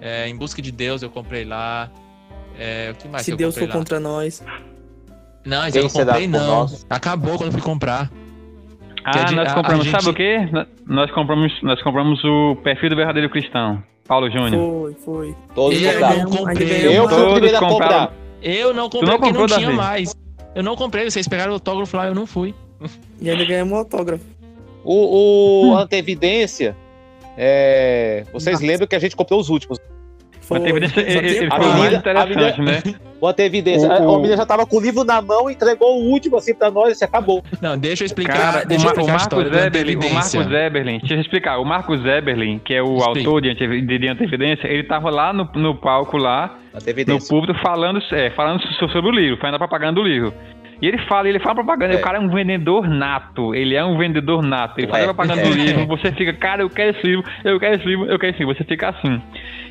É, 0.00 0.28
em 0.28 0.36
Busca 0.36 0.62
de 0.62 0.70
Deus, 0.70 1.02
eu 1.02 1.10
comprei 1.10 1.44
lá. 1.44 1.90
É, 2.58 2.92
o 2.92 2.94
que 2.94 3.08
mais 3.08 3.24
Se 3.24 3.30
que 3.30 3.34
eu 3.34 3.36
Deus 3.38 3.56
for 3.58 3.68
lá? 3.68 3.74
contra 3.74 3.98
nós. 4.00 4.42
Não, 5.44 5.66
eu 5.68 5.82
não 5.82 5.90
comprei, 5.90 6.26
não. 6.28 6.70
Acabou 6.88 7.36
quando 7.36 7.48
eu 7.48 7.52
fui 7.52 7.60
comprar. 7.62 8.10
Ah, 9.14 9.32
nós 9.32 9.52
compramos, 9.52 9.86
a 9.86 9.90
sabe 9.90 10.04
gente- 10.04 10.12
o 10.12 10.14
quê? 10.14 10.66
Nós 10.86 11.10
compramos, 11.10 11.52
nós 11.62 11.82
compramos 11.82 12.22
o 12.24 12.56
perfil 12.62 12.90
do 12.90 12.96
verdadeiro 12.96 13.28
cristão, 13.30 13.82
Paulo 14.06 14.30
Júnior. 14.30 14.50
Foi, 14.50 14.94
foi. 15.04 15.36
Todos 15.54 15.80
Eu 15.80 15.92
compraram. 15.92 16.18
não 16.24 16.30
comprei. 16.30 16.98
Eu 16.98 17.08
Todos 17.08 17.54
a 17.54 17.58
compraram. 17.58 17.68
comprar. 17.68 18.12
Eu 18.42 18.74
não 18.74 18.88
comprei 18.88 19.10
não 19.10 19.18
porque 19.18 19.32
não 19.38 19.46
tinha 19.46 19.70
mais. 19.70 20.14
Eu 20.54 20.62
não 20.62 20.76
comprei, 20.76 21.10
vocês 21.10 21.28
pegaram 21.28 21.50
o 21.52 21.54
autógrafo 21.54 21.96
lá, 21.96 22.06
eu 22.06 22.14
não 22.14 22.26
fui. 22.26 22.54
E 23.20 23.28
ainda 23.28 23.44
ganhamos 23.44 23.72
um 23.72 23.76
autógrafo. 23.76 24.24
O, 24.84 25.70
o 25.72 25.76
Antevidência, 25.76 26.76
é, 27.36 28.24
vocês 28.32 28.60
lembram 28.60 28.86
que 28.86 28.94
a 28.96 28.98
gente 28.98 29.14
comprou 29.16 29.38
os 29.40 29.48
últimos. 29.50 29.78
Foi. 30.48 30.58
Ele, 30.60 30.88
tinha 30.88 31.04
ele 31.06 31.46
A 31.52 31.56
foi 31.56 31.64
o 31.66 31.68
mais 31.68 31.82
menina- 31.82 31.96
a 31.96 31.98
interessante, 31.98 32.60
menina- 32.60 32.82
né? 32.86 32.94
O. 33.20 33.26
O- 33.26 33.92
A, 33.92 33.98
o- 33.98 34.14
a 34.14 34.16
menina 34.18 34.36
já 34.36 34.46
tava 34.46 34.64
com 34.64 34.76
o 34.76 34.80
livro 34.80 35.02
na 35.02 35.20
mão, 35.20 35.50
entregou 35.50 36.00
o 36.00 36.04
último 36.08 36.36
assim 36.36 36.54
pra 36.54 36.70
nós 36.70 37.00
e 37.00 37.04
acabou. 37.04 37.42
Não, 37.60 37.76
deixa 37.76 38.04
eu 38.04 38.06
explicar, 38.06 38.32
Cara, 38.36 38.64
deixa 38.64 38.86
eu 38.86 38.90
explicar 38.90 39.02
o 39.02 39.06
Marcos 39.08 39.22
história 39.22 39.50
do 39.50 39.58
Eberlin, 39.58 39.96
o. 39.96 40.14
Marcos 40.14 40.34
Eberlin, 40.52 40.98
deixa 41.00 41.14
eu 41.14 41.20
explicar, 41.20 41.58
o 41.58 41.64
Marcos 41.64 42.04
Eberlin, 42.06 42.60
que 42.64 42.72
é 42.74 42.80
o 42.80 42.96
Explica. 42.96 43.18
autor 43.28 43.40
de, 43.42 43.50
Ante- 43.50 43.80
de, 43.82 43.98
de 43.98 44.08
Antevidência, 44.08 44.68
ele 44.68 44.84
tava 44.84 45.10
lá 45.10 45.32
no, 45.32 45.48
no 45.56 45.74
palco 45.74 46.16
lá, 46.16 46.58
no 46.74 47.18
púlpito, 47.28 47.54
falando, 47.60 48.00
é, 48.12 48.30
falando 48.30 48.62
so- 48.62 48.88
sobre 48.88 49.10
o 49.10 49.12
livro, 49.12 49.36
fazendo 49.40 49.56
a 49.56 49.58
propaganda 49.58 49.94
do 50.00 50.02
livro. 50.06 50.32
E 50.80 50.86
ele 50.86 50.98
fala, 51.06 51.28
ele 51.28 51.38
fala 51.40 51.56
propaganda, 51.56 51.94
É. 51.94 51.96
o 51.96 52.00
cara 52.00 52.18
é 52.18 52.20
um 52.20 52.28
vendedor 52.28 52.88
nato, 52.88 53.54
ele 53.54 53.74
é 53.74 53.84
um 53.84 53.98
vendedor 53.98 54.42
nato, 54.42 54.78
ele 54.78 54.86
faz 54.88 55.02
É. 55.02 55.06
propaganda 55.06 55.42
do 55.42 55.50
livro, 55.50 55.86
você 55.86 56.12
fica, 56.12 56.32
cara, 56.32 56.62
eu 56.62 56.70
quero 56.70 56.96
esse 56.96 57.06
livro, 57.06 57.24
eu 57.44 57.58
quero 57.58 57.74
esse 57.76 57.84
livro, 57.86 58.06
eu 58.06 58.18
quero 58.18 58.30
esse 58.32 58.38
livro, 58.38 58.54
você 58.54 58.64
fica 58.64 58.88
assim. 58.90 59.20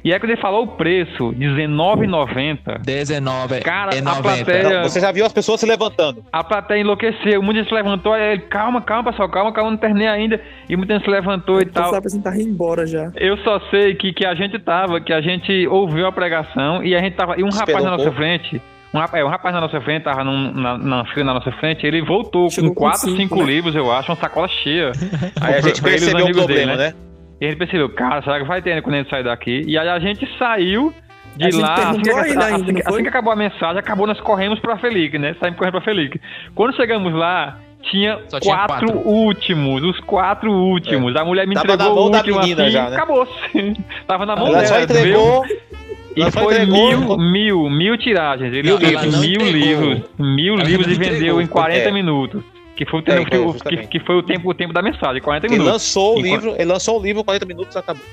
E 0.03 0.13
aí 0.13 0.19
quando 0.19 0.31
ele 0.31 0.41
falou 0.41 0.63
o 0.63 0.67
preço, 0.67 1.29
R$19,90, 1.29 2.79
19 2.85 3.59
Cara, 3.61 3.95
e 3.95 3.99
a 3.99 4.01
90. 4.01 4.21
plateia- 4.45 4.83
Você 4.83 4.99
já 4.99 5.11
viu 5.11 5.25
as 5.25 5.33
pessoas 5.33 5.59
se 5.59 5.65
levantando. 5.65 6.23
a 6.31 6.43
plateia 6.43 6.79
enlouqueceu, 6.81 7.41
muita 7.41 7.59
gente 7.61 7.69
se 7.69 7.73
levantou, 7.75 8.13
aí 8.13 8.33
ele, 8.33 8.41
calma, 8.43 8.81
calma 8.81 9.09
pessoal, 9.11 9.29
calma, 9.29 9.51
calma, 9.51 9.71
não 9.71 9.77
terminei 9.77 10.07
ainda, 10.07 10.39
e 10.69 10.75
muita 10.75 10.93
gente 10.93 11.05
se 11.05 11.09
levantou 11.11 11.59
e 11.59 11.63
O 11.63 11.71
tal. 11.71 12.01
pensando 12.01 12.17
que 12.23 12.29
tá 12.29 12.35
indo 12.35 12.49
embora 12.49 12.85
já. 12.85 13.11
Eu 13.15 13.37
só 13.37 13.59
sei 13.69 13.95
que, 13.95 14.13
que 14.13 14.25
a 14.25 14.35
gente 14.35 14.59
tava, 14.59 14.99
que 15.01 15.11
a 15.13 15.21
gente 15.21 15.67
ouviu 15.67 16.05
a 16.07 16.11
pregação 16.11 16.83
e 16.83 16.95
a 16.95 16.99
gente 16.99 17.15
tava. 17.15 17.35
E 17.39 17.43
um 17.43 17.47
rapaz 17.49 17.61
Esperou 17.69 17.85
na 17.85 17.93
um 17.93 17.97
nossa 17.97 18.11
frente. 18.11 18.61
Um 18.93 18.99
rapaz, 18.99 19.23
um 19.25 19.27
rapaz 19.27 19.53
na 19.53 19.61
nossa 19.61 19.81
frente, 19.81 20.03
tava 20.03 20.23
num- 20.23 20.53
na, 20.53 20.77
na 20.77 21.05
fila 21.07 21.25
na 21.25 21.33
nossa 21.35 21.51
frente, 21.53 21.85
ele 21.85 22.01
voltou 22.01 22.49
Chegou 22.49 22.69
com 22.69 22.75
com 22.75 22.81
4, 22.85 22.99
cinco, 23.01 23.17
5 23.17 23.35
né? 23.37 23.43
livros, 23.45 23.75
eu 23.75 23.91
acho, 23.91 24.09
uma 24.11 24.17
sacola 24.17 24.47
cheia. 24.47 24.91
Aí 25.41 25.55
a 25.55 25.61
gente 25.61 25.81
percebeu 25.81 26.15
o 26.15 26.23
amigos 26.29 26.45
dele, 26.47 26.61
problema, 26.63 26.75
né? 26.75 26.93
E 27.39 27.45
a 27.45 27.49
gente 27.49 27.57
percebeu, 27.59 27.89
cara, 27.89 28.21
será 28.23 28.39
que 28.39 28.45
vai 28.45 28.61
ter 28.61 28.81
quando 28.81 28.95
a 28.95 28.97
gente 28.99 29.09
sair 29.09 29.23
daqui? 29.23 29.61
E 29.67 29.77
aí 29.77 29.87
a 29.87 29.99
gente 29.99 30.27
saiu 30.39 30.91
de 31.35 31.51
lá, 31.51 31.73
assim 31.91 32.01
que, 32.01 32.09
ainda, 32.09 32.21
assim, 32.21 32.53
ainda, 32.55 32.79
assim 32.79 32.83
foi? 32.89 33.03
que 33.03 33.09
acabou 33.09 33.31
a 33.31 33.35
mensagem, 33.35 33.77
acabou, 33.77 34.07
nós 34.07 34.19
corremos 34.21 34.57
pra 34.59 34.75
Felic, 34.77 35.19
né? 35.19 35.35
Saímos 35.39 35.59
correndo 35.59 35.73
pra 35.73 35.81
Felic. 35.81 36.19
Quando 36.55 36.75
chegamos 36.75 37.13
lá, 37.13 37.59
tinha, 37.83 38.19
Só 38.27 38.39
tinha 38.39 38.55
quatro, 38.55 38.87
quatro. 38.91 39.07
últimos, 39.07 39.83
os 39.83 39.99
quatro 39.99 40.51
últimos. 40.51 41.15
A 41.15 41.23
mulher 41.23 41.45
me 41.45 41.53
Tava 41.53 41.73
entregou 41.73 41.89
na 41.89 41.93
mão 41.95 42.05
o 42.05 42.09
da 42.09 42.17
último 42.19 42.39
menina 42.39 42.63
assim, 42.63 42.71
já, 42.71 42.89
né? 42.89 42.95
acabou-se. 42.95 43.73
Tava 44.07 44.25
na 44.25 44.35
mão 44.35 44.47
Ela 44.47 44.61
dela. 44.63 44.67
só 44.67 44.79
entregou. 44.81 45.45
E 46.17 46.31
foi 46.31 46.53
entregou- 46.55 47.17
mil, 47.17 47.17
mil, 47.17 47.69
mil 47.69 47.97
tiragens. 47.97 48.51
Ele 48.53 48.63
Mil 48.63 48.77
livros. 48.77 49.19
Mil 49.19 49.41
livros, 49.51 50.01
mil 50.17 50.55
livros 50.55 50.87
e 50.91 50.95
vendeu 50.99 51.41
em 51.41 51.47
40 51.47 51.89
É. 51.89 51.91
minutos. 51.91 52.43
Que 52.75 52.85
foi 52.85 52.99
o 52.99 53.03
É, 53.07 53.15
tempo, 53.17 53.27
então, 53.27 53.53
que, 53.53 53.77
que, 53.87 53.99
foi 54.01 54.15
o 54.17 54.21
tempo, 54.23 54.49
o 54.49 54.53
tempo 54.53 54.71
da 54.71 54.83
mensagem, 54.83 55.19
40 55.21 55.47
Ele 55.47 55.53
minutos. 55.53 55.73
lançou 55.73 56.17
o 56.17 56.21
livro, 56.21 56.51
ele 56.55 56.65
lançou 56.65 56.99
o 56.99 57.03
livro, 57.03 57.23
40 57.23 57.45
minutos 57.45 57.75
acabou. 57.75 58.03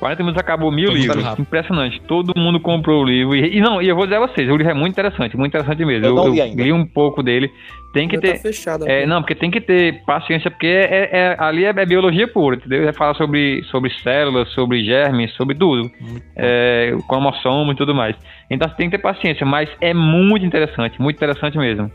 40 0.00 0.22
minutos 0.22 0.40
acabou 0.40 0.72
mil 0.72 0.88
Foi 0.90 0.98
livros. 0.98 1.38
Impressionante. 1.38 2.00
Todo 2.08 2.32
mundo 2.36 2.58
comprou 2.58 3.02
o 3.02 3.04
livro. 3.04 3.36
E, 3.36 3.58
e 3.58 3.60
não, 3.60 3.80
e 3.82 3.86
eu 3.88 3.94
vou 3.94 4.06
dizer 4.06 4.16
a 4.16 4.26
vocês, 4.26 4.48
o 4.48 4.56
livro 4.56 4.70
é 4.72 4.74
muito 4.74 4.92
interessante, 4.94 5.36
muito 5.36 5.50
interessante 5.50 5.84
mesmo. 5.84 6.06
Eu 6.06 6.10
Eu, 6.10 6.14
não 6.16 6.26
eu 6.26 6.32
li 6.32 6.40
ainda. 6.40 6.62
li 6.62 6.72
um 6.72 6.86
pouco 6.86 7.22
dele. 7.22 7.50
Tem 7.92 8.08
que 8.08 8.16
Ainda 8.16 8.28
ter. 8.28 8.34
tá 8.34 8.40
fechado. 8.40 8.88
É, 8.88 9.04
não, 9.04 9.20
porque 9.20 9.34
tem 9.34 9.50
que 9.50 9.60
ter 9.60 10.02
paciência, 10.06 10.50
porque 10.50 10.66
é, 10.66 11.10
é- 11.12 11.36
ali 11.38 11.64
é, 11.64 11.68
é 11.68 11.84
biologia 11.86 12.26
pura, 12.26 12.56
entendeu? 12.56 12.84
Vai 12.84 12.92
falar 12.94 13.14
sobre, 13.14 13.62
sobre 13.64 13.90
células, 14.02 14.48
sobre 14.52 14.82
germes, 14.84 15.32
sobre 15.34 15.54
tudo. 15.54 15.90
É, 16.36 16.96
cromossomos 17.08 17.74
e 17.74 17.76
tudo 17.76 17.94
mais. 17.94 18.16
Então 18.50 18.68
você 18.68 18.76
tem 18.76 18.88
que 18.88 18.96
ter 18.96 19.02
paciência, 19.02 19.44
mas 19.44 19.68
é 19.80 19.92
muito 19.92 20.46
interessante, 20.46 21.00
muito 21.00 21.16
interessante 21.16 21.58
mesmo. 21.58 21.90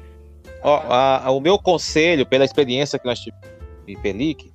Ó, 0.61 0.75
a- 0.89 1.25
a- 1.25 1.31
o 1.31 1.39
meu 1.39 1.57
conselho, 1.57 2.25
pela 2.25 2.43
experiência 2.45 2.99
que 2.99 3.05
nós 3.05 3.19
tivemos 3.19 3.45
em 3.87 3.97
Pelic, 3.97 4.51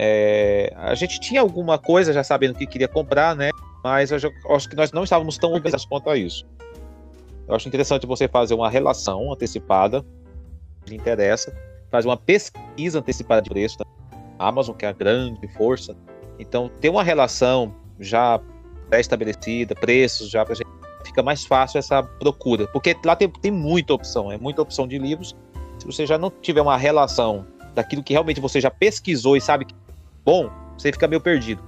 é, 0.00 0.72
a 0.76 0.94
gente 0.94 1.18
tinha 1.18 1.40
alguma 1.40 1.76
coisa 1.76 2.12
já 2.12 2.22
sabendo 2.22 2.54
que 2.54 2.64
queria 2.68 2.86
comprar, 2.86 3.34
né? 3.34 3.50
Mas 3.82 4.12
eu 4.12 4.32
acho 4.50 4.68
que 4.68 4.76
nós 4.76 4.92
não 4.92 5.02
estávamos 5.02 5.36
tão 5.38 5.50
organizados 5.50 5.84
quanto 5.86 6.08
a 6.08 6.16
isso. 6.16 6.46
Eu 7.48 7.56
acho 7.56 7.66
interessante 7.66 8.06
você 8.06 8.28
fazer 8.28 8.54
uma 8.54 8.70
relação 8.70 9.32
antecipada, 9.32 10.04
que 10.86 10.94
interessa, 10.94 11.52
fazer 11.90 12.06
uma 12.06 12.16
pesquisa 12.16 13.00
antecipada 13.00 13.42
de 13.42 13.50
preço. 13.50 13.78
Tá? 13.78 13.84
A 14.38 14.46
Amazon, 14.46 14.76
que 14.76 14.86
é 14.86 14.88
a 14.88 14.92
grande 14.92 15.48
força. 15.48 15.96
Então, 16.38 16.70
ter 16.80 16.90
uma 16.90 17.02
relação 17.02 17.74
já 17.98 18.40
pré-estabelecida, 18.88 19.74
preços 19.74 20.30
já 20.30 20.44
pra 20.44 20.54
gente, 20.54 20.68
fica 21.04 21.24
mais 21.24 21.44
fácil 21.44 21.78
essa 21.78 22.04
procura. 22.04 22.68
Porque 22.68 22.96
lá 23.04 23.16
tem, 23.16 23.28
tem 23.28 23.50
muita 23.50 23.94
opção, 23.94 24.30
é 24.30 24.38
muita 24.38 24.62
opção 24.62 24.86
de 24.86 24.96
livros. 24.96 25.34
Se 25.80 25.86
você 25.86 26.06
já 26.06 26.16
não 26.16 26.30
tiver 26.30 26.60
uma 26.60 26.76
relação 26.76 27.44
daquilo 27.74 28.04
que 28.04 28.12
realmente 28.12 28.40
você 28.40 28.60
já 28.60 28.70
pesquisou 28.70 29.36
e 29.36 29.40
sabe 29.40 29.64
que 29.64 29.74
bom, 30.28 30.50
você 30.76 30.92
fica 30.92 31.08
meio 31.08 31.22
perdido. 31.22 31.62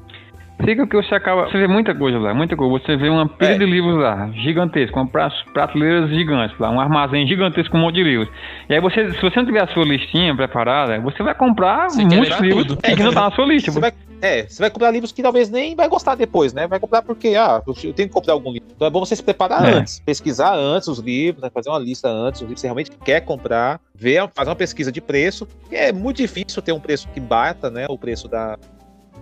Fica 0.64 0.86
que 0.86 0.96
você 0.96 1.14
acaba. 1.14 1.46
Você 1.48 1.58
vê 1.58 1.66
muita 1.66 1.94
coisa 1.94 2.18
lá, 2.18 2.34
muita 2.34 2.56
coisa. 2.56 2.84
Você 2.84 2.96
vê 2.96 3.08
uma 3.08 3.28
pilha 3.28 3.54
É. 3.54 3.58
de 3.58 3.64
livros 3.64 3.96
lá, 3.98 4.30
gigantesco, 4.34 4.98
uma 4.98 5.06
pra- 5.08 5.30
prateleiras 5.52 6.10
gigantes 6.10 6.58
lá, 6.58 6.70
um 6.70 6.80
armazém 6.80 7.26
gigantesco 7.26 7.72
com 7.72 7.78
um 7.78 7.82
monte 7.82 7.94
de 7.96 8.02
livros. 8.04 8.28
E 8.68 8.74
aí 8.74 8.80
você, 8.80 9.12
se 9.12 9.20
você 9.20 9.36
não 9.38 9.46
tiver 9.46 9.62
a 9.62 9.66
sua 9.68 9.84
listinha 9.84 10.34
preparada, 10.36 11.00
você 11.00 11.22
vai 11.22 11.34
comprar 11.34 11.88
Você 11.90 12.04
muitos 12.04 12.38
livros 12.40 12.66
tudo. 12.66 12.76
que 12.82 13.02
não 13.02 13.12
tá 13.12 13.22
na 13.28 13.30
sua 13.32 13.46
lista. 13.46 13.70
Você 13.72 13.80
vai, 13.80 13.92
é, 14.20 14.42
você 14.46 14.62
vai 14.62 14.70
comprar 14.70 14.90
livros 14.90 15.12
que 15.12 15.22
talvez 15.22 15.48
nem 15.50 15.74
vai 15.74 15.88
gostar 15.88 16.14
depois, 16.14 16.52
né? 16.52 16.66
Vai 16.66 16.78
comprar 16.78 17.02
porque, 17.02 17.34
ah, 17.36 17.62
eu 17.66 17.74
tenho 17.94 18.08
que 18.08 18.14
comprar 18.14 18.34
algum 18.34 18.52
livro. 18.52 18.68
Então 18.74 18.86
é 18.86 18.90
bom 18.90 19.00
você 19.00 19.16
se 19.16 19.22
preparar 19.22 19.64
É. 19.66 19.72
antes, 19.74 20.00
pesquisar 20.00 20.54
antes 20.54 20.88
os 20.88 20.98
livros, 20.98 21.42
né? 21.42 21.50
fazer 21.52 21.70
uma 21.70 21.78
lista 21.78 22.08
antes, 22.08 22.40
os 22.40 22.42
livros 22.42 22.54
que 22.56 22.60
você 22.60 22.66
realmente 22.66 22.90
quer 23.04 23.20
comprar, 23.22 23.80
ver, 23.94 24.28
fazer 24.34 24.50
uma 24.50 24.56
pesquisa 24.56 24.92
de 24.92 25.00
preço. 25.00 25.48
É 25.70 25.90
muito 25.92 26.18
difícil 26.18 26.60
ter 26.62 26.72
um 26.72 26.80
preço 26.80 27.08
que 27.08 27.20
bata, 27.20 27.70
né? 27.70 27.86
O 27.88 27.96
preço 27.96 28.28
da. 28.28 28.58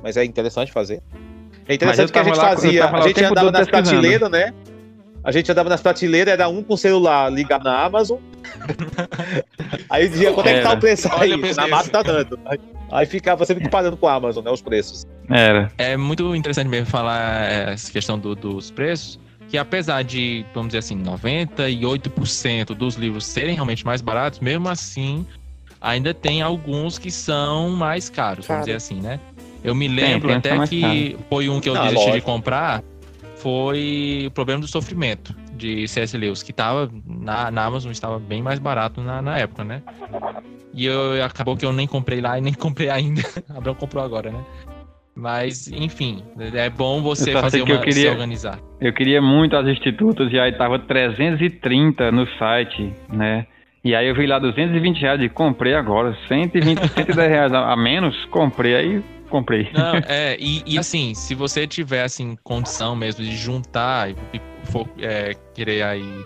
Mas 0.03 0.17
é 0.17 0.25
interessante 0.25 0.71
fazer. 0.71 1.03
É 1.69 1.75
interessante 1.75 2.11
que 2.13 2.19
a 2.19 2.25
gente 2.25 2.37
lá- 2.37 2.49
fazia, 2.49 2.85
a 2.87 3.01
gente 3.07 3.25
andava 3.25 3.51
nas 3.53 3.69
prateleiras, 3.69 4.31
né? 4.31 4.53
A 5.23 5.31
gente 5.33 5.51
andava 5.53 5.69
nas 5.69 5.81
prateleiras, 5.83 6.33
era 6.33 6.49
um 6.49 6.63
com 6.63 6.77
celular 6.77 7.31
ligado 7.31 7.65
na 7.65 7.85
Amazon. 7.85 8.19
aí 9.91 10.09
dizia, 10.09 10.33
quanto 10.33 10.49
é 10.49 10.55
que 10.59 10.63
tá 10.63 10.73
o 10.73 10.79
preço 10.79 11.09
aí? 11.13 11.37
Na 11.55 11.69
mata 11.69 11.91
tá 11.91 12.03
dando. 12.03 12.39
Aí- 12.91 13.07
ficava 13.07 13.45
sempre 13.45 13.65
comparando 13.65 13.97
com 13.97 14.07
a 14.09 14.15
Amazon, 14.15 14.43
né? 14.45 14.51
Os 14.51 14.63
preços. 14.63 15.07
Era. 15.29 15.71
É 15.77 15.97
muito 15.97 16.35
interessante 16.35 16.69
mesmo 16.69 16.87
falar 16.87 17.51
essa 17.51 17.93
questão 17.93 18.19
do- 18.19 18.35
dos 18.35 18.71
preços, 18.71 19.19
que 19.49 19.59
apesar 19.59 20.03
de, 20.03 20.47
vamos 20.55 20.69
dizer 20.69 20.79
assim, 20.79 20.97
98% 20.97 22.75
dos 22.75 22.95
livros 22.95 23.27
serem 23.27 23.55
realmente 23.55 23.85
mais 23.85 24.01
baratos, 24.01 24.41
mesmo 24.41 24.69
assim, 24.69 25.27
ainda 25.81 26.15
tem 26.15 26.41
alguns 26.41 26.99
que 26.99 27.11
são 27.11 27.71
mais 27.71 28.09
caros, 28.09 28.47
Caro. 28.47 28.61
vamos 28.61 28.67
dizer 28.67 28.77
assim, 28.77 29.01
né? 29.01 29.21
Eu 29.63 29.75
me 29.75 29.87
Tem, 29.89 29.97
lembro 29.97 30.29
tem, 30.29 30.37
até 30.37 30.49
são 30.51 30.59
mais 30.59 30.71
que 30.71 31.17
foi 31.29 31.49
um 31.49 31.61
que 31.61 31.69
eu 31.69 31.75
Não, 31.75 31.83
desisti 31.83 32.05
de 32.07 32.11
lógico. 32.11 32.31
comprar, 32.31 32.83
foi 33.37 34.25
o 34.27 34.31
problema 34.31 34.61
do 34.61 34.69
sofrimento 34.69 35.35
de 35.53 35.87
C.S. 35.89 36.17
Lewis, 36.17 36.43
que 36.43 36.53
tava 36.53 36.91
na, 37.07 37.51
na 37.51 37.65
Amazon 37.65 37.91
estava 37.91 38.19
bem 38.19 38.43
mais 38.43 38.59
barato 38.59 39.01
na, 39.01 39.21
na 39.21 39.39
época, 39.39 39.65
né? 39.65 39.83
E 40.73 40.87
eu, 40.87 41.25
acabou 41.25 41.57
que 41.57 41.65
eu 41.65 41.73
nem 41.73 41.87
comprei 41.87 42.21
lá 42.21 42.39
e 42.39 42.41
nem 42.41 42.53
comprei 42.55 42.89
ainda. 42.91 43.23
Abraão 43.49 43.75
comprou 43.75 44.05
agora, 44.05 44.31
né? 44.31 44.45
Mas, 45.15 45.67
enfim, 45.73 46.23
é 46.55 46.71
bom 46.71 47.03
você 47.03 47.33
fazer 47.33 47.65
que 47.65 47.73
uma, 47.73 47.81
eu 47.81 47.85
queria- 47.85 48.03
se 48.03 48.09
organizar. 48.09 48.61
Eu 48.81 48.93
queria 48.93 49.21
muito 49.21 49.57
as 49.57 49.67
institutos 49.67 50.33
e 50.33 50.39
aí 50.39 50.53
tava 50.53 50.79
330 50.79 52.13
no 52.13 52.25
site, 52.39 52.93
né? 53.13 53.45
E 53.85 53.95
aí 53.95 54.07
eu 54.09 54.15
vi 54.15 54.27
lá 54.27 54.39
220 54.39 55.01
reais 55.01 55.21
e 55.21 55.29
comprei 55.29 55.75
agora. 55.75 56.17
120, 56.29 56.87
110 56.95 57.29
reais 57.29 57.53
a 57.53 57.73
a 57.73 57.77
menos, 57.77 58.15
comprei. 58.27 58.77
Aí 58.77 59.03
comprei. 59.29 59.69
Não, 59.73 59.97
é, 60.07 60.37
e, 60.41 60.63
e 60.67 60.79
assim, 60.79 61.15
se 61.15 61.35
você 61.35 61.67
tiver 61.67 62.03
assim, 62.03 62.37
condição 62.43 62.97
mesmo 62.97 63.23
de 63.25 63.37
juntar 63.37 64.11
e 64.11 64.17
for 64.65 64.89
é, 64.99 65.35
querer 65.55 65.83
aí. 65.83 66.25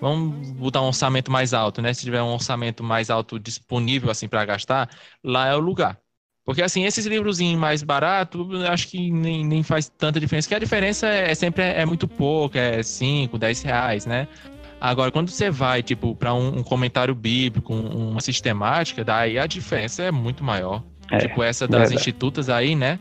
Vamos 0.00 0.50
botar 0.52 0.82
um 0.82 0.86
orçamento 0.86 1.30
mais 1.30 1.54
alto, 1.54 1.80
né? 1.80 1.94
Se 1.94 2.02
tiver 2.02 2.20
um 2.22 2.32
orçamento 2.32 2.82
mais 2.82 3.08
alto 3.08 3.38
disponível 3.38 4.10
assim 4.10 4.26
para 4.28 4.44
gastar, 4.44 4.90
lá 5.22 5.46
é 5.46 5.54
o 5.54 5.60
lugar. 5.60 5.96
Porque 6.44 6.60
assim, 6.60 6.84
esses 6.84 7.06
livrozinhos 7.06 7.60
mais 7.60 7.84
baratos, 7.84 8.40
eu 8.52 8.66
acho 8.66 8.88
que 8.88 9.12
nem, 9.12 9.44
nem 9.46 9.62
faz 9.62 9.88
tanta 9.88 10.18
diferença, 10.18 10.48
que 10.48 10.54
a 10.56 10.58
diferença 10.58 11.06
é, 11.06 11.30
é 11.30 11.34
sempre 11.36 11.62
é 11.62 11.86
muito 11.86 12.08
pouco, 12.08 12.58
é 12.58 12.82
5, 12.82 13.38
10 13.38 13.62
reais, 13.62 14.06
né? 14.06 14.26
Agora, 14.80 15.12
quando 15.12 15.30
você 15.30 15.48
vai, 15.50 15.80
tipo, 15.84 16.16
para 16.16 16.34
um, 16.34 16.58
um 16.58 16.62
comentário 16.64 17.14
bíblico, 17.14 17.72
um- 17.72 18.10
uma 18.10 18.20
sistemática, 18.20 19.04
daí 19.04 19.38
a 19.38 19.46
diferença 19.46 20.02
é 20.02 20.10
muito 20.10 20.42
maior. 20.42 20.82
É, 21.12 21.18
tipo, 21.18 21.42
essa 21.42 21.66
das 21.68 21.78
verdade. 21.80 21.96
institutas 22.00 22.48
aí, 22.48 22.74
né? 22.74 22.98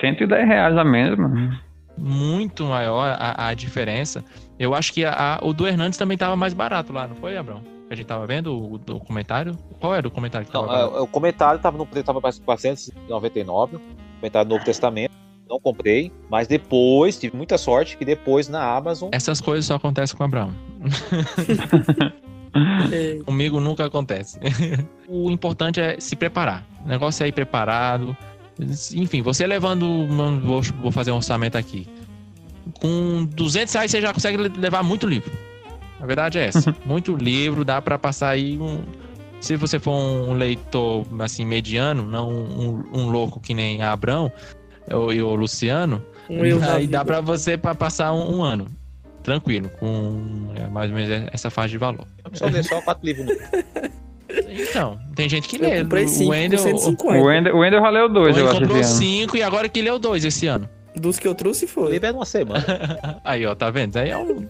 110 0.00 0.46
reais 0.46 0.76
a 0.76 0.84
menos, 0.84 1.18
mano. 1.18 1.58
Muito 1.96 2.64
maior 2.64 3.16
a, 3.18 3.48
a 3.48 3.54
diferença. 3.54 4.24
Eu 4.58 4.74
acho 4.74 4.92
que 4.92 5.04
a- 5.04 5.38
a- 5.40 5.44
o 5.44 5.52
do 5.52 5.66
Hernandes 5.66 5.98
também 5.98 6.16
tava 6.16 6.36
mais 6.36 6.54
barato 6.54 6.92
lá, 6.92 7.08
não 7.08 7.16
foi, 7.16 7.36
Abrão? 7.36 7.60
A 7.90 7.94
gente 7.94 8.06
tava 8.06 8.26
vendo 8.26 8.52
o, 8.54 8.74
o 8.74 8.78
documentário? 8.78 9.56
Qual 9.80 9.94
era 9.94 10.06
o 10.06 10.10
comentário 10.10 10.46
que 10.46 10.52
tava 10.52 10.66
Não, 10.66 10.72
barato? 10.72 10.96
é, 10.96 11.00
o 11.00 11.06
comentário 11.06 11.58
tava 11.60 11.76
no 11.78 11.86
preço, 11.86 12.04
tava 12.06 12.20
mais 12.20 12.38
499, 12.38 13.76
o 13.76 13.80
comentário 14.20 14.48
do 14.48 14.52
Novo 14.52 14.64
Testamento. 14.64 15.12
Não 15.48 15.58
comprei, 15.58 16.12
mas 16.30 16.46
depois, 16.46 17.18
tive 17.18 17.34
muita 17.34 17.56
sorte 17.56 17.96
que 17.96 18.04
depois 18.04 18.48
na 18.48 18.62
Amazon. 18.62 19.08
Essas 19.12 19.40
coisas 19.40 19.64
só 19.64 19.76
acontecem 19.76 20.14
com 20.16 20.22
o 20.22 20.26
Abraão. 20.26 20.52
Comigo 23.24 23.60
nunca 23.60 23.84
acontece. 23.86 24.38
o 25.08 25.30
importante 25.30 25.80
é 25.80 25.98
se 25.98 26.16
preparar. 26.16 26.64
O 26.84 26.88
negócio 26.88 27.24
é 27.24 27.28
ir 27.28 27.32
preparado. 27.32 28.16
Enfim, 28.94 29.22
você 29.22 29.46
levando. 29.46 30.06
Vou, 30.42 30.62
fazer 30.92 31.12
um 31.12 31.16
orçamento 31.16 31.56
aqui. 31.56 31.86
Com 32.80 33.24
200 33.24 33.72
reais 33.74 33.90
você 33.90 34.00
já 34.00 34.12
consegue 34.12 34.36
le- 34.36 34.52
levar 34.58 34.82
muito 34.82 35.06
livro. 35.06 35.30
A 36.00 36.06
verdade 36.06 36.38
é 36.38 36.46
essa. 36.46 36.74
muito 36.84 37.16
livro, 37.16 37.64
dá 37.64 37.80
pra 37.80 37.98
passar 37.98 38.30
aí 38.30 38.58
um. 38.58 38.82
Se 39.40 39.54
você 39.56 39.78
for 39.78 39.92
um 39.92 40.32
leitor 40.34 41.06
assim 41.20 41.44
mediano, 41.44 42.02
não 42.04 42.28
um, 42.28 42.84
um 42.92 43.08
louco 43.08 43.38
que 43.38 43.54
nem 43.54 43.80
Abrão 43.82 44.32
ou, 44.92 45.12
e 45.12 45.22
o 45.22 45.34
Luciano, 45.34 46.02
Um 46.28 46.42
aí 46.76 46.86
dá 46.88 47.04
pra 47.04 47.20
você 47.20 47.56
pra 47.56 47.74
passar 47.74 48.12
um, 48.12 48.38
um 48.38 48.42
ano. 48.42 48.66
Tranquilo, 49.28 49.70
com 49.78 50.50
é, 50.56 50.66
mais 50.68 50.90
ou 50.90 50.96
menos 50.96 51.28
essa 51.32 51.50
faixa 51.50 51.68
de 51.68 51.78
valor. 51.78 52.06
Só 52.32 52.46
ler 52.46 52.64
só 52.64 52.80
quatro 52.80 53.04
livros. 53.06 53.26
Então, 54.50 54.98
tem 55.14 55.28
gente 55.28 55.48
que 55.48 55.56
Eu 55.56 55.68
lê. 55.68 55.82
comprei 55.82 56.04
O 56.04 56.08
cinco 56.08 56.24
por 56.24 56.30
Wendel, 56.30 56.58
150. 56.58 57.04
O 57.18 57.24
Wendel, 57.26 57.56
o 57.56 57.58
Wendel 57.60 57.80
já 57.80 57.90
leu 57.90 58.08
dois, 58.08 58.36
Ele 58.36 58.46
eu 58.46 58.50
acho, 58.50 58.60
comprou 58.60 58.84
cinco 58.84 59.36
e 59.36 59.42
agora 59.42 59.68
que 59.68 59.80
leu 59.82 59.98
dois 59.98 60.24
esse 60.24 60.46
ano. 60.46 60.68
Dos 60.96 61.18
que 61.18 61.28
eu 61.28 61.34
trouxe 61.34 61.66
foi. 61.66 61.92
Livro 61.92 62.06
é 62.08 62.12
uma 62.12 62.24
semana. 62.24 62.64
Aí, 63.24 63.44
ó, 63.46 63.54
tá 63.54 63.70
vendo? 63.70 63.96
Aí 63.96 64.10
é 64.10 64.16
um, 64.18 64.46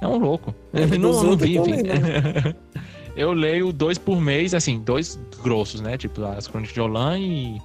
é 0.00 0.06
um 0.08 0.16
louco. 0.18 0.54
É, 0.72 0.82
Ele 0.82 0.98
não, 0.98 1.12
não 1.22 1.36
vive. 1.36 1.60
lendo, 1.60 2.56
Eu 3.14 3.32
leio 3.32 3.72
dois 3.72 3.98
por 3.98 4.18
mês, 4.20 4.54
assim, 4.54 4.80
dois 4.80 5.20
grossos, 5.42 5.80
né? 5.82 5.98
Tipo, 5.98 6.24
as 6.24 6.48
Crônicas 6.48 6.74
de 6.74 6.80
Olan 6.80 7.18
e 7.18 7.58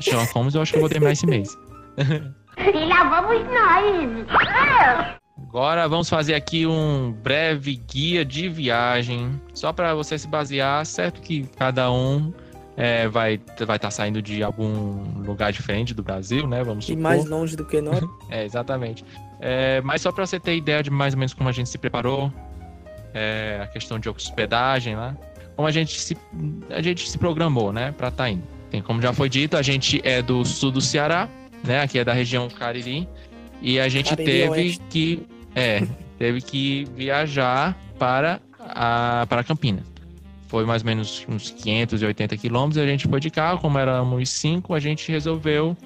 Sherlock 0.00 0.32
Holmes, 0.34 0.54
eu 0.56 0.62
acho 0.62 0.72
que 0.72 0.78
eu 0.78 0.82
vou 0.82 0.90
terminar 0.90 1.12
esse 1.12 1.26
mês. 1.26 1.56
E 2.58 2.84
lá 2.88 3.04
vamos 3.08 3.42
nós. 3.46 5.06
Agora 5.48 5.88
vamos 5.88 6.08
fazer 6.08 6.34
aqui 6.34 6.66
um 6.66 7.12
breve 7.12 7.74
guia 7.74 8.24
de 8.24 8.48
viagem, 8.48 9.40
só 9.52 9.72
para 9.72 9.94
você 9.94 10.16
se 10.18 10.28
basear, 10.28 10.84
certo 10.86 11.20
que 11.20 11.44
cada 11.56 11.90
um 11.90 12.32
é, 12.76 13.08
vai 13.08 13.40
vai 13.66 13.76
estar 13.76 13.90
saindo 13.90 14.22
de 14.22 14.42
algum 14.42 15.02
lugar 15.24 15.52
diferente 15.52 15.92
do 15.92 16.02
Brasil, 16.02 16.46
né? 16.46 16.62
Vamos 16.62 16.84
E 16.84 16.88
supor. 16.88 17.02
mais 17.02 17.24
longe 17.24 17.56
do 17.56 17.64
que 17.64 17.80
nós. 17.80 18.00
É, 18.30 18.44
exatamente. 18.44 19.04
É, 19.40 19.80
mas 19.80 20.02
só 20.02 20.12
para 20.12 20.24
você 20.24 20.38
ter 20.38 20.54
ideia 20.56 20.82
de 20.82 20.90
mais 20.90 21.14
ou 21.14 21.18
menos 21.18 21.34
como 21.34 21.48
a 21.48 21.52
gente 21.52 21.68
se 21.68 21.78
preparou, 21.78 22.32
é, 23.12 23.58
a 23.62 23.66
questão 23.66 23.98
de 23.98 24.08
hospedagem 24.08 24.94
lá, 24.94 25.16
como 25.56 25.66
a 25.66 25.70
gente 25.72 26.00
se, 26.00 26.16
a 26.70 26.80
gente 26.80 27.08
se 27.10 27.18
programou, 27.18 27.72
né, 27.72 27.92
para 27.92 28.08
estar 28.08 28.30
indo. 28.30 28.44
Tem, 28.70 28.80
como 28.80 29.02
já 29.02 29.12
foi 29.12 29.28
dito, 29.28 29.56
a 29.56 29.62
gente 29.62 30.00
é 30.04 30.22
do 30.22 30.44
sul 30.44 30.70
do 30.70 30.80
Ceará, 30.80 31.28
né, 31.64 31.82
aqui 31.82 31.98
é 31.98 32.04
da 32.04 32.12
região 32.12 32.48
Cariri, 32.48 33.08
e 33.60 33.78
a 33.78 33.88
gente 33.88 34.14
teve 34.16 34.48
Oeste. 34.48 34.82
que, 34.88 35.26
é, 35.54 35.86
teve 36.18 36.40
que 36.40 36.86
viajar 36.96 37.76
para 37.98 38.40
a 38.58 39.26
para 39.28 39.44
Campinas. 39.44 39.84
Foi 40.48 40.64
mais 40.64 40.82
ou 40.82 40.86
menos 40.86 41.24
uns 41.28 41.50
580 41.50 42.36
quilômetros, 42.36 42.82
a 42.82 42.86
gente 42.86 43.06
foi 43.06 43.20
de 43.20 43.30
carro, 43.30 43.60
como 43.60 43.78
éramos 43.78 44.28
cinco, 44.30 44.74
a 44.74 44.80
gente 44.80 45.10
resolveu 45.10 45.76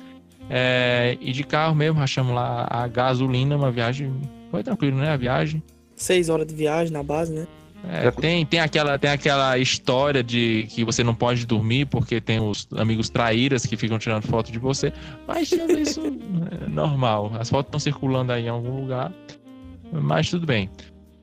é, 0.49 1.17
ir 1.21 1.33
de 1.33 1.45
carro 1.45 1.75
mesmo, 1.75 1.99
rachamos 1.99 2.35
lá 2.35 2.67
a 2.71 2.87
gasolina, 2.87 3.57
uma 3.57 3.71
viagem. 3.71 4.13
Foi 4.51 4.63
tranquilo, 4.63 4.97
né? 4.97 5.11
A 5.11 5.17
viagem. 5.17 5.63
Seis 5.97 6.29
horas 6.29 6.47
de 6.47 6.55
viagem 6.55 6.93
na 6.93 7.03
base, 7.03 7.33
né? 7.33 7.47
É, 7.91 8.11
tem, 8.11 8.47
tem, 8.47 8.61
aquela, 8.61 8.99
tem 8.99 9.11
aquela 9.11 9.59
história 9.59 10.23
de 10.23 10.67
que 10.71 10.85
você 10.85 11.05
não 11.05 11.15
pode 11.15 11.47
dormir 11.47 11.87
porque 11.87 12.21
tem 12.21 12.41
os 12.41 12.67
amigos 12.77 13.11
traíras 13.11 13.67
que 13.67 13.77
ficam 13.77 13.99
tirando 13.99 14.27
foto 14.27 14.51
de 14.51 14.59
você. 14.59 14.93
Mas 15.27 15.53
isso, 15.53 16.01
é 16.07 16.69
normal. 16.69 17.33
As 17.39 17.51
fotos 17.51 17.69
estão 17.69 17.81
circulando 17.81 18.33
aí 18.33 18.47
em 18.47 18.49
algum 18.49 18.81
lugar. 18.81 19.13
Mas 19.93 20.31
tudo 20.31 20.47
bem. 20.47 20.71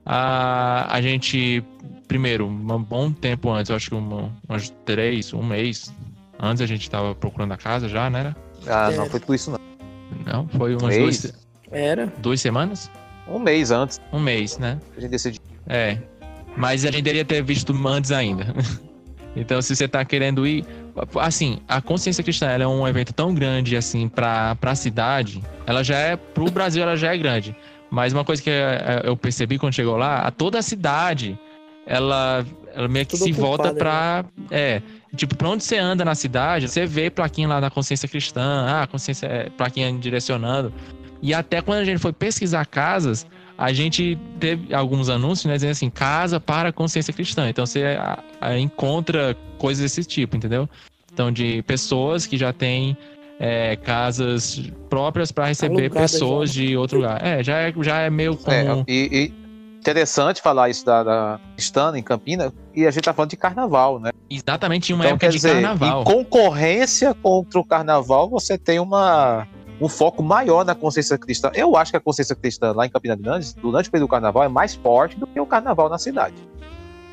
A, 0.06 0.96
a 0.96 1.02
gente, 1.02 1.64
primeiro, 2.08 2.46
um 2.48 2.84
bom 2.84 3.12
tempo 3.12 3.50
antes, 3.52 3.70
eu 3.70 3.76
acho 3.76 3.90
que 3.90 3.96
uma, 3.96 4.32
uns 4.50 4.70
três, 4.86 5.34
um 5.34 5.44
mês 5.44 5.94
antes, 6.40 6.62
a 6.62 6.66
gente 6.66 6.82
estava 6.82 7.14
procurando 7.14 7.54
a 7.54 7.58
casa 7.58 7.88
já, 7.88 8.10
né? 8.10 8.36
Ah, 8.68 8.92
não 8.92 9.10
foi 9.10 9.20
tudo 9.20 9.36
isso 9.36 9.52
não. 9.52 9.60
Não, 10.26 10.48
foi 10.48 10.76
umas 10.76 10.96
mês? 10.96 11.22
duas, 11.22 11.34
Era. 11.72 12.08
duas 12.18 12.42
semanas? 12.42 12.92
Um 13.28 13.40
mês 13.40 13.72
antes. 13.72 14.00
Um 14.12 14.20
mês, 14.20 14.58
né? 14.58 14.80
A 14.98 15.00
gente 15.00 15.12
decidiu. 15.12 15.42
É. 15.68 15.98
Mas 16.56 16.86
a 16.86 16.92
gente 16.92 17.04
deveria 17.04 17.26
ter 17.26 17.42
visto 17.44 17.74
antes 17.88 18.12
ainda. 18.12 18.54
Então, 19.36 19.62
se 19.62 19.76
você 19.76 19.88
tá 19.88 20.04
querendo 20.04 20.46
ir. 20.46 20.66
Assim, 21.22 21.60
a 21.68 21.82
consciência 21.82 22.22
cristã 22.22 22.48
é 22.48 22.68
um 22.68 22.86
evento 22.86 23.14
tão 23.14 23.34
grande 23.34 23.78
assim 23.78 24.10
pra, 24.10 24.56
pra 24.56 24.76
cidade. 24.76 25.42
Ela 25.66 25.84
já 25.84 25.98
é. 25.98 26.18
Pro 26.18 26.52
Brasil, 26.52 26.84
ela 26.84 26.98
já 26.98 27.14
é 27.14 27.18
grande. 27.18 27.56
Mas 27.90 28.14
uma 28.14 28.26
coisa 28.26 28.42
que 28.42 28.50
eh, 28.50 29.02
eu 29.04 29.16
percebi 29.16 29.58
quando 29.58 29.74
chegou 29.74 29.98
lá, 29.98 30.20
a 30.20 30.32
toda 30.32 30.60
a 30.60 30.62
cidade, 30.62 31.40
ela, 31.86 32.46
ela 32.74 32.88
meio 32.88 33.06
que 33.06 33.18
Tudo 33.18 33.24
se 33.24 33.32
volta 33.32 33.70
ocupada, 33.70 33.80
pra. 33.80 34.26
É. 34.50 34.82
Tipo, 35.16 35.36
pra 35.36 35.50
onde 35.50 35.64
você 35.64 35.78
anda 35.78 36.06
na 36.06 36.16
cidade, 36.16 36.70
você 36.70 36.86
vê 36.86 37.10
plaquinha 37.10 37.48
lá 37.48 37.60
da 37.60 37.70
consciência 37.70 38.08
cristã, 38.08 38.66
ah, 38.68 38.88
consciência, 38.88 39.28
é, 39.28 39.50
plaquinha 39.50 39.92
direcionando. 39.94 40.74
E 41.22 41.34
até 41.34 41.62
quando 41.62 41.80
a 41.80 41.86
gente 41.86 42.00
foi 42.00 42.14
pesquisar 42.14 42.66
casas, 42.66 43.28
a 43.62 43.72
gente 43.72 44.18
teve 44.40 44.74
alguns 44.74 45.08
anúncios, 45.08 45.46
né, 45.46 45.54
dizendo 45.54 45.70
assim, 45.70 45.88
casa 45.88 46.40
para 46.40 46.70
a 46.70 46.74
consciência 46.74 47.14
cristã. 47.14 47.48
Então 47.48 47.64
você 47.64 47.96
a, 47.96 48.18
a, 48.42 48.58
encontra 48.58 49.38
coisas 49.60 49.84
desse 49.84 50.04
tipo, 50.04 50.36
entendeu? 50.36 50.68
Então, 51.14 51.32
de 51.32 51.62
pessoas 51.64 52.26
que 52.26 52.38
já 52.38 52.52
têm 52.52 52.98
é, 53.40 53.76
casas 53.76 54.60
próprias 54.90 55.32
para 55.32 55.46
receber 55.46 55.86
Alugadas 55.86 56.12
pessoas 56.12 56.52
já. 56.52 56.62
de 56.62 56.76
outro 56.76 56.98
lugar. 56.98 57.24
É, 57.24 57.44
já 57.44 57.58
é, 57.60 57.74
já 57.82 58.00
é 58.00 58.10
meio 58.10 58.36
como. 58.36 58.52
É, 58.52 58.84
e, 58.88 59.10
e 59.12 59.42
interessante 59.80 60.42
falar 60.42 60.70
isso 60.70 60.84
da, 60.84 61.04
da 61.04 61.40
Cristã 61.56 61.92
em 61.96 62.02
Campinas, 62.02 62.52
e 62.74 62.88
a 62.88 62.92
gente 62.92 63.04
tá 63.04 63.14
falando 63.14 63.30
de 63.30 63.38
carnaval, 63.38 64.00
né? 64.00 64.10
Exatamente 64.28 64.92
em 64.92 64.96
uma 64.96 65.04
Então, 65.04 65.12
época 65.12 65.28
quer 65.28 65.32
de 65.32 65.36
dizer, 65.36 65.54
carnaval. 65.54 66.02
em 66.02 66.04
concorrência 66.04 67.14
contra 67.14 67.60
o 67.60 67.66
carnaval, 67.66 68.28
você 68.28 68.58
tem 68.58 68.80
uma, 68.80 69.48
um 69.82 69.90
foco 69.90 70.22
maior 70.22 70.64
na 70.64 70.76
consciência 70.76 71.18
cristã. 71.18 71.50
Eu 71.56 71.76
acho 71.76 71.92
que 71.92 71.98
a 71.98 72.00
consciência 72.00 72.36
cristã 72.36 72.72
lá 72.72 72.86
em 72.86 72.90
Campina 72.90 73.16
Grande, 73.16 73.54
durante 73.62 73.90
o 73.90 73.92
período 73.92 74.08
do 74.08 74.12
carnaval, 74.12 74.44
é 74.44 74.48
mais 74.48 74.76
forte 74.76 75.20
do 75.20 75.26
que 75.26 75.40
o 75.40 75.46
carnaval 75.46 75.90
na 75.90 75.98
cidade. 75.98 76.36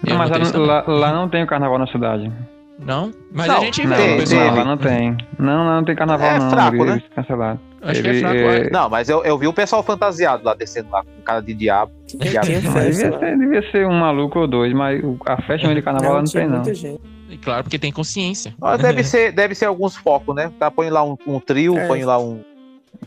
Eu 0.07 0.17
mas 0.17 0.31
lá, 0.53 0.85
lá, 0.87 1.13
não 1.13 1.29
tem 1.29 1.43
o 1.43 1.47
carnaval 1.47 1.79
na 1.79 1.87
cidade. 1.87 2.31
Não? 2.79 3.11
Mas 3.33 3.49
Não, 3.49 3.57
a 3.57 3.61
gente 3.61 3.85
Não, 3.85 3.97
vê, 3.97 4.09
não, 4.19 4.19
teve. 4.25 4.37
lá 4.37 4.65
não 4.65 4.77
tem. 4.77 5.17
Não, 5.37 5.67
lá 5.67 5.77
não 5.77 5.85
tem 5.85 5.97
carnaval 5.97 6.29
É 6.29 6.39
não. 6.39 6.51
fraco, 6.51 6.77
eles 6.77 6.95
né? 6.95 7.03
cancelaram. 7.17 7.61
Acho 7.83 8.03
que 8.03 8.07
é 8.07 8.11
Ele, 8.11 8.21
fraco, 8.21 8.37
é, 8.37 8.59
é. 8.67 8.71
Não, 8.71 8.89
mas 8.89 9.09
eu, 9.09 9.25
eu 9.25 9.37
vi 9.37 9.49
o 9.49 9.53
pessoal 9.53 9.83
fantasiado 9.83 10.45
lá 10.45 10.55
descendo 10.55 10.89
lá 10.91 11.03
com 11.03 11.23
cara 11.25 11.41
de 11.41 11.55
diabo. 11.55 11.91
diabo. 12.07 12.47
Tinha 12.47 12.61
Mas 12.61 12.75
festa 12.75 12.81
devia, 13.09 13.19
ser, 13.19 13.39
devia 13.39 13.71
ser 13.73 13.87
um 13.87 13.99
maluco 13.99 14.39
ou 14.39 14.47
dois, 14.47 14.73
mas 14.73 15.03
a 15.27 15.37
festa 15.43 15.67
mesmo 15.67 15.75
de 15.75 15.83
carnaval 15.83 16.13
lá 16.15 16.19
não 16.23 16.31
tem, 16.31 16.47
não. 16.49 16.63
gente. 16.65 17.01
E 17.29 17.37
Claro, 17.37 17.65
porque 17.65 17.79
tem 17.79 17.93
consciência. 17.93 18.55
Mas 18.59 18.81
deve 18.81 19.03
ser, 19.05 19.33
deve 19.33 19.55
ser 19.55 19.67
alguns 19.67 19.97
focos, 19.97 20.35
né? 20.35 20.51
Tá, 20.59 20.71
põe 20.71 20.89
lá 20.89 21.05
um, 21.05 21.17
um 21.27 21.39
trio, 21.41 21.77
É. 21.77 21.87
põe 21.87 22.05
lá 22.05 22.19
um 22.19 22.41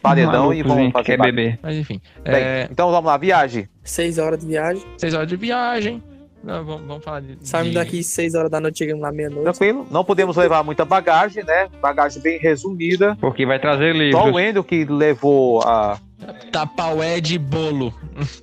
paredão 0.02 0.54
e 0.54 0.64
que 0.64 0.68
fazer. 0.70 0.92
quer 1.04 1.18
barulho. 1.18 1.36
beber. 1.36 1.60
Mas 1.62 1.78
enfim. 1.78 2.02
Bem, 2.24 2.34
É, 2.36 2.68
Então 2.72 2.90
vamos 2.92 3.06
lá, 3.06 3.18
viagem. 3.18 3.68
Seis 3.84 4.18
horas 4.18 4.40
de 4.40 4.46
viagem. 4.48 4.84
seis 4.98 5.14
horas 5.14 5.28
de 5.28 5.36
viagem. 5.36 6.04
Não, 6.44 6.66
vamos, 6.66 6.88
vamos 6.88 7.04
falar 7.04 7.22
de. 7.22 7.38
Saímos 7.42 7.70
de- 7.70 7.76
daqui 7.76 8.04
seis 8.04 8.34
horas 8.34 8.50
da 8.50 8.60
noite, 8.60 8.80
chegamos 8.80 9.02
lá 9.04 9.12
meia-noite. 9.12 9.44
Tranquilo. 9.44 9.86
Não 9.92 10.04
podemos 10.04 10.36
levar 10.36 10.64
muita 10.64 10.84
bagagem, 10.84 11.44
né? 11.44 11.68
Bagagem 11.80 12.20
bem 12.22 12.40
resumida. 12.40 13.16
Porque 13.22 13.46
vai 13.46 13.60
trazer 13.60 13.94
Só 13.94 14.00
o 14.00 14.02
livros. 14.02 14.34
Wendel 14.36 14.64
que 14.64 14.84
levou 14.86 15.62
a. 15.62 16.00
Tapaué 16.52 17.20
de 17.22 17.38
bolo. 17.38 17.94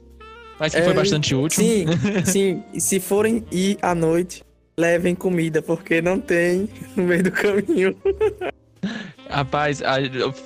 Mas 0.60 0.72
que 0.74 0.80
É, 0.80 0.84
foi 0.84 0.94
bastante 0.94 1.34
útil. 1.34 1.64
Sim, 1.64 1.86
sim. 2.24 2.62
E 2.72 2.80
se 2.80 2.98
forem 3.00 3.44
ir 3.50 3.78
à 3.82 3.94
noite, 3.94 4.42
levem 4.78 5.14
comida, 5.14 5.60
porque 5.62 6.00
não 6.00 6.20
tem 6.20 6.68
no 6.96 7.02
meio 7.04 7.22
do 7.24 7.32
caminho. 7.32 7.96
Rapaz, 9.38 9.82
a- 9.82 9.96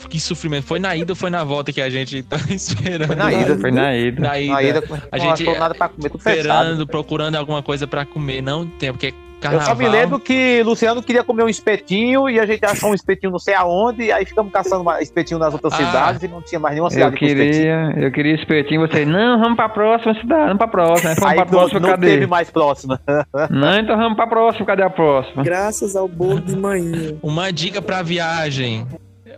que 0.09 0.21
sofrimento. 0.21 0.65
Foi 0.65 0.79
na 0.79 0.95
ida 0.97 1.13
ou 1.13 1.17
foi 1.17 1.31
na 1.31 1.43
volta 1.45 1.73
que 1.73 1.81
a 1.81 1.89
gente 1.91 2.23
tá 2.23 2.37
esperando? 2.51 3.07
Foi 3.07 3.17
na 3.17 3.33
ida. 3.33 3.59
Foi 3.59 3.71
na 3.71 3.97
ida. 3.97 4.21
Na 4.21 4.39
ida. 4.39 4.57
A 4.57 4.63
ida 4.63 4.83
A 5.11 5.17
não 5.19 5.25
gente 5.25 5.43
achou 5.49 5.59
nada 5.59 5.75
pra 5.75 5.89
comer, 5.89 6.11
tudo 6.11 6.23
fechado. 6.23 6.39
Esperando, 6.41 6.87
procurando 6.87 7.37
alguma 7.37 7.63
coisa 7.63 7.87
pra 7.87 8.05
comer. 8.05 8.43
Não 8.43 8.67
tem, 8.67 8.93
porque 8.93 9.15
Eu 9.45 9.51
carnaval... 9.51 9.67
só 9.67 9.75
me 9.75 9.89
lembro 9.89 10.19
que 10.21 10.63
Luciano 10.63 11.03
queria 11.03 11.25
comer 11.25 11.43
um 11.45 11.49
espetinho 11.49 12.29
e 12.29 12.39
a 12.39 12.47
gente 12.47 12.65
achou 12.65 12.91
um 12.91 12.95
espetinho 12.95 13.33
não 13.33 13.39
sei 13.39 13.55
aonde, 13.55 14.05
e 14.05 14.13
aí 14.13 14.25
ficamos 14.25 14.53
caçando 14.53 14.89
espetinho 15.01 15.39
nas 15.39 15.53
outras 15.53 15.73
Ah. 15.73 15.77
cidades 15.77 16.23
e 16.23 16.29
não 16.29 16.41
tinha 16.43 16.59
mais 16.61 16.75
nenhuma 16.75 16.89
Eu 16.89 16.93
cidade 16.93 17.19
com 17.19 17.25
espetinho. 17.25 17.53
queria, 17.53 17.95
eu 18.07 18.13
queria 18.13 18.35
espetinho, 18.35 18.81
você, 18.81 19.05
não, 19.05 19.41
vamos 19.41 19.57
pra 19.57 19.69
próxima 19.69 20.15
cidade, 20.15 20.43
vamos 20.45 20.59
pra 20.59 20.69
próxima, 20.69 21.11
Aí 21.11 21.17
fomos 21.17 21.31
Aí 21.31 21.37
pra 21.37 21.45
não, 21.45 21.51
próxima, 21.51 21.81
não 21.81 21.89
cadê? 21.91 22.07
teve 22.09 22.27
mais 22.27 22.51
próxima. 22.51 23.01
Não, 23.51 23.79
então 23.79 23.97
vamos 23.97 24.15
pra 24.17 24.27
próxima, 24.27 24.67
cadê 24.67 24.83
a 24.83 24.91
próxima? 24.91 25.43
Graças 25.43 25.97
ao 25.97 26.07
bolo 26.09 26.41
de 26.41 26.57
manhã. 26.57 27.15
Uma 27.23 27.53
dica 27.53 27.81
pra 27.83 28.03
viagem. 28.03 28.87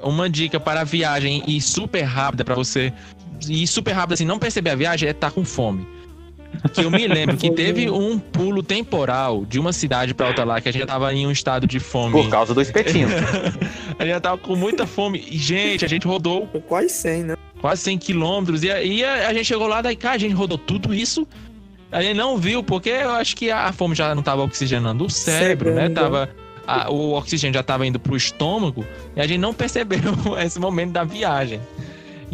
Uma 0.03 0.29
dica 0.29 0.59
para 0.61 0.81
a 0.83 0.85
viagem 0.85 1.43
e 1.47 1.61
super 1.61 2.03
rápida 2.03 2.45
pra 2.45 2.55
você. 2.55 2.93
E 3.49 3.67
super 3.67 3.93
rápida 3.93 4.15
assim, 4.15 4.25
não 4.25 4.39
perceber 4.39 4.71
a 4.71 4.75
viagem 4.75 5.09
é 5.09 5.13
estar 5.13 5.31
com 5.31 5.45
fome. 5.45 5.87
Que 6.73 6.83
eu 6.83 6.91
me 6.91 7.07
lembro 7.09 7.37
que 7.37 7.51
teve 7.51 7.91
um 7.91 8.19
pulo 8.19 8.63
temporal 8.63 9.45
de 9.45 9.59
uma 9.59 9.73
cidade 9.73 10.15
pra 10.15 10.29
outra 10.29 10.45
lá, 10.45 10.61
que 10.61 10.69
a 10.69 10.73
gente 10.73 10.87
tava 10.87 11.13
em 11.13 11.27
um 11.27 11.31
estado 11.31 11.67
de 11.67 11.79
fome. 11.81 12.13
Por 12.13 12.29
causa 12.31 12.55
do 12.55 12.61
espetinho. 12.61 13.09
a 13.99 14.05
gente 14.05 14.21
tava 14.21 14.39
com 14.39 14.57
muita 14.57 14.87
fome. 14.87 15.25
E, 15.31 15.37
gente, 15.39 15.85
a 15.85 15.89
gente 15.89 16.07
rodou 16.07 16.47
quase 16.69 16.89
100, 16.91 17.23
né? 17.25 17.37
quase 17.61 17.83
100 17.83 17.99
quilômetros. 17.99 18.63
E 18.63 18.71
aí 18.71 19.05
a, 19.05 19.29
a 19.29 19.35
gente 19.35 19.47
chegou 19.47 19.67
lá, 19.67 19.81
daí, 19.83 19.97
cara, 19.97 20.15
a 20.17 20.19
gente 20.19 20.35
rodou 20.35 20.59
tudo 20.59 20.93
isso. 20.95 21.27
A 21.93 22.03
gente 22.03 22.17
não 22.17 22.37
viu, 22.37 22.63
porque 22.63 22.91
eu 22.91 23.11
acho 23.13 23.37
que 23.37 23.51
a 23.51 23.73
fome 23.73 23.95
já 23.95 24.15
não 24.15 24.23
tava 24.23 24.43
oxigenando 24.43 25.05
o 25.05 25.11
cérebro, 25.11 25.73
né? 25.75 25.89
Tava, 25.89 26.29
a- 26.67 26.91
o 26.91 27.13
oxigênio 27.13 27.55
já 27.55 27.63
tava 27.63 27.87
indo 27.87 28.01
pro 28.01 28.17
estômago 28.17 28.85
e 29.15 29.21
a 29.21 29.27
gente 29.27 29.39
não 29.39 29.55
percebeu 29.55 30.01
esse 30.45 30.59
momento 30.59 30.91
da 30.91 31.05
viagem. 31.05 31.61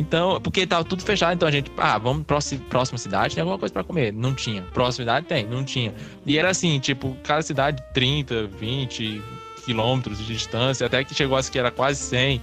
Então, 0.00 0.40
porque 0.40 0.66
tava 0.66 0.82
tudo 0.82 1.02
fechado, 1.02 1.34
então 1.34 1.46
a 1.46 1.50
gente, 1.50 1.70
ah, 1.76 1.98
vamos 1.98 2.24
próxima, 2.24 2.64
próxima 2.70 2.96
cidade, 2.96 3.34
tem 3.34 3.42
alguma 3.42 3.58
coisa 3.58 3.70
pra 3.70 3.84
comer? 3.84 4.10
Não 4.10 4.34
tinha. 4.34 4.62
Próxima 4.72 5.04
cidade 5.04 5.26
tem, 5.26 5.46
não 5.46 5.62
tinha. 5.62 5.92
E 6.24 6.38
era 6.38 6.48
assim, 6.48 6.80
tipo, 6.80 7.14
cada 7.22 7.42
cidade 7.42 7.82
30, 7.92 8.46
20 8.46 9.20
quilômetros 9.62 10.16
de 10.16 10.24
distância, 10.24 10.86
até 10.86 11.04
que 11.04 11.14
chegou 11.14 11.36
a 11.36 11.42
que 11.42 11.58
era 11.58 11.70
quase 11.70 12.00
100. 12.00 12.40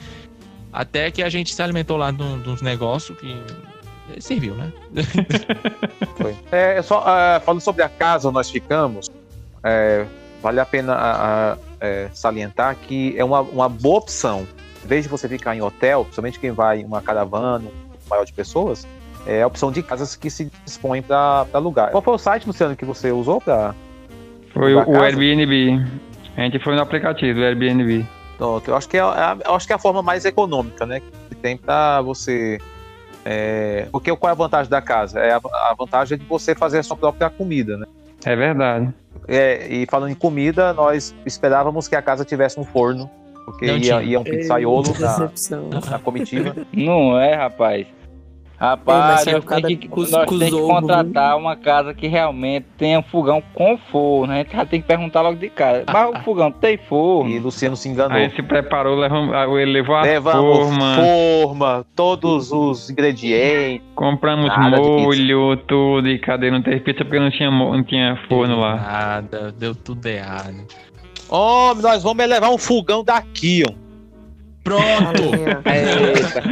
Até 0.71 1.09
que 1.09 1.23
a 1.23 1.29
gente 1.29 1.51
se 1.55 1.59
alimentou 1.59 1.97
lá 1.97 2.11
de 2.11 2.21
um- 2.21 2.39
de 2.39 2.47
uns 2.47 2.61
negócios 2.61 3.17
que 3.17 3.35
serviu, 4.19 4.53
né? 4.53 4.71
Foi. 6.15 6.35
É, 6.51 6.79
só, 6.83 7.01
uh, 7.01 7.41
falando 7.43 7.61
sobre 7.61 7.81
a 7.81 7.89
casa 7.89 8.27
onde 8.27 8.35
nós 8.35 8.51
ficamos, 8.51 9.09
é, 9.63 10.05
vale 10.43 10.59
a 10.59 10.65
pena 10.65 10.95
uh, 10.95 11.57
uh, 11.57 12.09
salientar 12.13 12.75
que 12.75 13.15
é 13.17 13.23
uma, 13.25 13.41
uma 13.41 13.67
boa 13.67 13.97
opção. 13.97 14.47
Em 14.87 14.89
vez 14.89 15.03
de 15.03 15.09
você 15.09 15.27
ficar 15.27 15.53
em 15.53 15.61
hotel, 15.61 16.05
principalmente 16.05 16.39
quem 16.39 16.51
vai 16.51 16.79
em 16.79 16.85
uma 16.85 17.01
caravana 17.01 17.59
um 17.67 18.09
maior 18.09 18.23
de 18.23 18.31
pessoas, 18.31 18.87
é 19.25 19.41
a 19.41 19.47
opção 19.47 19.69
de 19.69 19.83
casas 19.83 20.15
que 20.15 20.29
se 20.29 20.49
dispõem 20.63 21.01
para 21.01 21.45
alugar. 21.51 21.91
Qual 21.91 22.01
foi 22.01 22.13
o 22.13 22.17
site, 22.17 22.47
Luciano, 22.47 22.73
que 22.73 22.85
você 22.85 23.11
usou 23.11 23.41
para. 23.41 23.75
Foi 24.53 24.73
o? 24.73 25.03
Airbnb. 25.03 25.85
A 26.37 26.41
gente 26.43 26.57
foi 26.59 26.73
no 26.77 26.81
aplicativo 26.81 27.37
do 27.37 27.43
Airbnb. 27.43 28.05
Pronto, 28.37 28.71
eu 28.71 28.77
acho 28.77 28.87
que 28.87 28.95
é, 28.95 29.01
é 29.01 29.37
eu 29.45 29.55
acho 29.55 29.67
que 29.67 29.73
é 29.73 29.75
a 29.75 29.79
forma 29.79 30.01
mais 30.01 30.23
econômica, 30.23 30.85
né? 30.85 31.01
Que 31.27 31.35
tem 31.35 31.57
para 31.57 31.99
você. 32.01 32.57
É... 33.25 33.89
Porque 33.91 34.15
qual 34.15 34.29
é 34.29 34.31
a 34.31 34.35
vantagem 34.35 34.69
da 34.69 34.81
casa? 34.81 35.19
É 35.19 35.33
a, 35.33 35.41
a 35.43 35.75
vantagem 35.77 36.17
de 36.17 36.23
você 36.23 36.55
fazer 36.55 36.79
a 36.79 36.83
sua 36.83 36.95
própria 36.95 37.29
comida, 37.29 37.75
né? 37.75 37.87
É 38.23 38.37
verdade. 38.37 38.93
É, 39.27 39.67
e 39.67 39.85
falando 39.85 40.11
em 40.11 40.15
comida, 40.15 40.71
nós 40.71 41.13
esperávamos 41.25 41.89
que 41.89 41.95
a 41.97 42.01
casa 42.01 42.23
tivesse 42.23 42.57
um 42.57 42.63
forno, 42.63 43.11
porque 43.47 43.65
ia, 43.65 44.03
ia, 44.03 44.19
um 44.19 44.25
pizzaiolo 44.25 44.83
na, 44.99 45.91
na 45.91 45.99
comitiva. 45.99 46.53
Não 46.75 47.17
é, 47.17 47.33
rapaz. 47.33 47.87
Rapaz, 48.59 49.23
nós 49.23 49.23
temos 49.23 49.45
que, 49.45 49.87
nós 50.11 50.25
tem 50.27 50.49
que 50.49 50.61
contratar 50.61 51.37
uma 51.37 51.55
casa 51.55 51.93
que 51.93 52.07
realmente 52.07 52.65
tenha 52.75 52.97
um 52.97 53.03
fogão 53.03 53.41
com 53.53 53.77
forno. 53.77 54.33
A 54.33 54.37
gente 54.37 54.51
já 54.51 54.65
tem 54.65 54.81
que 54.81 54.87
perguntar 54.87 55.21
logo 55.21 55.37
de 55.37 55.47
cara. 55.47 55.83
Mas 55.87 56.09
o 56.09 56.23
fogão 56.23 56.51
tem 56.51 56.75
forno. 56.75 57.29
E 57.29 57.37
Luciano 57.37 57.77
se 57.77 57.87
enganou. 57.87 58.17
Aí 58.17 58.31
se 58.31 58.41
preparou, 58.41 58.95
levou, 58.95 59.59
ele 59.59 59.73
levou 59.73 59.95
a 59.95 60.01
Levamos 60.01 60.69
forma. 60.69 60.95
forma, 60.95 61.85
todos 61.95 62.51
os 62.51 62.89
ingredientes. 62.89 63.85
Compramos 63.93 64.51
molho, 64.57 65.55
tudo. 65.57 66.07
E 66.09 66.17
cadê? 66.17 66.49
Não 66.49 66.61
teve 66.63 66.79
pizza 66.79 67.05
porque 67.05 67.19
não 67.19 67.29
tinha, 67.29 67.51
não 67.51 67.83
tinha 67.83 68.17
forno 68.27 68.59
lá. 68.59 68.75
Nada, 68.75 69.51
deu 69.51 69.75
tudo 69.75 70.03
errado. 70.07 70.65
Homem, 71.29 71.83
nós 71.83 72.03
vamos 72.03 72.25
levar 72.25 72.49
um 72.49 72.57
fogão 72.57 73.03
daqui, 73.03 73.63
ó. 73.67 73.73
Pronto! 74.63 75.23
Eita. 75.65 76.43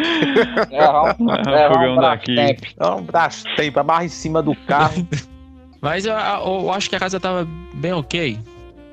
É, 0.72 0.90
o 0.90 1.14
fogão 1.74 1.96
daqui. 1.98 2.36
Um 2.82 3.02
Brastemp, 3.02 3.78
amarra 3.78 4.06
em 4.06 4.10
cima 4.10 4.42
do 4.42 4.56
carro. 4.56 5.06
Mas 5.82 6.06
eu, 6.06 6.14
eu, 6.14 6.72
acho 6.72 6.90
que 6.90 6.96
a 6.96 7.00
casa 7.00 7.20
tava 7.20 7.48
bem 7.74 7.94
ok. 7.94 8.40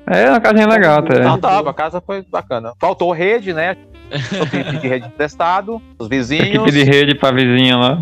É, 0.05 0.29
uma 0.29 0.41
casinha 0.41 0.67
legal 0.67 0.99
até. 0.99 1.21
Não 1.21 1.39
tava, 1.39 1.69
a 1.69 1.73
casa 1.73 2.01
foi 2.01 2.21
bacana. 2.21 2.73
Faltou 2.79 3.11
rede, 3.11 3.53
né? 3.53 3.77
Eu 4.11 4.79
de 4.79 4.87
rede 4.87 5.07
emprestado, 5.07 5.81
os 5.97 6.07
vizinhos. 6.07 6.47
Equipe 6.47 6.71
de 6.71 6.83
rede 6.83 7.15
pra 7.15 7.31
vizinha 7.31 7.77
lá. 7.77 7.99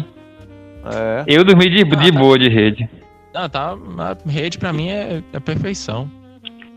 É. 0.85 1.23
Eu 1.27 1.43
dormi 1.45 1.69
de, 1.69 1.83
de 1.83 1.95
Ah, 1.95 2.11
tá. 2.11 2.19
boa 2.19 2.37
de 2.37 2.49
rede. 2.49 2.89
Não, 3.33 3.47
tá. 3.47 3.77
A 3.99 4.29
rede 4.29 4.57
pra 4.57 4.73
mim 4.73 4.89
é, 4.89 5.21
é 5.31 5.39
perfeição. 5.39 6.09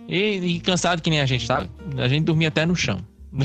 E, 0.08 0.56
e 0.56 0.60
cansado 0.60 1.00
que 1.02 1.10
nem 1.10 1.20
a 1.20 1.26
gente 1.26 1.46
tá, 1.46 1.64
a 1.98 2.08
gente 2.08 2.24
dormia 2.24 2.48
até 2.48 2.64
no 2.66 2.74
chão. 2.76 2.98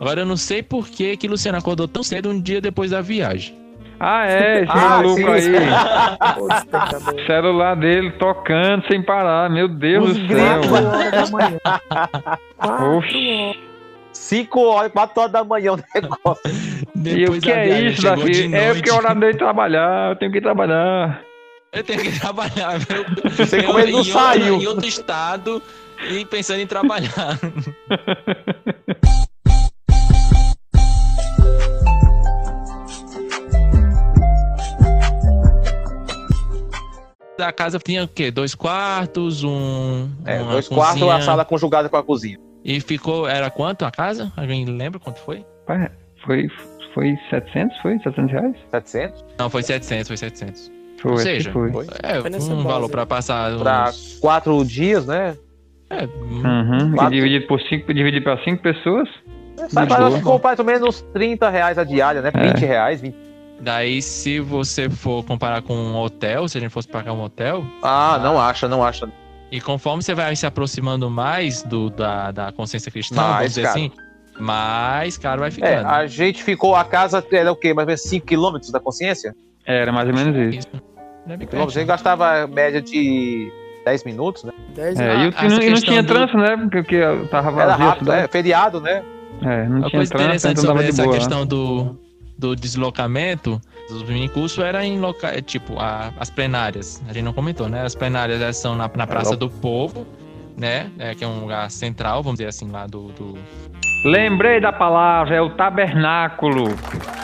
Agora 0.00 0.20
eu 0.20 0.26
não 0.26 0.36
sei 0.36 0.62
por 0.62 0.86
que 0.88 1.16
que 1.16 1.26
Luciano 1.28 1.58
acordou 1.58 1.88
tão 1.88 2.02
cedo 2.02 2.30
um 2.30 2.40
dia 2.40 2.60
depois 2.60 2.90
da 2.92 3.00
viagem. 3.00 3.56
Ah, 4.00 4.26
é, 4.28 4.62
esse 4.68 4.70
Ah, 4.72 4.88
maluco 4.90 5.20
sim. 5.20 5.26
aí. 5.26 5.42
celular 7.26 7.74
dele 7.74 8.12
tocando 8.12 8.86
sem 8.86 9.02
parar, 9.02 9.50
meu 9.50 9.66
Deus 9.68 10.16
do 10.16 10.28
céu. 10.28 10.60
Oxi. 12.96 13.58
5 14.12 14.60
horas, 14.60 14.92
4 14.92 15.20
horas 15.20 15.32
da 15.32 15.42
manhã 15.44 15.72
o 15.72 15.76
negócio. 15.94 16.42
E 17.04 17.24
o 17.26 17.40
que 17.40 17.52
é 17.52 17.80
isso, 17.82 18.02
Davi? 18.02 18.52
É 18.52 18.74
porque 18.74 18.90
é 18.90 18.92
hora 18.92 19.14
de 19.14 19.32
trabalhar, 19.38 20.10
eu 20.10 20.16
tenho 20.16 20.32
que 20.32 20.40
trabalhar. 20.40 21.22
Eu 21.72 21.84
tenho 21.84 22.02
que 22.02 22.12
trabalhar, 22.20 22.78
meu. 22.88 23.04
Você 23.36 23.58
Eu 23.60 23.64
como 23.64 23.78
ele 23.78 23.92
não 23.92 23.98
em 23.98 24.06
outro- 24.06 24.12
saiu. 24.12 24.54
Em 24.60 24.66
outro 24.66 24.86
estado 24.86 25.62
e 26.10 26.24
pensando 26.24 26.60
em 26.60 26.66
trabalhar. 26.66 27.38
A 37.40 37.52
casa 37.52 37.78
tinha 37.78 38.02
o 38.02 38.08
quê? 38.08 38.30
Dois 38.32 38.54
quartos, 38.54 39.44
um. 39.44 40.10
É, 40.24 40.40
uma 40.42 40.52
dois 40.52 40.66
quartos, 40.68 40.98
cozinha. 41.00 41.16
a 41.16 41.20
sala 41.22 41.44
conjugada 41.44 41.88
com 41.88 41.96
a 41.96 42.02
cozinha. 42.02 42.38
E 42.64 42.80
ficou. 42.80 43.28
Era 43.28 43.48
quanto 43.48 43.84
a 43.84 43.90
casa? 43.92 44.32
Alguém 44.36 44.64
lembra 44.64 44.98
quanto 44.98 45.20
foi? 45.20 45.46
Foi, 46.26 46.48
foi 46.92 47.16
700? 47.30 47.78
Foi? 47.80 47.96
700 48.00 48.32
reais? 48.32 48.56
700? 48.72 49.24
Não, 49.38 49.48
foi 49.48 49.62
700, 49.62 50.08
foi 50.08 50.16
700. 50.16 50.77
Foi, 51.00 51.10
Ou 51.12 51.16
que 51.16 51.22
seja, 51.22 51.52
foi. 51.52 51.68
é 52.02 52.20
Foi 52.20 52.30
um 52.30 52.32
base 52.32 52.62
valor 52.64 52.88
pra 52.90 53.06
passar. 53.06 53.56
Pra 53.58 53.88
uns- 53.90 54.18
quatro 54.20 54.64
dias, 54.64 55.06
né? 55.06 55.36
É, 55.90 56.04
Uhum. 56.04 56.90
E 56.90 56.94
Quatro. 56.94 57.10
dividido 57.14 57.46
por 57.46 57.60
cinco, 57.62 57.94
dividido 57.94 58.24
para 58.24 58.42
cinco 58.44 58.62
pessoas? 58.62 59.08
Sai 59.70 59.86
para 59.86 60.06
boa. 60.06 60.16
ficou 60.18 60.40
mais 60.42 60.58
ou 60.58 60.64
menos 60.64 61.00
30 61.14 61.48
reais 61.50 61.78
a 61.78 61.84
diária, 61.84 62.20
né? 62.22 62.30
20 62.30 62.64
reais, 62.64 63.00
20. 63.00 63.16
Daí, 63.60 64.00
se 64.02 64.38
você 64.38 64.88
for 64.88 65.24
comparar 65.24 65.62
com 65.62 65.74
um 65.74 65.96
hotel, 65.96 66.46
se 66.46 66.58
a 66.58 66.60
gente 66.60 66.70
fosse 66.70 66.86
pagar 66.86 67.12
um 67.12 67.22
hotel, 67.22 67.64
Ah, 67.82 68.20
não 68.22 68.40
acha, 68.40 68.68
não 68.68 68.84
acha. 68.84 69.08
e 69.50 69.60
conforme 69.60 70.02
você 70.02 70.14
vai 70.14 70.36
se 70.36 70.46
aproximando 70.46 71.10
mais 71.10 71.62
do, 71.64 71.90
da, 71.90 72.30
da 72.30 72.52
consciência 72.52 72.90
cristã, 72.92 73.16
Mais 73.16 73.32
vamos 73.34 73.48
dizer 73.48 73.62
caro. 73.62 73.78
assim, 73.78 73.92
mais 74.38 75.18
caro 75.18 75.40
vai 75.40 75.48
É, 75.48 75.52
ficando. 75.52 75.86
a 75.86 76.06
gente 76.06 76.42
ficou, 76.44 76.76
a 76.76 76.84
casa 76.84 77.24
era 77.32 77.50
o 77.50 77.56
quê? 77.56 77.74
Mais 77.74 77.84
ou 77.84 77.88
menos 77.88 78.02
5 78.02 78.26
quilômetros 78.26 78.70
da 78.70 78.78
consciência? 78.78 79.34
Era 79.66 79.90
mais 79.90 80.08
ou 80.08 80.14
menos 80.14 80.54
isso. 80.54 80.68
É 81.34 81.68
gente 81.70 81.84
gastava 81.86 82.46
média 82.46 82.80
de 82.80 83.52
10 83.84 84.04
minutos, 84.04 84.44
né? 84.44 84.52
10 84.74 84.98
É, 84.98 85.16
e, 85.24 85.28
o- 85.28 85.34
Ah, 85.36 85.44
e 85.44 85.48
não, 85.48 85.62
e 85.62 85.70
não 85.70 85.80
tinha 85.80 86.02
do- 86.02 86.08
trânsito, 86.08 86.38
né? 86.38 86.56
Porque 86.70 87.00
tava 87.30 87.48
Era 87.60 87.70
vazio 87.70 87.84
a 87.86 87.88
rápido, 87.90 88.10
é, 88.10 88.14
cidade. 88.16 88.32
feriado, 88.32 88.80
né? 88.80 89.02
É, 89.42 89.64
não 89.68 89.78
Uma 89.78 89.88
tinha 89.88 89.90
coisa 89.90 89.90
trânsito, 89.90 90.14
interessante 90.16 90.52
então 90.52 90.64
sobre 90.64 90.82
de 90.84 90.88
essa 90.90 91.02
boa. 91.04 91.14
questão 91.14 91.46
do, 91.46 91.98
do 92.36 92.56
deslocamento 92.56 93.60
dos 93.88 94.02
minicursos 94.02 94.58
era 94.62 94.84
em 94.84 94.98
locais, 94.98 95.40
tipo, 95.46 95.78
a- 95.78 96.12
as 96.18 96.28
plenárias. 96.30 97.02
A 97.08 97.12
gente 97.12 97.24
não 97.24 97.32
comentou, 97.32 97.68
né? 97.68 97.82
As 97.84 97.94
plenárias 97.94 98.40
elas 98.40 98.56
são 98.56 98.74
na, 98.74 98.90
na 98.94 99.06
Praça 99.06 99.36
do 99.36 99.48
Povo, 99.48 100.06
né? 100.56 100.90
É, 100.98 101.14
que 101.14 101.22
é 101.24 101.26
um 101.26 101.40
lugar 101.40 101.70
central, 101.70 102.22
vamos 102.22 102.38
dizer 102.38 102.48
assim, 102.48 102.70
lá 102.70 102.86
do, 102.86 103.08
do 103.12 103.38
Lembrei 104.04 104.60
da 104.60 104.72
palavra, 104.72 105.34
é 105.36 105.40
o 105.40 105.50
tabernáculo. 105.50 106.74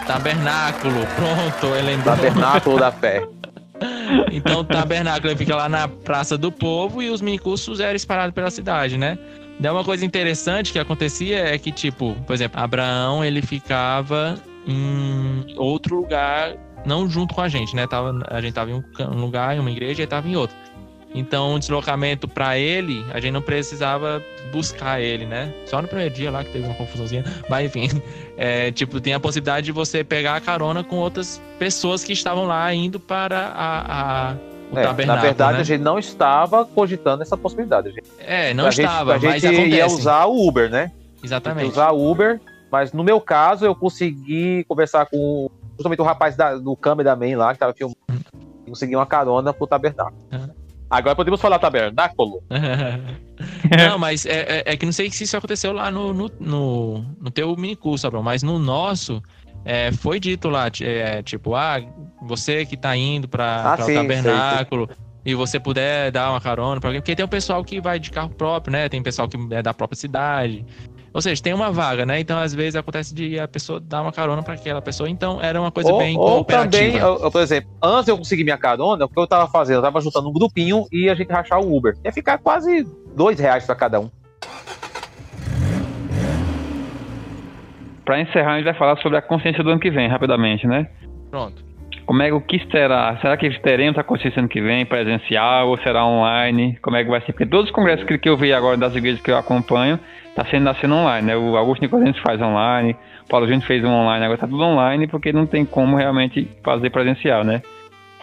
tabernáculo. 0.07 0.95
Pronto, 1.17 1.67
eu 1.75 1.85
lembrei. 1.85 2.03
Tabernáculo 2.17 2.79
da 2.79 2.91
fé. 2.93 3.27
Então 4.33 4.61
o 4.61 4.65
tabernáculo 4.65 5.37
fica 5.37 5.55
lá 5.55 5.69
na 5.69 5.87
Praça 5.89 6.37
do 6.37 6.51
Povo 6.51 7.03
e 7.03 7.11
os 7.11 7.21
minicursos 7.21 7.81
eram 7.81 7.95
espalhados 7.95 8.35
pela 8.35 8.51
cidade, 8.51 8.99
né? 8.99 9.19
Daí 9.61 9.71
uma 9.71 9.85
coisa 9.85 10.05
interessante 10.05 10.73
que 10.73 10.79
acontecia 10.79 11.39
é 11.39 11.59
que, 11.59 11.71
tipo, 11.71 12.15
por 12.27 12.35
exemplo, 12.35 12.61
Abraão 12.61 13.25
ele 13.25 13.41
ficava 13.41 14.37
em 14.67 15.55
outro 15.57 15.97
lugar, 15.97 16.57
não 16.85 17.09
junto 17.09 17.35
com 17.35 17.41
a 17.41 17.49
gente, 17.49 17.77
né? 17.77 17.87
Tava, 17.87 18.13
a 18.29 18.41
gente 18.41 18.55
tava 18.55 18.71
em 18.71 18.75
um 18.75 19.21
lugar, 19.21 19.57
em 19.57 19.61
uma 19.61 19.71
igreja, 19.71 20.03
e 20.03 20.07
tava 20.07 20.29
em 20.29 20.37
outro. 20.37 20.57
Então, 21.15 21.55
o 21.55 21.59
deslocamento 21.61 22.27
para 22.27 22.59
ele, 22.59 23.05
a 23.13 23.21
gente 23.21 23.33
não 23.33 23.41
precisava 23.43 24.21
buscar 24.51 25.01
ele, 25.01 25.25
né? 25.27 25.55
Só 25.67 25.81
no 25.81 25.87
primeiro 25.87 26.13
dia 26.13 26.31
lá 26.31 26.43
que 26.43 26.51
teve 26.51 26.65
uma 26.65 26.75
confusãozinha. 26.75 27.25
Mas, 27.49 27.67
enfim, 27.67 27.89
é, 28.37 28.73
tipo, 28.73 29.01
tem 29.01 29.15
a 29.15 29.21
possibilidade 29.21 29.67
de 29.67 29.73
você 29.73 30.03
pegar 30.03 30.35
a 30.35 30.41
carona 30.41 30.83
com 30.83 30.97
outras 30.97 31.41
pessoas 31.59 32.03
que 32.03 32.13
estavam 32.13 32.45
lá 32.47 32.73
indo 32.75 32.99
para 32.99 33.39
a, 33.55 34.31
a- 34.33 34.37
o 34.73 34.79
É, 34.79 34.83
tabernáculo. 34.83 35.07
na 35.07 35.23
verdade, 35.23 35.53
né? 35.55 35.61
a 35.61 35.63
gente 35.63 35.81
não 35.83 35.99
estava 36.01 36.65
cogitando 36.65 37.23
essa 37.23 37.37
possibilidade. 37.37 37.89
A 37.89 37.93
gente, 37.93 38.05
É, 38.19 38.53
não 38.55 38.67
a 38.67 38.71
gente- 38.71 38.85
estava, 38.87 39.15
a 39.15 39.19
gente 39.19 39.31
mas 39.31 39.45
acontece. 39.45 39.69
ia 39.71 39.87
usar 39.87 40.25
o 40.25 40.49
Uber, 40.49 40.69
né? 40.69 40.91
Exatamente. 41.23 41.71
Usar 41.71 41.93
o 41.93 42.11
Uber, 42.11 42.41
mas 42.73 42.93
no 42.93 43.05
meu 43.05 43.21
caso, 43.21 43.65
eu 43.65 43.75
consegui 43.75 44.65
conversar 44.69 45.07
com 45.07 45.49
justamente 45.77 46.01
o 46.01 46.05
rapaz 46.05 46.35
da- 46.37 46.57
do 46.57 46.75
cameraman 46.77 47.37
lá, 47.37 47.49
que 47.49 47.55
estava 47.55 47.73
filmando, 47.73 47.97
e 48.67 48.71
consegui 48.71 48.97
uma 48.97 49.07
carona 49.07 49.53
pro 49.53 49.65
tabernáculo. 49.67 50.17
Agora 50.95 51.17
podemos 51.17 51.41
falar 51.41 51.59
tabernáculo? 51.59 52.43
Não, 53.77 53.99
mas 53.99 54.25
é, 54.27 54.61
é- 54.61 54.63
é 54.67 54.77
que 54.77 54.87
não 54.87 54.93
sei 54.93 55.11
se 55.11 55.25
isso 55.25 55.37
aconteceu 55.37 55.73
lá 55.73 55.91
no, 55.91 56.15
no, 56.15 56.31
no, 56.39 56.99
no 57.21 57.31
teu 57.31 57.57
minicurso, 57.57 58.07
Abrão, 58.07 58.23
mas 58.23 58.43
no 58.45 58.59
nosso 58.59 59.21
é, 59.65 59.91
foi 59.91 60.21
dito 60.21 60.49
lá, 60.49 60.67
é, 60.81 61.23
tipo, 61.23 61.55
ah, 61.55 61.81
você 62.23 62.65
que 62.65 62.77
tá 62.77 62.97
indo 62.97 63.27
para 63.27 63.73
Ah, 63.73 63.83
o 63.83 63.87
sim, 63.87 63.95
tabernáculo 63.95 64.89
e 65.25 65.35
você 65.35 65.59
puder 65.59 66.13
dar 66.13 66.31
uma 66.31 66.41
carona 66.41 66.81
pra 66.81 66.91
alguém, 66.91 67.01
porque 67.01 67.17
tem 67.17 67.25
o 67.25 67.29
pessoal 67.29 67.65
que 67.65 67.81
vai 67.81 67.99
de 67.99 68.11
carro 68.11 68.29
próprio, 68.31 68.71
né? 68.73 68.89
Tem 68.89 69.03
pessoal 69.03 69.27
que 69.27 69.37
é 69.51 69.63
da 69.63 69.73
própria 69.75 69.97
cidade. 69.99 70.65
Ou 71.15 71.23
seja, 71.23 71.41
tem 71.41 71.55
uma 71.55 71.71
vaga, 71.71 72.05
né? 72.05 72.19
Então, 72.19 72.37
às 72.37 72.53
vezes, 72.53 72.75
acontece 72.75 73.15
de 73.15 73.39
a 73.39 73.47
pessoa 73.47 73.79
dar 73.81 74.03
uma 74.03 74.11
carona 74.11 74.43
para 74.43 74.55
aquela 74.55 74.83
pessoa. 74.83 75.09
Então, 75.09 75.41
era 75.41 75.61
uma 75.61 75.71
coisa 75.71 75.93
ou, 75.93 75.99
bem 75.99 76.19
ou 76.19 76.25
cooperativa. 76.45 76.71
também, 76.73 76.97
eu- 76.97 77.21
eu, 77.23 77.31
por 77.31 77.41
exemplo, 77.41 77.71
antes 77.81 78.07
de 78.07 78.11
eu 78.11 78.19
conseguir 78.19 78.43
minha 78.43 78.59
carona, 78.59 79.05
o 79.05 79.09
que 79.09 79.19
eu 79.21 79.25
tava 79.27 79.47
fazendo? 79.47 79.77
Eu 79.77 79.83
tava 79.83 80.01
juntando 80.01 80.29
um 80.29 80.33
grupinho 80.33 80.87
e 80.91 81.09
a 81.09 81.15
gente 81.15 81.31
rachar 81.33 81.61
o 81.61 81.77
Uber. 81.77 81.95
Ia 82.05 82.13
ficar 82.13 82.39
quase 82.39 82.85
dois 83.15 83.39
reais 83.39 83.65
pra 83.65 83.77
cada 83.77 84.01
um. 84.01 84.11
Pra 88.05 88.21
encerrar, 88.21 88.53
a 88.53 88.57
gente 88.57 88.65
vai 88.65 88.75
falar 88.75 88.97
sobre 89.01 89.17
a 89.17 89.23
consciência 89.23 89.63
do 89.63 89.71
ano 89.71 89.81
que 89.81 89.91
vem, 89.91 90.09
rapidamente, 90.09 90.67
né? 90.67 90.89
Pronto. 91.31 91.65
Como 92.05 92.21
é 92.23 92.27
que 92.27 92.33
o 92.35 92.41
que 92.41 92.61
será? 92.71 93.17
Será 93.23 93.35
que 93.37 93.49
teremos 93.61 93.97
a 93.97 94.03
consciência 94.03 94.41
ano 94.41 94.49
que 94.49 94.61
vem, 94.61 94.85
presencial, 94.85 95.69
ou 95.69 95.79
será 95.79 96.05
online? 96.05 96.77
Como 96.83 96.97
é 96.97 97.05
que 97.05 97.09
vai 97.09 97.21
ser? 97.21 97.33
Porque 97.33 97.47
todos 97.47 97.67
os 97.67 97.71
congressos 97.75 98.05
que, 98.05 98.19
que 98.19 98.29
eu 98.29 98.37
vi 98.37 98.53
agora 98.53 98.77
das 98.77 98.95
igrejas 98.95 99.23
que 99.23 99.31
eu 99.31 99.39
acompanho, 99.39 99.99
tá 100.35 100.45
sendo, 100.51 100.65
tá 100.65 100.75
sendo 100.81 100.95
online, 100.95 101.27
né? 101.27 101.37
O 101.37 101.57
Augusto 101.57 101.83
Nicodemus 101.83 102.19
faz 102.19 102.41
online, 102.41 102.97
o 103.25 103.29
Paulo 103.29 103.47
Júnior 103.47 103.67
fez 103.67 103.85
um 103.85 103.91
online, 103.91 104.25
agora 104.25 104.39
tá 104.39 104.47
tudo 104.47 104.63
online, 104.63 105.07
porque 105.07 105.33
não 105.33 105.47
tem 105.47 105.65
como 105.65 105.97
realmente 105.97 106.49
fazer 106.63 106.91
presencial, 106.91 107.45
né? 107.45 107.63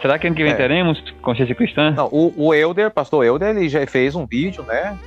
Será 0.00 0.18
que 0.18 0.26
ano 0.26 0.34
que 0.34 0.42
vem 0.42 0.52
É. 0.52 0.56
teremos 0.56 1.00
consciência 1.22 1.54
cristã? 1.54 1.92
Não, 1.92 2.08
o, 2.10 2.32
o 2.36 2.54
Elder, 2.54 2.90
pastor 2.90 3.24
Elder, 3.24 3.56
ele 3.56 3.68
já 3.68 3.86
fez 3.86 4.14
um 4.14 4.26
vídeo, 4.26 4.64
né? 4.64 4.98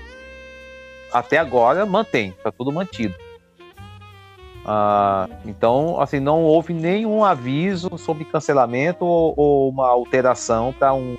Até 1.14 1.38
agora 1.38 1.86
mantém, 1.86 2.34
tá 2.44 2.52
tudo 2.52 2.72
mantido. 2.72 3.14
Ah, 4.66 5.30
então, 5.46 6.02
assim, 6.02 6.20
não 6.20 6.42
houve 6.44 6.74
nenhum 6.74 7.24
aviso 7.24 7.98
sobre 7.98 8.26
cancelamento 8.26 9.06
ou, 9.06 9.34
ou 9.38 9.70
uma 9.70 9.88
alteração 9.88 10.74
para 10.74 10.94
uma 10.94 11.18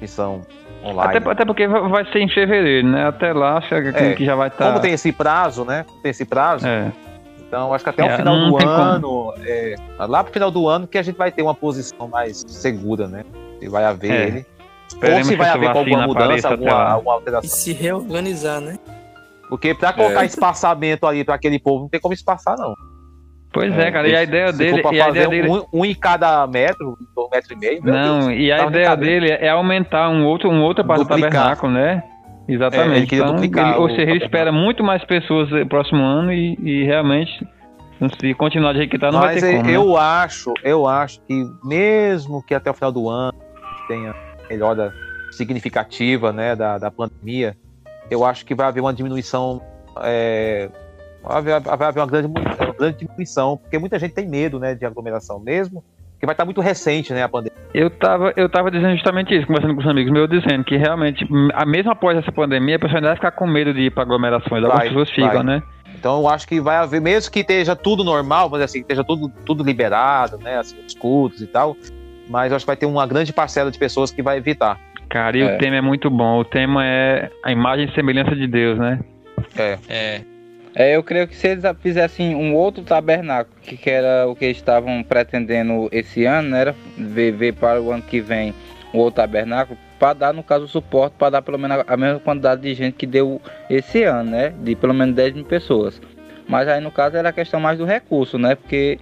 missão 0.00 0.42
online. 0.84 1.16
Até, 1.18 1.30
até 1.30 1.44
porque 1.44 1.66
vai 1.66 2.04
ser 2.12 2.20
em 2.20 2.28
fevereiro, 2.28 2.88
né? 2.88 3.06
Até 3.08 3.32
lá, 3.32 3.60
chega 3.62 3.92
que, 3.92 4.02
É, 4.02 4.14
que 4.14 4.24
já 4.24 4.34
vai 4.34 4.48
estar. 4.48 4.66
Como 4.68 4.80
tem 4.80 4.92
esse 4.92 5.12
prazo, 5.12 5.64
né? 5.64 5.84
Tem 6.02 6.10
esse 6.10 6.24
prazo. 6.24 6.66
É. 6.66 6.92
Então, 7.46 7.72
acho 7.74 7.84
que 7.84 7.90
até 7.90 8.06
É, 8.06 8.14
o 8.14 8.16
final 8.16 8.36
do 8.50 8.68
ano, 8.68 9.34
é, 9.44 9.74
lá 9.98 10.24
pro 10.24 10.32
final 10.32 10.50
do 10.50 10.68
ano, 10.68 10.86
que 10.86 10.96
a 10.96 11.02
gente 11.02 11.16
vai 11.16 11.30
ter 11.30 11.42
uma 11.42 11.54
posição 11.54 12.08
mais 12.08 12.42
segura, 12.48 13.06
né? 13.06 13.24
Se 13.60 13.68
vai 13.68 13.84
haver 13.84 14.10
É. 14.10 14.26
ele. 14.26 14.46
Ou 14.92 14.98
Esperemos 14.98 15.26
se 15.26 15.32
que 15.32 15.38
vai 15.38 15.48
haver 15.50 15.68
alguma 15.70 16.06
mudança, 16.06 16.48
alguma, 16.50 16.72
alguma 16.92 17.14
alteração. 17.14 17.46
E 17.46 17.48
se 17.50 17.72
reorganizar, 17.72 18.60
né? 18.60 18.78
Porque 19.48 19.74
pra 19.74 19.92
colocar 19.92 20.22
É. 20.22 20.26
espaçamento 20.26 21.06
ali 21.06 21.24
pra 21.24 21.34
aquele 21.34 21.58
povo, 21.58 21.82
não 21.82 21.88
tem 21.88 22.00
como 22.00 22.14
espaçar, 22.14 22.56
não. 22.56 22.74
Pois 23.52 23.76
é, 23.78 23.90
cara, 23.90 24.08
e 24.08 24.16
a 24.16 24.22
ideia 24.22 24.52
dele. 24.52 24.82
E 24.92 25.00
a 25.00 25.08
ideia 25.10 25.28
dele... 25.28 25.48
um, 25.50 25.62
um 25.72 25.84
em 25.84 25.94
cada 25.94 26.46
metro, 26.46 26.96
um 27.16 27.28
metro 27.30 27.52
e 27.52 27.56
meio. 27.56 27.80
Não, 27.84 28.28
Deus, 28.28 28.38
e 28.40 28.50
a 28.50 28.56
tá 28.58 28.66
ideia 28.66 28.96
dele 28.96 29.30
é 29.30 29.50
aumentar 29.50 30.08
um 30.08 30.24
outro, 30.24 30.48
um 30.50 30.62
outra 30.62 30.82
parte 30.82 31.04
do 31.04 31.08
tabernáculo, 31.08 31.72
né? 31.72 32.02
É, 32.48 32.52
Exatamente. 32.52 33.06
queria 33.06 33.24
então, 33.24 33.44
ele- 33.44 33.76
ou 33.78 33.86
o 33.86 33.88
seja, 33.90 34.02
ele 34.02 34.24
espera 34.24 34.50
muito 34.50 34.82
mais 34.82 35.04
pessoas 35.04 35.50
no 35.50 35.66
próximo 35.66 36.02
ano 36.02 36.32
e, 36.32 36.58
e 36.62 36.84
realmente, 36.84 37.30
se 38.20 38.34
continuar 38.34 38.74
jeito 38.74 38.90
que 38.90 38.98
tá, 38.98 39.12
não 39.12 39.20
vai 39.20 39.34
Mas 39.34 39.42
ter 39.42 39.52
eu, 39.52 39.56
como. 39.58 39.68
né? 39.68 39.76
eu 39.76 39.96
acho, 39.96 40.54
eu 40.64 40.86
acho 40.88 41.20
que 41.20 41.44
mesmo 41.62 42.42
que 42.42 42.54
até 42.54 42.70
o 42.70 42.74
final 42.74 42.90
do 42.90 43.08
ano 43.08 43.34
tenha 43.86 44.14
melhora 44.48 44.92
significativa, 45.30 46.32
né, 46.32 46.56
da, 46.56 46.78
da 46.78 46.90
pandemia, 46.90 47.56
eu 48.10 48.24
acho 48.24 48.44
que 48.44 48.54
vai 48.54 48.66
haver 48.66 48.80
uma 48.80 48.92
diminuição, 48.92 49.62
é, 50.02 50.68
vai, 51.22 51.36
haver, 51.36 52.00
uma 52.00 52.06
grande, 52.06 52.26
uma 52.26 52.72
grande 52.74 52.98
diminuição, 52.98 53.56
porque 53.56 53.78
muita 53.78 53.98
gente 53.98 54.12
tem 54.12 54.28
medo, 54.28 54.58
né, 54.58 54.74
de 54.74 54.84
aglomeração 54.84 55.38
mesmo, 55.38 55.84
porque 56.12 56.26
vai 56.26 56.32
estar 56.34 56.44
muito 56.44 56.60
recente, 56.60 57.12
né, 57.12 57.22
a 57.22 57.28
pandemia. 57.28 57.56
Eu 57.74 57.90
tava, 57.90 58.32
eu 58.36 58.48
tava 58.48 58.70
dizendo 58.70 58.94
justamente 58.94 59.34
isso, 59.34 59.46
conversando 59.46 59.74
com 59.74 59.80
os 59.80 59.86
amigos 59.86 60.12
meus, 60.12 60.28
dizendo 60.28 60.62
que 60.64 60.76
realmente, 60.76 61.26
a 61.54 61.64
mesmo 61.64 61.90
após 61.90 62.18
essa 62.18 62.30
pandemia, 62.30 62.76
a 62.76 62.78
pessoa 62.78 62.98
ainda 62.98 63.08
vai 63.08 63.16
ficar 63.16 63.30
com 63.32 63.46
medo 63.46 63.72
de 63.72 63.82
ir 63.82 63.90
para 63.90 64.02
aglomerações. 64.02 64.62
Algumas 64.62 64.76
Vai, 64.76 64.88
pessoas 64.88 65.10
ficam, 65.10 65.42
né? 65.42 65.62
Então 65.94 66.20
eu 66.20 66.28
acho 66.28 66.46
que 66.48 66.60
vai 66.60 66.76
haver, 66.76 67.00
mesmo 67.00 67.30
que 67.30 67.40
esteja 67.40 67.76
tudo 67.76 68.02
normal, 68.02 68.48
mas 68.50 68.60
assim, 68.62 68.80
esteja 68.80 69.04
tudo, 69.04 69.28
tudo 69.46 69.62
liberado, 69.62 70.38
né, 70.38 70.58
assim, 70.58 70.76
os 70.86 70.94
cultos 70.94 71.40
e 71.40 71.46
tal, 71.46 71.76
mas 72.28 72.50
eu 72.50 72.56
acho 72.56 72.64
que 72.64 72.68
vai 72.68 72.76
ter 72.76 72.86
uma 72.86 73.06
grande 73.06 73.32
parcela 73.32 73.70
de 73.70 73.78
pessoas 73.78 74.10
que 74.10 74.22
vai 74.22 74.36
evitar. 74.36 74.78
Cara, 75.08 75.36
e 75.36 75.42
É. 75.42 75.54
o 75.54 75.58
tema 75.58 75.76
é 75.76 75.80
muito 75.80 76.08
bom. 76.08 76.38
O 76.40 76.44
tema 76.44 76.84
é 76.86 77.30
a 77.44 77.52
imagem 77.52 77.86
e 77.86 77.94
semelhança 77.94 78.34
de 78.34 78.46
Deus, 78.46 78.78
né? 78.78 78.98
É. 79.56 79.78
É. 79.88 80.20
É, 80.74 80.96
eu 80.96 81.02
creio 81.02 81.28
que 81.28 81.36
se 81.36 81.48
eles 81.48 81.64
fizessem 81.80 82.34
um 82.34 82.54
outro 82.54 82.82
tabernáculo, 82.82 83.54
que, 83.60 83.76
que 83.76 83.90
era 83.90 84.26
o 84.26 84.34
que 84.34 84.46
eles 84.46 84.56
estavam 84.56 85.02
pretendendo 85.02 85.88
esse 85.92 86.24
ano, 86.24 86.50
né, 86.50 86.60
era 86.62 86.74
ver, 86.96 87.32
ver 87.32 87.54
para 87.54 87.80
o 87.80 87.92
ano 87.92 88.02
que 88.02 88.20
vem 88.20 88.54
um 88.92 88.98
outro 88.98 89.16
tabernáculo, 89.16 89.78
para 89.98 90.14
dar, 90.14 90.32
no 90.32 90.42
caso, 90.42 90.64
o 90.64 90.68
suporte, 90.68 91.14
para 91.18 91.30
dar 91.30 91.42
pelo 91.42 91.58
menos 91.58 91.84
a 91.86 91.96
mesma 91.96 92.18
quantidade 92.20 92.62
de 92.62 92.74
gente 92.74 92.94
que 92.94 93.06
deu 93.06 93.40
esse 93.68 94.02
ano, 94.02 94.30
né, 94.30 94.54
de 94.60 94.74
pelo 94.74 94.94
menos 94.94 95.14
10 95.14 95.34
mil 95.34 95.44
pessoas. 95.44 96.00
Mas 96.48 96.66
aí, 96.66 96.80
no 96.80 96.90
caso, 96.90 97.16
era 97.16 97.28
a 97.28 97.32
questão 97.32 97.60
mais 97.60 97.78
do 97.78 97.84
recurso, 97.84 98.38
né, 98.38 98.54
porque 98.54 98.98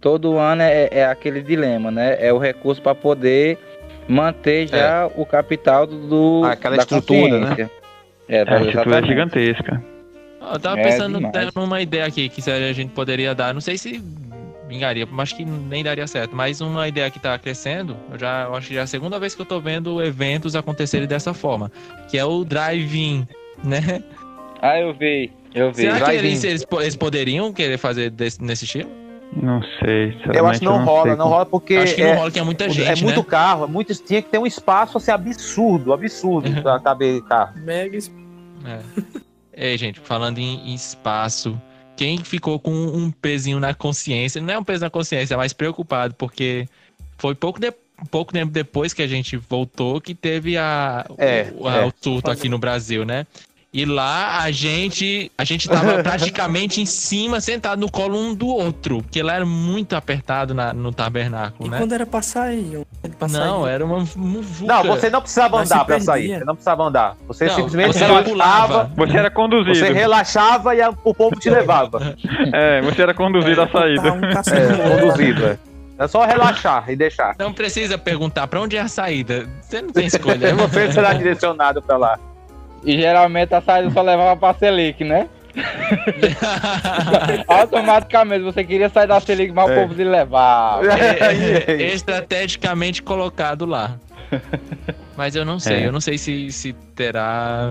todo 0.00 0.36
ano 0.36 0.62
é, 0.62 0.88
é 0.90 1.06
aquele 1.06 1.42
dilema, 1.42 1.90
né, 1.90 2.16
é 2.20 2.30
o 2.30 2.38
recurso 2.38 2.82
para 2.82 2.94
poder 2.94 3.58
manter 4.06 4.68
já 4.68 5.10
o 5.16 5.24
capital 5.24 5.86
do, 5.86 6.06
do 6.06 6.42
aquela 6.44 6.76
da 6.76 6.82
estrutura, 6.82 7.40
né? 7.40 7.48
consciência. 7.48 7.70
É, 8.28 8.42
a 8.42 8.60
estrutura 8.60 8.98
é 8.98 9.02
gigantesca. 9.02 9.95
Eu 10.52 10.58
tava 10.60 10.80
É 10.80 10.82
pensando 10.82 11.18
demais. 11.18 11.54
numa 11.54 11.80
ideia 11.80 12.06
aqui 12.06 12.28
que 12.28 12.48
a 12.50 12.72
gente 12.72 12.90
poderia 12.90 13.34
dar. 13.34 13.52
Não 13.54 13.60
sei 13.60 13.76
se 13.78 14.02
vingaria, 14.68 15.06
mas 15.10 15.24
acho 15.30 15.36
que 15.36 15.44
nem 15.44 15.82
daria 15.84 16.06
certo. 16.06 16.34
Mas 16.34 16.60
uma 16.60 16.86
ideia 16.88 17.10
que 17.10 17.18
tá 17.18 17.38
crescendo, 17.38 17.96
eu 18.12 18.18
já 18.18 18.42
eu 18.44 18.54
acho 18.54 18.68
que 18.68 18.74
já 18.74 18.80
é 18.80 18.84
a 18.84 18.86
segunda 18.86 19.18
vez 19.18 19.34
que 19.34 19.42
eu 19.42 19.46
tô 19.46 19.60
vendo 19.60 20.02
eventos 20.02 20.54
acontecerem 20.56 21.06
dessa 21.06 21.32
forma, 21.32 21.70
que 22.08 22.18
é 22.18 22.24
o 22.24 22.44
drive-in, 22.44 23.26
né? 23.62 24.02
Ah, 24.60 24.78
eu 24.80 24.92
vi, 24.94 25.30
eu 25.54 25.70
vi. 25.72 25.82
Será 25.82 26.00
que 26.06 26.12
eles, 26.16 26.42
eles, 26.44 26.64
po- 26.64 26.80
eles 26.80 26.96
poderiam 26.96 27.52
querer 27.52 27.78
fazer 27.78 28.10
desse- 28.10 28.42
nesse 28.42 28.64
estilo? 28.64 28.90
Não 29.32 29.60
sei. 29.80 30.16
Eu 30.34 30.46
acho 30.46 30.60
que 30.60 30.64
não 30.64 30.84
rola, 30.84 31.08
sei 31.08 31.16
não 31.16 31.28
rola 31.28 31.44
porque 31.46 31.74
Acho 31.76 31.94
que 31.96 32.04
não 32.04 32.14
rola, 32.14 32.30
que 32.30 32.38
é 32.38 32.42
muita 32.42 32.68
gente, 32.70 32.88
É 32.88 33.02
muito 33.04 33.20
né? 33.20 33.26
carro, 33.28 33.64
é 33.64 33.66
muito, 33.66 33.94
tinha 33.94 34.22
que 34.22 34.28
ter 34.30 34.38
um 34.38 34.46
espaço 34.46 34.96
assim 34.98 35.10
absurdo, 35.10 35.92
absurdo 35.92 36.48
pra 36.62 36.78
caber 36.80 37.20
carro. 37.22 37.52
Mega 37.58 37.98
É. 37.98 38.80
Ei, 39.56 39.76
gente, 39.78 39.98
falando 40.00 40.38
em, 40.38 40.70
em 40.70 40.74
espaço, 40.74 41.60
quem 41.96 42.22
ficou 42.22 42.60
com 42.60 42.70
um 42.72 43.10
pezinho 43.10 43.58
na 43.58 43.72
consciência, 43.74 44.40
não 44.40 44.52
é 44.52 44.58
um 44.58 44.64
peso 44.64 44.84
na 44.84 44.90
consciência, 44.90 45.36
mas 45.36 45.52
preocupado, 45.54 46.14
porque 46.14 46.68
foi 47.16 47.34
pouco, 47.34 47.58
de- 47.58 47.72
pouco 48.10 48.32
tempo 48.34 48.52
depois 48.52 48.92
que 48.92 49.00
a 49.02 49.06
gente 49.06 49.36
voltou 49.38 49.98
que 50.00 50.14
teve 50.14 50.58
a, 50.58 51.06
É, 51.16 51.50
o, 51.56 51.66
a- 51.66 51.76
é. 51.78 51.86
o 51.86 51.92
surto 51.98 52.30
aqui 52.30 52.48
no 52.50 52.58
Brasil, 52.58 53.04
né? 53.06 53.26
E 53.76 53.84
lá 53.84 54.38
a 54.40 54.50
gente, 54.50 55.30
a 55.36 55.44
gente 55.44 55.68
tava 55.68 56.00
praticamente 56.02 56.80
em 56.80 56.86
cima, 56.86 57.42
sentado 57.42 57.78
no 57.78 57.90
colo 57.90 58.18
um 58.18 58.34
do 58.34 58.46
outro, 58.48 59.02
porque 59.02 59.22
lá 59.22 59.34
era 59.34 59.44
muito 59.44 59.94
apertado 59.94 60.54
na- 60.54 60.72
no 60.72 60.90
tabernáculo, 60.92 61.68
E 61.68 61.70
né? 61.70 61.76
quando 61.76 61.92
era 61.92 62.06
pra 62.06 62.22
sair? 62.22 62.86
Pra 63.18 63.28
Não, 63.28 63.64
sair? 63.64 63.74
era 63.74 63.84
uma 63.84 63.98
muvuca. 64.16 64.72
Não, 64.72 64.82
você 64.84 65.10
não 65.10 65.20
precisava 65.20 65.58
andar 65.60 65.84
pra 65.84 66.00
sair. 66.00 66.38
Você 66.38 66.44
não 66.46 66.54
precisava 66.54 66.82
andar. 66.84 67.16
Você 67.28 67.44
Não, 67.48 67.54
simplesmente 67.54 67.92
você 67.92 68.04
relaxava. 68.06 68.30
pulava. 68.30 68.90
Você 68.96 69.16
era 69.18 69.30
conduzido. 69.30 69.74
Você 69.76 69.92
relaxava 69.92 70.74
e 70.74 70.80
o 71.04 71.14
povo 71.14 71.36
te 71.38 71.50
levava. 71.50 72.16
É, 72.54 72.80
você 72.80 73.02
era 73.02 73.12
conduzido 73.12 73.60
à 73.60 73.68
saída. 73.68 74.10
um 74.12 74.20
É, 74.24 75.00
conduzido. 75.00 75.44
É. 75.46 75.58
É 75.98 76.06
só 76.08 76.24
relaxar 76.24 76.84
e 76.90 76.96
deixar. 76.96 77.34
Não 77.38 77.52
precisa 77.52 77.98
perguntar 77.98 78.46
pra 78.46 78.60
onde 78.60 78.76
é 78.76 78.80
a 78.80 78.88
saída. 78.88 79.46
Você 79.60 79.82
não 79.82 79.90
tem 79.90 80.06
escolha. 80.06 80.54
Você 80.54 80.92
será 80.92 81.12
direcionado 81.12 81.82
pra 81.82 81.96
lá. 81.96 82.18
E 82.84 82.96
geralmente 83.00 83.54
a 83.54 83.60
saída 83.60 83.90
só 83.90 84.02
levava 84.02 84.36
pra 84.38 84.54
Selic, 84.54 85.02
né? 85.04 85.28
Automaticamente 87.48 88.42
você 88.44 88.64
queria 88.64 88.88
sair 88.88 89.06
da 89.06 89.20
Selic, 89.20 89.52
mas 89.52 89.70
É. 89.70 89.72
o 89.72 89.80
povo 89.82 89.94
lhe 89.94 90.04
levava. 90.04 90.82
É, 90.86 91.64
é, 91.72 91.94
estrategicamente 91.94 93.02
colocado 93.02 93.64
lá. 93.66 93.96
Mas 95.16 95.34
eu 95.36 95.44
não 95.44 95.58
sei, 95.58 95.84
É. 95.84 95.86
eu 95.86 95.92
não 95.92 96.00
sei 96.00 96.18
se, 96.18 96.50
se 96.52 96.72
terá. 96.94 97.70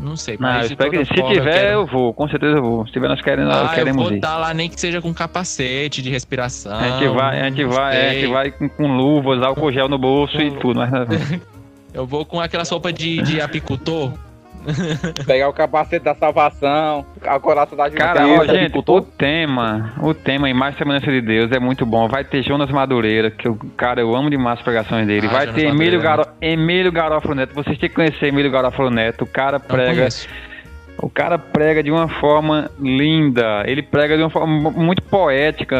Não 0.00 0.16
sei. 0.16 0.36
Mas 0.38 0.70
eu 0.70 0.76
se 1.06 1.14
forma, 1.14 1.32
tiver, 1.34 1.52
quero- 1.54 1.68
eu 1.72 1.86
vou, 1.86 2.12
com 2.12 2.28
certeza 2.28 2.56
eu 2.58 2.62
vou. 2.62 2.86
Se 2.86 2.92
tiver, 2.92 3.08
nós 3.08 3.22
queremos, 3.22 3.54
Ah, 3.54 3.62
eu 3.62 3.68
queremos 3.70 4.02
vou 4.02 4.12
ir. 4.12 4.16
estar 4.16 4.36
lá 4.36 4.52
nem 4.52 4.68
que 4.68 4.78
seja 4.80 5.00
com 5.00 5.14
capacete 5.14 6.02
de 6.02 6.10
respiração. 6.10 6.74
A 6.76 6.98
gente 6.98 7.08
vai, 7.08 7.40
a 7.40 7.44
gente 7.48 7.64
vai, 7.64 7.96
é, 7.96 8.10
a 8.10 8.14
gente 8.14 8.26
vai 8.32 8.50
com, 8.50 8.68
com 8.68 8.86
luvas, 8.96 9.42
álcool 9.42 9.72
gel 9.72 9.88
no 9.88 9.96
bolso 9.96 10.36
e 10.40 10.50
tudo. 10.58 10.80
Mas, 10.80 10.90
Eu 11.94 12.06
vou 12.06 12.24
com 12.24 12.40
aquela 12.40 12.64
sopa 12.64 12.90
de, 12.92 13.20
de 13.22 13.40
apicultor. 13.40 14.12
Pegar 15.26 15.48
o 15.48 15.52
capacete 15.52 16.04
da 16.04 16.14
salvação, 16.14 17.04
a 17.26 17.38
coraça 17.40 17.74
da 17.74 17.90
Cara, 17.90 18.22
justiça. 18.26 18.42
ó, 18.52 18.56
gente, 18.56 18.78
o 18.78 19.00
tema, 19.00 19.92
o 20.00 20.14
tema 20.14 20.48
Imagem 20.48 20.74
e 20.74 20.78
Semelhança 20.78 21.10
de 21.10 21.20
Deus 21.20 21.52
é 21.52 21.58
muito 21.58 21.84
bom. 21.84 22.08
Vai 22.08 22.24
ter 22.24 22.42
Jonas 22.42 22.70
Madureira, 22.70 23.30
que 23.30 23.46
eu, 23.48 23.58
cara, 23.76 24.00
eu 24.00 24.14
amo 24.14 24.30
demais 24.30 24.58
as 24.58 24.64
pregações 24.64 25.06
dele. 25.06 25.26
Ah, 25.28 25.32
Vai 25.32 25.46
Jonas 25.46 25.60
ter 25.60 25.66
Emílio. 25.68 26.00
Garo, 26.00 26.26
Emílio 26.40 26.92
Garofalo 26.92 27.34
Neto. 27.34 27.54
Vocês 27.54 27.78
têm 27.78 27.88
que 27.88 27.94
conhecer 27.94 28.26
Emílio 28.26 28.50
Garofalo 28.50 28.90
Neto. 28.90 29.22
O 29.22 29.26
cara 29.26 29.58
prega. 29.58 30.08
O 30.98 31.10
cara 31.10 31.36
prega 31.38 31.82
de 31.82 31.90
uma 31.90 32.08
forma 32.08 32.70
linda. 32.78 33.64
Ele 33.66 33.82
prega 33.82 34.16
de 34.16 34.22
uma 34.22 34.30
forma 34.30 34.70
muito 34.70 35.02
poética. 35.02 35.76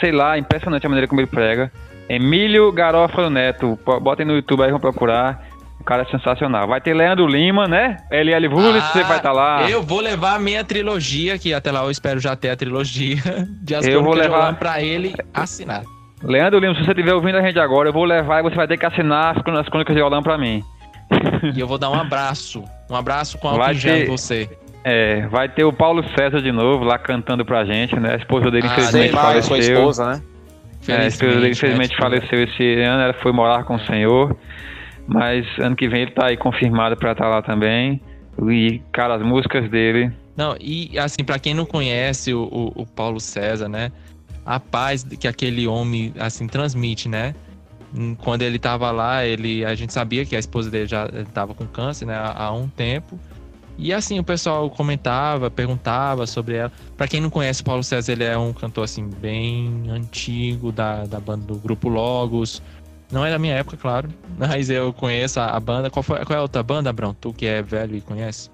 Sei 0.00 0.12
lá, 0.12 0.36
impressionante 0.38 0.84
a 0.84 0.88
maneira 0.88 1.08
como 1.08 1.20
ele 1.20 1.28
prega. 1.28 1.70
Emílio 2.08 2.70
Garofalo 2.72 3.30
Neto. 3.30 3.78
Botem 4.02 4.26
no 4.26 4.34
YouTube 4.34 4.62
aí, 4.62 4.70
vão 4.70 4.80
procurar. 4.80 5.44
O 5.86 5.88
cara 5.88 6.02
é 6.02 6.06
sensacional. 6.06 6.66
Vai 6.66 6.80
ter 6.80 6.92
Leandro 6.94 7.28
Lima, 7.28 7.68
né? 7.68 7.98
LL 8.10 8.48
Vullis, 8.48 8.82
você 8.86 9.04
vai 9.04 9.18
estar 9.18 9.30
lá. 9.30 9.58
Ah, 9.64 9.70
Eu 9.70 9.84
vou 9.84 10.00
levar 10.00 10.34
a 10.34 10.38
minha 10.40 10.64
trilogia, 10.64 11.38
que 11.38 11.54
até 11.54 11.70
lá 11.70 11.84
eu 11.84 11.92
espero 11.92 12.18
já 12.18 12.34
ter 12.34 12.50
a 12.50 12.56
trilogia 12.56 13.22
de 13.62 13.72
As 13.72 13.86
Eu 13.86 14.02
vou 14.02 14.10
Crônicas 14.14 14.32
de 14.32 14.36
levar- 14.36 14.54
pra 14.56 14.82
ele 14.82 15.14
assinar. 15.32 15.84
Leandro 16.24 16.58
Lima, 16.58 16.74
se 16.74 16.80
você 16.84 16.90
estiver 16.90 17.14
ouvindo 17.14 17.38
a 17.38 17.40
gente 17.40 17.56
agora, 17.60 17.88
eu 17.90 17.92
vou 17.92 18.04
levar 18.04 18.40
e 18.40 18.42
você 18.42 18.56
vai 18.56 18.66
ter 18.66 18.76
que 18.76 18.84
assinar 18.84 19.36
as 19.36 19.42
crô- 19.44 19.56
as 19.56 19.68
crônicas 19.68 19.94
de 19.94 20.02
Olam 20.02 20.24
pra 20.24 20.36
mim. 20.36 20.60
E 21.54 21.60
eu 21.60 21.68
vou 21.68 21.78
dar 21.78 21.88
um 21.88 21.94
abraço. 21.94 22.64
Um 22.90 22.96
abraço 22.96 23.38
com 23.38 23.54
em 23.54 23.78
ter- 23.78 24.06
você. 24.08 24.50
É, 24.82 25.28
vai 25.28 25.48
ter 25.48 25.62
o 25.62 25.72
Paulo 25.72 26.02
César 26.18 26.42
de 26.42 26.50
novo 26.50 26.82
lá 26.82 26.98
cantando 26.98 27.44
pra 27.44 27.64
gente, 27.64 27.94
né? 28.00 28.14
A 28.14 28.16
esposa 28.16 28.50
dele 28.50 28.66
Ah, 28.66 28.72
infelizmente 28.72 29.12
mais 29.14 29.44
sua 29.44 29.50
faleceu. 29.56 29.76
esposa, 29.78 30.06
né? 30.10 30.22
É, 30.88 30.96
a 30.96 31.06
esposa 31.06 31.32
dele 31.36 31.50
infelizmente 31.52 31.90
né? 31.92 31.96
faleceu 31.96 32.42
esse 32.42 32.80
ano, 32.82 33.02
ela 33.02 33.12
foi 33.14 33.30
morar 33.30 33.62
com 33.62 33.76
o 33.76 33.80
Senhor. 33.86 34.36
Mas 35.06 35.46
ano 35.58 35.76
que 35.76 35.88
vem 35.88 36.02
ele 36.02 36.10
tá 36.10 36.26
aí 36.26 36.36
confirmado 36.36 36.96
pra 36.96 37.12
estar 37.12 37.28
lá 37.28 37.42
também. 37.42 38.00
E, 38.42 38.80
cara, 38.92 39.14
as 39.14 39.22
músicas 39.22 39.70
dele. 39.70 40.12
Não, 40.36 40.56
e 40.60 40.98
assim, 40.98 41.24
para 41.24 41.38
quem 41.38 41.54
não 41.54 41.64
conhece 41.64 42.34
o, 42.34 42.42
o, 42.42 42.82
o, 42.82 42.86
Paulo 42.86 43.18
César, 43.18 43.68
né? 43.68 43.90
A 44.44 44.60
paz 44.60 45.02
que 45.02 45.26
aquele 45.26 45.66
homem, 45.66 46.12
assim, 46.18 46.46
transmite, 46.46 47.08
né? 47.08 47.34
Quando 48.18 48.42
ele 48.42 48.58
tava 48.58 48.90
lá, 48.90 49.24
ele, 49.24 49.64
a 49.64 49.74
gente 49.74 49.92
sabia 49.92 50.26
que 50.26 50.36
a 50.36 50.38
esposa 50.38 50.70
dele 50.70 50.86
já 50.86 51.06
estava 51.06 51.54
com 51.54 51.66
câncer, 51.66 52.04
né? 52.04 52.14
Há, 52.14 52.44
há 52.44 52.52
um 52.52 52.68
tempo. 52.68 53.18
E 53.78 53.92
assim, 53.92 54.18
o 54.18 54.24
pessoal 54.24 54.70
comentava, 54.70 55.50
perguntava 55.50 56.26
sobre 56.26 56.56
ela. 56.56 56.72
Para 56.96 57.06
quem 57.06 57.20
não 57.20 57.28
conhece 57.28 57.62
Paulo 57.62 57.84
César, 57.84 58.12
ele 58.12 58.24
é 58.24 58.36
um 58.36 58.52
cantor, 58.52 58.84
assim, 58.84 59.06
bem 59.06 59.84
antigo 59.90 60.72
da, 60.72 61.04
da 61.04 61.20
banda 61.20 61.44
do 61.44 61.56
Grupo 61.56 61.88
Logos. 61.88 62.62
Não 63.10 63.24
é 63.24 63.30
da 63.30 63.38
minha 63.38 63.54
época, 63.54 63.76
claro, 63.76 64.08
mas 64.36 64.68
eu 64.68 64.92
conheço 64.92 65.38
a, 65.38 65.46
a 65.46 65.60
banda. 65.60 65.88
Qual, 65.90 66.02
foi, 66.02 66.24
qual 66.24 66.36
é 66.36 66.38
a 66.38 66.42
outra 66.42 66.62
banda, 66.62 66.90
Abrão? 66.90 67.14
Tu 67.14 67.32
que 67.32 67.46
é 67.46 67.62
velho 67.62 67.96
e 67.96 68.00
conhece? 68.00 68.50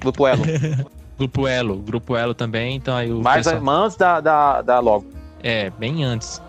Grupo 0.00 0.26
Elo. 0.26 0.42
Grupo 1.16 1.46
Elo. 1.46 1.76
Grupo 1.76 2.16
Elo 2.16 2.34
também, 2.34 2.76
então 2.76 2.96
aí 2.96 3.12
o 3.12 3.20
Mais 3.20 3.46
pessoal... 3.46 3.84
antes 3.84 3.96
da, 3.96 4.20
da, 4.20 4.62
da 4.62 4.80
Logo. 4.80 5.06
É, 5.42 5.70
bem 5.70 6.04
antes. 6.04 6.42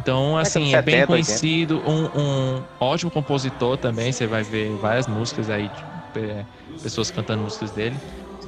Então, 0.00 0.36
assim, 0.36 0.74
é, 0.74 0.78
é 0.78 0.82
bem 0.82 1.06
conhecido, 1.06 1.80
um, 1.86 2.06
um, 2.18 2.62
ótimo 2.80 3.10
compositor 3.10 3.76
também, 3.76 4.10
você 4.10 4.26
vai 4.26 4.42
ver 4.42 4.74
várias 4.78 5.06
músicas 5.06 5.48
aí, 5.48 5.68
tipo, 5.68 6.46
pessoas 6.82 7.10
cantando 7.10 7.44
músicas 7.44 7.70
dele. 7.70 7.96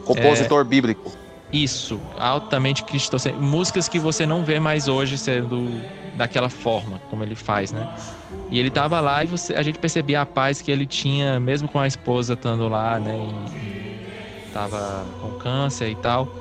Compositor 0.05 0.63
é, 0.63 0.65
bíblico. 0.65 1.13
Isso, 1.53 2.01
altamente 2.19 2.83
cristocêntrico. 2.83 3.45
Músicas 3.45 3.89
que 3.89 4.01
você 4.01 4.27
não 4.27 4.45
vê 4.45 4.59
mais 4.59 4.89
hoje 4.89 5.17
sendo 5.17 5.81
daquela 6.15 6.51
forma, 6.51 7.03
como 7.09 7.23
ele 7.24 7.36
faz, 7.36 7.73
né? 7.73 7.89
E 8.51 8.59
ele 8.59 8.70
tava 8.70 9.01
lá 9.01 9.24
e 9.24 9.27
você, 9.28 9.55
a 9.55 9.62
gente 9.62 9.78
percebia 9.78 10.23
a 10.23 10.27
paz 10.27 10.62
que 10.62 10.70
ele 10.70 10.86
tinha, 10.86 11.41
mesmo 11.41 11.69
com 11.69 11.78
a 11.81 11.86
esposa 11.89 12.35
estando 12.35 12.69
lá, 12.69 13.01
né? 13.01 13.24
E, 13.24 14.05
tava 14.51 15.15
com 15.20 15.35
câncer 15.35 15.91
e 15.91 15.97
tal. 15.97 16.32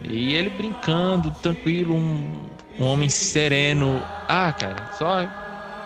E 0.00 0.34
ele 0.34 0.50
brincando, 0.50 1.32
tranquilo, 1.32 1.94
um, 1.96 2.46
um 2.78 2.84
homem 2.84 3.08
sereno. 3.08 4.08
Ah, 4.28 4.52
cara, 4.52 4.86
só, 4.90 5.26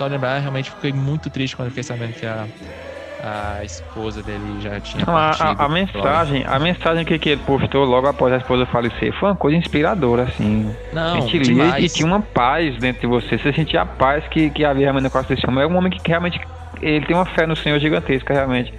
só 0.00 0.06
lembrar, 0.08 0.38
realmente 0.40 0.70
fiquei 0.70 0.92
muito 0.92 1.30
triste 1.30 1.56
quando 1.56 1.70
fiquei 1.70 1.84
sabendo 1.84 2.14
que 2.14 2.26
a, 2.26 2.50
a 3.22 3.64
esposa 3.64 4.22
dele 4.22 4.60
já 4.60 4.80
tinha 4.80 5.04
a, 5.06 5.30
a, 5.30 5.64
a, 5.64 5.68
mensagem 5.68 6.44
a 6.46 6.58
mensagem 6.58 7.04
que, 7.04 7.18
que 7.18 7.30
ele 7.30 7.42
postou 7.44 7.84
logo 7.84 8.06
após 8.06 8.32
a 8.32 8.38
esposa 8.38 8.64
falecer 8.66 9.12
foi 9.12 9.30
uma 9.30 9.36
coisa 9.36 9.56
inspiradora 9.56 10.22
assim. 10.22 10.74
Não 10.92 11.14
a 11.14 11.20
gente 11.20 11.38
lia 11.38 11.80
e 11.80 11.88
tinha 11.88 12.06
uma 12.06 12.20
paz 12.20 12.76
dentro 12.78 13.02
de 13.02 13.06
você 13.06 13.38
você 13.38 13.52
sentia 13.52 13.82
a 13.82 13.86
paz 13.86 14.26
que, 14.28 14.50
que 14.50 14.64
havia 14.64 14.86
realmente 14.86 15.04
no 15.04 15.10
coração. 15.10 15.34
Desse 15.34 15.46
homem 15.48 15.62
é 15.62 15.66
um 15.66 15.76
homem 15.76 15.90
que 15.90 16.00
realmente 16.08 16.40
ele 16.80 17.04
tem 17.06 17.14
uma 17.14 17.26
fé 17.26 17.46
no 17.46 17.54
Senhor 17.54 17.78
gigantesca 17.78 18.32
realmente 18.32 18.72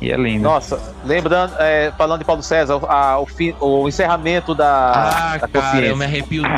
e 0.00 0.10
é 0.10 0.16
lindo. 0.16 0.42
Nossa, 0.42 0.78
lembrando, 1.04 1.54
é, 1.58 1.92
falando 1.96 2.18
de 2.18 2.24
Paulo 2.24 2.42
César, 2.42 2.78
a, 2.88 3.18
o, 3.18 3.26
fim, 3.26 3.54
o 3.60 3.88
encerramento 3.88 4.54
da, 4.54 4.92
ah, 4.92 5.38
da 5.38 5.48
cara, 5.48 5.86
eu 5.86 5.96
me 5.96 6.04
arrepio 6.04 6.42
todo 6.42 6.52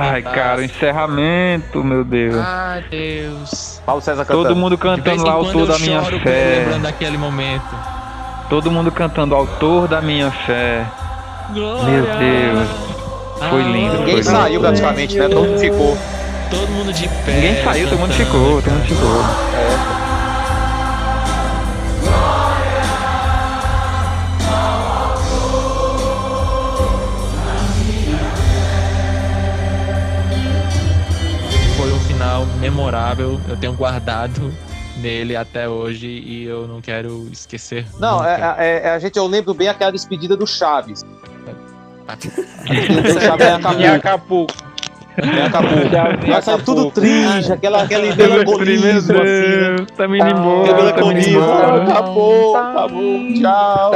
Ai, 0.00 0.22
cara, 0.22 0.60
o 0.60 0.64
encerramento, 0.64 1.82
meu 1.82 2.04
Deus. 2.04 2.36
Ai, 2.36 2.84
Deus. 2.90 3.80
Paulo 3.86 4.02
César 4.02 4.24
cantando. 4.24 4.48
Todo 4.48 4.56
mundo 4.56 4.76
cantando 4.76 5.24
lá, 5.24 5.32
autor 5.32 5.66
da 5.66 5.78
minha 5.78 6.02
fé. 6.02 6.58
Lembrando 6.64 6.82
daquele 6.82 7.16
momento. 7.16 7.74
Todo 8.48 8.70
mundo 8.70 8.90
cantando, 8.90 9.34
autor 9.34 9.88
da 9.88 10.00
minha 10.00 10.30
fé. 10.30 10.84
Glória. 11.52 11.84
Meu 11.84 12.02
Deus. 12.02 12.68
Foi 13.48 13.62
lindo. 13.62 13.98
Ninguém 13.98 14.14
foi 14.14 14.22
saiu 14.24 14.46
lindo. 14.48 14.60
praticamente, 14.60 15.18
né? 15.18 15.28
Todo 15.28 15.46
mundo 15.46 15.58
ficou. 15.58 15.98
Todo 16.50 16.68
mundo 16.68 16.92
de 16.92 17.08
pé. 17.08 17.32
Ninguém 17.32 17.64
saiu, 17.64 17.88
todo 17.88 17.98
mundo 17.98 18.12
ficou, 18.12 18.62
todo 18.62 18.72
mundo 18.72 18.84
ficou. 18.84 19.20
É. 19.96 19.99
memorável, 32.60 33.40
eu 33.48 33.56
tenho 33.56 33.72
guardado 33.72 34.52
nele 34.98 35.34
até 35.34 35.68
hoje 35.68 36.06
e 36.06 36.44
eu 36.44 36.68
não 36.68 36.80
quero 36.80 37.26
esquecer. 37.32 37.86
Não, 37.98 38.24
é, 38.24 38.54
é, 38.58 38.90
a 38.90 38.98
gente 38.98 39.16
eu 39.16 39.26
lembro 39.26 39.54
bem 39.54 39.68
aquela 39.68 39.90
despedida 39.90 40.36
do 40.36 40.46
Chaves. 40.46 41.02
A 42.06 42.14
despedida 42.14 43.02
do 43.02 43.20
Chaves 43.20 43.46
em 43.78 43.86
Acapulco. 43.86 44.52
Em 45.22 45.40
Acapulco. 45.40 46.26
Nós 46.28 46.44
saímos 46.44 46.64
tudo 46.64 46.90
triste, 46.90 47.50
aquela, 47.50 47.82
aquele 47.82 48.14
melancolismo 48.14 48.92
assim. 48.94 49.86
Tá 49.96 50.06
me 50.06 50.18
indo 50.18 50.28
embora. 50.28 50.70
Aquele 50.70 50.82
melancolismo. 50.82 51.42
Acabou, 51.42 52.56
acabou, 52.56 53.32
tchau. 53.40 53.92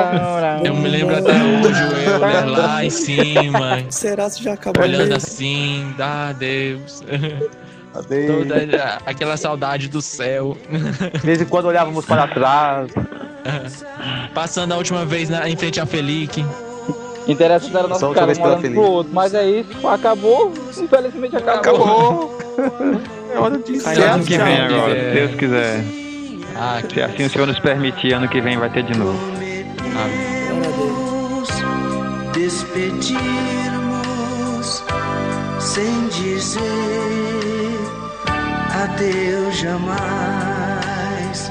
Eu 0.65 0.74
me 0.74 0.89
lembro 0.89 1.19
até 1.19 1.32
hoje, 1.32 1.85
o 1.85 2.11
Euler 2.11 2.47
lá 2.47 2.85
em 2.85 2.91
cima. 2.91 3.85
Será 3.91 4.31
que 4.31 4.43
já 4.43 4.55
acabou? 4.55 4.82
Olhando 4.82 5.01
mesmo? 5.01 5.16
assim, 5.16 5.95
dá 5.99 6.32
Deus. 6.32 7.03
Adeus. 7.95 8.49
Toda 8.49 8.99
aquela 9.07 9.37
saudade 9.37 9.89
do 9.89 10.03
céu. 10.03 10.57
De 11.12 11.21
vez 11.21 11.41
em 11.41 11.45
quando 11.45 11.66
olhávamos 11.66 12.05
para 12.05 12.27
trás. 12.27 12.91
Passando 14.35 14.73
a 14.73 14.77
última 14.77 15.05
vez 15.05 15.29
na, 15.29 15.49
em 15.49 15.57
frente 15.57 15.81
à 15.81 15.87
Felic. 15.87 16.45
Interessante 17.27 17.77
era 17.77 17.89
nosso 17.89 18.12
cara 18.12 18.35
morando 18.35 18.71
pro 18.71 18.83
outro, 18.83 19.12
mas 19.15 19.33
é 19.33 19.49
isso, 19.49 19.89
acabou, 19.89 20.53
infelizmente 20.77 21.35
acabou. 21.37 21.59
Acabou. 21.59 22.39
É 23.35 23.39
hora 23.39 23.59
de 23.59 23.81
Aí, 23.87 24.03
ano 24.03 24.25
que 24.25 24.37
vem 24.37 24.61
agora, 24.61 24.95
se 24.95 25.15
Deus 25.15 25.35
quiser. 25.37 25.85
Ah, 26.55 26.83
Se 26.93 27.01
assim 27.01 27.25
o 27.25 27.31
Senhor 27.31 27.47
nos 27.47 27.59
permitir, 27.59 28.12
ano 28.12 28.29
que 28.29 28.41
vem 28.43 28.59
vai 28.59 28.69
ter 28.71 28.83
de 28.83 28.99
novo. 28.99 29.19
despedirmos 32.35 34.85
sem 35.59 36.09
dizer 36.09 36.61
adeus 38.85 39.56
jamais. 39.59 41.51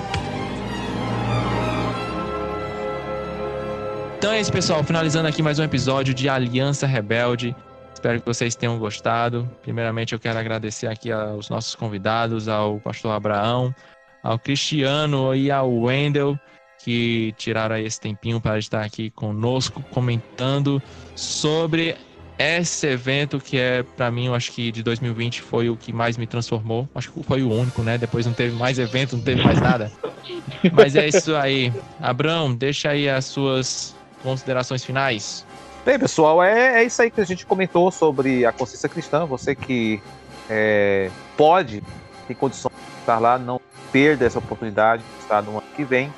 Então 4.18 4.31
é 4.31 4.39
isso, 4.39 4.51
pessoal. 4.51 4.84
Finalizando 4.84 5.27
aqui 5.27 5.41
mais 5.41 5.57
um 5.57 5.64
episódio 5.64 6.14
de 6.14 6.30
Aliança 6.30 6.85
Rebelde. 6.85 7.55
Espero 7.91 8.19
que 8.19 8.26
vocês 8.26 8.55
tenham 8.55 8.77
gostado. 8.77 9.49
Primeiramente, 9.64 10.14
eu 10.14 10.19
quero 10.19 10.38
agradecer 10.38 10.85
aqui 10.88 11.11
aos 11.11 11.49
nossos 11.49 11.73
convidados, 11.73 12.47
ao 12.47 12.80
pastor 12.80 13.14
Abraão, 13.14 13.73
ao 14.22 14.38
Cristiano 14.38 15.34
e 15.34 15.49
ao 15.49 15.73
Wendel, 15.73 16.38
que 16.84 17.34
tiraram 17.35 17.77
esse 17.77 17.99
tempinho 17.99 18.39
para 18.39 18.60
estar 18.60 18.84
aqui 18.84 19.10
conosco, 19.10 19.81
comentando 19.89 20.80
sobre 21.15 21.95
esse 22.38 22.88
evento 22.88 23.39
que 23.39 23.57
é, 23.57 23.84
para 23.84 24.10
mim, 24.10 24.27
eu 24.27 24.35
acho 24.35 24.51
que 24.51 24.72
de 24.72 24.81
2020 24.81 25.41
foi 25.41 25.69
o 25.69 25.77
que 25.77 25.93
mais 25.93 26.18
me 26.18 26.26
transformou. 26.26 26.89
Acho 26.95 27.11
que 27.11 27.23
foi 27.23 27.43
o 27.43 27.51
único, 27.51 27.81
né? 27.84 27.97
Depois 27.97 28.26
não 28.26 28.34
teve 28.34 28.55
mais 28.55 28.80
evento, 28.80 29.15
não 29.15 29.23
teve 29.23 29.43
mais 29.43 29.60
nada. 29.61 29.91
Mas 30.73 30.95
é 30.95 31.07
isso 31.07 31.35
aí. 31.35 31.72
Abrão, 32.01 32.53
deixa 32.53 32.89
aí 32.89 33.10
as 33.10 33.26
suas 33.26 33.95
considerações 34.22 34.84
finais. 34.84 35.45
Bem, 35.85 35.99
pessoal, 35.99 36.41
é, 36.41 36.81
é 36.81 36.84
isso 36.85 37.01
aí 37.01 37.11
que 37.11 37.19
a 37.19 37.26
gente 37.26 37.45
comentou 37.45 37.91
sobre 37.91 38.45
a 38.45 38.51
consciência 38.51 38.88
cristã. 38.88 39.26
Você 39.26 39.53
que 39.53 40.01
é, 40.49 41.11
pode, 41.35 41.84
tem 42.26 42.35
condições 42.35 42.73
de 42.73 42.99
estar 43.01 43.19
lá, 43.19 43.38
não 43.38 43.60
perda 43.91 44.26
essa 44.26 44.39
oportunidade 44.39 45.03
de 45.03 45.23
estar 45.23 45.41
no 45.43 45.51
ano 45.51 45.64
que 45.76 45.84
vem. 45.84 46.11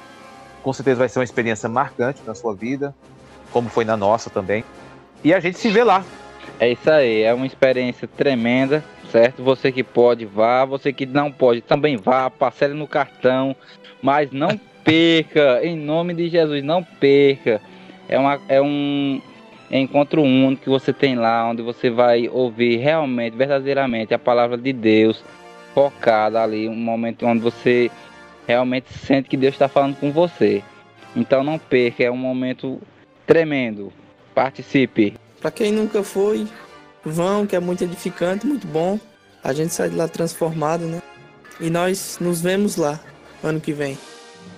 Com 0.64 0.72
certeza 0.72 1.00
vai 1.00 1.10
ser 1.10 1.20
uma 1.20 1.26
experiência 1.26 1.68
marcante 1.68 2.22
na 2.26 2.34
sua 2.34 2.56
vida, 2.56 2.96
como 3.52 3.70
foi 3.70 3.84
na 3.84 3.98
nossa 3.98 4.30
também. 4.30 4.64
E 5.26 5.34
a 5.34 5.40
gente 5.40 5.58
se 5.58 5.72
vê 5.72 5.84
lá. 5.84 6.06
É 6.60 6.72
isso 6.72 6.88
aí, 6.88 7.24
é 7.24 7.34
uma 7.34 7.48
experiência 7.48 8.08
tremenda, 8.08 8.86
certo? 9.12 9.42
Você 9.42 9.72
que 9.72 9.84
pode, 9.84 10.24
vá. 10.24 10.64
Você 10.66 10.94
que 10.94 11.08
não 11.08 11.32
pode, 11.32 11.62
também 11.62 11.98
vá. 11.98 12.30
Parcele 12.30 12.76
no 12.76 12.88
cartão. 12.88 13.56
Mas 14.04 14.30
não 14.32 14.50
perca, 14.86 15.62
em 15.64 15.76
nome 15.76 16.14
de 16.14 16.30
Jesus, 16.30 16.64
não 16.64 16.84
perca. 16.84 17.60
É, 18.08 18.20
uma, 18.20 18.40
é 18.48 18.62
um 18.62 19.20
encontro 19.72 20.22
único 20.22 20.62
que 20.62 20.70
você 20.70 20.94
tem 20.94 21.16
lá, 21.16 21.50
onde 21.50 21.64
você 21.64 21.90
vai 21.90 22.30
ouvir 22.30 22.78
realmente, 22.78 23.36
verdadeiramente 23.36 24.14
a 24.14 24.20
palavra 24.20 24.60
de 24.60 24.72
Deus 24.72 25.24
focada 25.74 26.40
ali. 26.40 26.70
Um 26.70 26.76
momento 26.76 27.26
onde 27.26 27.42
você 27.42 27.90
realmente 28.48 28.94
sente 28.94 29.28
que 29.28 29.36
Deus 29.36 29.56
está 29.56 29.68
falando 29.68 29.96
com 29.96 30.12
você. 30.12 30.62
Então 31.16 31.44
não 31.44 31.58
perca, 31.58 32.04
é 32.04 32.12
um 32.12 32.16
momento 32.16 32.80
tremendo. 33.26 33.92
Participe. 34.36 35.16
Pra 35.42 35.50
quem 35.50 35.72
nunca 35.72 36.04
foi, 36.04 36.46
vão, 37.04 37.48
que 37.48 37.56
é 37.56 37.60
muito 37.60 37.84
edificante, 37.84 38.46
muito 38.46 38.68
bom. 38.68 39.00
A 39.44 39.54
gente 39.54 39.74
sai 39.74 39.90
de 39.90 39.96
lá 39.96 40.08
transformado, 40.08 40.86
né? 40.86 41.02
E 41.60 41.70
nós 41.70 42.20
nos 42.20 42.42
vemos 42.42 42.76
lá 42.76 43.00
ano 43.44 43.62
que 43.62 43.72
vem. 43.72 43.98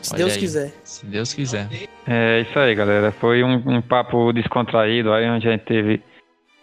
Se 0.01 0.13
Olha 0.13 0.17
Deus 0.23 0.33
aí. 0.33 0.39
quiser. 0.39 0.73
Se 0.83 1.05
Deus 1.05 1.33
quiser. 1.33 1.67
É 2.07 2.41
isso 2.41 2.57
aí, 2.57 2.73
galera. 2.73 3.11
Foi 3.11 3.43
um, 3.43 3.61
um 3.65 3.81
papo 3.81 4.31
descontraído 4.33 5.13
aí, 5.13 5.29
onde 5.29 5.47
a 5.47 5.51
gente 5.51 5.65
teve 5.65 6.01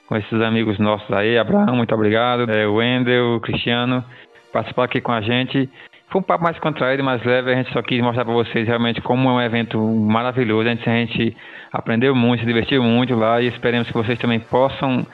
com 0.09 0.16
esses 0.16 0.41
amigos 0.41 0.78
nossos 0.78 1.11
aí. 1.12 1.39
Abraão, 1.39 1.77
muito 1.77 1.95
obrigado. 1.95 2.51
É, 2.51 2.66
o 2.66 2.74
Wendel, 2.74 3.36
o 3.36 3.41
Cristiano, 3.41 4.05
participar 4.53 4.85
aqui 4.85 5.01
com 5.01 5.12
a 5.12 5.20
gente. 5.20 5.69
Foi 6.15 6.20
um 6.20 6.23
papo 6.23 6.45
mais 6.45 6.57
contraído, 6.61 7.03
mais 7.03 7.24
leve. 7.24 7.51
A 7.51 7.57
gente 7.57 7.73
só 7.73 7.82
quis 7.82 8.01
mostrar 8.01 8.24
para 8.24 8.32
vocês 8.32 8.69
realmente 8.69 9.01
como 9.01 9.28
é 9.31 9.32
um 9.32 9.41
evento 9.41 9.85
maravilhoso. 9.85 10.69
A 10.69 10.70
gente, 10.73 10.89
a 10.89 10.93
gente 10.93 11.36
aprendeu 11.73 12.15
muito, 12.15 12.39
se 12.39 12.47
divertiu 12.47 12.85
muito 12.85 13.16
lá 13.16 13.43
e 13.43 13.49
esperemos 13.49 13.89
que 13.89 13.95
vocês 13.95 14.16
também 14.20 14.39
possam 14.39 15.05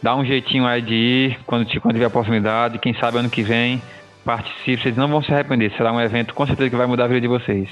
dar 0.00 0.14
um 0.14 0.24
jeitinho 0.24 0.64
aí 0.64 0.80
de 0.80 0.94
ir 0.94 1.38
quando, 1.44 1.66
quando 1.80 1.94
tiver 1.94 2.04
a 2.04 2.06
oportunidade. 2.06 2.78
Quem 2.78 2.94
sabe 2.94 3.18
ano 3.18 3.28
que 3.28 3.42
vem 3.42 3.82
participe, 4.24 4.80
vocês 4.80 4.96
não 4.96 5.08
vão 5.08 5.20
se 5.24 5.34
arrepender. 5.34 5.72
Será 5.76 5.92
um 5.92 6.00
evento 6.00 6.32
com 6.32 6.46
certeza 6.46 6.70
que 6.70 6.76
vai 6.76 6.86
mudar 6.86 7.06
a 7.06 7.08
vida 7.08 7.22
de 7.22 7.26
vocês. 7.26 7.68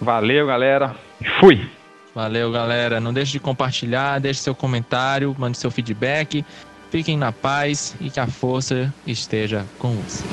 Valeu, 0.00 0.48
galera. 0.48 0.96
Fui! 1.38 1.64
Valeu, 2.12 2.50
galera. 2.50 2.98
Não 2.98 3.12
deixe 3.12 3.30
de 3.30 3.38
compartilhar, 3.38 4.18
deixe 4.18 4.40
seu 4.40 4.52
comentário, 4.52 5.32
mande 5.38 5.58
seu 5.58 5.70
feedback. 5.70 6.44
Fiquem 6.90 7.16
na 7.16 7.30
paz 7.30 7.96
e 8.00 8.10
que 8.10 8.18
a 8.18 8.26
força 8.26 8.92
esteja 9.06 9.64
com 9.78 9.90
você. 9.90 10.24